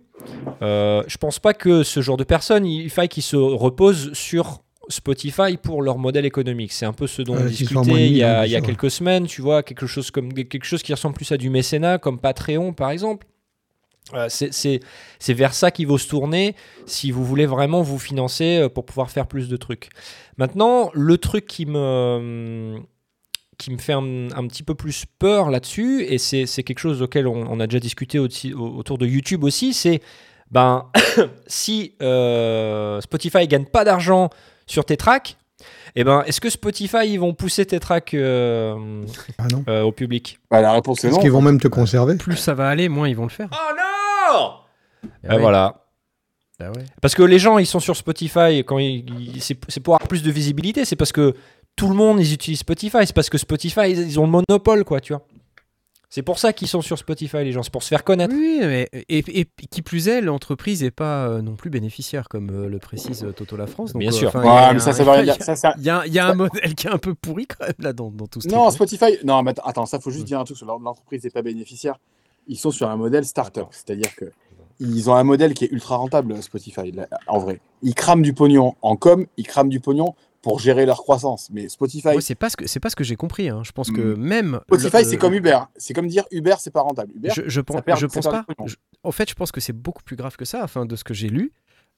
Euh, 0.61 1.03
je 1.07 1.17
pense 1.17 1.39
pas 1.39 1.53
que 1.53 1.83
ce 1.83 2.01
genre 2.01 2.17
de 2.17 2.23
personnes, 2.23 2.65
il 2.65 2.89
faille 2.89 3.09
qu'ils 3.09 3.23
se 3.23 3.35
reposent 3.35 4.13
sur 4.13 4.61
Spotify 4.89 5.57
pour 5.61 5.81
leur 5.81 5.97
modèle 5.97 6.25
économique. 6.25 6.71
C'est 6.71 6.85
un 6.85 6.93
peu 6.93 7.07
ce 7.07 7.21
dont 7.21 7.35
on 7.35 7.45
discutait 7.45 8.07
il 8.07 8.17
y 8.17 8.23
a, 8.23 8.41
hein, 8.41 8.45
il 8.45 8.51
y 8.51 8.55
a 8.55 8.61
quelques 8.61 8.91
semaines, 8.91 9.27
tu 9.27 9.41
vois, 9.41 9.63
quelque 9.63 9.87
chose, 9.87 10.11
comme, 10.11 10.33
quelque 10.33 10.65
chose 10.65 10.83
qui 10.83 10.93
ressemble 10.93 11.15
plus 11.15 11.31
à 11.31 11.37
du 11.37 11.49
mécénat, 11.49 11.97
comme 11.97 12.19
Patreon 12.19 12.73
par 12.73 12.91
exemple. 12.91 13.27
Euh, 14.13 14.27
c'est- 14.29 14.81
vers 15.33 15.53
ça 15.53 15.71
qu'il 15.71 15.87
faut 15.87 15.97
se 15.97 16.07
tourner 16.07 16.55
si 16.85 17.09
vous 17.11 17.23
voulez 17.23 17.45
vraiment 17.45 17.81
vous 17.81 17.97
financer 17.97 18.57
euh, 18.57 18.69
pour 18.69 18.85
pouvoir 18.85 19.09
faire 19.09 19.27
plus 19.27 19.47
de 19.47 19.55
trucs. 19.55 19.89
Maintenant, 20.37 20.91
le 20.93 21.17
truc 21.17 21.47
qui 21.47 21.65
me, 21.65 22.79
qui 23.57 23.71
me 23.71 23.77
fait 23.77 23.93
un, 23.93 24.47
petit 24.47 24.63
peu 24.63 24.75
plus 24.75 25.05
peur 25.19 25.49
là-dessus, 25.49 26.03
et 26.03 26.17
c'est 26.17 26.63
quelque 26.63 26.79
chose 26.79 27.01
auquel 27.01 27.27
on, 27.27 27.59
a 27.59 27.67
déjà 27.67 27.79
discuté 27.79 28.19
autour 28.19 28.97
de 28.97 29.05
YouTube 29.05 29.43
aussi, 29.43 29.73
c'est 29.73 30.01
ben, 30.51 30.89
si 31.47 31.95
euh, 32.01 32.99
Spotify 33.01 33.47
gagne 33.47 33.65
pas 33.65 33.85
d'argent 33.85 34.29
sur 34.67 34.85
tes 34.85 34.97
tracks, 34.97 35.37
eh 35.95 36.03
ben, 36.03 36.23
est-ce 36.25 36.39
que 36.41 36.49
Spotify 36.49 37.05
ils 37.07 37.17
vont 37.19 37.33
pousser 37.33 37.65
tes 37.65 37.79
tracks 37.79 38.13
euh, 38.13 39.03
Ah 39.37 39.47
non. 39.51 39.63
euh, 39.67 39.81
au 39.83 39.91
public? 39.91 40.39
Bah, 40.51 40.61
La 40.61 40.71
réponse 40.73 41.03
est 41.03 41.09
Est-ce 41.09 41.19
qu'ils 41.19 41.31
vont 41.31 41.41
même 41.41 41.59
te 41.59 41.67
conserver? 41.67 42.15
Plus 42.15 42.37
ça 42.37 42.53
va 42.53 42.69
aller, 42.69 42.89
moins 42.89 43.07
ils 43.07 43.15
vont 43.15 43.23
le 43.23 43.29
faire. 43.29 43.49
Oh 43.51 43.73
non 43.75 45.09
Ah 45.27 45.35
ouais. 45.35 45.41
Voilà. 45.41 45.79
Ouais. 46.59 46.67
Parce 47.01 47.13
que 47.13 47.23
les 47.23 47.39
gens, 47.39 47.57
ils 47.57 47.65
sont 47.65 47.81
sur 47.81 47.97
Spotify, 47.97 48.63
quand 48.65 48.77
ils, 48.77 49.03
ils- 49.35 49.41
c'est 49.41 49.57
c'est 49.67 49.81
pour 49.81 49.95
avoir 49.95 50.07
plus 50.07 50.23
de 50.23 50.31
visibilité, 50.31 50.85
c'est 50.85 50.95
parce 50.95 51.11
que 51.11 51.33
tout 51.75 51.89
le 51.89 51.95
monde, 51.95 52.19
ils 52.21 52.31
utilisent 52.33 52.59
Spotify, 52.59 52.99
c'est 53.05 53.13
parce 53.15 53.29
que 53.29 53.37
Spotify, 53.37 53.89
ils, 53.89 53.99
ils 53.99 54.19
ont 54.19 54.25
le 54.25 54.31
monopole, 54.31 54.85
quoi, 54.85 55.01
tu 55.01 55.11
vois. 55.13 55.25
C'est 56.15 56.21
pour 56.21 56.37
ça 56.37 56.53
qu'ils 56.53 56.67
sont 56.67 56.83
sur 56.83 56.99
Spotify, 56.99 57.37
les 57.37 57.51
gens, 57.51 57.63
c'est 57.63 57.71
pour 57.73 57.81
se 57.81 57.87
faire 57.87 58.03
connaître. 58.03 58.35
Oui, 58.35 58.59
mais 58.61 58.87
et, 59.09 59.23
et 59.39 59.47
qui 59.71 59.81
plus 59.81 60.07
est, 60.09 60.21
l'entreprise 60.21 60.83
n'est 60.83 60.91
pas 60.91 61.25
euh, 61.27 61.41
non 61.41 61.55
plus 61.55 61.71
bénéficiaire, 61.71 62.29
comme 62.29 62.51
euh, 62.51 62.69
le 62.69 62.77
précise 62.77 63.23
euh, 63.23 63.31
Toto 63.31 63.57
La 63.57 63.65
France. 63.65 63.93
Donc, 63.93 64.01
Bien 64.01 64.09
euh, 64.09 64.13
sûr. 64.13 64.27
enfin, 64.27 64.41
Ouais, 64.41 64.45
il 64.45 64.49
y 64.51 64.57
a- 64.59 64.73
mais 64.73 64.79
ça, 64.79 64.93
ça 64.93 65.03
veut 65.03 65.09
rien 65.09 65.23
dire. 65.23 65.37
Ça, 65.41 65.55
ça- 65.55 65.73
Il 65.79 65.83
y 65.83 65.89
a, 65.89 66.05
il 66.05 66.13
y 66.13 66.19
a 66.19 66.27
un 66.27 66.35
modèle 66.35 66.75
qui 66.75 66.85
est 66.85 66.91
un 66.91 66.99
peu 66.99 67.15
pourri 67.15 67.47
quand 67.47 67.65
même 67.65 67.73
là 67.79 67.93
dans, 67.93 68.11
dans 68.11 68.27
tout 68.27 68.41
ce 68.41 68.47
Non. 68.47 68.69
Spotify. 68.69 69.17
Non, 69.23 69.41
mais 69.41 69.51
att- 69.53 69.61
attends, 69.65 69.87
ça 69.87 69.99
faut 69.99 70.11
Mm. 70.11 70.13
juste 70.13 70.25
dire 70.25 70.39
un 70.39 70.43
truc 70.43 70.55
sur 70.57 70.67
l'entreprise 70.67 71.23
n'est 71.23 71.31
pas 71.31 71.41
bénéficiaire. 71.41 71.95
Ils 72.47 72.57
sont 72.57 72.69
sur 72.69 72.91
un 72.91 72.95
modèle 72.95 73.25
startup, 73.25 73.65
c'est-à-dire 73.71 74.13
que 74.15 74.25
ils 74.79 75.09
ont 75.09 75.15
un 75.15 75.23
modèle 75.23 75.55
qui 75.55 75.65
est 75.65 75.71
ultra 75.71 75.95
rentable, 75.95 76.43
Spotify. 76.43 76.91
là, 76.91 77.07
En 77.25 77.39
vrai, 77.39 77.59
ils 77.81 77.95
crament 77.95 78.21
du 78.21 78.33
pognon 78.33 78.75
en 78.83 78.95
com, 78.97 79.25
ils 79.37 79.47
crament 79.47 79.69
du 79.69 79.79
pognon 79.79 80.13
pour 80.43 80.59
gérer 80.59 80.85
leur 80.85 80.97
croissance. 80.97 81.49
Mais 81.51 81.67
Spotify, 81.69 82.09
Moi, 82.09 82.21
c'est 82.21 82.35
pas 82.35 82.51
ce 82.51 82.57
que 82.57 82.67
c'est 82.67 82.79
pas 82.79 82.91
ce 82.91 82.95
que 82.95 83.03
j'ai 83.03 83.15
compris. 83.15 83.49
hein. 83.49 83.63
Je 83.63 83.71
pense 83.71 83.89
que 83.89 84.13
même 84.13 84.59
Spotify, 84.67 84.97
le- 84.97 85.03
c'est 85.05 85.17
comme 85.17 85.33
Uber. 85.33 85.57
C'est 85.77 85.93
comme 85.95 86.07
dire 86.07 86.25
Uber, 86.31 86.55
c'est 86.59 86.69
pas 86.71 86.81
rentable. 86.81 87.13
Uber, 87.15 87.29
Je, 87.35 87.41
je 87.47 87.61
pense, 87.61 87.81
perd- 87.81 87.99
je 87.99 88.05
pense 88.05 88.25
pas. 88.25 88.45
Je- 88.65 88.75
en 89.03 89.11
fait, 89.11 89.27
je 89.29 89.33
pense 89.35 89.51
que 89.51 89.59
c'est 89.61 89.73
beaucoup 89.73 90.03
plus 90.03 90.15
grave 90.17 90.35
que 90.35 90.45
ça. 90.45 90.61
Enfin, 90.63 90.85
de 90.85 90.95
ce 90.95 91.03
que 91.03 91.15
j'ai 91.15 91.29
lu, 91.29 91.51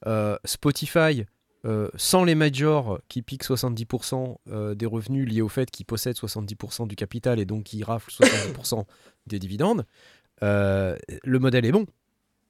Euh, 0.06 0.36
Spotify, 0.44 1.24
euh, 1.64 1.88
sans 1.96 2.22
les 2.24 2.34
majors 2.34 3.00
qui 3.08 3.22
piquent 3.22 3.44
70% 3.44 4.38
euh, 4.50 4.74
des 4.74 4.84
revenus 4.84 5.26
liés 5.26 5.40
au 5.40 5.48
fait 5.48 5.70
qu'ils 5.70 5.86
possèdent 5.86 6.16
70% 6.18 6.86
du 6.86 6.96
capital 6.96 7.40
et 7.40 7.46
donc 7.46 7.64
qui 7.64 7.82
raflent 7.82 8.10
70% 8.12 8.84
des 9.26 9.38
dividendes, 9.38 9.86
le 10.42 11.38
modèle 11.38 11.64
est 11.64 11.72
bon. 11.72 11.86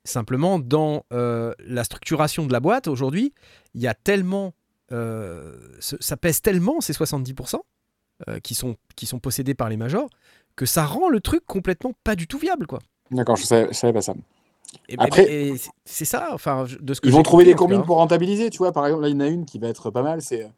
Simplement, 0.05 0.59
dans 0.59 1.05
la 1.11 1.85
structuration 1.85 2.47
de 2.47 2.53
la 2.53 2.59
boîte 2.61 2.89
aujourd'hui, 2.89 3.33
il 3.75 3.81
y 3.81 3.87
a 3.87 3.95
tellement, 3.95 4.55
ça 4.91 6.17
pèse 6.17 6.41
tellement 6.43 6.81
ces 6.81 6.93
70% 6.93 7.57
euh, 8.29 8.39
qui 8.41 8.55
sont 8.55 8.77
qui 8.95 9.07
sont 9.07 9.19
possédés 9.19 9.55
par 9.55 9.69
les 9.69 9.77
majors 9.77 10.09
que 10.55 10.65
ça 10.65 10.87
rend 10.87 11.09
le 11.11 11.21
truc 11.21 11.45
complètement 11.47 11.93
pas 12.03 12.17
du 12.17 12.27
tout 12.27 12.39
viable, 12.39 12.67
quoi. 12.67 12.79
D'accord, 13.11 13.37
je 13.37 13.45
savais, 13.45 13.69
je 13.69 13.75
savais 13.77 13.93
pas 13.93 14.01
ça. 14.01 14.15
Et- 14.89 14.97
Après- 14.99 15.25
et- 15.31 15.49
et 15.51 15.57
c'est- 15.85 16.05
ça, 16.05 16.31
enfin, 16.33 16.65
de 16.81 16.95
ce 16.95 17.01
que 17.01 17.09
Ils 17.09 17.13
vont 17.13 17.23
trouver 17.23 17.45
des 17.45 17.55
combines 17.55 17.81
cas. 17.81 17.85
pour 17.87 17.97
rentabiliser, 17.97 18.51
tu 18.51 18.59
vois. 18.59 18.73
Par 18.73 18.87
exemple, 18.87 19.03
là, 19.03 19.09
il 19.09 19.13
y 19.13 19.17
en 19.17 19.21
a 19.21 19.27
une 19.29 19.45
qui 19.45 19.59
va 19.59 19.69
être 19.69 19.91
pas 19.91 20.03
mal, 20.03 20.23
c'est 20.23 20.45
euh, 20.45 20.49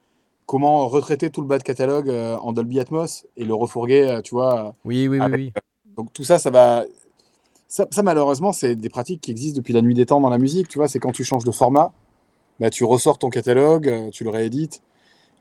comment 0.46 0.86
retraiter 0.88 1.30
tout 1.30 1.40
le 1.40 1.46
bas 1.48 1.58
de 1.58 1.62
catalogue 1.64 2.08
euh, 2.08 2.36
en 2.36 2.52
Dolby 2.52 2.78
Atmos 2.80 3.26
et 3.36 3.44
le 3.44 3.54
refourguer, 3.54 4.08
euh, 4.08 4.22
tu 4.22 4.34
vois. 4.34 4.74
Oui, 4.84 5.08
oui, 5.08 5.18
oui, 5.20 5.30
oui. 5.34 5.52
Donc 5.96 6.12
tout 6.12 6.24
ça, 6.24 6.38
ça 6.38 6.50
va. 6.50 6.84
Ça, 7.66 7.86
ça, 7.90 8.02
malheureusement, 8.02 8.52
c'est 8.52 8.76
des 8.76 8.88
pratiques 8.88 9.20
qui 9.20 9.30
existent 9.30 9.56
depuis 9.58 9.74
la 9.74 9.82
nuit 9.82 9.94
des 9.94 10.06
temps 10.06 10.20
dans 10.20 10.30
la 10.30 10.38
musique. 10.38 10.68
Tu 10.68 10.78
vois, 10.78 10.88
c'est 10.88 11.00
quand 11.00 11.12
tu 11.12 11.24
changes 11.24 11.44
de 11.44 11.50
format, 11.50 11.92
bah, 12.60 12.70
tu 12.70 12.84
ressors 12.84 13.18
ton 13.18 13.30
catalogue, 13.30 13.88
euh, 13.88 14.10
tu 14.10 14.24
le 14.24 14.30
réédites. 14.30 14.82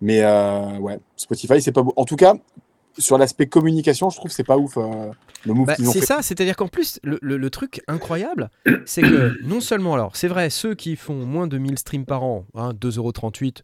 Mais 0.01 0.21
euh, 0.23 0.77
ouais, 0.79 0.99
Spotify, 1.15 1.61
c'est 1.61 1.71
pas 1.71 1.81
beau. 1.81 1.93
En 1.95 2.05
tout 2.05 2.15
cas, 2.17 2.35
sur 2.97 3.17
l'aspect 3.17 3.47
communication, 3.47 4.09
je 4.09 4.17
trouve 4.17 4.29
que 4.29 4.35
c'est 4.35 4.43
pas 4.43 4.57
ouf 4.57 4.77
euh, 4.77 5.11
le 5.45 5.53
move 5.53 5.67
Bah, 5.67 5.75
qu'ils 5.75 5.89
ont 5.89 5.91
c'est 5.91 6.01
ça, 6.05 6.21
c'est-à-dire 6.21 6.55
qu'en 6.55 6.67
plus, 6.67 6.99
le, 7.03 7.17
le- 7.21 7.37
le 7.37 7.49
truc 7.49 7.81
incroyable, 7.87 8.49
c'est 8.85 9.01
que 9.01 9.33
non 9.43 9.59
seulement, 9.61 9.93
alors, 9.95 10.15
c'est 10.15 10.27
vrai, 10.27 10.49
ceux 10.49 10.75
qui 10.75 10.95
font 10.95 11.25
moins 11.25 11.47
de 11.47 11.57
1000 11.57 11.77
streams 11.79 12.05
par 12.05 12.23
an, 12.23 12.45
hein, 12.53 12.73
2,38€, 12.73 13.61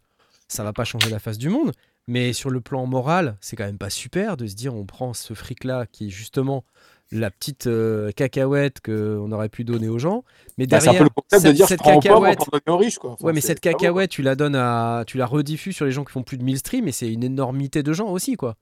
ça 0.48 0.64
va 0.64 0.72
pas 0.72 0.84
changer 0.84 1.08
la 1.10 1.18
face 1.20 1.38
du 1.38 1.48
monde, 1.48 1.72
mais 2.06 2.32
sur 2.32 2.50
le 2.50 2.60
plan 2.60 2.84
moral, 2.86 3.36
c'est 3.40 3.56
quand 3.56 3.64
même 3.64 3.78
pas 3.78 3.90
super 3.90 4.36
de 4.36 4.46
se 4.46 4.54
dire 4.54 4.74
on 4.74 4.84
prend 4.84 5.14
ce 5.14 5.34
fric-là 5.34 5.86
qui 5.90 6.08
est 6.08 6.10
justement 6.10 6.64
la 7.12 7.30
petite 7.30 7.66
euh, 7.66 8.10
cacahuète 8.12 8.80
qu'on 8.80 9.30
aurait 9.32 9.48
pu 9.48 9.62
donner 9.64 9.88
aux 9.88 9.98
gens, 9.98 10.24
mais 10.58 10.66
Bah, 10.66 10.80
c'est 10.80 10.88
un 10.88 10.92
derrière, 10.92 11.08
peu 11.10 11.14
le 11.16 11.22
concept 11.22 11.42
de 11.60 11.64
cette, 11.66 11.78
dire 11.82 11.86
aux 11.88 11.90
pauvres 12.00 12.00
cacahuète, 12.02 12.38
pour 12.38 12.48
donner 12.50 12.62
aux 12.68 12.76
riches. 12.78 12.98
Quoi. 12.98 13.10
Enfin, 13.12 13.26
Ouais, 13.26 13.32
mais 13.32 13.40
cette 13.40 13.60
cacahuète, 13.60 14.10
tu 14.10 14.22
la 14.22 14.34
donnes 14.34 14.56
à, 14.56 15.04
tu 15.06 15.16
la 15.18 15.26
rediffuses 15.26 15.76
sur 15.76 15.84
les 15.84 15.92
gens 15.92 16.04
qui 16.04 16.12
font 16.12 16.22
plus 16.22 16.38
de 16.38 16.42
1000 16.44 16.58
streams, 16.58 16.88
et 16.88 16.92
c'est 16.92 17.12
une 17.12 17.22
énormité 17.24 17.82
de 17.82 17.92
gens 17.92 18.08
aussi, 18.08 18.34
quoi. 18.36 18.56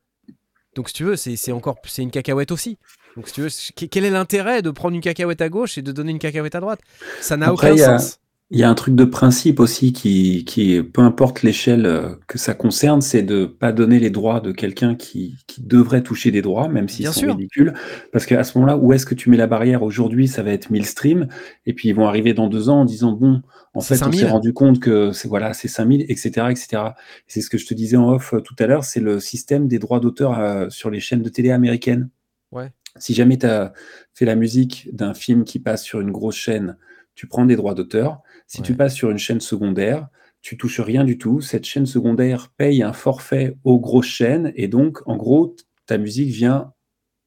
Donc, 0.75 0.89
si 0.89 0.95
tu 0.95 1.05
veux, 1.05 1.17
c'est 1.17 1.53
encore, 1.53 1.77
c'est 1.85 2.03
une 2.03 2.11
cacahuète 2.11 2.51
aussi. 2.51 2.79
Donc, 3.17 3.29
si 3.29 3.35
tu 3.35 3.43
veux, 3.43 3.49
quel 3.91 4.05
est 4.07 4.11
l'intérêt 4.11 4.63
de 4.63 4.71
prendre 4.71 4.95
une 4.95 5.03
cacahuète 5.03 5.43
à 5.43 5.51
gauche 5.51 5.77
et 5.77 5.83
de 5.83 5.93
donner 5.93 6.13
une 6.13 6.19
cacahuète 6.19 6.55
à 6.55 6.61
droite? 6.61 6.81
Ça 7.21 7.37
n'a 7.37 7.53
aucun 7.53 7.75
a- 7.79 7.99
sens. 7.99 8.19
Il 8.55 8.59
y 8.59 8.65
a 8.65 8.69
un 8.69 8.75
truc 8.75 8.95
de 8.95 9.05
principe 9.05 9.61
aussi 9.61 9.95
qui, 9.95 10.45
qui 10.45 10.83
peu 10.83 11.01
importe 11.01 11.43
l'échelle 11.43 11.87
euh, 11.87 12.17
que 12.29 12.37
ça 12.37 12.53
concerne, 12.53 13.01
c'est 13.01 13.23
de 13.23 13.47
pas 13.47 13.73
donner 13.73 13.99
les 13.99 14.11
droits 14.11 14.41
de 14.41 14.53
quelqu'un 14.53 14.95
qui, 14.95 15.39
qui 15.47 15.63
devrait 15.63 16.03
toucher 16.03 16.31
des 16.31 16.43
droits, 16.43 16.69
même 16.69 16.87
s'ils 16.87 17.07
sont 17.07 17.13
sûr. 17.15 17.31
ridicules. 17.31 17.73
Parce 18.13 18.27
qu'à 18.27 18.45
ce 18.45 18.59
moment-là, 18.59 18.77
où 18.77 18.93
est-ce 18.93 19.07
que 19.07 19.15
tu 19.15 19.31
mets 19.31 19.39
la 19.39 19.47
barrière? 19.47 19.83
Aujourd'hui, 19.83 20.29
ça 20.29 20.43
va 20.43 20.51
être 20.51 20.69
1000 20.69 20.85
streams, 20.85 21.29
et 21.65 21.73
puis 21.73 21.89
ils 21.89 21.95
vont 21.95 22.07
arriver 22.07 22.35
dans 22.35 22.47
deux 22.47 22.69
ans 22.69 22.83
en 22.83 22.85
disant, 22.85 23.13
bon, 23.13 23.41
en 23.73 23.81
fait, 23.81 23.95
on 23.95 23.97
s'est 23.97 24.05
5000. 24.05 24.27
rendu 24.27 24.53
compte 24.53 24.81
que 24.81 25.13
c'est 25.13 25.29
voilà, 25.29 25.55
c'est 25.55 25.69
5000, 25.69 26.05
etc., 26.11 26.49
etc. 26.51 26.83
C'est 27.29 27.41
ce 27.41 27.49
que 27.49 27.57
je 27.57 27.65
te 27.65 27.73
disais 27.73 27.97
en 27.97 28.11
off 28.11 28.35
euh, 28.35 28.41
tout 28.41 28.57
à 28.59 28.67
l'heure, 28.67 28.85
c'est 28.85 29.01
le 29.01 29.19
système 29.19 29.67
des 29.67 29.79
droits 29.79 29.99
d'auteur 29.99 30.39
euh, 30.39 30.69
sur 30.69 30.91
les 30.91 31.01
chaînes 31.01 31.23
de 31.23 31.31
télé 31.31 31.53
américaines. 31.53 32.11
Ouais. 32.51 32.71
Si 32.97 33.15
jamais 33.15 33.39
tu 33.39 33.47
as 33.47 33.73
fait 34.13 34.27
la 34.27 34.35
musique 34.35 34.91
d'un 34.93 35.15
film 35.15 35.45
qui 35.45 35.59
passe 35.59 35.83
sur 35.85 36.03
une 36.03 36.11
grosse 36.11 36.37
chaîne, 36.37 36.77
tu 37.15 37.27
prends 37.27 37.47
des 37.47 37.57
droits 37.57 37.75
d'auteur. 37.75 38.21
Si 38.55 38.61
tu 38.61 38.75
passes 38.75 38.95
sur 38.95 39.11
une 39.11 39.17
chaîne 39.19 39.41
secondaire, 39.41 40.09
tu 40.43 40.59
touches 40.59 40.81
rien 40.81 41.05
du 41.05 41.17
tout. 41.17 41.41
Cette 41.41 41.65
chaîne 41.65 41.87
secondaire 41.87 42.53
paye 42.59 42.83
un 42.83 42.93
forfait 42.93 43.57
aux 43.65 43.81
grosses 43.81 44.05
chaînes 44.09 44.53
et 44.57 44.69
donc, 44.69 44.99
en 45.07 45.17
gros, 45.17 45.57
ta 45.87 45.97
musique 45.97 46.29
vient 46.29 46.75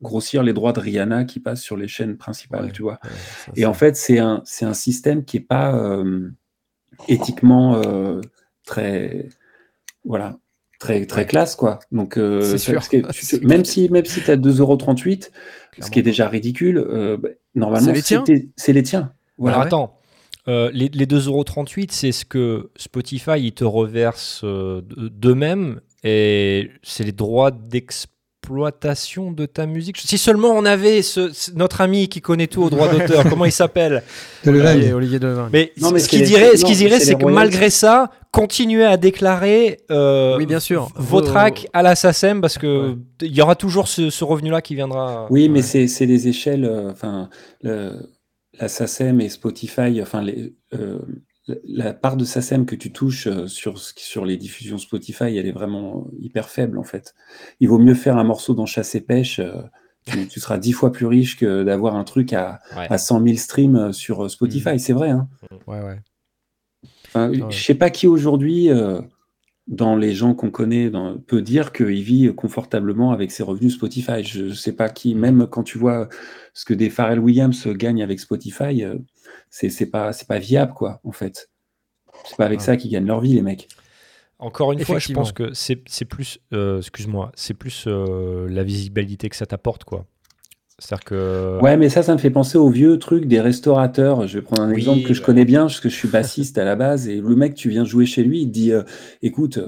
grossir 0.03 0.43
les 0.43 0.53
droits 0.53 0.71
de 0.71 0.79
Rihanna 0.81 1.23
qui 1.23 1.39
passent 1.39 1.63
sur 1.63 1.77
les 1.77 1.87
chaînes 1.87 2.15
principales, 2.17 2.65
Ouais, 2.65 2.71
tu 2.71 2.83
vois. 2.83 2.99
ouais, 3.03 3.09
ça, 3.45 3.51
Et 3.55 3.65
en 3.65 3.73
fait, 3.73 3.95
c'est 3.95 4.19
un, 4.19 4.43
c'est 4.45 4.65
un 4.65 4.75
système 4.75 5.25
qui 5.25 5.37
est 5.37 5.47
pas 5.47 5.75
euh, 5.75 6.29
éthiquement 7.07 7.75
euh, 7.77 8.21
très, 8.63 9.27
voilà, 10.03 10.37
très, 10.79 11.07
classe, 11.25 11.55
quoi. 11.55 11.79
Donc, 11.91 12.17
euh, 12.19 12.41
C'est 12.41 12.59
sûr. 12.59 12.87
que 12.87 12.97
tu- 13.11 13.39
même 13.47 13.63
clair. 13.63 13.65
si, 13.65 13.89
même 13.89 14.05
si 14.05 14.21
tu 14.21 14.29
as 14.29 14.37
2,38€, 14.37 15.31
ce 15.79 15.89
qui 15.89 15.97
est 15.97 16.03
déjà 16.03 16.29
ridicule, 16.29 16.85
bah, 17.19 17.29
normalement, 17.55 17.87
C'est 17.87 17.93
les 17.93 18.01
tiens 18.03 18.21
tes- 18.21 18.49
c'est 18.57 18.73
les 18.73 18.83
tiens. 18.83 19.11
Voilà. 19.39 19.55
Alors 19.55 19.65
attends, 19.67 19.99
euh, 20.47 20.69
les, 20.73 20.89
les 20.93 21.05
2,38€, 21.05 21.87
c'est 21.91 22.11
ce 22.11 22.25
que 22.25 22.69
Spotify 22.75 23.39
il 23.39 23.51
te 23.53 23.63
reverse 23.63 24.41
euh, 24.43 24.81
de- 24.81 25.07
d'eux-mêmes 25.07 25.81
et 26.03 26.69
c'est 26.83 27.03
les 27.03 27.11
droits 27.11 27.49
d'exploitation 27.51 29.31
de 29.31 29.47
ta 29.47 29.65
musique. 29.65 29.97
Si 29.97 30.19
seulement 30.19 30.49
on 30.51 30.65
avait 30.65 31.01
ce, 31.01 31.31
notre 31.55 31.81
ami 31.81 32.07
qui 32.09 32.21
connaît 32.21 32.45
tout 32.45 32.61
aux 32.61 32.69
droits 32.69 32.87
d'auteur, 32.89 33.23
comment 33.29 33.45
il 33.45 33.51
s'appelle? 33.51 34.03
Olivier. 34.45 34.93
Olivier 34.93 35.17
Devin. 35.19 35.49
Mais, 35.51 35.71
Non, 35.81 35.91
mais 35.91 35.97
ce 35.99 36.05
c'est 36.05 36.17
qu'il 36.17 36.23
dirait, 36.27 36.55
ce 36.55 36.63
qu'il 36.63 36.77
dirait, 36.77 36.99
c'est 36.99 37.15
que 37.15 37.25
malgré 37.25 37.71
ça, 37.71 38.11
continuez 38.31 38.85
à 38.85 38.97
déclarer 38.97 39.79
euh, 39.89 40.37
Oui, 40.37 40.45
bien 40.45 40.59
sûr. 40.59 40.89
vos 40.95 41.21
tracks 41.21 41.67
à 41.73 41.81
la 41.81 41.95
SACEM 41.95 42.39
parce 42.41 42.59
que 42.59 42.95
il 43.21 43.33
y 43.35 43.41
aura 43.41 43.55
toujours 43.55 43.87
ce, 43.87 44.11
ce 44.11 44.23
revenu-là 44.23 44.61
qui 44.61 44.75
viendra. 44.75 45.25
Oui, 45.31 45.49
mais 45.49 45.59
Ouais. 45.59 45.65
c'est 45.65 45.87
c'est 45.87 46.05
les 46.05 46.27
échelles, 46.27 46.65
euh, 46.65 46.91
enfin, 46.91 47.29
le- 47.63 47.93
la 48.59 48.67
SACEM 48.67 49.21
et 49.21 49.29
Spotify, 49.29 50.01
enfin, 50.01 50.21
les, 50.21 50.55
euh, 50.73 50.99
la- 51.65 51.93
part 51.93 52.17
de 52.17 52.25
SACEM 52.25 52.65
que 52.65 52.75
tu 52.75 52.91
touches 52.91 53.27
euh, 53.27 53.47
sur, 53.47 53.77
les 54.25 54.37
diffusions 54.37 54.77
Spotify, 54.77 55.37
elle 55.37 55.45
est 55.47 55.51
vraiment 55.51 56.07
hyper 56.19 56.49
faible, 56.49 56.77
en 56.79 56.83
fait. 56.83 57.13
Il 57.59 57.69
vaut 57.69 57.77
mieux 57.79 57.93
faire 57.93 58.17
un 58.17 58.23
morceau 58.23 58.53
dans 58.53 58.65
Chasse 58.65 58.95
et 58.95 59.01
Pêche, 59.01 59.39
euh, 59.39 59.61
tu, 60.05 60.27
tu 60.27 60.39
seras 60.39 60.57
dix 60.57 60.71
fois 60.71 60.91
plus 60.91 61.05
riche 61.07 61.37
que 61.37 61.63
d'avoir 61.63 61.95
un 61.95 62.03
truc 62.03 62.33
à, 62.33 62.59
Ouais. 62.77 62.87
à 62.89 62.97
100 62.97 63.23
000 63.23 63.37
streams 63.37 63.91
sur 63.93 64.29
Spotify, 64.29 64.79
c'est 64.79 64.93
vrai, 64.93 65.09
hein. 65.09 65.27
Ouais, 65.67 65.81
ouais. 65.81 65.99
Enfin. 67.07 67.31
Je 67.49 67.63
sais 67.63 67.75
pas 67.75 67.89
qui 67.89 68.07
aujourd'hui, 68.07 68.69
euh, 68.69 69.01
dans 69.67 69.95
les 69.95 70.13
gens 70.13 70.35
qu'on 70.35 70.51
connaît, 70.51 70.89
dans- 70.91 71.17
peut 71.17 71.41
dire 71.41 71.71
qu'il 71.73 72.01
vit 72.03 72.33
confortablement 72.35 73.11
avec 73.11 73.31
ses 73.31 73.41
revenus 73.43 73.73
Spotify. 73.75 74.23
Je 74.23 74.53
sais 74.53 74.73
pas 74.73 74.89
qui, 74.89 75.15
même 75.15 75.47
quand 75.47 75.63
tu 75.63 75.77
vois 75.79 76.07
ce 76.53 76.65
que 76.65 76.73
des 76.73 76.89
Pharrell 76.91 77.19
Williams 77.19 77.67
gagnent 77.69 78.03
avec 78.03 78.19
Spotify, 78.19 78.83
euh, 78.83 78.95
c'est 79.49 79.69
c'est 79.69 79.87
pas, 79.87 80.13
c'est 80.13 80.27
pas 80.27 80.37
viable, 80.39 80.73
quoi, 80.73 80.99
en 81.03 81.11
fait. 81.11 81.49
C'est 82.25 82.37
pas 82.37 82.45
avec 82.45 82.59
Ouais. 82.59 82.65
ça 82.65 82.77
qu'ils 82.77 82.91
gagnent 82.91 83.07
leur 83.07 83.21
vie, 83.21 83.33
les 83.33 83.41
mecs. 83.41 83.67
Encore 84.37 84.71
une 84.73 84.79
fois, 84.83 84.99
je 84.99 85.13
pense 85.13 85.31
que 85.31 85.53
c'est 85.53 85.81
c'est 85.87 86.05
plus, 86.05 86.39
euh, 86.53 86.77
excuse-moi, 86.79 87.31
c'est 87.35 87.53
plus 87.53 87.85
euh, 87.87 88.47
la 88.49 88.63
visibilité 88.63 89.29
que 89.29 89.35
ça 89.35 89.45
t'apporte, 89.45 89.83
quoi. 89.85 90.05
C'est-à-dire 90.77 91.05
que. 91.05 91.59
Ouais, 91.61 91.77
mais 91.77 91.89
ça, 91.89 92.03
ça 92.03 92.13
me 92.13 92.17
fait 92.17 92.29
penser 92.29 92.57
aux 92.57 92.69
vieux 92.69 92.99
trucs 92.99 93.25
des 93.25 93.39
restaurateurs. 93.39 94.27
Je 94.27 94.39
vais 94.39 94.41
prendre 94.43 94.63
un 94.63 94.69
Oui, 94.71 94.77
exemple 94.77 95.07
que 95.07 95.13
je 95.13 95.21
connais 95.21 95.45
bien, 95.45 95.61
parce 95.61 95.79
que 95.79 95.89
je 95.89 95.95
suis 95.95 96.07
bassiste 96.09 96.57
à 96.57 96.65
la 96.65 96.75
base, 96.75 97.07
et 97.07 97.21
le 97.21 97.35
mec, 97.35 97.55
tu 97.55 97.69
viens 97.69 97.85
jouer 97.85 98.05
chez 98.05 98.23
lui, 98.23 98.41
il 98.41 98.47
te 98.47 98.51
dit, 98.51 98.71
euh, 98.73 98.83
écoute, 99.21 99.59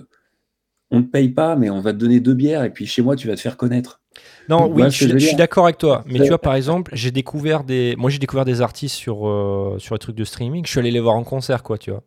on 0.92 1.00
ne 1.00 1.04
te 1.04 1.10
paye 1.10 1.30
pas, 1.30 1.56
mais 1.56 1.70
on 1.70 1.80
va 1.82 1.94
te 1.94 1.98
donner 1.98 2.20
deux 2.20 2.34
bières, 2.34 2.64
et 2.64 2.70
puis 2.72 2.86
chez 2.86 3.02
moi, 3.02 3.16
tu 3.16 3.28
vas 3.28 3.36
te 3.36 3.42
faire 3.42 3.58
connaître. 3.58 4.02
Non, 4.50 4.70
oui, 4.72 4.84
je 4.84 4.90
suis, 4.90 5.08
je 5.08 5.14
veux 5.14 5.20
je 5.20 5.26
suis 5.26 5.30
dire 5.32 5.38
d'accord 5.38 5.66
avec 5.66 5.78
toi. 5.78 6.04
Mais 6.08 6.20
tu 6.20 6.28
vois, 6.30 6.40
par 6.40 6.56
exemple, 6.56 6.92
j'ai 6.96 7.12
découvert 7.12 7.64
des. 7.64 7.96
Moi, 7.98 8.10
j'ai 8.10 8.20
découvert 8.20 8.46
des 8.46 8.62
artistes 8.62 8.96
sur, 8.96 9.28
euh, 9.28 9.76
sur 9.80 9.94
les 9.96 10.00
trucs 10.00 10.16
de 10.16 10.24
streaming. 10.24 10.66
Je 10.66 10.72
suis 10.72 10.80
allé 10.80 10.92
les 10.92 11.00
voir 11.02 11.16
en 11.16 11.24
concert, 11.24 11.64
quoi, 11.64 11.78
tu 11.78 11.92
vois. 11.92 12.04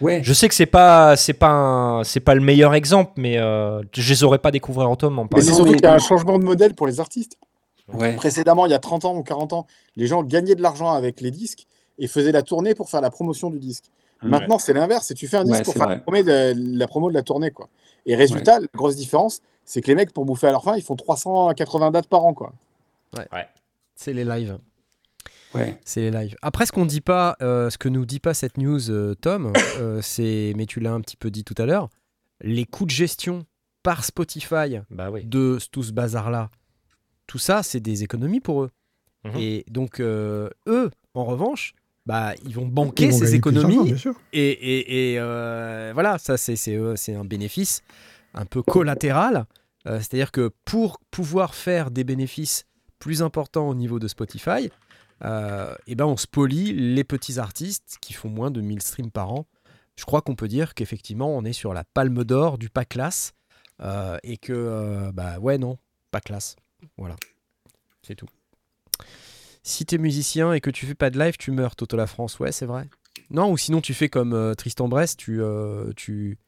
Ouais. 0.00 0.20
Je 0.24 0.32
sais 0.32 0.48
que 0.48 0.54
c'est 0.54 0.66
pas, 0.66 1.16
c'est 1.16 1.34
pas, 1.34 1.50
un- 1.50 2.04
c'est 2.04 2.20
pas 2.20 2.34
le 2.34 2.40
meilleur 2.40 2.74
exemple, 2.74 3.12
mais 3.16 3.38
euh, 3.38 3.80
je 3.94 4.08
les 4.12 4.24
aurais 4.24 4.38
pas 4.38 4.50
découvert 4.50 4.90
autrement. 4.90 5.28
Mais 5.34 5.40
c'est 5.42 5.52
surtout 5.52 5.72
qu'il 5.74 5.82
y 5.82 5.86
a 5.86 5.94
un 5.94 5.98
changement 5.98 6.38
de 6.38 6.44
modèle 6.44 6.74
pour 6.74 6.86
les 6.86 6.98
artistes. 6.98 7.36
Ouais. 7.94 8.14
Précédemment, 8.16 8.66
il 8.66 8.70
y 8.70 8.74
a 8.74 8.78
30 8.78 9.04
ans 9.04 9.16
ou 9.16 9.22
40 9.22 9.52
ans, 9.52 9.66
les 9.96 10.06
gens 10.06 10.22
gagnaient 10.22 10.54
de 10.54 10.62
l'argent 10.62 10.92
avec 10.92 11.20
les 11.20 11.30
disques 11.30 11.66
et 11.98 12.06
faisaient 12.08 12.32
la 12.32 12.42
tournée 12.42 12.74
pour 12.74 12.90
faire 12.90 13.00
la 13.00 13.10
promotion 13.10 13.50
du 13.50 13.58
disque. 13.58 13.84
Ouais. 14.22 14.28
Maintenant, 14.30 14.58
c'est 14.58 14.72
l'inverse. 14.72 15.06
C'est 15.06 15.14
tu 15.14 15.28
fais 15.28 15.36
un 15.38 15.44
disque 15.44 15.58
Ouais, 15.58 15.64
pour 15.64 15.74
faire 15.74 15.88
la 15.88 15.98
promo, 15.98 16.22
de, 16.22 16.78
la 16.78 16.86
promo 16.86 17.08
de 17.10 17.14
la 17.14 17.22
tournée. 17.22 17.50
Quoi. 17.50 17.68
Et 18.06 18.14
résultat, 18.16 18.60
la 18.60 18.66
grosse 18.74 18.96
différence, 18.96 19.40
c'est 19.64 19.80
que 19.80 19.88
les 19.88 19.94
mecs, 19.94 20.12
pour 20.12 20.24
bouffer 20.24 20.48
à 20.48 20.52
leur 20.52 20.64
fin, 20.64 20.76
ils 20.76 20.82
font 20.82 20.96
380 20.96 21.90
dates 21.90 22.06
par 22.08 22.24
an. 22.24 22.34
Quoi. 22.34 22.52
C'est 23.94 24.12
les 24.12 24.24
lives. 24.24 24.58
Ouais. 25.54 25.78
C'est 25.84 26.00
les 26.00 26.10
lives. 26.10 26.36
Après, 26.40 26.64
ce 26.66 26.72
qu'on 26.72 26.86
dit 26.86 27.02
pas, 27.02 27.36
euh, 27.42 27.68
ce 27.68 27.76
que 27.78 27.88
nous 27.88 28.06
dit 28.06 28.20
pas 28.20 28.32
cette 28.32 28.56
news, 28.56 28.90
euh, 28.90 29.14
Tom, 29.14 29.52
euh, 29.78 30.00
c'est, 30.02 30.54
mais 30.56 30.66
tu 30.66 30.80
l'as 30.80 30.92
un 30.92 31.00
petit 31.00 31.16
peu 31.16 31.30
dit 31.30 31.44
tout 31.44 31.54
à 31.58 31.66
l'heure, 31.66 31.90
les 32.40 32.64
coûts 32.64 32.86
de 32.86 32.90
gestion 32.90 33.44
par 33.82 34.04
Spotify 34.04 34.78
Bah 34.90 35.10
oui. 35.10 35.24
de 35.24 35.58
tout 35.70 35.82
ce 35.82 35.92
bazar-là, 35.92 36.50
tout 37.32 37.38
ça, 37.38 37.62
c'est 37.62 37.80
des 37.80 38.02
économies 38.02 38.40
pour 38.40 38.62
eux. 38.64 38.70
Mhm. 39.24 39.32
Et 39.38 39.64
donc, 39.70 40.00
euh, 40.00 40.50
eux, 40.66 40.90
en 41.14 41.24
revanche, 41.24 41.72
bah, 42.04 42.34
ils 42.44 42.54
vont 42.54 42.66
banquer 42.66 43.04
Ils 43.06 43.12
vont 43.12 43.18
ces 43.18 43.34
économies 43.34 43.84
bien 43.84 43.96
sûr. 43.96 44.14
et, 44.34 44.50
et- 44.50 45.12
et, 45.14 45.18
euh, 45.18 45.92
voilà, 45.94 46.18
ça 46.18 46.36
c'est 46.36 46.58
euh, 46.76 46.94
c'est 46.96 47.14
un 47.14 47.24
bénéfice 47.24 47.80
un 48.34 48.44
peu 48.44 48.60
collatéral. 48.62 49.46
Euh, 49.86 49.98
C'est-à-dire 50.00 50.30
que 50.30 50.50
pour 50.66 50.98
pouvoir 51.10 51.54
faire 51.54 51.90
des 51.90 52.04
bénéfices 52.04 52.64
plus 52.98 53.22
importants 53.22 53.66
au 53.68 53.74
niveau 53.74 53.98
de 53.98 54.08
Spotify, 54.08 54.68
euh, 55.24 55.74
eh 55.86 55.94
ben 55.94 56.04
on 56.04 56.16
spolie 56.18 56.74
les 56.74 57.04
petits 57.04 57.38
artistes 57.38 57.96
qui 58.02 58.12
font 58.12 58.28
moins 58.28 58.50
de 58.50 58.60
1000 58.60 58.82
streams 58.82 59.10
par 59.10 59.32
an. 59.32 59.46
Je 59.96 60.04
crois 60.04 60.20
qu'on 60.20 60.34
peut 60.34 60.48
dire 60.48 60.74
qu'effectivement 60.74 61.34
on 61.34 61.44
est 61.44 61.52
sur 61.54 61.72
la 61.72 61.84
palme 61.94 62.24
d'or 62.24 62.58
du 62.58 62.68
pas 62.68 62.84
classe 62.84 63.32
euh, 63.80 64.18
et 64.22 64.36
que 64.36 64.52
euh, 64.52 65.12
bah 65.14 65.38
ouais 65.38 65.56
non 65.58 65.78
pas 66.10 66.20
classe. 66.20 66.56
Voilà, 66.96 67.16
c'est 68.02 68.14
tout. 68.14 68.26
Si 69.62 69.86
t'es 69.86 69.98
musicien 69.98 70.52
et 70.52 70.60
que 70.60 70.70
tu 70.70 70.86
fais 70.86 70.94
pas 70.94 71.10
de 71.10 71.18
live, 71.18 71.36
tu 71.38 71.50
meurs, 71.52 71.76
Toto 71.76 71.96
la 71.96 72.06
France. 72.06 72.38
Ouais, 72.40 72.52
c'est 72.52 72.66
vrai. 72.66 72.88
Non, 73.30 73.50
ou 73.50 73.56
sinon 73.56 73.80
tu 73.80 73.94
fais 73.94 74.08
comme 74.08 74.32
euh, 74.32 74.54
Tristan 74.54 74.88
Brest, 74.88 75.18
tu, 75.20 75.40
euh, 75.40 75.92
tu, 75.96 76.38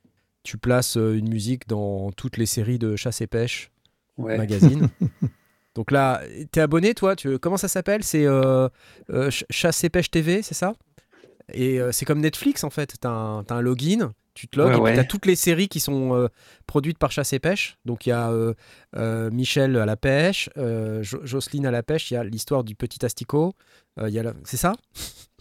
tu 0.42 0.58
places 0.58 0.96
euh, 0.96 1.16
une 1.16 1.28
musique 1.28 1.68
dans 1.68 2.10
toutes 2.12 2.36
les 2.36 2.46
séries 2.46 2.78
de 2.78 2.96
chasse 2.96 3.20
et 3.20 3.26
pêche 3.26 3.70
Ouais. 4.18 4.36
magazine. 4.36 4.88
Donc 5.74 5.90
là, 5.90 6.22
t'es 6.52 6.60
abonné 6.60 6.94
toi? 6.94 7.16
Tu, 7.16 7.38
Comment 7.38 7.56
ça 7.56 7.68
s'appelle? 7.68 8.04
C'est 8.04 8.26
Ch- 9.08 9.44
Chasse 9.50 9.82
et 9.84 9.90
Pêche 9.90 10.10
TV, 10.10 10.42
c'est 10.42 10.54
ça? 10.54 10.74
Et 11.52 11.80
c'est 11.92 12.04
comme 12.04 12.20
Netflix 12.20 12.62
en 12.64 12.70
fait. 12.70 12.94
T'as 13.00 13.10
un, 13.10 13.44
t'as 13.44 13.56
un 13.56 13.60
login, 13.60 14.12
tu 14.34 14.48
te 14.48 14.58
logs 14.58 14.70
Ouais, 14.72 14.76
et 14.76 14.80
ouais. 14.80 14.94
t'as 14.96 15.04
toutes 15.04 15.26
les 15.26 15.36
séries 15.36 15.68
qui 15.68 15.80
sont 15.80 16.14
euh, 16.14 16.28
produites 16.66 16.98
par 16.98 17.12
Chasse 17.12 17.32
et 17.32 17.38
Pêche. 17.38 17.76
Donc 17.84 18.06
il 18.06 18.10
y 18.10 18.12
a 18.12 18.30
euh, 18.30 18.54
euh, 18.96 19.30
Michel 19.30 19.76
à 19.76 19.86
la 19.86 19.96
pêche, 19.96 20.50
euh, 20.56 21.02
Jo- 21.02 21.20
Jocelyne 21.24 21.66
à 21.66 21.70
la 21.70 21.82
pêche, 21.82 22.10
il 22.10 22.14
y 22.14 22.16
a 22.16 22.24
l'histoire 22.24 22.64
du 22.64 22.74
petit 22.74 23.04
asticot. 23.04 23.54
euh, 24.00 24.08
il 24.08 24.14
y 24.14 24.18
a 24.18 24.22
la- 24.22 24.34
C'est 24.44 24.56
ça? 24.56 24.72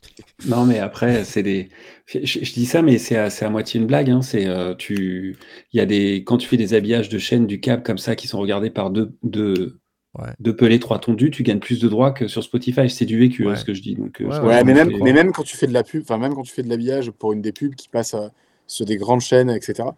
Non, 0.48 0.66
mais 0.66 0.80
après, 0.80 1.24
c'est 1.24 1.44
des. 1.44 1.70
Je, 2.06 2.20
je 2.24 2.54
dis 2.54 2.66
ça, 2.66 2.82
mais 2.82 2.98
c'est 2.98 3.16
à, 3.16 3.30
à 3.42 3.50
moitié 3.50 3.80
une 3.80 3.88
blague. 3.88 4.10
Hein. 4.10 4.22
C'est 4.22 4.46
euh, 4.48 4.76
tu. 4.76 5.38
Il 5.72 5.78
y 5.78 5.80
a 5.80 5.86
des. 5.86 6.24
Quand 6.26 6.38
tu 6.38 6.48
fais 6.48 6.58
des 6.58 6.74
habillages 6.74 7.10
de 7.10 7.18
chaînes 7.18 7.48
du 7.48 7.60
câble 7.62 7.84
comme 7.84 7.98
ça 7.98 8.16
qui 8.16 8.28
sont 8.28 8.40
regardés 8.40 8.70
par 8.70 8.90
deux, 8.90 9.16
deux, 9.24 9.80
Ouais. 10.20 10.30
deux 10.40 10.56
pelés, 10.56 10.80
trois 10.80 11.00
tondus, 11.00 11.32
tu 11.32 11.42
gagnes 11.42 11.60
plus 11.60 11.80
de 11.80 11.88
droits 11.88 12.12
que 12.12 12.28
sur 12.28 12.44
Spotify. 12.44 12.90
C'est 12.90 13.06
du 13.06 13.18
vécu, 13.18 13.46
Ouais. 13.48 13.54
hein, 13.54 13.56
ce 13.56 13.66
que 13.66 13.74
je 13.74 13.82
dis. 13.82 13.96
Donc, 13.96 14.18
Ouais, 14.20 14.26
je 14.30 14.42
ouais, 14.42 14.48
Ouais, 14.48 14.64
mais, 14.64 14.74
même, 14.74 14.92
mais 15.02 15.14
même 15.14 15.32
quand 15.32 15.44
tu 15.44 15.56
fais 15.58 15.68
de 15.68 15.74
la 15.74 15.84
pub, 15.84 16.02
enfin 16.04 16.18
même 16.18 16.36
quand 16.36 16.44
tu 16.44 16.52
fais 16.54 16.64
de 16.64 16.70
l'habillage 16.70 17.10
pour 17.12 17.32
une 17.34 17.42
des 17.42 17.52
pubs 17.54 17.74
qui 17.74 17.88
passe 17.90 18.14
euh, 18.14 18.28
sur 18.68 18.86
des 18.86 18.98
grandes 18.98 19.22
chaînes, 19.22 19.50
etc. 19.50 19.90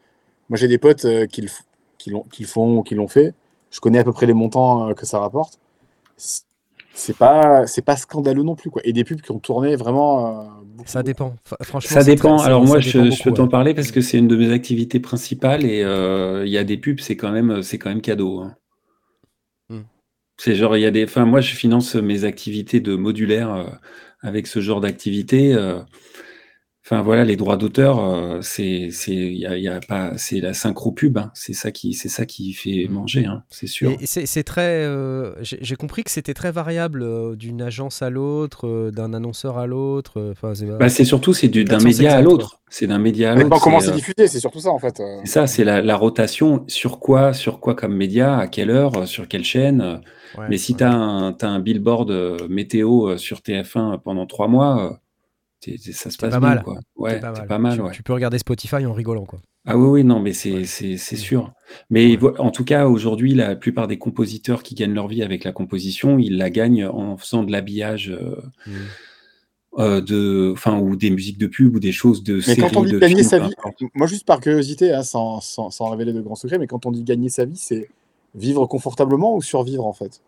Moi, 0.50 0.58
j'ai 0.58 0.68
des 0.68 0.78
potes 0.78 1.06
euh, 1.06 1.26
qui, 1.28 1.42
le, 1.42 1.48
f- 1.48 1.62
qui, 1.98 2.10
l'ont, 2.10 2.24
qui 2.24 2.44
le 2.44 2.48
font 2.48 2.78
ou 2.78 2.84
qui 2.84 2.96
l'ont 2.96 3.08
fait. 3.08 3.34
Je 3.72 3.80
connais 3.80 4.00
à 4.00 4.04
peu 4.04 4.14
près 4.14 4.26
les 4.26 4.34
montants 4.34 4.90
euh, 4.90 4.94
que 4.94 5.06
ça 5.06 5.20
rapporte. 5.20 5.60
C'est- 6.18 7.18
pas, 7.18 7.68
c'est 7.68 7.82
pas 7.82 7.98
scandaleux 7.98 8.44
non 8.44 8.56
plus, 8.56 8.70
quoi. 8.70 8.82
Et 8.86 8.94
des 8.94 9.04
pubs 9.04 9.20
qui 9.22 9.32
ont 9.32 9.40
tourné 9.40 9.76
vraiment. 9.76 10.42
euh, 10.42 10.50
beaucoup. 10.66 10.90
Ça 10.90 11.04
dépend. 11.04 11.36
F- 11.50 11.64
franchement, 11.66 11.90
Ça 11.96 12.04
dépend. 12.06 12.38
très- 12.38 12.46
Alors 12.48 12.62
ça- 12.62 12.68
moi, 12.68 12.76
ça 12.82 12.90
je, 12.90 13.00
dépend 13.00 13.16
je 13.16 13.24
peux 13.24 13.34
t'en 13.34 13.48
parler 13.50 13.74
parce 13.74 13.92
que 13.92 14.00
c'est 14.02 14.18
une 14.18 14.28
de 14.30 14.38
mes 14.38 14.52
activités 14.52 15.00
principales 15.02 15.66
et 15.66 15.84
euh, 15.84 16.46
il 16.46 16.52
y 16.52 16.58
a 16.58 16.64
des 16.64 16.78
pubs, 16.78 17.00
c'est 17.02 17.18
quand 17.18 17.32
même, 17.32 17.62
c'est 17.64 17.78
quand 17.78 17.90
même 17.90 18.02
cadeau. 18.02 18.40
hein. 18.40 18.56
Hmm. 19.70 19.82
C'est 20.38 20.56
genre, 20.56 20.78
il 20.78 20.82
y 20.82 20.86
a 20.86 20.92
des. 20.92 21.04
Enfin, 21.04 21.26
moi, 21.26 21.42
je 21.42 21.54
finance 21.56 21.96
mes 21.96 22.24
activités 22.24 22.80
de 22.80 22.96
modulaire 22.96 23.54
euh, 23.54 23.66
avec 24.22 24.48
ce 24.48 24.60
genre 24.62 24.80
d'activité. 24.80 25.54
euh. 25.54 25.80
Enfin 26.88 27.02
voilà, 27.02 27.24
les 27.24 27.36
droits 27.36 27.58
d'auteur, 27.58 27.98
euh, 28.00 28.42
c'est, 28.42 28.90
c'est, 28.92 29.12
il 29.16 29.38
y 29.40 29.48
a, 29.48 29.58
il 29.58 29.64
y 29.64 29.68
a 29.68 29.80
pas, 29.80 30.12
c'est 30.18 30.40
la 30.40 30.54
synchro 30.54 30.92
pub. 30.92 31.18
hein. 31.18 31.32
C'est 31.34 31.54
ça 31.54 31.72
qui, 31.72 31.94
c'est 31.96 32.10
ça 32.10 32.28
qui 32.28 32.54
fait 32.54 32.86
Hmm. 32.88 32.94
manger, 32.94 33.26
hein, 33.26 33.44
c'est 33.50 33.66
sûr. 33.66 33.98
C'est 34.06 34.28
c'est 34.28 34.44
très. 34.44 34.84
euh, 34.86 35.34
J'ai 35.42 35.58
j'ai 35.62 35.76
compris 35.76 36.04
que 36.04 36.12
c'était 36.12 36.36
très 36.36 36.52
variable 36.52 37.02
euh, 37.02 37.36
d'une 37.36 37.64
agence 37.64 38.04
à 38.04 38.12
l'autre, 38.12 38.68
euh, 38.68 38.92
d'un 38.92 39.16
annonceur 39.16 39.58
à 39.58 39.66
l'autre. 39.66 40.20
euh, 40.20 40.32
Enfin, 40.34 40.54
c'est- 40.54 40.68
Bah, 40.68 40.88
c'est 40.90 41.06
surtout, 41.06 41.34
c'est 41.34 41.48
d'un 41.48 41.80
média 41.80 42.16
à 42.16 42.22
l'autre. 42.22 42.60
C'est 42.70 42.86
d'un 42.86 43.00
média 43.00 43.32
à 43.32 43.36
l'autre. 43.36 43.60
comment 43.64 43.80
c'est, 43.80 43.88
c'est 43.88 43.94
diffusé, 43.94 44.28
c'est 44.28 44.40
surtout 44.40 44.60
ça, 44.60 44.70
en 44.70 44.78
fait. 44.78 45.02
C'est 45.24 45.26
ça, 45.32 45.48
c'est 45.48 45.64
la, 45.64 45.82
la 45.82 45.96
rotation 45.96 46.66
sur 46.68 47.00
quoi, 47.00 47.34
sur 47.34 47.60
quoi 47.60 47.74
comme 47.74 47.96
média, 47.96 48.38
à 48.38 48.48
quelle 48.48 48.70
heure, 48.70 49.08
sur 49.08 49.28
quelle 49.28 49.44
chaîne. 49.44 50.02
ouais, 50.38 50.46
Mais 50.52 50.58
si 50.60 50.74
ouais. 50.74 50.78
tu 50.78 50.84
as 50.84 50.94
un, 50.94 51.34
t'as 51.34 51.48
un 51.50 51.60
billboard 51.60 52.12
météo 52.48 53.18
sur 53.18 53.42
TF1 53.42 53.98
pendant 54.04 54.28
trois 54.28 54.48
mois, 54.48 54.92
euh, 54.92 54.96
t'es- 55.72 55.78
t'es- 55.78 55.92
ça 55.92 56.10
se 56.10 56.18
passe 56.18 56.32
pas 56.32 56.40
bien. 56.40 56.50
mal. 56.50 56.64
Quoi. 56.64 56.80
Ouais, 56.96 57.20
pas 57.20 57.34
c'est 57.34 57.40
mal. 57.42 57.48
pas 57.48 57.58
mal. 57.60 57.76
tu, 57.78 57.82
ouais. 57.84 57.92
tu 57.92 58.04
peux 58.04 58.14
regarder 58.14 58.38
Spotify 58.38 58.86
en 58.86 58.94
rigolant, 58.94 59.26
quoi. 59.26 59.40
Ah 59.68 59.78
oui, 59.78 59.88
oui, 59.88 60.04
non, 60.04 60.20
mais 60.20 60.34
c'est 60.34 60.66
c'est- 60.66 60.98
c'est 60.98 61.16
sûr. 61.16 61.52
Mais 61.90 62.18
en 62.40 62.52
tout 62.52 62.64
cas, 62.64 62.86
aujourd'hui, 62.88 63.34
la 63.34 63.56
plupart 63.56 63.88
des 63.88 63.98
compositeurs 63.98 64.62
qui 64.64 64.76
gagnent 64.76 64.94
leur 64.94 65.08
vie 65.08 65.24
avec 65.24 65.44
la 65.44 65.52
composition, 65.52 66.20
ils 66.20 66.38
la 66.38 66.50
gagnent 66.50 66.86
en 66.86 67.18
faisant 67.18 67.44
de 67.44 67.52
l'habillage 67.52 68.10
euh, 68.12 68.42
Mm. 68.68 68.72
euh, 69.80 70.02
de, 70.02 70.52
enfin, 70.54 70.80
ou 70.80 70.96
des 70.96 71.10
musiques 71.10 71.38
de 71.38 71.48
pub 71.48 71.76
ou 71.76 71.80
des 71.80 71.92
choses 71.92 72.24
de 72.24 72.40
Mais 72.48 72.56
quand 72.56 72.78
on 72.78 72.84
dit 72.84 72.92
gagner 72.98 73.16
films, 73.16 73.28
sa 73.28 73.40
vie, 73.40 73.54
moi 73.94 74.08
juste 74.08 74.26
par 74.26 74.40
curiosité, 74.40 74.94
hein, 74.94 75.04
sans, 75.04 75.42
sans, 75.42 75.70
sans 75.72 75.90
révéler 75.90 76.14
de 76.14 76.22
grands 76.22 76.36
secrets, 76.36 76.60
mais 76.60 76.68
quand 76.68 76.86
on 76.86 76.92
dit 76.92 77.04
gagner 77.04 77.30
sa 77.30 77.46
vie, 77.46 77.58
c'est 77.58 77.90
vivre 78.36 78.66
confortablement 78.68 79.36
ou 79.36 79.42
survivre 79.42 79.86
en 79.86 79.94
fait? 79.94 80.22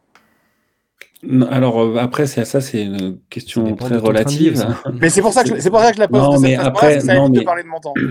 Non, 1.24 1.48
Alors 1.48 1.80
euh, 1.80 1.98
après, 1.98 2.28
c'est 2.28 2.46
ça, 2.46 2.62
c'est 2.62 2.84
une 2.84 3.20
question 3.30 3.76
très 3.76 3.98
relative. 3.98 4.66
Mais 5.02 5.10
c'est 5.10 5.22
pour 5.22 5.34
ça 5.34 5.44
que 5.44 5.56
je, 5.56 5.60
c'est 5.60 5.70
pour 5.72 5.80
ça 5.80 5.90
que 5.90 5.96
je 5.96 6.02
la 6.02 6.08
pose 6.08 6.22
Non, 6.22 6.40
mais 6.40 6.56
après, 6.56 7.00
ça 7.00 7.16
non, 7.16 7.24
évite 7.24 7.34
de 7.34 7.40
mais- 7.40 7.46
parler 7.46 7.64
de 7.64 7.68
montant. 7.68 7.94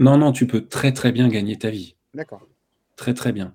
Non, 0.00 0.16
non, 0.16 0.30
tu 0.30 0.46
peux 0.46 0.64
très 0.64 0.92
très 0.92 1.10
bien 1.10 1.26
gagner 1.28 1.56
ta 1.58 1.70
vie. 1.70 1.96
D'accord. 2.14 2.46
Très 2.94 3.14
très 3.14 3.32
bien. 3.32 3.54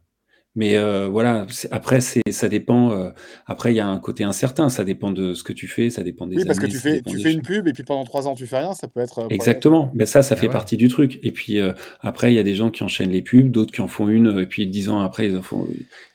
Mais 0.55 0.77
euh, 0.77 1.07
voilà, 1.07 1.47
après, 1.71 1.99
c'est, 1.99 2.21
ça 2.29 2.47
dépend. 2.47 2.91
euh, 2.91 3.09
après, 3.47 3.73
il 3.73 3.75
y 3.77 3.79
a 3.79 3.87
un 3.87 3.97
côté 3.97 4.23
incertain. 4.23 4.69
Ça 4.69 4.83
dépend 4.83 5.11
de 5.11 5.33
ce 5.33 5.43
que 5.43 5.51
tu 5.51 5.67
fais, 5.67 5.89
ça 5.89 6.03
dépend 6.03 6.27
des 6.27 6.35
Oui, 6.37 6.45
parce 6.45 6.59
que 6.59 6.67
tu 6.67 6.77
fais, 6.77 7.01
tu 7.01 7.17
fais 7.19 7.31
une 7.31 7.39
choses. 7.39 7.47
pub 7.57 7.67
et 7.67 7.73
puis 7.73 7.83
pendant 7.83 8.03
trois 8.03 8.27
ans 8.27 8.35
tu 8.35 8.45
fais 8.45 8.59
rien, 8.59 8.73
ça 8.73 8.87
peut 8.87 8.99
être. 8.99 9.17
euh, 9.19 9.27
Exactement. 9.29 9.91
Ben 9.95 10.05
ça, 10.05 10.21
ça 10.21 10.35
fait 10.35 10.45
ouais. 10.45 10.51
partie 10.53 10.77
du 10.77 10.89
truc. 10.89 11.19
Et 11.23 11.31
puis 11.31 11.59
euh, 11.59 11.73
après, 12.01 12.31
il 12.31 12.35
y 12.35 12.39
a 12.39 12.43
des 12.43 12.53
gens 12.53 12.69
qui 12.69 12.83
enchaînent 12.83 13.09
les 13.09 13.23
pubs, 13.23 13.49
d'autres 13.49 13.71
qui 13.73 13.81
en 13.81 13.87
font 13.87 14.09
une, 14.09 14.39
et 14.39 14.45
puis 14.45 14.67
dix 14.67 14.89
ans 14.89 14.99
après, 14.99 15.27
ils 15.27 15.35
en 15.37 15.41
font. 15.41 15.67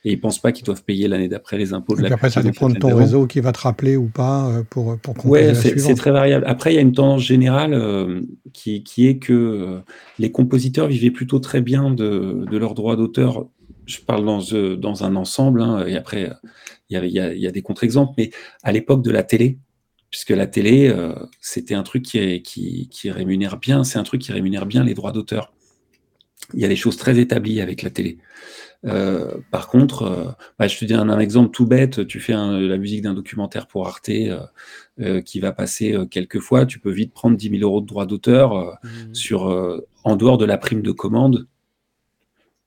Et 0.05 0.11
ils 0.13 0.19
pensent 0.21 0.39
pas 0.39 0.53
qu'ils 0.53 0.63
doivent 0.65 0.83
payer 0.85 1.09
l'année 1.09 1.27
d'après 1.27 1.57
les 1.57 1.73
impôts 1.73 1.95
de 1.95 1.99
Et 1.99 2.03
la 2.03 2.07
puis 2.07 2.13
après, 2.13 2.27
pub 2.29 2.33
ça 2.35 2.41
dépend 2.41 2.69
de 2.69 2.75
ton 2.79 2.95
réseau 2.95 3.27
qui 3.27 3.41
va 3.41 3.51
te 3.51 3.59
rappeler 3.59 3.97
ou 3.97 4.07
pas 4.07 4.63
pour, 4.69 4.97
pour 4.99 5.25
Ouais, 5.25 5.53
c'est 5.53 5.95
très 5.95 6.11
variable. 6.11 6.45
Après, 6.47 6.71
il 6.71 6.75
y 6.75 6.79
a 6.79 6.81
une 6.81 6.93
tendance 6.93 7.23
générale 7.23 7.73
euh, 7.73 8.21
qui, 8.53 8.83
qui 8.83 9.07
est 9.07 9.17
que 9.19 9.33
euh, 9.33 9.79
les 10.17 10.31
compositeurs 10.31 10.87
vivaient 10.87 11.11
plutôt 11.11 11.39
très 11.39 11.59
bien 11.61 11.91
de, 11.91 12.45
de 12.49 12.57
leurs 12.57 12.73
droits 12.73 12.95
d'auteur. 12.95 13.47
Je 13.89 13.99
parle 14.01 14.23
dans, 14.25 14.39
euh, 14.53 14.75
dans 14.75 15.03
un 15.03 15.15
ensemble, 15.15 15.61
hein, 15.61 15.85
et 15.87 15.95
après, 15.95 16.31
il 16.89 16.95
y 17.11 17.19
a, 17.19 17.33
y 17.33 17.39
y 17.47 17.51
des 17.51 17.61
contre-exemples, 17.61 18.13
mais 18.17 18.29
à 18.61 18.71
l'époque 18.71 19.03
de 19.03 19.11
la 19.11 19.23
télé, 19.23 19.57
puisque 20.11 20.29
la 20.31 20.47
télé, 20.47 20.87
euh, 20.89 21.13
c'était 21.41 21.73
un 21.75 21.83
truc 21.83 22.03
qui, 22.03 22.17
est- 22.19 22.41
qui, 22.41 22.87
qui 22.89 23.09
rémunère 23.11 23.57
bien, 23.57 23.83
c'est 23.83 23.97
un 23.99 24.03
truc 24.03 24.21
qui 24.21 24.31
rémunère 24.31 24.65
bien 24.65 24.83
les 24.83 24.93
droits 24.93 25.11
d'auteur. 25.11 25.51
Il 26.53 26.59
y 26.59 26.65
a 26.65 26.67
des 26.67 26.75
choses 26.75 26.97
très 26.97 27.19
établies 27.19 27.61
avec 27.61 27.81
la 27.83 27.89
télé. 27.89 28.17
Euh, 28.85 29.35
par 29.51 29.67
contre, 29.67 30.03
euh, 30.03 30.25
bah, 30.57 30.67
je 30.67 30.77
te 30.79 30.85
dis 30.85 30.93
un, 30.93 31.09
un 31.09 31.19
exemple 31.19 31.51
tout 31.51 31.65
bête, 31.67 32.07
tu 32.07 32.19
fais 32.19 32.33
un- 32.33 32.59
la 32.59 32.77
musique 32.77 33.01
d'un 33.01 33.13
documentaire 33.13 33.67
pour 33.67 33.87
Arte 33.87 34.09
euh, 34.09 35.21
qui 35.21 35.39
va 35.39 35.51
passer 35.51 35.95
quelques 36.11 36.39
fois, 36.39 36.65
tu 36.65 36.79
peux 36.79 36.91
vite 36.91 37.13
prendre 37.13 37.35
10 37.37 37.49
000 37.49 37.61
euros 37.63 37.81
de 37.81 37.87
droits 37.87 38.05
d'auteur 38.05 38.53
euh, 38.55 38.71
Mm. 38.83 39.13
sur, 39.13 39.49
euh, 39.49 39.85
en 40.03 40.15
dehors 40.15 40.37
de 40.37 40.45
la 40.45 40.57
prime 40.57 40.81
de 40.81 40.91
commande. 40.91 41.47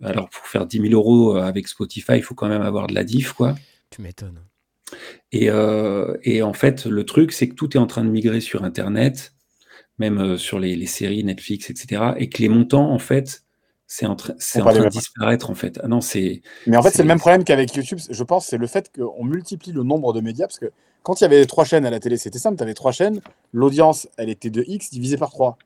Alors, 0.02 0.28
pour 0.30 0.46
faire 0.46 0.66
10 0.66 0.80
000 0.80 0.92
euros 0.94 1.36
euh, 1.36 1.42
avec 1.42 1.68
Spotify, 1.68 2.14
il 2.16 2.22
faut 2.22 2.34
quand 2.34 2.48
même 2.48 2.62
avoir 2.62 2.86
de 2.86 2.94
la 2.94 3.04
diff, 3.04 3.32
quoi. 3.32 3.54
Tu 3.90 4.02
m'étonnes. 4.02 4.40
Et, 5.32 5.48
euh, 5.50 6.16
et 6.22 6.42
en 6.42 6.52
fait, 6.52 6.86
le 6.86 7.04
truc, 7.04 7.32
c'est 7.32 7.48
que 7.48 7.54
tout 7.54 7.76
est 7.76 7.80
en 7.80 7.86
train 7.86 8.04
de 8.04 8.10
migrer 8.10 8.40
sur 8.40 8.64
Internet, 8.64 9.32
même 9.98 10.18
euh, 10.18 10.36
sur 10.36 10.58
les, 10.58 10.76
les 10.76 10.86
séries 10.86 11.24
Netflix, 11.24 11.70
etc. 11.70 12.12
Et 12.16 12.28
que 12.28 12.42
les 12.42 12.48
montants, 12.48 12.90
en 12.90 12.98
fait, 12.98 13.44
c'est 13.86 14.06
en, 14.06 14.16
train- 14.16 14.34
c'est 14.38 14.58
Sont 14.60 14.66
en 14.66 14.70
train 14.70 14.84
de 14.84 14.88
disparaître, 14.88 15.50
en 15.50 15.54
fait. 15.54 15.78
Ah 15.82 15.88
non, 15.88 16.00
c'est. 16.00 16.42
Mais 16.66 16.76
en 16.76 16.82
fait, 16.82 16.90
c'est 16.90 16.96
C'est- 16.98 17.02
le 17.02 17.08
même 17.08 17.18
problème 17.20 17.44
qu'avec 17.44 17.74
YouTube, 17.74 17.98
je 18.10 18.24
pense, 18.24 18.46
c'est 18.46 18.58
le 18.58 18.66
fait 18.66 18.90
qu'on 18.94 19.24
multiplie 19.24 19.72
le 19.72 19.82
nombre 19.82 20.12
de 20.12 20.20
médias, 20.20 20.46
parce 20.46 20.58
que 20.58 20.70
quand 21.02 21.20
il 21.20 21.24
y 21.24 21.26
avait 21.26 21.44
trois 21.46 21.64
chaînes 21.64 21.84
à 21.86 21.90
la 21.90 22.00
télé, 22.00 22.16
c'était 22.16 22.38
simple, 22.38 22.56
tu 22.56 22.62
avais 22.62 22.74
trois 22.74 22.92
chaînes, 22.92 23.20
l'audience, 23.52 24.08
elle 24.16 24.28
était 24.30 24.50
de 24.50 24.64
X 24.66 24.90
divisé 24.90 25.16
par 25.16 25.30
3. 25.30 25.58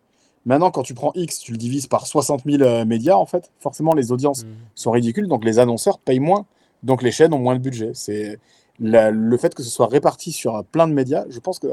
Maintenant, 0.47 0.71
quand 0.71 0.83
tu 0.83 0.95
prends 0.95 1.13
X, 1.15 1.41
tu 1.41 1.53
le 1.53 1.59
divises 1.59 1.87
par 1.87 2.07
60 2.07 2.45
000 2.47 2.63
euh, 2.63 2.85
médias, 2.85 3.17
en 3.17 3.27
fait, 3.27 3.51
forcément, 3.59 3.93
les 3.95 4.13
audiences 4.13 4.45
Mm. 4.45 4.49
sont 4.75 4.91
ridicules, 4.93 5.27
donc 5.29 5.45
les 5.45 5.59
annonceurs 5.59 5.99
payent 5.99 6.21
moins, 6.21 6.47
donc 6.83 7.03
les 7.03 7.11
chaînes 7.11 7.35
ont 7.35 7.39
moins 7.39 7.57
de 7.57 7.61
budget. 7.61 7.91
C'est 7.95 8.39
la- 8.79 9.11
le 9.11 9.37
fait 9.37 9.55
que 9.55 9.63
ce 9.63 9.71
soit 9.71 9.89
réparti 9.89 10.33
sur 10.33 10.55
euh, 10.57 10.63
plein 10.63 10.87
de 10.89 10.93
médias, 10.93 11.25
je 11.29 11.41
pense 11.41 11.59
que, 11.59 11.67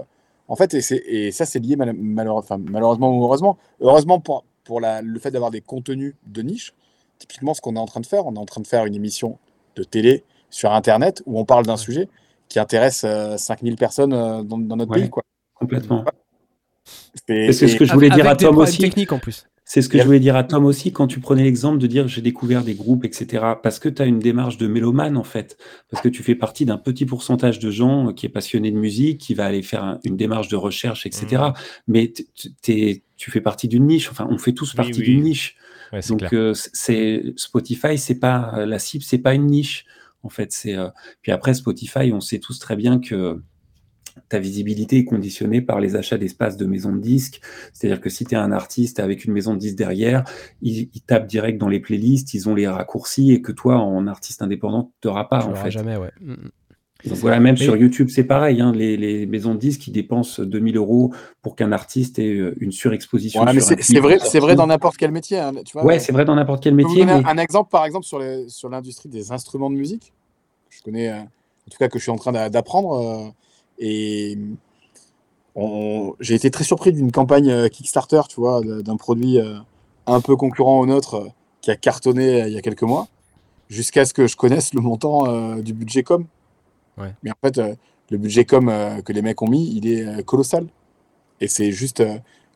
en 0.47 0.55
fait, 0.55 0.73
et, 0.73 0.81
c'est- 0.81 1.03
et 1.07 1.31
ça, 1.31 1.45
c'est 1.45 1.59
lié 1.59 1.75
mal- 1.75 1.93
malheureusement 1.93 3.09
ou 3.15 3.23
heureusement, 3.23 3.57
heureusement 3.79 4.19
pour, 4.19 4.43
pour 4.63 4.81
la- 4.81 5.01
le 5.01 5.19
fait 5.19 5.29
d'avoir 5.31 5.51
des 5.51 5.61
contenus 5.61 6.15
de 6.25 6.41
niche, 6.41 6.73
typiquement 7.19 7.53
ce 7.53 7.61
qu'on 7.61 7.75
est 7.75 7.79
en 7.79 7.85
train 7.85 7.99
de 8.01 8.05
faire, 8.07 8.25
on 8.25 8.33
est 8.35 8.39
en 8.39 8.45
train 8.45 8.61
de 8.61 8.67
faire 8.67 8.85
une 8.85 8.95
émission 8.95 9.37
de 9.75 9.83
télé 9.83 10.23
sur 10.49 10.71
Internet 10.71 11.21
où 11.25 11.39
on 11.39 11.45
parle 11.45 11.65
d'un 11.65 11.77
sujet 11.77 12.07
qui 12.49 12.59
intéresse 12.59 13.03
euh, 13.05 13.37
5000 13.37 13.75
personnes 13.75 14.13
euh, 14.13 14.41
dans, 14.43 14.57
dans 14.57 14.75
notre 14.75 14.91
Ouais. 14.91 15.01
pays. 15.01 15.09
Quoi. 15.09 15.23
Complètement. 15.55 16.03
C'est 17.27 17.53
ce 17.53 17.75
que 17.75 17.85
je 17.85 17.93
voulais 17.93 18.09
dire 18.09 18.27
à 18.27 18.35
Tom 18.35 18.57
aussi. 18.57 18.77
techniques 18.79 19.11
en 19.11 19.19
plus. 19.19 19.45
C'est 19.65 19.81
ce 19.81 19.87
que 19.89 19.97
je 19.97 20.03
voulais 20.03 20.19
dire 20.19 20.35
à 20.35 20.43
Tom 20.43 20.65
aussi 20.65 20.91
quand 20.91 21.07
tu 21.07 21.19
prenais 21.21 21.43
l'exemple 21.43 21.77
de 21.79 21.87
dire 21.87 22.07
j'ai 22.07 22.21
découvert 22.21 22.63
des 22.63 22.75
groupes, 22.75 23.05
etc. 23.05 23.43
Parce 23.63 23.79
que 23.79 23.87
tu 23.87 24.01
as 24.01 24.05
une 24.05 24.19
démarche 24.19 24.57
de 24.57 24.67
mélomane 24.67 25.15
en 25.15 25.23
fait. 25.23 25.57
Parce 25.89 26.03
que 26.03 26.09
tu 26.09 26.21
fais 26.21 26.35
partie 26.35 26.65
d'un 26.65 26.77
petit 26.77 27.05
pourcentage 27.05 27.59
de 27.59 27.71
gens 27.71 28.11
qui 28.13 28.25
est 28.25 28.29
passionné 28.29 28.71
de 28.71 28.77
musique, 28.77 29.19
qui 29.21 29.33
va 29.33 29.45
aller 29.45 29.63
faire 29.63 29.83
un- 29.83 29.99
une 30.03 30.17
démarche 30.17 30.49
de 30.49 30.57
recherche, 30.57 31.05
etc. 31.05 31.25
Mhm. 31.31 31.53
Mais 31.87 32.13
tu 33.17 33.31
fais 33.31 33.41
partie 33.41 33.67
d'une 33.69 33.87
niche. 33.87 34.09
Enfin, 34.11 34.27
on 34.29 34.37
fait 34.37 34.51
tous 34.53 34.73
partie 34.73 34.99
oui. 34.99 35.05
d'une 35.05 35.23
niche. 35.23 35.55
Ouais, 35.93 36.01
Donc 36.09 36.33
euh, 36.33 36.53
c'est 36.55 37.23
Spotify, 37.37 37.97
c'est 37.97 38.19
pas 38.19 38.53
euh, 38.57 38.65
la 38.65 38.79
cible, 38.79 39.03
c'est 39.03 39.17
pas 39.19 39.33
une 39.33 39.45
niche. 39.45 39.85
En 40.23 40.29
fait, 40.29 40.51
c'est 40.51 40.75
euh, 40.75 40.89
puis 41.21 41.31
après 41.31 41.53
Spotify, 41.53 42.11
on 42.13 42.19
sait 42.21 42.39
tous 42.39 42.59
très 42.59 42.75
bien 42.75 42.99
que 42.99 43.41
ta 44.29 44.39
visibilité 44.39 44.97
est 44.99 45.05
conditionnée 45.05 45.61
par 45.61 45.79
les 45.79 45.95
achats 45.95 46.17
d'espace 46.17 46.57
de 46.57 46.65
maisons 46.65 46.93
de 46.95 46.99
disques. 47.01 47.41
C'est-à-dire 47.73 48.01
que 48.01 48.09
si 48.09 48.25
tu 48.25 48.35
es 48.35 48.37
un 48.37 48.51
artiste 48.51 48.99
avec 48.99 49.25
une 49.25 49.33
maison 49.33 49.53
de 49.53 49.59
disques 49.59 49.77
derrière, 49.77 50.23
ils, 50.61 50.89
ils 50.93 51.01
tapent 51.01 51.27
direct 51.27 51.57
dans 51.59 51.69
les 51.69 51.79
playlists, 51.79 52.33
ils 52.33 52.49
ont 52.49 52.55
les 52.55 52.67
raccourcis 52.67 53.31
et 53.31 53.41
que 53.41 53.51
toi, 53.51 53.77
en 53.77 54.07
artiste 54.07 54.41
indépendant, 54.41 54.91
tu 55.01 55.07
n'auras 55.07 55.25
pas 55.25 55.39
Tu 55.41 55.47
en 55.47 55.55
fait. 55.55 55.71
jamais, 55.71 55.97
ouais. 55.97 56.11
Mm, 56.21 56.31
mm. 56.33 56.49
Donc 57.05 57.17
voilà, 57.17 57.39
même 57.41 57.57
sur 57.57 57.75
YouTube, 57.75 58.07
c'est 58.09 58.23
pareil. 58.23 58.61
hein, 58.61 58.71
les, 58.71 58.95
les 58.95 59.25
maisons 59.25 59.55
de 59.55 59.59
disques, 59.59 59.87
ils 59.87 59.91
dépensent 59.91 60.41
2000 60.41 60.77
euros 60.77 61.13
pour 61.41 61.57
qu'un 61.57 61.73
artiste 61.73 62.17
ait 62.17 62.29
euh, 62.37 62.55
une 62.61 62.71
surexposition. 62.71 63.45
Sur 63.45 63.61
c'est 63.81 63.99
vrai, 63.99 64.19
c'est 64.19 64.39
vrai 64.39 64.55
dans 64.55 64.67
n'importe 64.67 64.95
quel 64.95 65.11
métier. 65.11 65.37
hein, 65.37 65.51
tu 65.65 65.73
vois, 65.73 65.83
Ouais, 65.83 65.99
c'est 65.99 66.13
vrai 66.13 66.23
dans 66.23 66.35
n'importe 66.35 66.63
quel 66.63 66.73
vous 66.73 66.77
métier. 66.77 67.05
mais- 67.05 67.11
un 67.25 67.37
exemple, 67.37 67.69
par 67.69 67.83
exemple, 67.85 68.05
sur 68.05 68.69
l'industrie 68.69 69.09
des 69.09 69.33
instruments 69.33 69.69
de 69.69 69.75
musique? 69.75 70.13
Je 70.69 70.81
connais, 70.81 71.09
euh, 71.11 71.19
en 71.19 71.69
tout 71.71 71.77
cas, 71.77 71.89
que 71.89 71.99
je 71.99 72.03
suis 72.03 72.11
en 72.11 72.15
train 72.15 72.31
d'a- 72.31 72.49
d'apprendre. 72.49 72.93
euh, 72.93 73.29
et 73.79 74.37
j'ai 76.19 76.35
été 76.35 76.51
très 76.51 76.63
surpris 76.63 76.91
d'une 76.91 77.11
campagne 77.11 77.49
euh, 77.49 77.67
Kickstarter, 77.67 78.21
tu 78.27 78.39
vois, 78.39 78.61
d'un 78.61 78.97
produit 78.97 79.39
euh, 79.39 79.57
un 80.07 80.21
peu 80.21 80.35
concurrent 80.35 80.79
au 80.79 80.85
nôtre 80.85 81.15
euh, 81.15 81.27
qui 81.61 81.71
a 81.71 81.75
cartonné 81.75 82.47
il 82.47 82.53
y 82.53 82.57
a 82.57 82.61
quelques 82.61 82.83
mois, 82.83 83.07
jusqu'à 83.69 84.05
ce 84.05 84.13
que 84.13 84.27
je 84.27 84.35
connaisse 84.35 84.73
le 84.73 84.81
montant 84.81 85.55
du 85.59 85.73
budget 85.73 86.03
com. 86.03 86.25
Ouais. 86.97 87.13
Mais 87.23 87.31
en 87.31 87.35
fait, 87.41 87.61
le 88.09 88.17
budget 88.17 88.43
com 88.43 88.69
que 89.05 89.13
les 89.13 89.21
mecs 89.21 89.41
ont 89.41 89.47
mis, 89.47 89.73
il 89.73 89.87
est 89.87 90.23
colossal. 90.25 90.67
Et 91.39 91.47
c'est 91.47 91.71
juste 91.71 92.03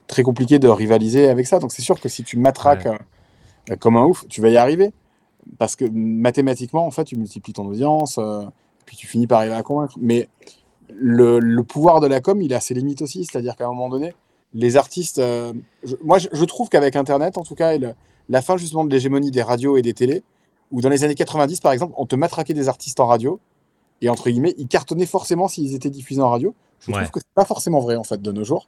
très 0.08 0.24
compliqué 0.24 0.60
de 0.60 0.68
rivaliser 0.68 1.30
avec 1.30 1.48
ça. 1.48 1.60
Donc 1.60 1.72
c'est 1.72 1.82
sûr 1.82 2.02
que 2.02 2.10
si 2.10 2.26
tu 2.26 2.38
matraques 2.38 2.86
Ouais. 3.70 3.78
comme 3.78 3.96
un 3.96 4.04
ouf, 4.04 4.28
tu 4.28 4.42
vas 4.42 4.50
y 4.50 4.58
arriver. 4.58 4.92
Parce 5.58 5.78
que 5.78 5.86
mathématiquement, 5.86 6.86
en 6.86 6.92
fait, 6.92 7.06
tu 7.06 7.16
multiplies 7.16 7.54
ton 7.54 7.66
audience, 7.66 8.20
puis 8.86 8.98
tu 8.98 9.08
finis 9.08 9.26
par 9.26 9.40
arriver 9.40 9.56
à 9.56 9.64
convaincre. 9.64 9.96
Mais 10.02 10.28
le, 10.94 11.40
le 11.40 11.64
pouvoir 11.64 12.00
de 12.00 12.08
la 12.08 12.22
com, 12.22 12.42
il 12.42 12.54
a 12.54 12.60
ses 12.60 12.74
limites 12.74 13.02
aussi. 13.02 13.26
C'est-à-dire 13.26 13.56
qu'à 13.56 13.66
un 13.66 13.70
moment 13.70 13.90
donné, 13.90 14.14
les 14.54 14.78
artistes. 14.78 15.20
euh, 15.20 15.54
je- 15.84 15.96
moi, 16.04 16.18
je, 16.20 16.28
je 16.32 16.46
trouve 16.46 16.70
qu'avec 16.70 16.96
Internet, 16.96 17.38
en 17.38 17.44
tout 17.44 17.56
cas, 17.56 17.74
et 17.74 17.80
le- 17.80 17.94
la 18.30 18.42
fin 18.42 18.58
justement 18.58 18.84
de 18.86 18.90
l'hégémonie 18.92 19.32
des 19.32 19.42
radios 19.42 19.78
et 19.78 19.82
des 19.82 19.94
télés, 19.94 20.24
où 20.72 20.82
dans 20.82 20.90
les 20.90 21.04
années 21.04 21.16
90, 21.16 21.60
par 21.62 21.72
exemple, 21.72 21.94
on 21.98 22.06
te 22.06 22.16
matraquait 22.16 22.54
des 22.54 22.68
artistes 22.70 23.00
en 23.00 23.08
radio, 23.08 23.40
et 24.02 24.10
entre 24.10 24.30
guillemets, 24.30 24.54
ils 24.58 24.68
cartonnaient 24.68 25.06
forcément 25.06 25.48
s'ils 25.48 25.74
étaient 25.76 25.90
diffusés 25.90 26.22
en 26.22 26.30
radio. 26.30 26.54
Je 26.80 26.92
Ouais. 26.92 26.98
trouve 27.00 27.12
que 27.12 27.20
c'est 27.20 27.34
pas 27.34 27.46
forcément 27.46 27.80
vrai, 27.80 27.96
en 27.96 28.04
fait, 28.04 28.22
de 28.22 28.32
nos 28.32 28.44
jours. 28.44 28.66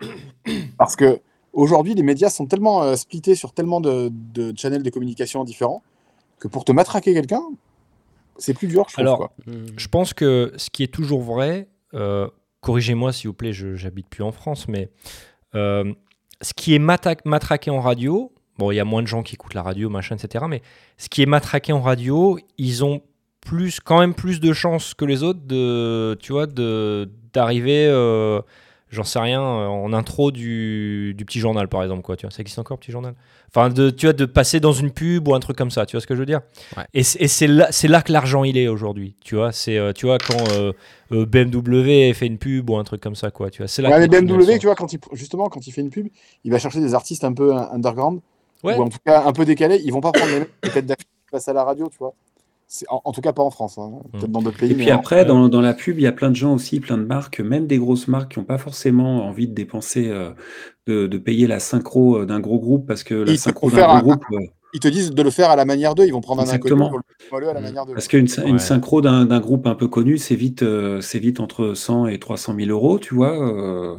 Parce 0.77 0.95
que 0.95 1.19
aujourd'hui, 1.53 1.93
les 1.93 2.03
médias 2.03 2.29
sont 2.29 2.45
tellement 2.47 2.81
euh, 2.83 2.95
splittés 2.95 3.35
sur 3.35 3.53
tellement 3.53 3.81
de, 3.81 4.11
de 4.33 4.53
channels 4.57 4.81
de 4.83 4.89
communication 4.89 5.43
différents 5.43 5.81
que 6.39 6.47
pour 6.47 6.63
te 6.65 6.71
matraquer 6.71 7.13
quelqu'un, 7.13 7.43
c'est 8.37 8.53
plus 8.53 8.67
dur, 8.67 8.85
je 8.87 8.93
trouve. 8.93 9.01
Alors, 9.01 9.17
quoi. 9.17 9.31
Je 9.77 9.87
pense 9.89 10.13
que 10.13 10.53
ce 10.57 10.69
qui 10.69 10.83
est 10.83 10.87
toujours 10.93 11.21
vrai, 11.21 11.67
corrigez-moi 12.61 13.13
s'il 13.13 13.29
vous 13.29 13.33
plaît, 13.33 13.53
j'habite 13.53 14.07
plus 14.09 14.23
en 14.23 14.31
France, 14.31 14.67
mais 14.67 14.89
euh, 15.55 15.93
ce 16.41 16.53
qui 16.53 16.75
est 16.75 16.79
matraqué 16.79 17.71
en 17.71 17.81
radio, 17.81 18.33
bon, 18.57 18.71
il 18.71 18.75
y 18.75 18.79
a 18.79 18.85
moins 18.85 19.01
de 19.01 19.07
gens 19.07 19.23
qui 19.23 19.35
écoutent 19.35 19.53
la 19.53 19.63
radio, 19.63 19.89
machin, 19.89 20.15
etc. 20.15 20.45
Mais 20.47 20.61
ce 20.97 21.09
qui 21.09 21.21
est 21.21 21.25
matraqué 21.25 21.73
en 21.73 21.81
radio, 21.81 22.37
ils 22.57 22.83
ont 22.83 23.01
plus, 23.41 23.79
quand 23.79 23.99
même 23.99 24.13
plus 24.13 24.39
de 24.39 24.53
chances 24.53 24.93
que 24.93 25.05
les 25.05 25.23
autres 25.23 25.41
de, 25.45 26.17
tu 26.21 26.33
vois, 26.33 26.45
de 26.47 27.09
d'arriver, 27.31 27.85
euh, 27.87 28.41
j'en 28.89 29.03
sais 29.03 29.19
rien, 29.19 29.41
euh, 29.41 29.67
en 29.67 29.93
intro 29.93 30.31
du, 30.31 31.13
du 31.15 31.25
petit 31.25 31.39
journal, 31.39 31.67
par 31.67 31.83
exemple, 31.83 32.01
quoi. 32.01 32.15
Tu 32.17 32.25
vois, 32.25 32.31
ça 32.31 32.41
existe 32.41 32.57
encore, 32.57 32.79
petit 32.79 32.91
journal? 32.91 33.13
Enfin, 33.53 33.69
de, 33.69 33.89
tu 33.89 34.05
vois, 34.05 34.13
de 34.13 34.25
passer 34.25 34.59
dans 34.59 34.73
une 34.73 34.91
pub 34.91 35.27
ou 35.27 35.33
un 35.35 35.39
truc 35.39 35.57
comme 35.57 35.71
ça. 35.71 35.85
Tu 35.85 35.95
vois 35.95 36.01
ce 36.01 36.07
que 36.07 36.13
je 36.15 36.19
veux 36.19 36.25
dire 36.25 36.41
Ouais. 36.77 36.83
Et 36.93 37.03
c'est 37.03 37.47
là, 37.47 37.67
c'est 37.71 37.87
là 37.87 38.01
que 38.01 38.11
l'argent 38.11 38.43
il 38.43 38.57
est 38.57 38.67
aujourd'hui. 38.67 39.15
Tu 39.23 39.35
vois, 39.35 39.51
c'est, 39.51 39.77
euh, 39.77 39.91
tu 39.93 40.05
vois, 40.05 40.17
quand 40.19 40.37
euh, 40.53 40.71
euh, 41.11 41.25
BMW 41.25 42.13
fait 42.13 42.27
une 42.27 42.37
pub 42.37 42.69
ou 42.69 42.77
un 42.77 42.83
truc 42.83 43.01
comme 43.01 43.15
ça, 43.15 43.31
quoi. 43.31 43.49
Tu 43.49 43.59
vois, 43.63 43.67
c'est 43.67 43.81
là 43.81 43.89
Ouais, 43.89 44.07
que 44.07 44.11
mais 44.11 44.21
BMW, 44.21 44.57
tu 44.59 44.67
vois, 44.67 44.75
quand 44.75 44.93
il, 44.93 44.99
justement, 45.13 45.49
quand 45.49 45.65
il 45.65 45.71
fait 45.71 45.81
une 45.81 45.89
pub, 45.89 46.07
il 46.43 46.51
va 46.51 46.59
chercher 46.59 46.79
des 46.79 46.93
artistes 46.93 47.23
un 47.23 47.33
peu 47.33 47.53
underground 47.55 48.19
Ouais. 48.63 48.77
ou 48.77 48.81
en 48.83 48.89
tout 48.89 48.97
cas 49.05 49.23
un 49.25 49.31
peu 49.31 49.45
décalés, 49.45 49.81
ils 49.85 49.91
vont 49.93 50.01
pas 50.01 50.11
prendre 50.11 50.31
les 50.33 50.39
mêmes 50.39 50.47
têtes 50.73 50.85
d'affiche 50.85 51.05
qui 51.05 51.31
passent 51.31 51.47
à 51.47 51.53
la 51.53 51.63
radio, 51.63 51.87
tu 51.89 51.97
vois. 51.97 52.13
C'est- 52.67 52.85
En, 52.89 53.01
en 53.05 53.11
tout 53.13 53.21
cas 53.21 53.31
pas 53.33 53.41
en 53.41 53.49
France, 53.49 53.77
hein. 53.79 53.89
peut-être 54.11 54.29
dans 54.31 54.41
d'autres 54.43 54.57
pays. 54.59 54.71
Et 54.71 54.75
puis 54.75 54.91
après, 54.91 55.25
dans, 55.25 55.47
dans 55.49 55.61
la 55.61 55.73
pub, 55.73 55.97
il 55.97 56.03
y 56.03 56.07
a 56.07 56.11
plein 56.11 56.29
de 56.29 56.35
gens 56.35 56.53
aussi, 56.53 56.79
plein 56.79 56.97
de 56.99 57.03
marques, 57.05 57.39
même 57.39 57.65
des 57.65 57.77
grosses 57.79 58.07
marques 58.07 58.33
qui 58.33 58.39
n'ont 58.39 58.45
pas 58.45 58.57
forcément 58.59 59.25
envie 59.25 59.47
de 59.47 59.53
dépenser, 59.55 60.09
euh, 60.09 60.31
de, 60.89 61.07
de 61.07 61.17
payer 61.17 61.47
la 61.47 61.59
synchro 61.59 62.19
euh, 62.19 62.25
d'un 62.25 62.39
gros 62.39 62.59
groupe 62.59 62.85
parce 62.87 63.03
que 63.03 63.13
la 63.15 63.31
Ils 63.31 63.37
synchro 63.39 63.69
d'un 63.71 63.77
gros 63.87 63.95
un- 63.95 64.01
groupe, 64.01 64.23
euh, 64.33 64.39
ils 64.73 64.79
te 64.79 64.87
disent 64.87 65.09
de 65.11 65.21
le 65.23 65.31
faire 65.31 65.49
à 65.49 65.55
la 65.55 65.65
manière 65.65 65.95
d'eux, 65.95 66.05
ils 66.05 66.11
vont 66.13 66.21
prendre 66.21 66.43
un 66.43 66.47
inconnu, 66.49 66.75
vont 66.79 66.91
le 66.97 67.01
faire 67.39 67.49
à 67.49 67.53
la 67.53 67.61
manière 67.61 67.87
d'eux. 67.87 67.93
Parce 67.93 68.07
qu'une 68.07 68.27
sy- 68.27 68.41
une 68.45 68.53
Ouais. 68.53 68.59
synchro 68.59 69.01
d'un 69.01 69.39
groupe 69.39 69.65
un 69.65 69.73
peu 69.73 69.87
connu, 69.87 70.19
c'est 70.19 70.35
vite, 70.35 70.61
euh, 70.61 71.01
c'est 71.01 71.17
vite 71.17 71.39
entre 71.39 71.73
100 71.73 72.05
et 72.05 72.19
300 72.19 72.53
000 72.55 72.69
euros, 72.69 72.99
tu 72.99 73.15
vois. 73.15 73.33
euh, 73.35 73.95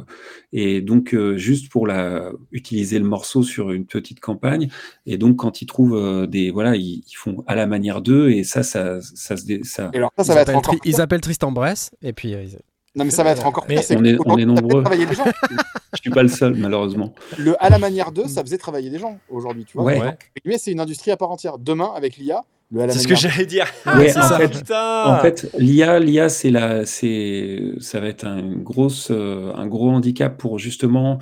et 0.53 0.79
donc, 0.81 1.13
euh, 1.13 1.35
juste 1.35 1.69
pour 1.69 1.87
la, 1.87 2.31
utiliser 2.53 2.99
le 2.99 3.05
morceau 3.05 3.43
sur 3.43 3.71
une 3.71 3.85
petite 3.85 4.21
campagne. 4.21 4.69
Et 5.05 5.17
donc, 5.17 5.37
quand 5.37 5.61
ils 5.61 5.65
trouvent 5.65 5.95
euh, 5.95 6.25
des. 6.27 6.51
Voilà, 6.51 6.75
ils, 6.77 7.03
ils 7.05 7.15
font 7.15 7.43
à 7.47 7.55
la 7.55 7.67
manière 7.67 8.01
d'eux. 8.01 8.29
Et 8.29 8.43
ça, 8.45 8.63
ça, 8.63 8.99
ça 9.01 9.35
se. 9.35 9.43
ça- 9.63 9.89
Et 9.93 9.97
alors 9.97 10.11
ça, 10.17 10.23
ça 10.23 10.33
ils, 10.33 10.35
va 10.35 10.41
être 10.43 10.55
encore 10.55 10.75
ils 10.85 11.01
appellent 11.01 11.21
Tristan 11.21 11.51
Bress 11.51 11.91
et 12.01 12.13
puis 12.13 12.33
euh, 12.33 12.43
ils- 12.43 12.59
Non 12.95 13.05
mais 13.05 13.11
ça 13.11 13.23
va 13.23 13.31
être 13.31 13.45
encore 13.45 13.65
Mais 13.69 13.75
pire. 13.75 13.97
on 13.97 14.03
est- 14.03 14.17
on 14.25 14.37
est 14.37 14.43
aujourd'hui, 14.43 14.43
ça 14.43 14.55
fait 14.55 14.61
nombreux. 14.61 14.83
travailler 14.83 15.05
les 15.05 15.15
gens. 15.15 15.23
Je 15.93 15.99
suis 16.01 16.09
pas 16.09 16.23
le 16.23 16.29
seul, 16.29 16.55
malheureusement. 16.55 17.13
Le 17.37 17.61
à 17.63 17.69
la 17.69 17.77
manière 17.79 18.11
d'eux, 18.11 18.27
ça 18.27 18.41
faisait 18.41 18.57
travailler 18.57 18.89
des 18.89 18.99
gens 18.99 19.17
aujourd'hui, 19.29 19.65
tu 19.65 19.77
vois. 19.77 19.83
Ouais. 19.85 20.57
C'est 20.57 20.71
une 20.71 20.79
industrie 20.79 21.11
à 21.11 21.17
part 21.17 21.31
entière. 21.31 21.57
Demain, 21.57 21.91
avec 21.95 22.17
l'IA, 22.17 22.43
le 22.71 22.81
à 22.81 22.87
la 22.87 22.93
C'est 22.93 22.99
ce 22.99 23.07
que 23.07 23.15
j'allais 23.15 23.45
dire. 23.45 23.65
Ouais, 23.85 24.09
c'est 24.09 24.19
en 24.19 24.23
ça, 24.23 24.37
fait- 24.37 24.49
putain. 24.49 25.03
En 25.05 25.19
fait, 25.19 25.49
l'IA, 25.57 25.99
l'IA, 25.99 26.27
c'est 26.29 26.49
la, 26.49 26.85
c'est, 26.85 27.73
ça 27.79 27.99
va 27.99 28.07
être 28.07 28.25
un 28.25 28.55
grosse, 28.57 29.09
euh, 29.11 29.53
un 29.55 29.67
gros 29.67 29.89
handicap 29.91 30.37
pour 30.37 30.59
justement. 30.59 31.19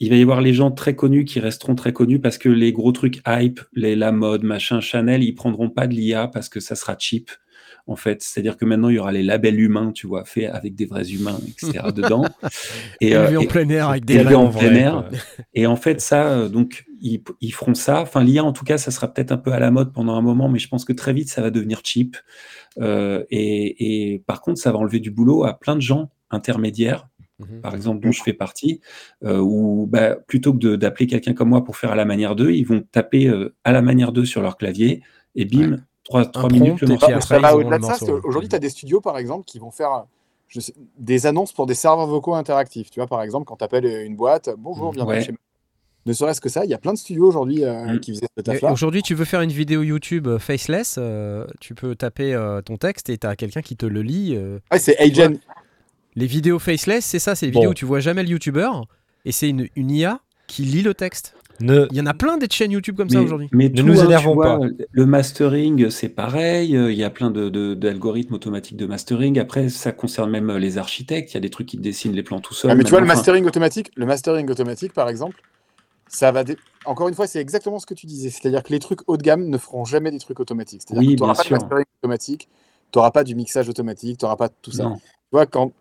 Il 0.00 0.10
va 0.10 0.16
y 0.16 0.22
avoir 0.22 0.40
les 0.40 0.52
gens 0.52 0.70
très 0.70 0.96
connus 0.96 1.24
qui 1.24 1.38
resteront 1.40 1.74
très 1.76 1.92
connus 1.92 2.18
parce 2.20 2.36
que 2.36 2.48
les 2.48 2.72
gros 2.72 2.92
trucs 2.92 3.22
hype, 3.26 3.60
les, 3.74 3.94
la 3.96 4.12
mode, 4.12 4.42
machin, 4.42 4.80
Chanel, 4.80 5.22
ils 5.22 5.34
prendront 5.34 5.70
pas 5.70 5.86
de 5.86 5.94
l'IA 5.94 6.26
parce 6.28 6.48
que 6.48 6.58
ça 6.60 6.74
sera 6.74 6.96
cheap 6.98 7.30
en 7.86 7.96
fait. 7.96 8.22
C'est-à-dire 8.22 8.56
que 8.56 8.64
maintenant, 8.64 8.88
il 8.88 8.96
y 8.96 8.98
aura 8.98 9.12
les 9.12 9.22
labels 9.22 9.60
humains, 9.60 9.92
tu 9.92 10.06
vois, 10.06 10.24
faits 10.24 10.50
avec 10.50 10.74
des 10.74 10.86
vrais 10.86 11.10
humains, 11.10 11.38
etc. 11.46 11.84
dedans. 11.94 12.24
Euh, 13.02 13.40
et, 15.54 15.66
en 15.66 15.76
fait, 15.76 16.00
ça, 16.00 16.28
euh, 16.28 16.48
donc, 16.48 16.84
ils, 17.00 17.52
feront 17.52 17.74
ça. 17.74 18.00
Enfin, 18.00 18.24
l'IA, 18.24 18.44
en 18.44 18.52
tout 18.52 18.64
cas, 18.64 18.78
ça 18.78 18.90
sera 18.90 19.12
peut-être 19.12 19.32
un 19.32 19.36
peu 19.36 19.52
à 19.52 19.58
la 19.58 19.70
mode 19.70 19.92
pendant 19.92 20.14
un 20.14 20.22
moment, 20.22 20.48
mais 20.48 20.58
je 20.58 20.68
pense 20.68 20.84
que 20.84 20.92
très 20.92 21.12
vite, 21.12 21.28
ça 21.28 21.42
va 21.42 21.50
devenir 21.50 21.80
cheap. 21.84 22.16
Euh, 22.80 23.24
et, 23.30 24.22
par 24.26 24.40
contre, 24.40 24.58
ça 24.60 24.72
va 24.72 24.78
enlever 24.78 25.00
du 25.00 25.10
boulot 25.10 25.44
à 25.44 25.58
plein 25.58 25.76
de 25.76 25.82
gens 25.82 26.10
intermédiaires 26.30 27.08
par 27.62 27.74
exemple, 27.74 28.02
dont 28.02 28.12
je 28.12 28.22
fais 28.22 28.32
partie, 28.32 28.80
où 29.20 29.86
bah, 29.90 30.14
plutôt 30.14 30.54
que 30.54 30.76
d'appeler 30.76 31.08
quelqu'un 31.08 31.34
comme 31.34 31.48
moi 31.48 31.64
pour 31.64 31.76
faire 31.76 31.90
à 31.90 31.96
la 31.96 32.04
manière 32.04 32.36
d'eux, 32.36 32.52
ils 32.52 32.64
vont 32.64 32.82
taper 32.92 33.30
à 33.64 33.72
la 33.72 33.82
manière 33.82 34.12
d'eux 34.12 34.24
sur 34.24 34.40
leur 34.40 34.56
clavier 34.56 35.02
et 35.34 35.44
bim. 35.44 35.84
3, 36.04 36.26
3 36.26 36.50
minutes 36.50 36.80
le 36.80 36.88
morceau. 36.88 37.20
ça 37.20 37.38
va 37.38 37.56
au-delà 37.56 37.78
de 37.78 37.84
ça. 37.84 37.96
Aujourd'hui, 38.24 38.48
tu 38.48 38.56
as 38.56 38.60
des 38.60 38.70
studios, 38.70 39.00
par 39.00 39.18
exemple, 39.18 39.44
qui 39.44 39.58
vont 39.58 39.70
faire 39.70 40.06
des 40.98 41.26
annonces 41.26 41.52
pour 41.52 41.66
des 41.66 41.74
serveurs 41.74 42.06
vocaux 42.06 42.34
interactifs. 42.34 42.90
Tu 42.90 43.00
vois, 43.00 43.06
par 43.06 43.22
exemple, 43.22 43.46
quand 43.46 43.56
tu 43.56 43.64
appelles 43.64 43.86
une 43.86 44.16
boîte, 44.16 44.50
bonjour, 44.58 44.92
mm. 44.92 44.96
viens 44.96 45.06
ouais. 45.06 45.20
chez 45.22 45.32
moi. 45.32 45.38
Ne 46.06 46.12
serait-ce 46.12 46.42
que 46.42 46.50
ça, 46.50 46.64
il 46.64 46.70
y 46.70 46.74
a 46.74 46.78
plein 46.78 46.92
de 46.92 46.98
studios 46.98 47.26
aujourd'hui 47.26 47.64
euh, 47.64 47.94
mm. 47.94 48.00
qui 48.00 48.14
faisaient 48.14 48.28
ce. 48.60 48.66
Aujourd'hui, 48.66 49.02
tu 49.02 49.14
veux 49.14 49.24
faire 49.24 49.40
une 49.40 49.52
vidéo 49.52 49.82
YouTube 49.82 50.26
euh, 50.26 50.38
faceless, 50.38 50.96
euh, 50.98 51.46
tu 51.60 51.74
peux 51.74 51.94
taper 51.94 52.38
ton 52.64 52.76
texte 52.76 53.08
et 53.08 53.16
tu 53.16 53.26
as 53.26 53.36
quelqu'un 53.36 53.62
qui 53.62 53.76
te 53.76 53.86
le 53.86 54.02
lit. 54.02 54.36
ouais, 54.36 54.78
c'est 54.78 54.98
Agen. 54.98 55.38
Les 56.16 56.26
vidéos 56.26 56.60
faceless, 56.60 57.04
c'est 57.04 57.18
ça, 57.18 57.34
c'est 57.34 57.46
les 57.46 57.52
vidéos 57.52 57.70
où 57.70 57.74
tu 57.74 57.86
vois 57.86 58.00
jamais 58.00 58.22
le 58.22 58.28
YouTuber 58.28 58.70
et 59.24 59.32
c'est 59.32 59.48
une 59.48 59.90
IA 59.90 60.20
qui 60.46 60.62
lit 60.62 60.82
le 60.82 60.94
texte. 60.94 61.34
Ne... 61.60 61.86
Il 61.90 61.96
y 61.96 62.00
en 62.00 62.06
a 62.06 62.14
plein 62.14 62.36
des 62.36 62.46
chaînes 62.50 62.72
YouTube 62.72 62.96
comme 62.96 63.08
ça 63.10 63.22
aujourd'hui. 63.22 63.48
mais 63.52 63.68
Ne 63.68 63.74
tout, 63.76 63.88
nous 63.88 64.00
hein, 64.00 64.04
énervons 64.04 64.34
vois, 64.34 64.58
pas. 64.58 64.66
Le 64.92 65.06
mastering, 65.06 65.90
c'est 65.90 66.08
pareil. 66.08 66.76
euh, 66.76 66.90
Il 66.92 66.98
y 66.98 67.04
a 67.04 67.10
plein 67.10 67.30
de, 67.30 67.48
de- 67.48 67.74
d'algorithmes 67.74 68.34
automatiques 68.34 68.76
de 68.76 68.86
mastering. 68.86 69.38
Après, 69.38 69.68
ça 69.68 69.92
concerne 69.92 70.30
même 70.30 70.50
euh, 70.50 70.58
les 70.58 70.78
architectes. 70.78 71.32
Il 71.32 71.34
y 71.34 71.38
a 71.38 71.40
des 71.40 71.50
trucs 71.50 71.68
qui 71.68 71.76
dessinent 71.76 72.12
les 72.12 72.22
plans 72.22 72.40
tout 72.40 72.54
seuls. 72.54 72.70
Ah, 72.72 72.74
mais 72.74 72.84
tu 72.84 72.90
vois, 72.90 73.00
le 73.00 73.06
mastering 73.06 73.44
automatique, 73.44 73.90
le 73.96 74.06
mastering 74.06 74.50
automatique, 74.50 74.92
par 74.92 75.08
exemple, 75.08 75.42
ça 76.08 76.32
va. 76.32 76.44
dé- 76.44 76.58
Encore 76.84 77.08
une 77.08 77.14
fois, 77.14 77.26
c'est 77.26 77.40
exactement 77.40 77.78
ce 77.78 77.86
que 77.86 77.94
tu 77.94 78.06
disais. 78.06 78.30
C'est-à-dire 78.30 78.62
que 78.62 78.72
les 78.72 78.78
trucs 78.78 79.00
haut 79.08 79.16
de 79.16 79.22
gamme 79.22 79.48
ne 79.48 79.58
feront 79.58 79.84
jamais 79.84 80.10
des 80.10 80.18
trucs 80.18 80.40
automatiques. 80.40 80.82
C'est-à-dire 80.86 81.02
Oui, 81.02 81.12
que 81.12 81.18
tu 81.18 81.22
n'auras 81.22 81.34
pas 81.34 81.42
de 81.44 81.48
sûr. 81.48 81.58
mastering 81.58 81.84
automatique, 82.02 82.48
tu 82.92 82.98
n'auras 82.98 83.10
pas 83.10 83.24
du 83.24 83.34
mixage 83.34 83.68
automatique, 83.68 84.18
tu 84.18 84.24
n'auras 84.24 84.36
pas 84.36 84.48
tout 84.48 84.72
ça. 84.72 84.84
non. 84.84 84.96
Tu 84.96 85.00
vois, 85.32 85.46
quand, 85.46 85.72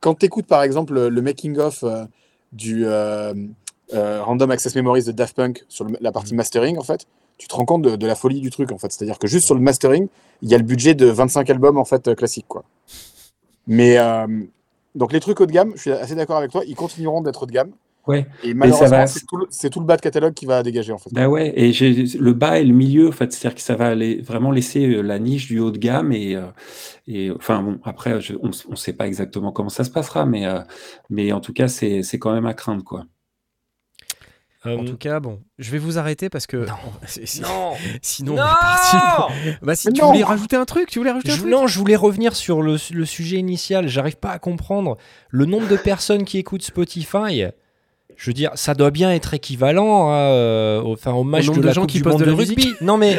quand 0.00 0.14
tu 0.14 0.26
écoutes 0.26 0.46
par 0.46 0.62
exemple 0.62 0.94
le, 0.94 1.08
le 1.08 1.22
making-of 1.22 1.82
euh, 1.84 2.04
du 2.52 2.86
euh, 2.86 3.34
euh, 3.94 4.22
Random 4.22 4.50
Access 4.50 4.74
Memories 4.74 5.04
de 5.04 5.12
Daft 5.12 5.36
Punk 5.36 5.64
sur 5.68 5.84
le- 5.84 5.96
la 6.00 6.12
partie 6.12 6.34
mastering, 6.34 6.78
en 6.78 6.82
fait, 6.82 7.06
tu 7.38 7.48
te 7.48 7.54
rends 7.54 7.64
compte 7.64 7.82
de, 7.82 7.96
de 7.96 8.06
la 8.06 8.14
folie 8.14 8.40
du 8.40 8.50
truc, 8.50 8.72
en 8.72 8.78
fait. 8.78 8.90
C'est-à-dire 8.92 9.18
que 9.18 9.26
juste 9.28 9.46
sur 9.46 9.54
le 9.54 9.60
mastering, 9.60 10.08
il 10.42 10.48
y 10.50 10.54
a 10.54 10.58
le 10.58 10.64
budget 10.64 10.94
de 10.94 11.06
25 11.06 11.48
albums, 11.50 11.78
en 11.78 11.84
fait, 11.84 12.08
euh, 12.08 12.14
classiques, 12.14 12.48
quoi. 12.48 12.64
Mais, 13.66 13.98
euh, 13.98 14.26
donc 14.94 15.12
les 15.12 15.20
trucs 15.20 15.40
haut 15.40 15.46
de 15.46 15.52
gamme, 15.52 15.72
je 15.76 15.80
suis 15.82 15.90
assez 15.92 16.14
d'accord 16.14 16.36
avec 16.38 16.50
toi, 16.50 16.62
ils 16.66 16.74
continueront 16.74 17.20
d'être 17.20 17.42
haut 17.42 17.46
de 17.46 17.52
gamme. 17.52 17.70
Ouais. 18.06 18.26
Et 18.42 18.54
malheureusement, 18.54 19.06
c'est 19.06 19.26
tout, 19.26 19.36
le- 19.36 19.46
c'est 19.50 19.68
tout 19.68 19.80
le 19.80 19.84
bas 19.86 19.96
de 19.96 20.00
catalogue 20.00 20.32
qui 20.32 20.46
va 20.46 20.62
dégager, 20.62 20.92
en 20.92 20.98
fait. 20.98 21.10
Bah 21.12 21.28
ouais, 21.28 21.52
et 21.54 21.72
le 21.72 22.32
bas 22.32 22.58
et 22.58 22.64
le 22.64 22.72
milieu, 22.72 23.08
en 23.08 23.12
fait, 23.12 23.30
c'est-à-dire 23.32 23.54
que 23.56 23.60
ça 23.60 23.74
va 23.76 23.88
aller, 23.88 24.22
vraiment 24.22 24.50
laisser 24.50 24.86
la 25.02 25.18
niche 25.18 25.46
du 25.46 25.58
haut 25.58 25.70
de 25.70 25.76
gamme 25.78 26.10
et, 26.12 26.40
et 27.06 27.30
enfin 27.30 27.62
bon, 27.62 27.78
après, 27.84 28.18
je- 28.22 28.32
on 28.42 28.48
ne 28.70 28.76
sait 28.76 28.94
pas 28.94 29.06
exactement 29.06 29.52
comment 29.52 29.68
ça 29.68 29.84
se 29.84 29.90
passera, 29.90 30.24
mais, 30.24 30.46
mais 31.10 31.32
en 31.32 31.40
tout 31.40 31.52
cas, 31.52 31.68
c'est 31.68 32.02
c'est 32.02 32.18
quand 32.18 32.32
même 32.32 32.46
à 32.46 32.54
craindre, 32.54 32.82
quoi. 32.82 33.04
Euh, 34.66 34.76
En 34.76 34.84
tout 34.84 34.96
cas, 34.96 35.20
bon, 35.20 35.38
je 35.58 35.70
vais 35.70 35.78
vous 35.78 35.98
arrêter 35.98 36.28
parce 36.28 36.46
que 36.48 36.56
Non. 36.56 36.74
sinon 38.02 38.32
on 38.32 38.36
non. 38.36 38.42
est 38.42 38.60
parti. 38.60 38.96
Bah 39.62 39.74
si 39.76 39.92
tu 39.92 40.00
non. 40.00 40.08
voulais 40.08 40.24
rajouter 40.24 40.56
un 40.56 40.64
truc, 40.64 40.88
tu 40.90 40.98
voulais 40.98 41.12
rajouter 41.12 41.30
un 41.30 41.34
Je, 41.34 41.40
truc? 41.40 41.50
non, 41.52 41.66
je 41.68 41.78
voulais 41.78 41.96
revenir 41.96 42.34
sur 42.34 42.60
le, 42.62 42.76
le 42.92 43.04
sujet 43.04 43.36
initial. 43.36 43.86
J'arrive 43.88 44.16
pas 44.16 44.30
à 44.30 44.38
comprendre 44.38 44.96
le 45.30 45.44
nombre 45.46 45.68
de 45.68 45.76
personnes 45.76 46.24
qui 46.24 46.38
écoutent 46.38 46.62
Spotify. 46.62 47.44
Je 48.16 48.30
veux 48.30 48.34
dire, 48.34 48.50
ça 48.56 48.74
doit 48.74 48.90
bien 48.90 49.12
être 49.12 49.32
équivalent 49.34 50.08
à, 50.10 50.14
euh, 50.14 50.82
au, 50.82 50.94
enfin, 50.94 51.12
au 51.12 51.22
match 51.22 51.46
nombre 51.46 51.58
de 51.58 51.62
de 51.62 51.66
la 51.68 51.72
gens 51.72 51.82
Coupe 51.82 51.90
qui 51.90 52.00
du 52.02 52.08
monde 52.08 52.20
de 52.24 52.32
rugby. 52.32 52.74
Non 52.80 52.96
mais, 52.96 53.16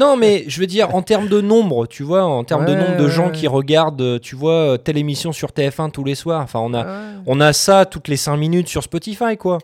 non 0.00 0.16
mais, 0.16 0.42
je 0.48 0.58
veux 0.58 0.66
dire 0.66 0.92
en 0.92 1.02
termes 1.02 1.28
de 1.28 1.40
nombre, 1.40 1.86
tu 1.86 2.02
vois, 2.02 2.24
en 2.24 2.42
termes 2.42 2.64
de 2.66 2.74
nombre 2.74 2.96
de 2.96 3.06
gens 3.06 3.26
ouais. 3.26 3.32
qui 3.32 3.46
regardent, 3.46 4.18
tu 4.20 4.34
vois, 4.34 4.76
telle 4.76 4.98
émission 4.98 5.30
sur 5.30 5.50
TF1 5.50 5.92
tous 5.92 6.02
les 6.02 6.16
soirs. 6.16 6.40
Enfin, 6.42 6.58
on 6.58 6.74
a, 6.74 6.84
Ouais. 6.84 7.22
on 7.26 7.40
a 7.40 7.52
ça 7.52 7.84
toutes 7.86 8.08
les 8.08 8.16
5 8.16 8.36
minutes 8.38 8.66
sur 8.66 8.82
Spotify, 8.82 9.36
quoi. 9.38 9.58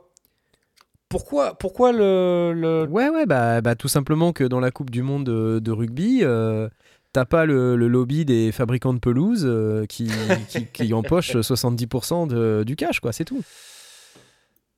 Pourquoi, 1.08 1.54
pourquoi 1.54 1.92
le, 1.92 2.52
le- 2.54 2.86
Ouais, 2.90 3.08
ouais, 3.08 3.26
bah, 3.26 3.60
bah 3.60 3.76
tout 3.76 3.88
simplement 3.88 4.32
que 4.32 4.42
dans 4.44 4.58
la 4.60 4.70
Coupe 4.72 4.90
du 4.90 5.02
Monde 5.02 5.24
de, 5.24 5.60
de 5.60 5.70
rugby, 5.70 6.20
euh, 6.22 6.68
t'as 7.12 7.24
pas 7.24 7.46
le, 7.46 7.76
le 7.76 7.86
lobby 7.86 8.24
des 8.24 8.50
fabricants 8.50 8.92
de 8.92 8.98
pelouse 8.98 9.44
euh, 9.46 9.86
qui, 9.86 10.10
qui, 10.48 10.66
qui 10.66 10.92
empoche 10.94 11.36
70% 11.36 12.26
de- 12.26 12.64
du 12.64 12.74
cash, 12.74 12.98
quoi, 13.00 13.12
c'est 13.12 13.24
tout. 13.24 13.40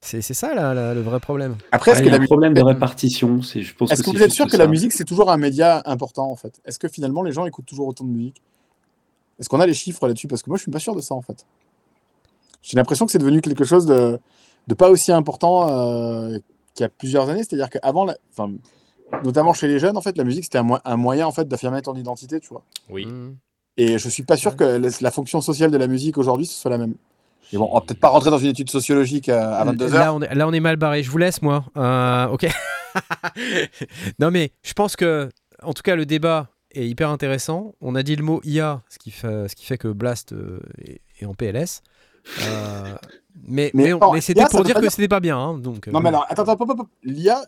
C'est 0.00 0.20
c'est 0.22 0.34
ça 0.34 0.54
là, 0.54 0.74
là, 0.74 0.94
le 0.94 1.00
vrai 1.00 1.18
problème. 1.18 1.56
Après, 1.72 1.90
est-ce 1.90 2.00
Ah, 2.00 2.02
que 2.02 2.06
il 2.08 2.10
y 2.10 2.10
a 2.10 2.12
la 2.12 2.16
un 2.16 2.20
musique- 2.20 2.28
problème 2.30 2.54
de 2.54 2.62
répartition. 2.62 3.42
c'est- 3.42 3.62
Je 3.62 3.74
pense 3.74 3.90
Est-ce 3.90 4.02
que 4.02 4.10
que 4.10 4.16
vous 4.16 4.22
êtes 4.22 4.30
sûr 4.30 4.46
que 4.46 4.56
la 4.56 4.66
musique, 4.68 4.92
c'est 4.92 5.04
toujours 5.04 5.30
un 5.32 5.38
média 5.38 5.82
important, 5.86 6.30
en 6.30 6.36
fait? 6.36 6.60
Est-ce 6.66 6.78
que 6.78 6.88
finalement, 6.88 7.22
les 7.22 7.32
gens 7.32 7.46
écoutent 7.46 7.66
toujours 7.66 7.88
autant 7.88 8.04
de 8.04 8.10
musique? 8.10 8.40
Est-ce 9.40 9.48
qu'on 9.48 9.60
a 9.60 9.66
les 9.66 9.74
chiffres 9.74 10.06
là-dessus? 10.06 10.28
Parce 10.28 10.42
que 10.42 10.50
moi, 10.50 10.56
je 10.56 10.62
suis 10.62 10.70
pas 10.70 10.78
sûr 10.78 10.94
de 10.94 11.00
ça, 11.00 11.14
en 11.14 11.22
fait. 11.22 11.46
J'ai 12.62 12.76
l'impression 12.76 13.06
que 13.06 13.12
c'est 13.12 13.18
devenu 13.18 13.40
quelque 13.40 13.64
chose 13.64 13.86
de, 13.86 14.20
de 14.68 14.74
pas 14.74 14.90
aussi 14.90 15.10
important 15.10 15.68
euh, 15.68 16.38
qu'il 16.74 16.84
y 16.84 16.86
a 16.86 16.88
plusieurs 16.88 17.28
années. 17.28 17.42
C'est-à-dire 17.42 17.70
qu'avant, 17.70 18.04
la- 18.04 18.16
enfin, 18.32 18.52
notamment 19.24 19.52
chez 19.54 19.66
les 19.66 19.78
jeunes, 19.78 19.96
en 19.96 20.00
fait, 20.02 20.16
la 20.16 20.24
musique, 20.24 20.44
c'était 20.44 20.58
un, 20.58 20.62
mo- 20.62 20.78
un 20.84 20.96
moyen, 20.96 21.26
en 21.26 21.32
fait, 21.32 21.48
d'affirmer 21.48 21.82
ton 21.82 21.94
identité, 21.96 22.38
tu 22.38 22.48
vois. 22.50 22.62
Oui. 22.90 23.06
Mm. 23.06 23.36
Et 23.78 23.98
je 23.98 24.08
suis 24.08 24.22
pas 24.24 24.36
sûr 24.36 24.56
que 24.56 24.64
la, 24.64 24.88
la 25.00 25.10
fonction 25.10 25.40
sociale 25.40 25.70
de 25.70 25.76
la 25.78 25.86
musique 25.86 26.18
aujourd'hui, 26.18 26.46
ce 26.46 26.54
soit 26.60 26.70
la 26.70 26.78
même. 26.78 26.94
Et 27.52 27.56
bon, 27.56 27.68
on 27.70 27.74
va 27.76 27.80
peut-être 27.80 28.00
pas 28.00 28.08
rentrer 28.10 28.30
dans 28.30 28.38
une 28.38 28.48
étude 28.48 28.68
sociologique 28.70 29.28
à 29.30 29.64
22h. 29.64 29.90
Là 29.92 30.12
on, 30.12 30.20
est, 30.20 30.34
là, 30.34 30.46
on 30.46 30.52
est 30.52 30.60
mal 30.60 30.76
barré. 30.76 31.02
Je 31.02 31.10
vous 31.10 31.16
laisse, 31.16 31.40
moi. 31.40 31.64
Euh, 31.78 32.26
ok. 32.26 32.46
non, 34.18 34.30
mais 34.30 34.52
je 34.62 34.72
pense 34.74 34.96
que, 34.96 35.28
en 35.62 35.72
tout 35.72 35.82
cas, 35.82 35.96
le 35.96 36.06
débat 36.06 36.48
est 36.72 36.86
hyper 36.86 37.08
intéressant. 37.08 37.74
On 37.80 37.94
a 37.94 38.02
dit 38.02 38.16
le 38.16 38.24
mot 38.24 38.40
IA, 38.44 38.82
ce 38.90 38.98
qui 38.98 39.10
fait, 39.10 39.48
ce 39.48 39.56
qui 39.56 39.64
fait 39.64 39.78
que 39.78 39.88
Blast 39.88 40.32
euh, 40.32 40.60
est, 40.84 41.00
est 41.20 41.24
en 41.26 41.34
PLS. 41.34 41.82
Euh, 42.42 42.94
mais 43.46 43.70
Mais 43.74 43.92
mais, 44.12 44.20
c'était 44.20 44.40
pour 44.50 44.64
dire 44.64 44.74
que 44.74 44.80
dire- 44.80 44.90
c'était 44.92 45.08
pas 45.08 45.20
bien. 45.20 45.38
hein, 45.38 45.58
donc, 45.58 45.88
euh, 45.88 45.90
Non, 45.90 46.00
mais 46.00 46.08
alors, 46.08 46.26
attends, 46.28 46.42
attends, 46.42 46.64
attends. 46.64 46.88
L'IA, 47.02 47.42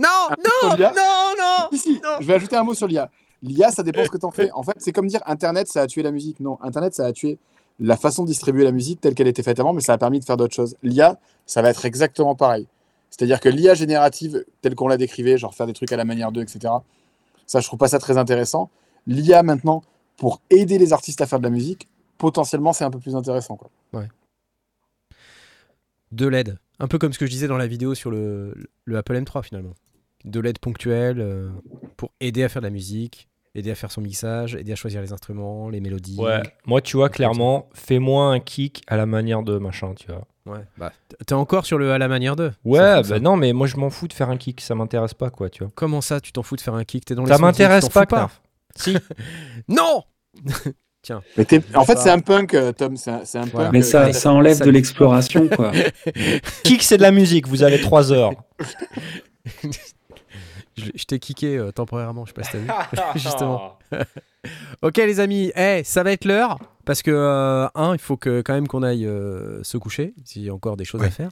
Non, 0.00 0.08
non, 0.30 0.68
non, 0.78 1.34
non 1.38 1.78
si, 1.78 2.00
je 2.20 2.26
vais 2.26 2.34
ajouter 2.34 2.56
un 2.56 2.64
mot 2.64 2.74
sur 2.74 2.86
l'IA. 2.86 3.10
L'IA, 3.42 3.70
ça 3.70 3.82
dépend 3.82 4.04
ce 4.04 4.10
que 4.10 4.18
tu 4.18 4.26
en 4.26 4.30
fais. 4.30 4.50
En 4.54 4.62
fait, 4.62 4.74
c'est 4.78 4.92
comme 4.92 5.06
dire 5.06 5.20
Internet, 5.26 5.68
ça 5.68 5.82
a 5.82 5.86
tué 5.86 6.02
la 6.02 6.10
musique. 6.10 6.40
Non, 6.40 6.58
Internet, 6.62 6.94
ça 6.94 7.06
a 7.06 7.12
tué 7.12 7.38
la 7.80 7.96
façon 7.96 8.22
de 8.24 8.28
distribuer 8.28 8.64
la 8.64 8.72
musique 8.72 9.00
telle 9.00 9.14
qu'elle 9.14 9.28
était 9.28 9.42
faite 9.44 9.60
avant, 9.60 9.72
mais 9.72 9.80
ça 9.80 9.92
a 9.92 9.98
permis 9.98 10.18
de 10.18 10.24
faire 10.24 10.36
d'autres 10.36 10.54
choses. 10.54 10.76
L'IA, 10.82 11.18
ça 11.46 11.62
va 11.62 11.70
être 11.70 11.84
exactement 11.84 12.34
pareil. 12.34 12.66
C'est-à-dire 13.10 13.40
que 13.40 13.48
l'IA 13.48 13.74
générative, 13.74 14.44
telle 14.62 14.74
qu'on 14.74 14.88
la 14.88 14.96
décrivait, 14.96 15.38
genre 15.38 15.54
faire 15.54 15.66
des 15.66 15.72
trucs 15.72 15.92
à 15.92 15.96
la 15.96 16.04
manière 16.04 16.32
d'eux, 16.32 16.42
etc., 16.42 16.74
ça, 17.46 17.60
je 17.60 17.66
trouve 17.66 17.78
pas 17.78 17.88
ça 17.88 17.98
très 17.98 18.18
intéressant. 18.18 18.68
L'IA, 19.06 19.42
maintenant, 19.42 19.82
pour 20.16 20.40
aider 20.50 20.76
les 20.76 20.92
artistes 20.92 21.20
à 21.20 21.26
faire 21.26 21.38
de 21.38 21.44
la 21.44 21.50
musique, 21.50 21.88
potentiellement, 22.18 22.72
c'est 22.72 22.84
un 22.84 22.90
peu 22.90 22.98
plus 22.98 23.14
intéressant. 23.16 23.56
Quoi. 23.56 23.70
De 26.12 26.26
l'aide. 26.26 26.58
Un 26.78 26.88
peu 26.88 26.98
comme 26.98 27.12
ce 27.12 27.18
que 27.18 27.26
je 27.26 27.30
disais 27.30 27.48
dans 27.48 27.56
la 27.56 27.66
vidéo 27.66 27.94
sur 27.94 28.10
le, 28.10 28.54
le 28.84 28.96
Apple 28.96 29.16
M3 29.16 29.42
finalement. 29.42 29.74
De 30.24 30.40
l'aide 30.40 30.58
ponctuelle 30.58 31.20
euh, 31.20 31.50
pour 31.96 32.12
aider 32.20 32.42
à 32.42 32.48
faire 32.48 32.62
de 32.62 32.66
la 32.66 32.72
musique, 32.72 33.28
aider 33.54 33.70
à 33.70 33.74
faire 33.74 33.90
son 33.90 34.00
mixage, 34.00 34.54
aider 34.54 34.72
à 34.72 34.76
choisir 34.76 35.00
les 35.00 35.12
instruments, 35.12 35.68
les 35.68 35.80
mélodies. 35.80 36.18
Ouais. 36.18 36.42
Moi, 36.66 36.80
tu 36.80 36.96
vois, 36.96 37.08
clairement, 37.08 37.68
fais-moi 37.74 38.26
un 38.26 38.40
kick 38.40 38.82
à 38.86 38.96
la 38.96 39.06
manière 39.06 39.42
de 39.42 39.58
machin, 39.58 39.94
tu 39.94 40.06
vois. 40.08 40.26
Ouais. 40.46 40.64
Bah, 40.78 40.92
t'es 41.26 41.34
encore 41.34 41.66
sur 41.66 41.78
le 41.78 41.92
à 41.92 41.98
la 41.98 42.08
manière 42.08 42.36
de. 42.36 42.50
Ouais, 42.64 42.78
bah 42.78 43.04
ça. 43.04 43.20
non, 43.20 43.36
mais 43.36 43.52
moi, 43.52 43.66
je 43.66 43.76
m'en 43.76 43.90
fous 43.90 44.08
de 44.08 44.12
faire 44.12 44.30
un 44.30 44.36
kick, 44.36 44.60
ça 44.60 44.74
m'intéresse 44.74 45.14
pas, 45.14 45.30
quoi, 45.30 45.50
tu 45.50 45.62
vois. 45.62 45.72
Comment 45.74 46.00
ça, 46.00 46.20
tu 46.20 46.32
t'en 46.32 46.42
fous 46.42 46.56
de 46.56 46.60
faire 46.62 46.74
un 46.74 46.84
kick? 46.84 47.04
T'es 47.04 47.14
dans 47.14 47.24
les 47.24 47.28
Ça 47.28 47.38
m'intéresse 47.38 47.88
pas, 47.88 48.06
Knarf. 48.06 48.40
Si. 48.74 48.96
Non 49.68 50.04
Mais 51.36 51.46
en 51.74 51.84
fait, 51.84 51.98
c'est 51.98 52.10
un 52.10 52.18
punk, 52.18 52.54
euh, 52.54 52.72
Tom. 52.72 52.96
C'est 52.96 53.10
un, 53.10 53.46
punk. 53.46 53.72
Mais 53.72 53.80
euh, 53.80 53.82
ça, 53.82 54.12
ça 54.12 54.32
enlève 54.32 54.58
ça- 54.58 54.64
de 54.64 54.70
l'exploration, 54.70 55.48
quoi. 55.48 55.72
kick, 56.64 56.82
c'est 56.82 56.96
de 56.96 57.02
la 57.02 57.12
musique, 57.12 57.46
vous 57.48 57.62
avez 57.62 57.80
3 57.80 58.12
heures. 58.12 58.32
Je, 60.76 60.90
je 60.94 61.04
t'ai 61.04 61.18
kické 61.18 61.56
euh, 61.56 61.72
temporairement, 61.72 62.24
je 62.24 62.30
sais 62.30 62.34
pas 62.34 62.44
si 62.44 62.52
t'as 62.52 62.58
vu. 62.58 62.68
Justement. 63.16 63.78
Ok 64.82 64.96
les 64.98 65.18
amis, 65.18 65.50
eh, 65.56 65.82
ça 65.84 66.02
va 66.04 66.12
être 66.12 66.24
l'heure 66.24 66.58
parce 66.84 67.02
que 67.02 67.10
euh, 67.10 67.66
un, 67.74 67.94
il 67.94 67.98
faut 67.98 68.16
que 68.16 68.42
quand 68.42 68.54
même 68.54 68.68
qu'on 68.68 68.84
aille 68.84 69.04
euh, 69.04 69.62
se 69.64 69.76
coucher 69.76 70.14
s'il 70.24 70.42
y 70.42 70.48
a 70.48 70.54
encore 70.54 70.76
des 70.76 70.84
choses 70.84 71.02
à 71.02 71.10
faire. 71.10 71.30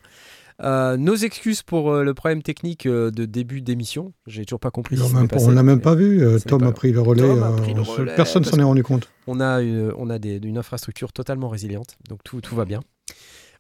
Euh, 0.63 0.97
nos 0.97 1.15
excuses 1.17 1.63
pour 1.63 1.91
euh, 1.93 2.03
le 2.03 2.15
problème 2.15 2.43
technique 2.43 2.87
euh, 2.87 3.11
de 3.11 3.27
début 3.27 3.61
d'émission. 3.61 4.13
J'ai 4.27 4.45
toujours 4.47 4.61
pas 4.61 4.71
compris. 4.71 4.97
L'a 4.97 5.09
même 5.11 5.29
passé. 5.29 5.47
on 5.47 5.51
l'a 5.51 5.63
même 5.63 5.81
pas 5.83 5.95
vu. 5.95 6.23
Tom 6.47 6.61
pas 6.63 6.69
a 6.69 6.73
pris 6.73 6.93
le 6.93 7.01
relais. 7.01 7.29
Pris 7.59 7.75
le 7.75 7.83
relais 7.83 8.15
Personne 8.17 8.45
s'en 8.45 8.59
est 8.59 8.63
rendu 8.63 8.83
compte. 8.83 9.09
On 9.27 9.41
a, 9.41 9.61
une, 9.61 9.93
on 9.99 10.09
a 10.09 10.19
des- 10.19 10.37
une 10.43 10.57
infrastructure 10.59 11.13
totalement 11.13 11.49
résiliente, 11.49 11.97
donc 12.09 12.21
tout, 12.25 12.41
tout 12.41 12.55
va 12.57 12.65
bien. 12.65 12.81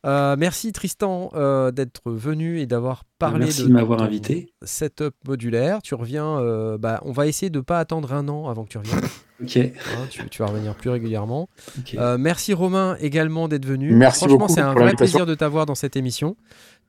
Euh, 0.05 0.37
merci 0.39 0.71
Tristan 0.73 1.31
euh, 1.35 1.73
d'être 1.73 2.03
venu 2.13 2.61
et 2.61 2.67
d'avoir 2.67 3.03
parlé 3.19 3.47
Merci 3.47 3.63
de 3.63 3.69
de 3.69 3.73
m'avoir 3.73 4.03
invité. 4.03 4.53
setup 4.63 5.15
modulaire. 5.27 5.83
Tu 5.83 5.95
reviens, 5.97 6.39
euh, 6.39 6.79
bah, 6.79 7.01
on 7.05 7.13
va 7.13 7.27
essayer 7.27 7.51
de 7.51 7.61
pas 7.61 7.81
attendre 7.81 8.13
un 8.15 8.29
an 8.29 8.49
avant 8.49 8.65
que 8.65 8.71
tu 8.71 8.79
reviennes. 8.79 9.01
Ok. 9.43 9.55
hein, 9.59 9.69
tu, 10.09 10.27
tu 10.31 10.41
vas 10.41 10.49
revenir 10.49 10.75
plus 10.75 10.89
régulièrement. 10.89 11.51
Euh, 11.97 12.17
merci 12.17 12.55
Romain 12.55 12.97
également 13.01 13.49
d'être 13.49 13.67
venu. 13.67 13.93
Merci 13.93 14.21
Franchement, 14.21 14.39
beaucoup 14.39 14.53
c'est 14.55 14.63
un 14.63 14.73
vrai 14.73 14.95
plaisir 14.95 15.27
de 15.27 15.35
t'avoir 15.35 15.67
dans 15.67 15.75
cette 15.75 15.95
émission. 15.95 16.39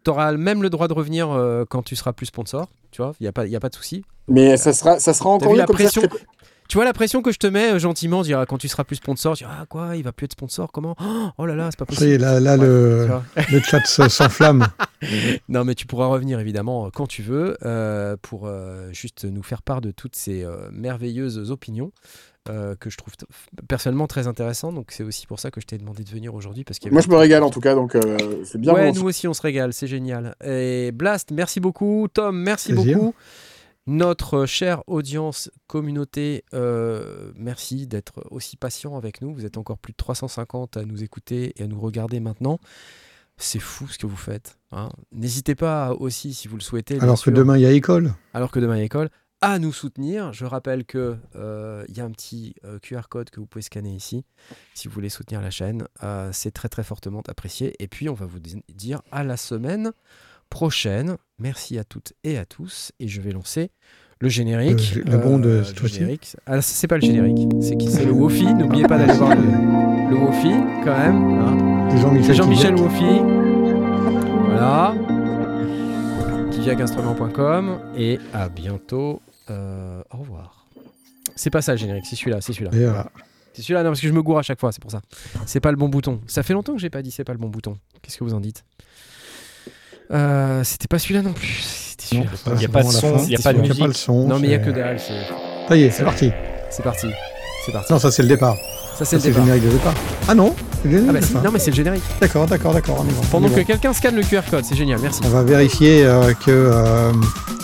Tu 0.04 0.12
auras 0.12 0.32
même 0.34 0.62
le 0.64 0.70
droit 0.70 0.88
de 0.88 0.94
revenir 0.94 1.30
euh, 1.32 1.66
quand 1.70 1.84
tu 1.84 1.96
seras 1.96 2.14
plus 2.14 2.28
sponsor. 2.28 2.68
Tu 2.92 3.02
vois, 3.02 3.14
il 3.20 3.24
n'y 3.24 3.28
a, 3.28 3.32
pas- 3.34 3.46
y 3.48 3.56
a 3.56 3.60
pas 3.60 3.70
de 3.70 3.76
souci. 3.76 4.04
Mais 4.28 4.58
ça 4.58 4.74
sera, 4.74 5.00
ça 5.00 5.14
sera 5.14 5.30
encore 5.30 5.52
mieux 5.52 5.58
la 5.58 5.66
comme 5.66 5.76
pression 5.76 6.02
ça. 6.02 6.08
Tu 6.70 6.76
vois 6.78 6.84
la 6.84 6.92
pression 6.92 7.22
que 7.22 7.32
je 7.32 7.38
te 7.38 7.48
mets 7.48 7.74
euh, 7.76 7.80
gentiment, 7.80 8.24
dire, 8.24 8.44
quand 8.48 8.58
tu 8.58 8.68
seras 8.68 8.84
plus 8.84 8.98
sponsor, 8.98 9.38
tu 9.38 9.46
dis, 9.46 9.50
ah 9.50 9.66
quoi, 9.70 9.96
il 9.96 10.04
va 10.04 10.12
plus 10.12 10.26
être 10.26 10.34
sponsor, 10.34 10.70
comment? 10.74 10.96
Oh 11.38 11.46
là 11.46 11.56
là, 11.56 11.70
c'est 11.72 11.80
pas 11.80 11.86
possible. 11.86 12.18
là, 12.22 12.42
là 12.42 12.58
Ouais, 12.58 12.66
le, 12.66 13.08
le 13.52 13.60
chat 13.62 13.86
se- 13.86 14.10
s'enflamme. 14.10 14.68
Non, 15.48 15.64
mais 15.64 15.76
tu 15.76 15.86
pourras 15.86 16.08
revenir 16.08 16.40
évidemment 16.40 16.88
euh, 16.88 16.90
quand 16.92 17.06
tu 17.06 17.22
veux 17.22 17.56
euh, 17.64 18.18
pour 18.20 18.48
euh, 18.48 18.92
juste 18.92 19.26
nous 19.26 19.44
faire 19.44 19.62
part 19.62 19.80
de 19.80 19.92
toutes 19.92 20.16
ces 20.16 20.44
euh, 20.44 20.70
merveilleuses 20.72 21.52
opinions 21.52 21.92
euh, 22.50 22.76
que 22.76 22.90
je 22.90 22.98
trouve 22.98 23.14
personnellement 23.68 24.08
très 24.08 24.28
intéressantes. 24.28 24.76
Donc 24.76 24.92
c'est 24.92 25.04
aussi 25.04 25.28
pour 25.28 25.40
ça 25.40 25.52
que 25.52 25.60
je 25.62 25.66
t'ai 25.66 25.78
demandé 25.78 26.04
de 26.04 26.10
venir 26.10 26.34
aujourd'hui 26.36 26.64
parce 26.64 26.80
Moi, 26.90 27.02
je 27.02 27.10
me 27.10 27.16
régale 27.16 27.44
en 27.44 27.50
tout 27.50 27.60
cas, 27.62 27.76
donc 27.76 27.96
euh, 27.96 28.18
c'est 28.46 28.60
bien. 28.60 28.74
ouais, 28.74 28.92
bon. 28.92 29.00
nous 29.00 29.08
aussi 29.08 29.28
on 29.28 29.34
se 29.34 29.42
régale, 29.42 29.74
c'est 29.74 29.88
génial. 29.88 30.36
Et 30.44 30.92
Blast, 30.92 31.32
merci 31.32 31.60
beaucoup. 31.60 32.08
Tom, 32.14 32.38
merci 32.40 32.74
Plaisir. 32.74 32.98
beaucoup. 32.98 33.14
Notre 33.90 34.46
chère 34.46 34.84
audience, 34.88 35.50
communauté, 35.68 36.44
euh, 36.54 37.32
merci 37.38 37.88
d'être 37.88 38.22
aussi 38.32 38.58
patient 38.58 38.98
avec 38.98 39.22
nous. 39.22 39.34
Vous 39.34 39.46
êtes 39.46 39.58
encore 39.58 39.78
plus 39.78 39.94
de 39.94 39.98
350 39.98 40.76
à 40.76 40.84
nous 40.84 41.04
écouter 41.04 41.54
et 41.56 41.64
à 41.64 41.68
nous 41.68 41.80
regarder 41.80 42.20
maintenant. 42.20 42.60
C'est 43.38 43.60
fou 43.60 43.88
ce 43.88 43.98
que 43.98 44.06
vous 44.08 44.18
faites. 44.18 44.58
hein. 44.74 44.90
N'hésitez 45.14 45.56
pas 45.56 45.94
aussi, 45.94 46.34
si 46.34 46.48
vous 46.50 46.58
le 46.58 46.62
souhaitez, 46.64 47.00
Alors 47.00 47.16
que 47.16 47.22
sûr, 47.22 47.32
demain, 47.32 47.56
il 47.58 47.62
y 47.62 47.66
a 47.66 47.72
école. 47.72 48.14
alors 48.34 48.52
que 48.52 48.60
demain 48.60 48.76
il 48.76 48.80
y 48.80 48.82
a 48.82 48.86
école, 48.86 49.10
à 49.42 49.60
nous 49.60 49.72
soutenir. 49.74 50.34
Je 50.34 50.46
rappelle 50.46 50.84
que 50.86 51.16
euh, 51.36 51.86
il 51.90 51.98
y 51.98 52.02
a 52.02 52.06
un 52.06 52.12
petit 52.12 52.56
euh, 52.66 52.80
QR 52.80 53.02
code 53.10 53.30
que 53.30 53.40
vous 53.40 53.46
pouvez 53.46 53.62
scanner 53.62 53.94
ici 53.94 54.24
si 54.74 54.88
vous 54.88 54.94
voulez 54.94 55.10
soutenir 55.10 55.42
la 55.42 55.52
chaîne. 55.52 55.86
Euh, 56.04 56.30
c'est 56.34 56.52
très 56.52 56.70
très 56.70 56.84
fortement 56.84 57.22
apprécié. 57.28 57.76
Et 57.80 57.88
puis 57.88 58.10
on 58.10 58.14
va 58.14 58.26
vous 58.26 58.40
di- 58.40 58.64
dire 58.74 59.02
à 59.12 59.24
la 59.24 59.38
semaine 59.38 59.92
prochaine. 60.50 61.18
Merci 61.40 61.78
à 61.78 61.84
toutes 61.84 62.14
et 62.24 62.38
à 62.38 62.46
tous. 62.46 62.92
Et 63.00 63.08
je 63.08 63.22
vais 63.22 63.32
lancer 63.32 63.70
le 64.20 64.30
générique. 64.30 64.96
Le- 64.96 65.14
Euh, 65.14 65.64
cette 65.64 65.82
le 65.82 65.88
générique. 65.88 66.36
Ah, 66.48 66.62
c'est 66.62 66.88
pas 66.88 66.96
le 66.98 67.02
générique, 67.06 67.48
c'est 67.62 67.78
qui? 67.78 67.92
C'est 67.92 68.06
le 68.06 68.12
Wofi. 68.12 68.52
N'oubliez 68.54 68.88
pas 68.88 68.98
d'aller 68.98 69.14
voir 69.14 69.36
le, 69.36 69.44
le 70.10 70.16
Wofi 70.16 70.50
quand 70.84 70.98
même. 70.98 71.40
hein. 71.40 71.88
C'est 71.92 71.98
Jean-Michel. 72.02 72.26
C'est 72.26 72.34
Jean-Michel 72.34 72.76
qui 72.76 72.82
Wofi. 72.82 73.20
Voilà. 74.48 74.96
Kiviaginstrument.com. 76.52 77.80
Et 77.96 78.20
à 78.34 78.50
bientôt. 78.50 79.22
Euh, 79.50 80.02
au 80.14 80.18
revoir. 80.18 80.66
C'est 81.36 81.50
pas 81.50 81.62
ça 81.62 81.74
le 81.74 81.78
générique, 81.78 82.06
c'est 82.06 82.16
celui-là, 82.16 82.42
c'est 82.42 82.54
celui-là. 82.54 82.72
Voilà. 82.74 83.10
C'est 83.54 83.62
celui-là, 83.62 83.84
non, 83.84 83.90
parce 83.90 84.02
que 84.02 84.08
je 84.08 84.14
me 84.14 84.22
gourre 84.22 84.40
à 84.40 84.44
chaque 84.44 84.60
fois, 84.60 84.72
c'est 84.72 84.82
pour 84.82 84.92
ça. 84.92 85.02
C'est 85.46 85.60
pas 85.60 85.72
le 85.72 85.78
bon 85.78 85.90
bouton. 85.90 86.22
Ça 86.28 86.44
fait 86.44 86.54
longtemps 86.54 86.74
que 86.74 86.80
j'ai 86.80 86.90
pas 86.90 87.02
dit 87.02 87.12
c'est 87.12 87.24
pas 87.24 87.34
le 87.34 87.40
bon 87.40 87.50
bouton. 87.50 87.78
Qu'est-ce 88.02 88.18
que 88.18 88.24
vous 88.24 88.34
en 88.34 88.40
dites 88.40 88.64
Euh, 90.12 90.64
C'était 90.64 90.88
pas 90.88 91.00
celui-là 91.00 91.22
non 91.22 91.34
plus. 91.34 91.64
C'était 91.90 92.06
celui-là. 92.06 92.30
ça, 92.36 92.52
Il 92.54 92.58
n'y 92.60 92.66
a 92.66 92.70
pas 92.70 92.84
de 92.84 92.90
son, 92.90 93.18
il 93.24 93.30
n'y 93.30 93.36
a 93.36 93.40
pas 93.40 93.54
de 93.54 93.62
n'y 93.62 93.68
pas 93.70 93.74
le 93.76 93.88
musique. 93.88 93.98
son. 93.98 94.28
Non, 94.28 94.40
mais 94.40 94.48
il 94.48 94.52
y 94.52 94.56
a 94.56 94.60
que 94.60 94.70
derrière. 94.70 95.00
C'est 95.00 95.14
Ça 95.68 95.76
y 95.78 95.84
est, 95.84 95.90
c'est 95.92 96.04
parti. 96.04 96.32
c'est 96.70 96.84
parti. 96.84 97.08
C'est 97.66 97.72
parti. 97.72 97.92
Non, 97.94 98.00
ça, 98.00 98.12
c'est 98.12 98.22
le 98.24 98.30
départ. 98.30 98.56
Ça, 98.98 99.06
c'est 99.06 99.24
le 99.26 99.34
générique 99.34 99.64
de 99.64 99.70
départ. 99.72 99.94
Ah 100.28 100.36
non 100.36 100.56
Ah 100.86 100.90
bah 101.12 101.20
non, 101.44 101.52
mais 101.52 101.60
c'est 101.60 101.72
le 101.72 101.76
générique. 101.76 102.04
D'accord, 102.22 102.46
d'accord, 102.46 102.74
d'accord. 102.74 103.04
Pendant 103.32 103.50
que 103.50 103.60
quelqu'un 103.62 103.94
scanne 103.94 104.16
le 104.16 104.24
QR 104.24 104.42
code, 104.50 104.64
c'est 104.64 104.76
génial, 104.76 105.00
merci. 105.02 105.22
On 105.26 105.30
va 105.30 105.44
vérifier 105.44 106.06
euh, 106.06 106.34
que. 106.34 106.50
euh, 106.52 107.12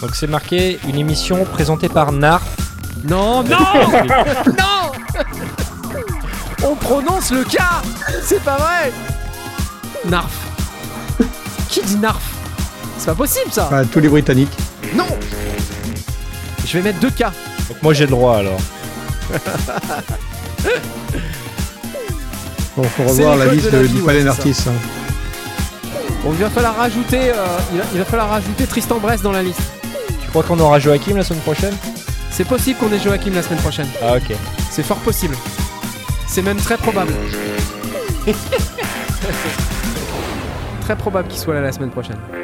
Donc 0.01 0.15
c'est 0.15 0.27
marqué 0.27 0.79
une 0.87 0.97
émission 0.97 1.45
présentée 1.45 1.89
par 1.89 2.11
Narf. 2.11 2.43
Non, 3.07 3.43
non 3.49 3.57
Non 4.47 4.91
On 6.63 6.75
prononce 6.75 7.31
le 7.31 7.43
K 7.43 7.57
C'est 8.23 8.41
pas 8.43 8.57
vrai 8.57 8.91
Narf. 10.09 10.31
Qui 11.69 11.81
dit 11.83 11.97
Narf? 11.97 12.21
C'est 12.97 13.05
pas 13.07 13.15
possible 13.15 13.51
ça 13.51 13.67
bah, 13.71 13.83
tous 13.85 13.99
les 13.99 14.07
Britanniques. 14.09 14.55
Non 14.95 15.07
Je 16.65 16.77
vais 16.77 16.83
mettre 16.83 16.99
2 16.99 17.09
K. 17.09 17.19
Donc 17.69 17.81
moi 17.81 17.93
j'ai 17.93 18.05
le 18.05 18.11
droit 18.11 18.37
alors. 18.37 18.59
Bon, 22.75 22.83
faut 22.83 23.03
revoir 23.03 23.35
la 23.37 23.45
liste 23.53 23.71
de 23.71 23.85
du 23.87 24.01
palais 24.01 24.23
d'artistes. 24.23 24.67
hein. 24.67 24.73
Bon, 26.23 26.31
il 26.31 26.39
va 26.39 26.49
falloir 26.49 26.75
rajouter, 26.75 27.29
euh, 27.29 27.33
il, 27.73 27.77
va, 27.79 27.83
il 27.93 27.99
va 27.99 28.05
falloir 28.05 28.29
rajouter 28.29 28.65
Tristan 28.65 28.97
Brest 28.97 29.23
dans 29.23 29.31
la 29.31 29.43
liste. 29.43 29.61
Tu 30.21 30.29
crois 30.29 30.43
qu'on 30.43 30.59
aura 30.59 30.79
Joachim 30.79 31.15
la 31.17 31.23
semaine 31.23 31.41
prochaine? 31.41 31.75
C'est 32.31 32.47
possible 32.47 32.79
qu'on 32.79 32.91
ait 32.91 32.99
Joachim 32.99 33.31
la 33.35 33.43
semaine 33.43 33.59
prochaine. 33.59 33.87
Ah 34.01 34.15
ok. 34.15 34.35
C'est 34.71 34.83
fort 34.83 34.97
possible. 34.97 35.35
C'est 36.27 36.41
même 36.41 36.57
très 36.57 36.77
probable. 36.77 37.13
très 40.81 40.95
probable 40.95 41.27
qu'il 41.27 41.39
soit 41.39 41.53
là 41.53 41.61
la 41.61 41.71
semaine 41.71 41.91
prochaine. 41.91 42.17
Ouais, 42.31 42.39